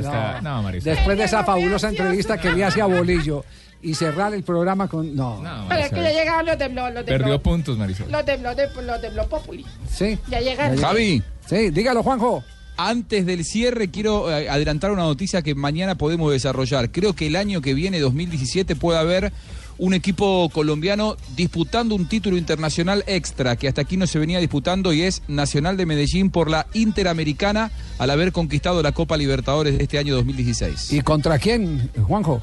no, 0.02 0.40
no, 0.40 0.62
no. 0.62 0.70
Después 0.80 1.18
de 1.18 1.24
esa 1.24 1.44
fabulosa 1.44 1.88
entrevista 1.88 2.38
que 2.38 2.50
le 2.52 2.64
hace 2.64 2.80
a 2.80 2.86
Bolillo 2.86 3.44
y 3.82 3.94
cerrar 3.94 4.32
el 4.32 4.42
programa 4.42 4.88
con. 4.88 5.14
No. 5.14 5.42
Pero 5.68 5.80
es 5.82 5.90
que 5.90 6.02
ya 6.02 6.10
llegaron 6.12 6.46
los 6.46 6.58
de 6.58 6.68
Blo, 6.68 6.90
los 6.90 7.04
de 7.06 7.12
Perdió 7.12 7.26
Blo, 7.34 7.42
puntos, 7.42 7.76
Marisol. 7.76 8.10
los 8.10 8.24
de 8.24 8.36
Blo, 8.38 8.54
de, 8.54 8.68
los 8.82 9.02
de 9.02 9.10
Blo 9.10 9.28
Populi. 9.28 9.64
Sí. 9.90 10.18
Ya 10.28 10.40
llegaron. 10.40 10.78
Javi. 10.78 11.22
Sí, 11.46 11.70
dígalo, 11.70 12.02
Juanjo. 12.02 12.42
Antes 12.76 13.24
del 13.24 13.44
cierre 13.44 13.88
quiero 13.90 14.36
eh, 14.36 14.48
adelantar 14.48 14.90
una 14.90 15.02
noticia 15.02 15.42
que 15.42 15.54
mañana 15.54 15.94
podemos 15.96 16.32
desarrollar. 16.32 16.90
Creo 16.90 17.14
que 17.14 17.26
el 17.28 17.36
año 17.36 17.60
que 17.60 17.74
viene, 17.74 18.00
2017, 18.00 18.74
puede 18.74 18.98
haber 18.98 19.32
un 19.78 19.94
equipo 19.94 20.48
colombiano 20.52 21.16
disputando 21.36 21.94
un 21.94 22.06
título 22.06 22.36
internacional 22.36 23.04
extra 23.06 23.56
que 23.56 23.68
hasta 23.68 23.82
aquí 23.82 23.96
no 23.96 24.06
se 24.06 24.18
venía 24.18 24.38
disputando 24.38 24.92
y 24.92 25.02
es 25.02 25.22
Nacional 25.28 25.76
de 25.76 25.86
Medellín 25.86 26.30
por 26.30 26.50
la 26.50 26.66
Interamericana 26.74 27.70
al 27.98 28.10
haber 28.10 28.32
conquistado 28.32 28.82
la 28.82 28.92
Copa 28.92 29.16
Libertadores 29.16 29.76
de 29.76 29.84
este 29.84 29.98
año 29.98 30.14
2016. 30.14 30.92
¿Y 30.92 31.00
contra 31.00 31.38
quién, 31.38 31.90
Juanjo? 32.06 32.40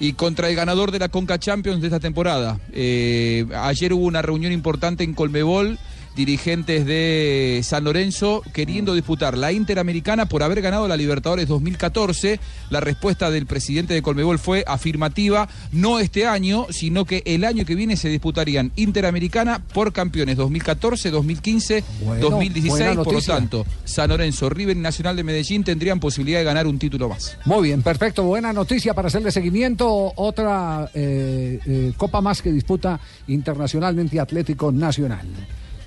y 0.00 0.14
contra 0.14 0.48
el 0.48 0.56
ganador 0.56 0.90
de 0.90 0.98
la 0.98 1.08
Conca 1.08 1.38
Champions 1.38 1.80
de 1.80 1.86
esta 1.86 2.00
temporada. 2.00 2.58
Eh, 2.72 3.46
ayer 3.54 3.92
hubo 3.92 4.04
una 4.04 4.22
reunión 4.22 4.52
importante 4.52 5.04
en 5.04 5.14
Colmebol, 5.14 5.78
dirigentes 6.14 6.86
de 6.86 7.60
San 7.62 7.84
Lorenzo 7.84 8.42
queriendo 8.52 8.94
disputar 8.94 9.36
la 9.36 9.52
Interamericana 9.52 10.26
por 10.26 10.42
haber 10.42 10.62
ganado 10.62 10.88
la 10.88 10.96
Libertadores 10.96 11.48
2014. 11.48 12.40
La 12.70 12.80
respuesta 12.80 13.30
del 13.30 13.46
presidente 13.46 13.94
de 13.94 14.02
Colmebol 14.02 14.38
fue 14.38 14.64
afirmativa, 14.66 15.48
no 15.72 15.98
este 15.98 16.26
año, 16.26 16.66
sino 16.70 17.04
que 17.04 17.22
el 17.26 17.44
año 17.44 17.64
que 17.64 17.74
viene 17.74 17.96
se 17.96 18.08
disputarían 18.08 18.72
Interamericana 18.76 19.62
por 19.72 19.92
campeones 19.92 20.36
2014, 20.36 21.10
2015, 21.10 21.84
Bueno, 22.04 22.30
2016, 22.30 22.70
buena 22.70 23.02
por 23.02 23.14
lo 23.14 23.22
tanto, 23.22 23.66
San 23.84 24.08
Lorenzo, 24.10 24.48
River 24.48 24.76
y 24.76 24.80
Nacional 24.80 25.16
de 25.16 25.24
Medellín 25.24 25.64
tendrían 25.64 26.00
posibilidad 26.00 26.38
de 26.38 26.44
ganar 26.44 26.66
un 26.66 26.78
título 26.78 27.08
más. 27.08 27.36
Muy 27.44 27.68
bien, 27.68 27.82
perfecto. 27.82 28.22
Buena 28.22 28.52
noticia 28.52 28.94
para 28.94 29.08
hacerle 29.08 29.30
seguimiento. 29.30 30.12
Otra 30.16 30.90
eh, 30.94 31.58
eh, 31.66 31.92
copa 31.96 32.20
más 32.20 32.42
que 32.42 32.52
disputa 32.52 33.00
internacionalmente 33.26 34.20
Atlético 34.20 34.72
Nacional. 34.72 35.26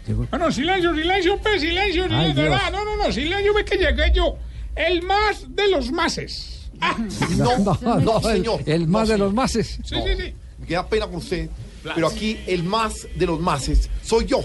Llegó- 0.08 0.26
Bueno, 0.30 0.52
silencio, 0.52 0.96
silencio, 0.96 1.40
silencio, 1.60 2.04
Ay, 2.06 2.10
silencio. 2.10 2.34
Dios. 2.34 2.36
verdad, 2.36 2.72
no, 2.72 2.86
no, 2.86 2.96
no, 2.98 3.12
silencio, 3.12 3.54
ve 3.54 3.66
que 3.66 3.78
llegué 3.78 4.12
yo. 4.14 4.38
El 4.76 5.02
más 5.04 5.46
de 5.56 5.70
los 5.70 5.92
mases. 5.92 6.70
Ah. 6.80 6.96
No, 7.38 7.58
no, 7.82 8.00
no, 8.00 8.22
señor. 8.22 8.62
el 8.66 8.88
más 8.88 9.08
No, 9.08 9.14
de 9.14 9.18
los 9.18 9.28
señor. 9.30 9.34
mases. 9.34 9.80
Sí, 9.84 9.96
sí, 9.96 10.22
sí. 10.24 10.34
Me 10.60 10.66
queda 10.68 10.88
pena 10.88 11.08
con 11.08 11.16
usted, 11.18 11.50
pero 11.84 12.08
aquí 12.08 12.40
el 12.48 12.64
más 12.64 13.08
de 13.16 13.26
los 13.26 13.40
máses 13.40 13.90
soy 14.04 14.26
yo, 14.26 14.42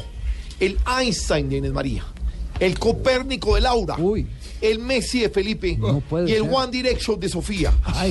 el 0.61 0.79
Einstein 0.99 1.49
de 1.51 1.57
Inés 1.59 1.73
María, 1.73 2.05
el 2.59 2.79
Copérnico 2.79 3.55
de 3.55 3.61
Laura, 3.63 3.97
el 4.63 4.79
Messi 4.79 5.21
de 5.21 5.29
Felipe 5.31 5.79
puede 6.09 6.31
y 6.31 6.35
el 6.35 6.45
ser. 6.45 6.53
One 6.55 6.71
Direction 6.73 7.21
de 7.21 7.29
Sofía. 7.29 7.73
Ay, 7.85 8.11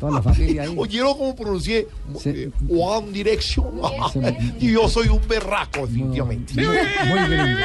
toda 0.00 0.12
la 0.12 0.22
familia 0.22 0.62
ahí. 0.62 0.74
¿Oyeron 0.76 1.16
cómo 1.16 1.36
pronuncié 1.36 1.86
Eh, 2.24 2.50
One 2.68 3.12
Direction? 3.12 3.66
y 4.60 4.72
yo 4.72 4.88
soy 4.88 5.08
un 5.08 5.20
berraco, 5.28 5.86
definitivamente. 5.86 6.54
Muy 6.54 6.64
bien. 7.28 7.56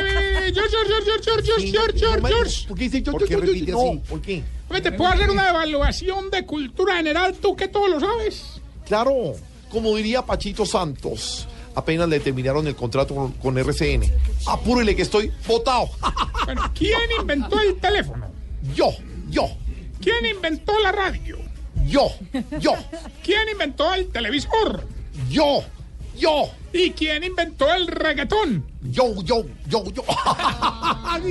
George, 0.54 0.76
George, 0.88 1.04
George, 1.06 1.24
George, 1.24 1.72
George, 1.72 2.00
George. 2.28 2.68
¿Por 2.68 2.78
qué 2.78 2.84
dice 2.84 3.02
George, 3.04 3.20
¿Por 3.20 3.28
qué 3.28 3.38
repite 3.38 3.72
así? 3.74 3.94
No, 3.94 4.02
¿por 4.02 4.22
qué? 4.22 4.44
¿Te 4.82 4.92
puedo 4.92 5.12
hacer 5.12 5.30
una 5.30 5.50
evaluación 5.50 6.30
de 6.30 6.46
cultura 6.46 6.96
general? 6.98 7.36
Tú 7.36 7.56
que 7.56 7.68
todo 7.68 7.88
lo 7.88 8.00
sabes. 8.00 8.62
Claro, 8.88 9.34
como 9.70 9.96
diría 9.96 10.26
Pachito 10.26 10.66
Santos, 10.66 11.48
apenas 11.76 12.10
le 12.10 12.20
terminaron 12.20 12.68
el 12.68 12.76
contrato 12.76 13.16
con, 13.16 13.32
con 13.34 13.58
RCN. 13.58 14.04
Apúrele 14.48 14.96
que 14.96 15.02
estoy 15.04 15.32
votado. 15.48 15.90
Bueno, 16.44 16.64
¿quién 16.74 16.98
inventó 17.20 17.60
el 17.60 17.80
teléfono? 17.80 18.26
Yo, 18.76 18.90
yo, 19.30 19.48
¿Quién 20.02 20.26
inventó 20.26 20.78
la 20.80 20.92
radio? 20.92 21.38
yo, 21.86 22.08
yo, 22.60 22.74
¿Quién 23.24 23.48
inventó 23.50 23.94
el 23.94 24.08
televisor? 24.08 24.88
yo, 25.30 25.64
yo, 26.18 26.50
¿Y 26.74 26.92
quién 26.92 27.24
inventó 27.24 27.72
el 27.72 27.86
reggaetón? 27.88 28.66
yo, 28.82 29.22
yo, 29.24 29.44
yo, 29.68 29.84
yo. 29.92 30.04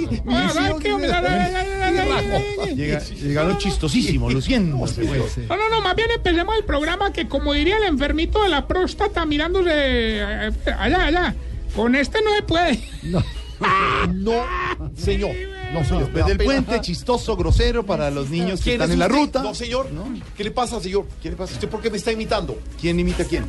Llegaron 3.23 3.59
chistosísimos, 3.59 4.33
luciéndose. 4.33 5.03
pues. 5.05 5.39
No, 5.49 5.57
no, 5.57 5.69
no, 5.69 5.81
más 5.81 5.97
bien 5.97 6.09
empecemos 6.15 6.57
el 6.57 6.65
programa 6.65 7.13
que, 7.13 7.29
como 7.29 7.53
diría 7.53 7.77
el 7.79 7.85
enfermito 7.85 8.43
de 8.43 8.49
la 8.49 8.67
próstata 8.67 9.25
mirándose 9.27 9.71
eh, 9.73 10.51
allá, 10.79 11.07
allá. 11.07 11.35
Con 11.75 11.95
este 11.95 12.21
no 12.23 12.35
se 12.35 12.43
puede. 12.43 12.81
No, 13.03 14.45
señor. 14.97 15.35
No, 15.73 15.85
señor. 15.85 16.01
Después 16.05 16.27
del 16.27 16.39
puente, 16.39 16.81
chistoso, 16.81 17.37
grosero 17.37 17.85
para 17.87 18.11
los 18.11 18.29
niños 18.31 18.61
que 18.61 18.71
¿Quién 18.71 18.75
están 18.83 18.89
es 18.91 18.93
en 18.95 18.99
la 18.99 19.07
usted? 19.07 19.19
ruta. 19.19 19.43
No, 19.43 19.55
señor. 19.55 19.89
¿Qué 20.37 20.45
le 20.45 20.51
pasa, 20.51 20.81
señor? 20.81 21.07
¿Qué 21.23 21.31
le 21.31 21.37
pasa? 21.37 21.53
¿Usted 21.55 21.69
por 21.69 21.81
qué 21.81 21.91
me 21.91 21.97
está 21.99 22.11
imitando? 22.11 22.59
¿Quién 22.81 22.99
imita 22.99 23.23
a 23.23 23.27
quién? 23.27 23.45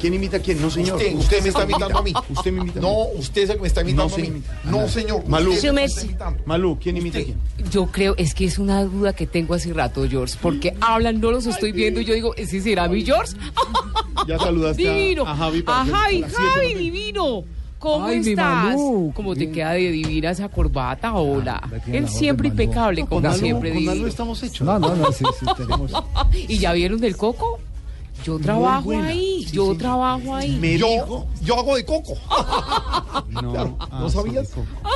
¿Quién 0.00 0.14
imita 0.14 0.36
a 0.36 0.40
quién? 0.40 0.60
No, 0.62 0.70
señor. 0.70 0.96
Usted, 0.96 1.14
usted 1.16 1.42
me 1.42 1.48
está 1.48 1.64
imitando 1.64 1.98
a 1.98 2.02
mí. 2.02 2.12
Usted 2.30 2.52
me 2.52 2.60
imita 2.60 2.78
a 2.78 2.82
mí. 2.82 2.88
No, 2.88 3.18
usted 3.18 3.42
es 3.42 3.50
el 3.50 3.56
que 3.56 3.62
me 3.62 3.68
está 3.68 3.80
imitando 3.82 4.08
No, 4.08 4.14
a 4.14 4.18
mí. 4.18 4.42
No, 4.64 4.88
señor. 4.88 5.26
Malú. 5.26 5.52
Usted 5.52 5.72
me 5.72 5.84
está. 5.84 6.34
Malú, 6.46 6.78
¿quién 6.80 6.96
imita 6.96 7.18
a 7.18 7.22
quién? 7.22 7.36
Yo 7.70 7.86
creo, 7.86 8.14
es 8.16 8.34
que 8.34 8.44
es 8.44 8.58
una 8.58 8.84
duda 8.84 9.12
que 9.12 9.26
tengo 9.26 9.54
hace 9.54 9.72
rato, 9.72 10.06
George, 10.08 10.36
porque 10.40 10.74
hablan, 10.80 11.20
no 11.20 11.30
los 11.30 11.46
estoy 11.46 11.72
viendo 11.72 12.00
y 12.00 12.04
yo 12.04 12.14
digo, 12.14 12.34
¿ese 12.36 12.60
será 12.60 12.88
mi 12.88 13.04
George? 13.04 13.34
Ya 14.26 14.38
saludaste 14.38 14.86
a- 14.86 14.92
divino. 14.92 15.26
a 15.26 15.34
Javi 15.36 15.62
para 15.62 15.80
A 15.80 15.84
que- 15.84 15.90
Javi, 15.92 16.22
Javi, 16.22 16.74
¿no? 16.74 16.78
divino. 16.80 17.44
¿Cómo 17.78 18.06
Ay, 18.06 18.18
estás? 18.18 18.64
Malú. 18.74 19.12
¿Cómo 19.14 19.36
te 19.36 19.50
queda 19.50 19.70
de 19.72 19.90
divina 19.92 20.32
esa 20.32 20.48
corbata? 20.48 21.14
Hola. 21.14 21.62
tiene 21.84 21.98
Él 21.98 22.08
siempre 22.08 22.48
impecable, 22.48 23.02
No, 23.02 23.08
como 23.08 23.32
siempre 23.32 23.70
con 23.72 23.84
Malú 23.84 23.90
divino. 23.92 24.08
estamos 24.08 24.42
hechos. 24.42 24.66
No, 24.66 24.78
no, 24.80 24.96
no, 24.96 25.12
sí, 25.12 25.24
sí, 25.38 25.46
tenemos. 25.56 25.92
¿Y 26.48 26.58
ya 26.58 26.72
vieron 26.72 27.00
del 27.00 27.16
coco? 27.16 27.60
Yo 28.24 28.38
trabajo 28.38 28.90
ahí, 28.92 29.44
Sí, 29.48 29.56
yo 29.56 29.72
sí. 29.72 29.78
trabajo 29.78 30.34
ahí. 30.34 30.56
Me 30.60 30.76
Yo, 30.78 30.86
dijo. 30.88 31.26
yo 31.42 31.58
hago 31.58 31.76
de 31.76 31.84
coco. 31.84 32.14
No, 33.30 33.52
Claro, 33.52 33.76
ah, 33.78 33.98
¿No 34.00 34.10
sabías? 34.10 34.48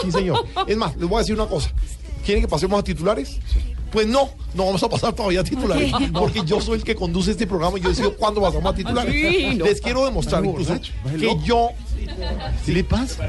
sí, 0.03 0.11
señor. 0.11 0.45
Es 0.67 0.77
más, 0.77 0.97
les 0.97 1.09
voy 1.09 1.17
a 1.17 1.19
decir 1.21 1.35
una 1.35 1.47
cosa. 1.47 1.71
¿Quieren 2.25 2.43
que 2.43 2.49
pasemos 2.49 2.79
a 2.79 2.83
titulares? 2.83 3.39
Pues 3.93 4.07
no, 4.07 4.31
no 4.55 4.65
vamos 4.67 4.83
a 4.83 4.89
pasar 4.89 5.13
todavía 5.13 5.41
a 5.41 5.45
titulares, 5.45 5.93
porque 6.15 6.43
yo 6.47 6.61
soy 6.63 6.79
el 6.79 6.85
que 6.85 6.95
conduce 6.95 7.33
este 7.33 7.47
programa 7.47 7.79
y 7.79 7.83
yo 7.83 7.91
decido 7.91 8.17
cuándo 8.17 8.41
pasamos 8.41 8.73
a 8.73 8.75
titulares. 8.75 9.13
Sí, 9.13 9.55
no. 9.57 9.65
Les 9.67 9.81
quiero 9.83 10.05
demostrar 10.07 10.45
incluso 10.45 10.75
que 11.19 11.39
yo 11.45 11.69
¿Sí 12.65 12.73
le 12.73 12.83
pasa? 12.85 13.23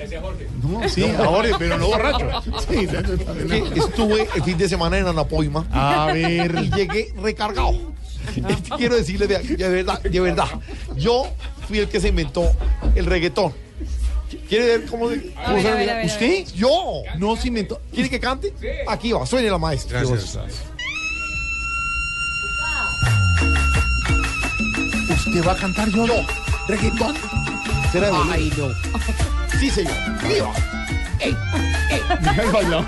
No, 0.64 0.88
sí, 0.90 1.06
ahora, 1.18 1.50
pero 1.60 1.78
no 1.78 1.88
borracho. 1.88 2.28
Sí, 2.68 2.88
que 2.88 3.80
estuve 3.80 4.28
el 4.36 4.44
fin 4.44 4.58
de 4.58 4.68
semana 4.70 4.98
en 4.98 5.08
Anapoima 5.08 5.66
A 5.72 6.08
ver. 6.14 6.56
y 6.64 6.72
llegué 6.72 7.14
recargado. 7.22 7.93
Este, 8.28 8.70
quiero 8.78 8.96
decirles 8.96 9.30
de, 9.30 9.40
de 9.40 9.70
verdad, 9.70 10.02
de 10.02 10.20
verdad, 10.20 10.48
yo 10.96 11.28
fui 11.68 11.80
el 11.80 11.88
que 11.90 12.00
se 12.00 12.10
inventó 12.10 12.52
el 12.96 13.06
reggaetón. 13.06 13.54
¿Quiere 14.50 14.66
ver 14.78 14.86
cómo, 14.88 15.10
se- 15.10 15.32
A 15.38 15.44
cómo 15.46 15.56
ver, 15.56 15.62
se 15.64 15.70
a 15.70 15.76
ver, 15.76 15.86
ve? 15.86 15.92
a 15.92 15.96
ver, 15.96 16.04
a 16.04 16.08
¿Usted? 16.14 16.46
Yo. 16.56 17.02
No 17.18 17.36
se 17.36 17.48
inventó. 17.50 17.80
¿Quiere 17.94 18.10
que 18.10 18.20
cante? 18.20 18.54
Aquí 18.88 19.12
va, 19.12 19.26
suene 19.26 19.50
la 19.50 19.58
maestra. 19.60 20.02
¿Usted 25.10 25.46
va 25.48 25.52
a 25.54 25.56
cantar 25.56 25.90
yo? 25.90 26.06
Yo, 26.06 26.14
reggaetón. 26.68 27.16
¿Será 27.92 28.08
de 28.10 28.18
Ay, 28.32 28.52
no. 28.58 28.70
Sí, 29.60 29.70
señor. 29.70 29.94
Viva. 30.28 30.52
Ey, 31.20 31.36
ey. 32.22 32.84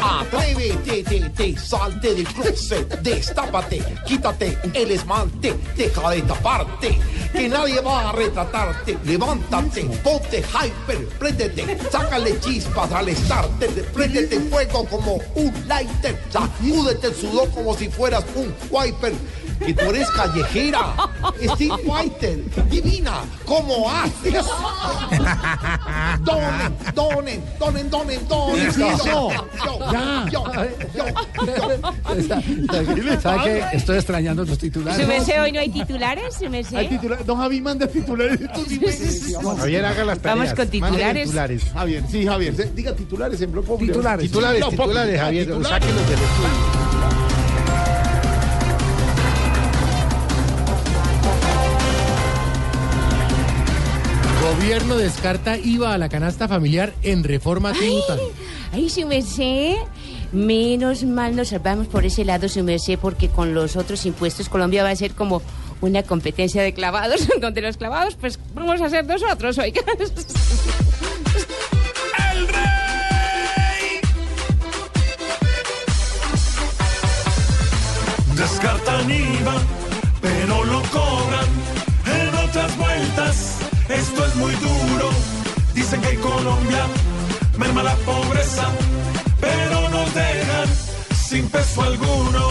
Atrévete, 0.00 1.02
te, 1.02 1.30
te, 1.30 1.58
salte 1.58 2.14
del 2.14 2.26
closet, 2.26 3.00
destápate, 3.00 3.82
quítate 4.06 4.58
el 4.74 4.90
esmalte, 4.90 5.54
deja 5.76 6.10
de 6.10 6.22
taparte, 6.22 6.98
que 7.32 7.48
nadie 7.48 7.80
va 7.80 8.10
a 8.10 8.12
retratarte, 8.12 8.98
levántate, 9.04 9.84
ponte 10.02 10.38
hyper, 10.38 11.06
préndete, 11.18 11.78
sácale 11.90 12.38
chispas 12.40 12.92
al 12.92 13.14
starter, 13.14 13.84
préndete 13.92 14.40
fuego 14.40 14.84
como 14.86 15.20
un 15.34 15.52
lighter, 15.66 16.20
sacúdete 16.30 17.08
el 17.08 17.14
sudor 17.14 17.50
como 17.50 17.74
si 17.74 17.88
fueras 17.88 18.24
un 18.34 18.54
wiper, 18.70 19.12
que 19.58 19.74
tú 19.74 19.84
eres 19.90 20.10
callejera, 20.10 20.94
Steve 21.54 21.74
Whiter, 21.84 22.68
divina, 22.68 23.12
¿cómo 23.44 23.90
haces? 23.90 24.44
Donen, 26.20 26.76
donen, 26.94 27.42
donen, 27.58 27.90
donen, 27.90 28.28
donen. 28.28 28.56
¿Qué 28.56 28.68
es 28.68 28.78
eso? 28.78 29.30
Yo, 29.64 29.78
Ya. 29.92 30.26
yo, 30.30 30.44
yo, 30.94 31.04
yo. 33.02 33.20
¿Sabe 33.20 33.44
qué? 33.44 33.76
Estoy 33.76 33.96
extrañando 33.96 34.44
los 34.44 34.58
titulares. 34.58 35.00
¿Su 35.02 35.08
merced 35.08 35.42
hoy 35.42 35.52
no 35.52 35.60
hay 35.60 35.68
titulares? 35.70 36.34
¿Su 36.36 36.48
merced? 36.50 36.76
Hay 36.76 36.88
titular- 36.88 37.24
Don 37.24 37.38
Javi 37.38 37.60
manda 37.60 37.86
titulares. 37.86 38.40
Javier, 39.58 39.84
haga 39.84 40.04
las 40.04 40.18
tareas. 40.18 40.38
Vamos 40.38 40.54
con 40.54 40.68
titulares. 40.68 41.24
titulares. 41.24 41.62
Javier, 41.72 42.04
sí, 42.10 42.26
Javier. 42.26 42.74
Diga 42.74 42.94
titulares 42.94 43.40
en 43.40 43.52
bloque 43.52 43.68
popular. 43.68 43.92
Titulares. 43.94 44.24
Titulares, 44.26 44.68
titulares, 44.68 45.20
Javier. 45.20 45.44
titulares. 45.46 45.68
Sáquenlos 45.68 46.08
del 46.08 46.18
estudio. 46.18 46.73
Gobierno 54.64 54.96
descarta 54.96 55.58
IVA 55.58 55.92
a 55.92 55.98
la 55.98 56.08
canasta 56.08 56.48
familiar 56.48 56.94
en 57.02 57.22
reforma 57.22 57.74
tributaria. 57.74 58.24
Ay, 58.72 58.88
su 58.88 59.06
merced. 59.06 59.74
Menos 60.32 61.04
mal 61.04 61.36
nos 61.36 61.48
salvamos 61.48 61.86
por 61.86 62.06
ese 62.06 62.24
lado, 62.24 62.48
su 62.48 62.64
merced, 62.64 62.98
porque 62.98 63.28
con 63.28 63.52
los 63.52 63.76
otros 63.76 64.06
impuestos 64.06 64.48
Colombia 64.48 64.82
va 64.82 64.88
a 64.88 64.96
ser 64.96 65.12
como 65.12 65.42
una 65.82 66.02
competencia 66.02 66.62
de 66.62 66.72
clavados, 66.72 67.28
donde 67.42 67.60
los 67.60 67.76
clavados, 67.76 68.14
pues 68.14 68.40
vamos 68.54 68.80
a 68.80 68.88
ser 68.88 69.04
nosotros, 69.04 69.58
oiga. 69.58 69.82
Descartan 78.34 79.10
IVA, 79.10 79.62
pero 80.22 80.64
lo 80.64 80.73
Esto 83.96 84.26
es 84.26 84.34
muy 84.36 84.52
duro. 84.54 85.10
Dicen 85.74 86.00
que 86.00 86.10
en 86.10 86.20
Colombia 86.20 86.86
merma 87.58 87.82
la 87.82 87.94
pobreza, 87.96 88.70
pero 89.40 89.88
nos 89.88 90.14
dejan 90.14 90.68
sin 91.14 91.48
peso 91.48 91.82
alguno. 91.82 92.44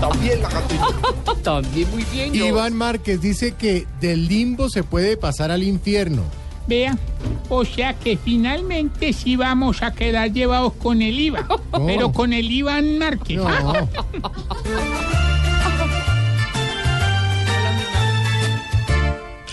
También 0.00 0.42
la. 0.42 0.48
También 1.42 1.90
muy 1.90 2.04
bien. 2.04 2.38
¿no? 2.38 2.46
Iván 2.46 2.74
Márquez 2.74 3.20
dice 3.20 3.52
que 3.52 3.86
del 4.00 4.28
limbo 4.28 4.68
se 4.68 4.82
puede 4.82 5.16
pasar 5.16 5.50
al 5.50 5.62
infierno. 5.62 6.22
Vea, 6.66 6.98
o 7.48 7.64
sea 7.64 7.94
que 7.94 8.16
finalmente 8.16 9.12
sí 9.12 9.36
vamos 9.36 9.82
a 9.82 9.92
quedar 9.92 10.32
llevados 10.32 10.72
con 10.74 11.00
el 11.00 11.18
IVA, 11.18 11.46
pero 11.86 12.12
con 12.12 12.32
el 12.32 12.50
Iván 12.50 12.98
Márquez. 12.98 13.36
No. 13.36 13.88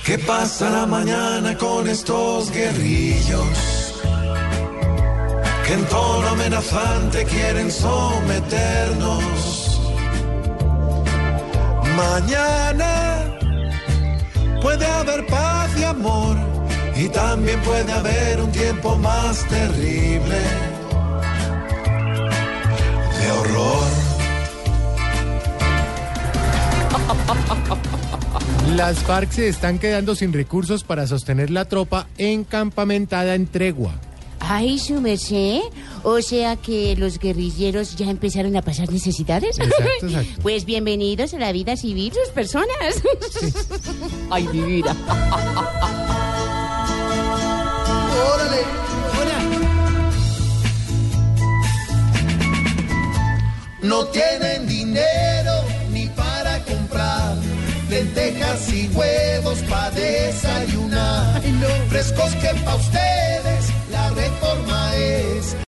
¿Qué 0.05 0.17
pasará 0.19 0.85
mañana 0.85 1.57
con 1.57 1.87
estos 1.87 2.51
guerrillos? 2.51 3.93
Que 5.65 5.73
en 5.73 5.85
tono 5.85 6.27
amenazante 6.29 7.23
quieren 7.25 7.71
someternos. 7.71 9.13
Mañana 11.95 13.37
puede 14.61 14.85
haber 14.85 15.25
paz 15.27 15.69
y 15.79 15.83
amor 15.83 16.52
y 16.95 17.09
también 17.09 17.59
puede 17.61 17.91
haber 17.91 18.41
un 18.41 18.51
tiempo 18.51 18.95
más 18.97 19.47
terrible 19.47 20.37
de 23.19 23.31
horror. 23.31 23.83
Las 28.75 28.99
FARC 28.99 29.31
se 29.31 29.47
están 29.47 29.79
quedando 29.79 30.15
sin 30.15 30.33
recursos 30.33 30.83
para 30.83 31.07
sostener 31.07 31.49
la 31.49 31.65
tropa 31.65 32.07
encampamentada 32.17 33.35
en 33.35 33.47
tregua. 33.47 33.93
Ay, 34.39 34.77
su 34.77 34.99
merced. 34.99 35.61
O 36.03 36.21
sea 36.21 36.57
que 36.57 36.95
los 36.97 37.17
guerrilleros 37.17 37.95
ya 37.95 38.09
empezaron 38.09 38.57
a 38.57 38.61
pasar 38.61 38.91
necesidades. 38.91 39.57
Exacto, 39.57 39.83
exacto. 40.07 40.41
Pues 40.41 40.65
bienvenidos 40.65 41.33
a 41.33 41.39
la 41.39 41.51
vida 41.53 41.77
civil, 41.77 42.11
sus 42.11 42.33
personas. 42.33 43.01
Ay, 44.29 44.47
mi 44.49 44.61
vida 44.61 44.95
órale, 48.31 48.61
No 53.81 54.05
tienen 54.05 54.65
dinero 54.65 55.65
ni 55.91 56.07
para 56.07 56.59
comprar 56.63 57.35
lentejas 57.89 58.71
y 58.71 58.87
huevos 58.87 59.59
para 59.69 59.91
desayunar. 59.91 61.41
Frescos 61.89 62.33
que 62.35 62.49
pa' 62.63 62.75
ustedes 62.75 63.73
la 63.91 64.09
reforma 64.11 64.95
es. 64.95 65.55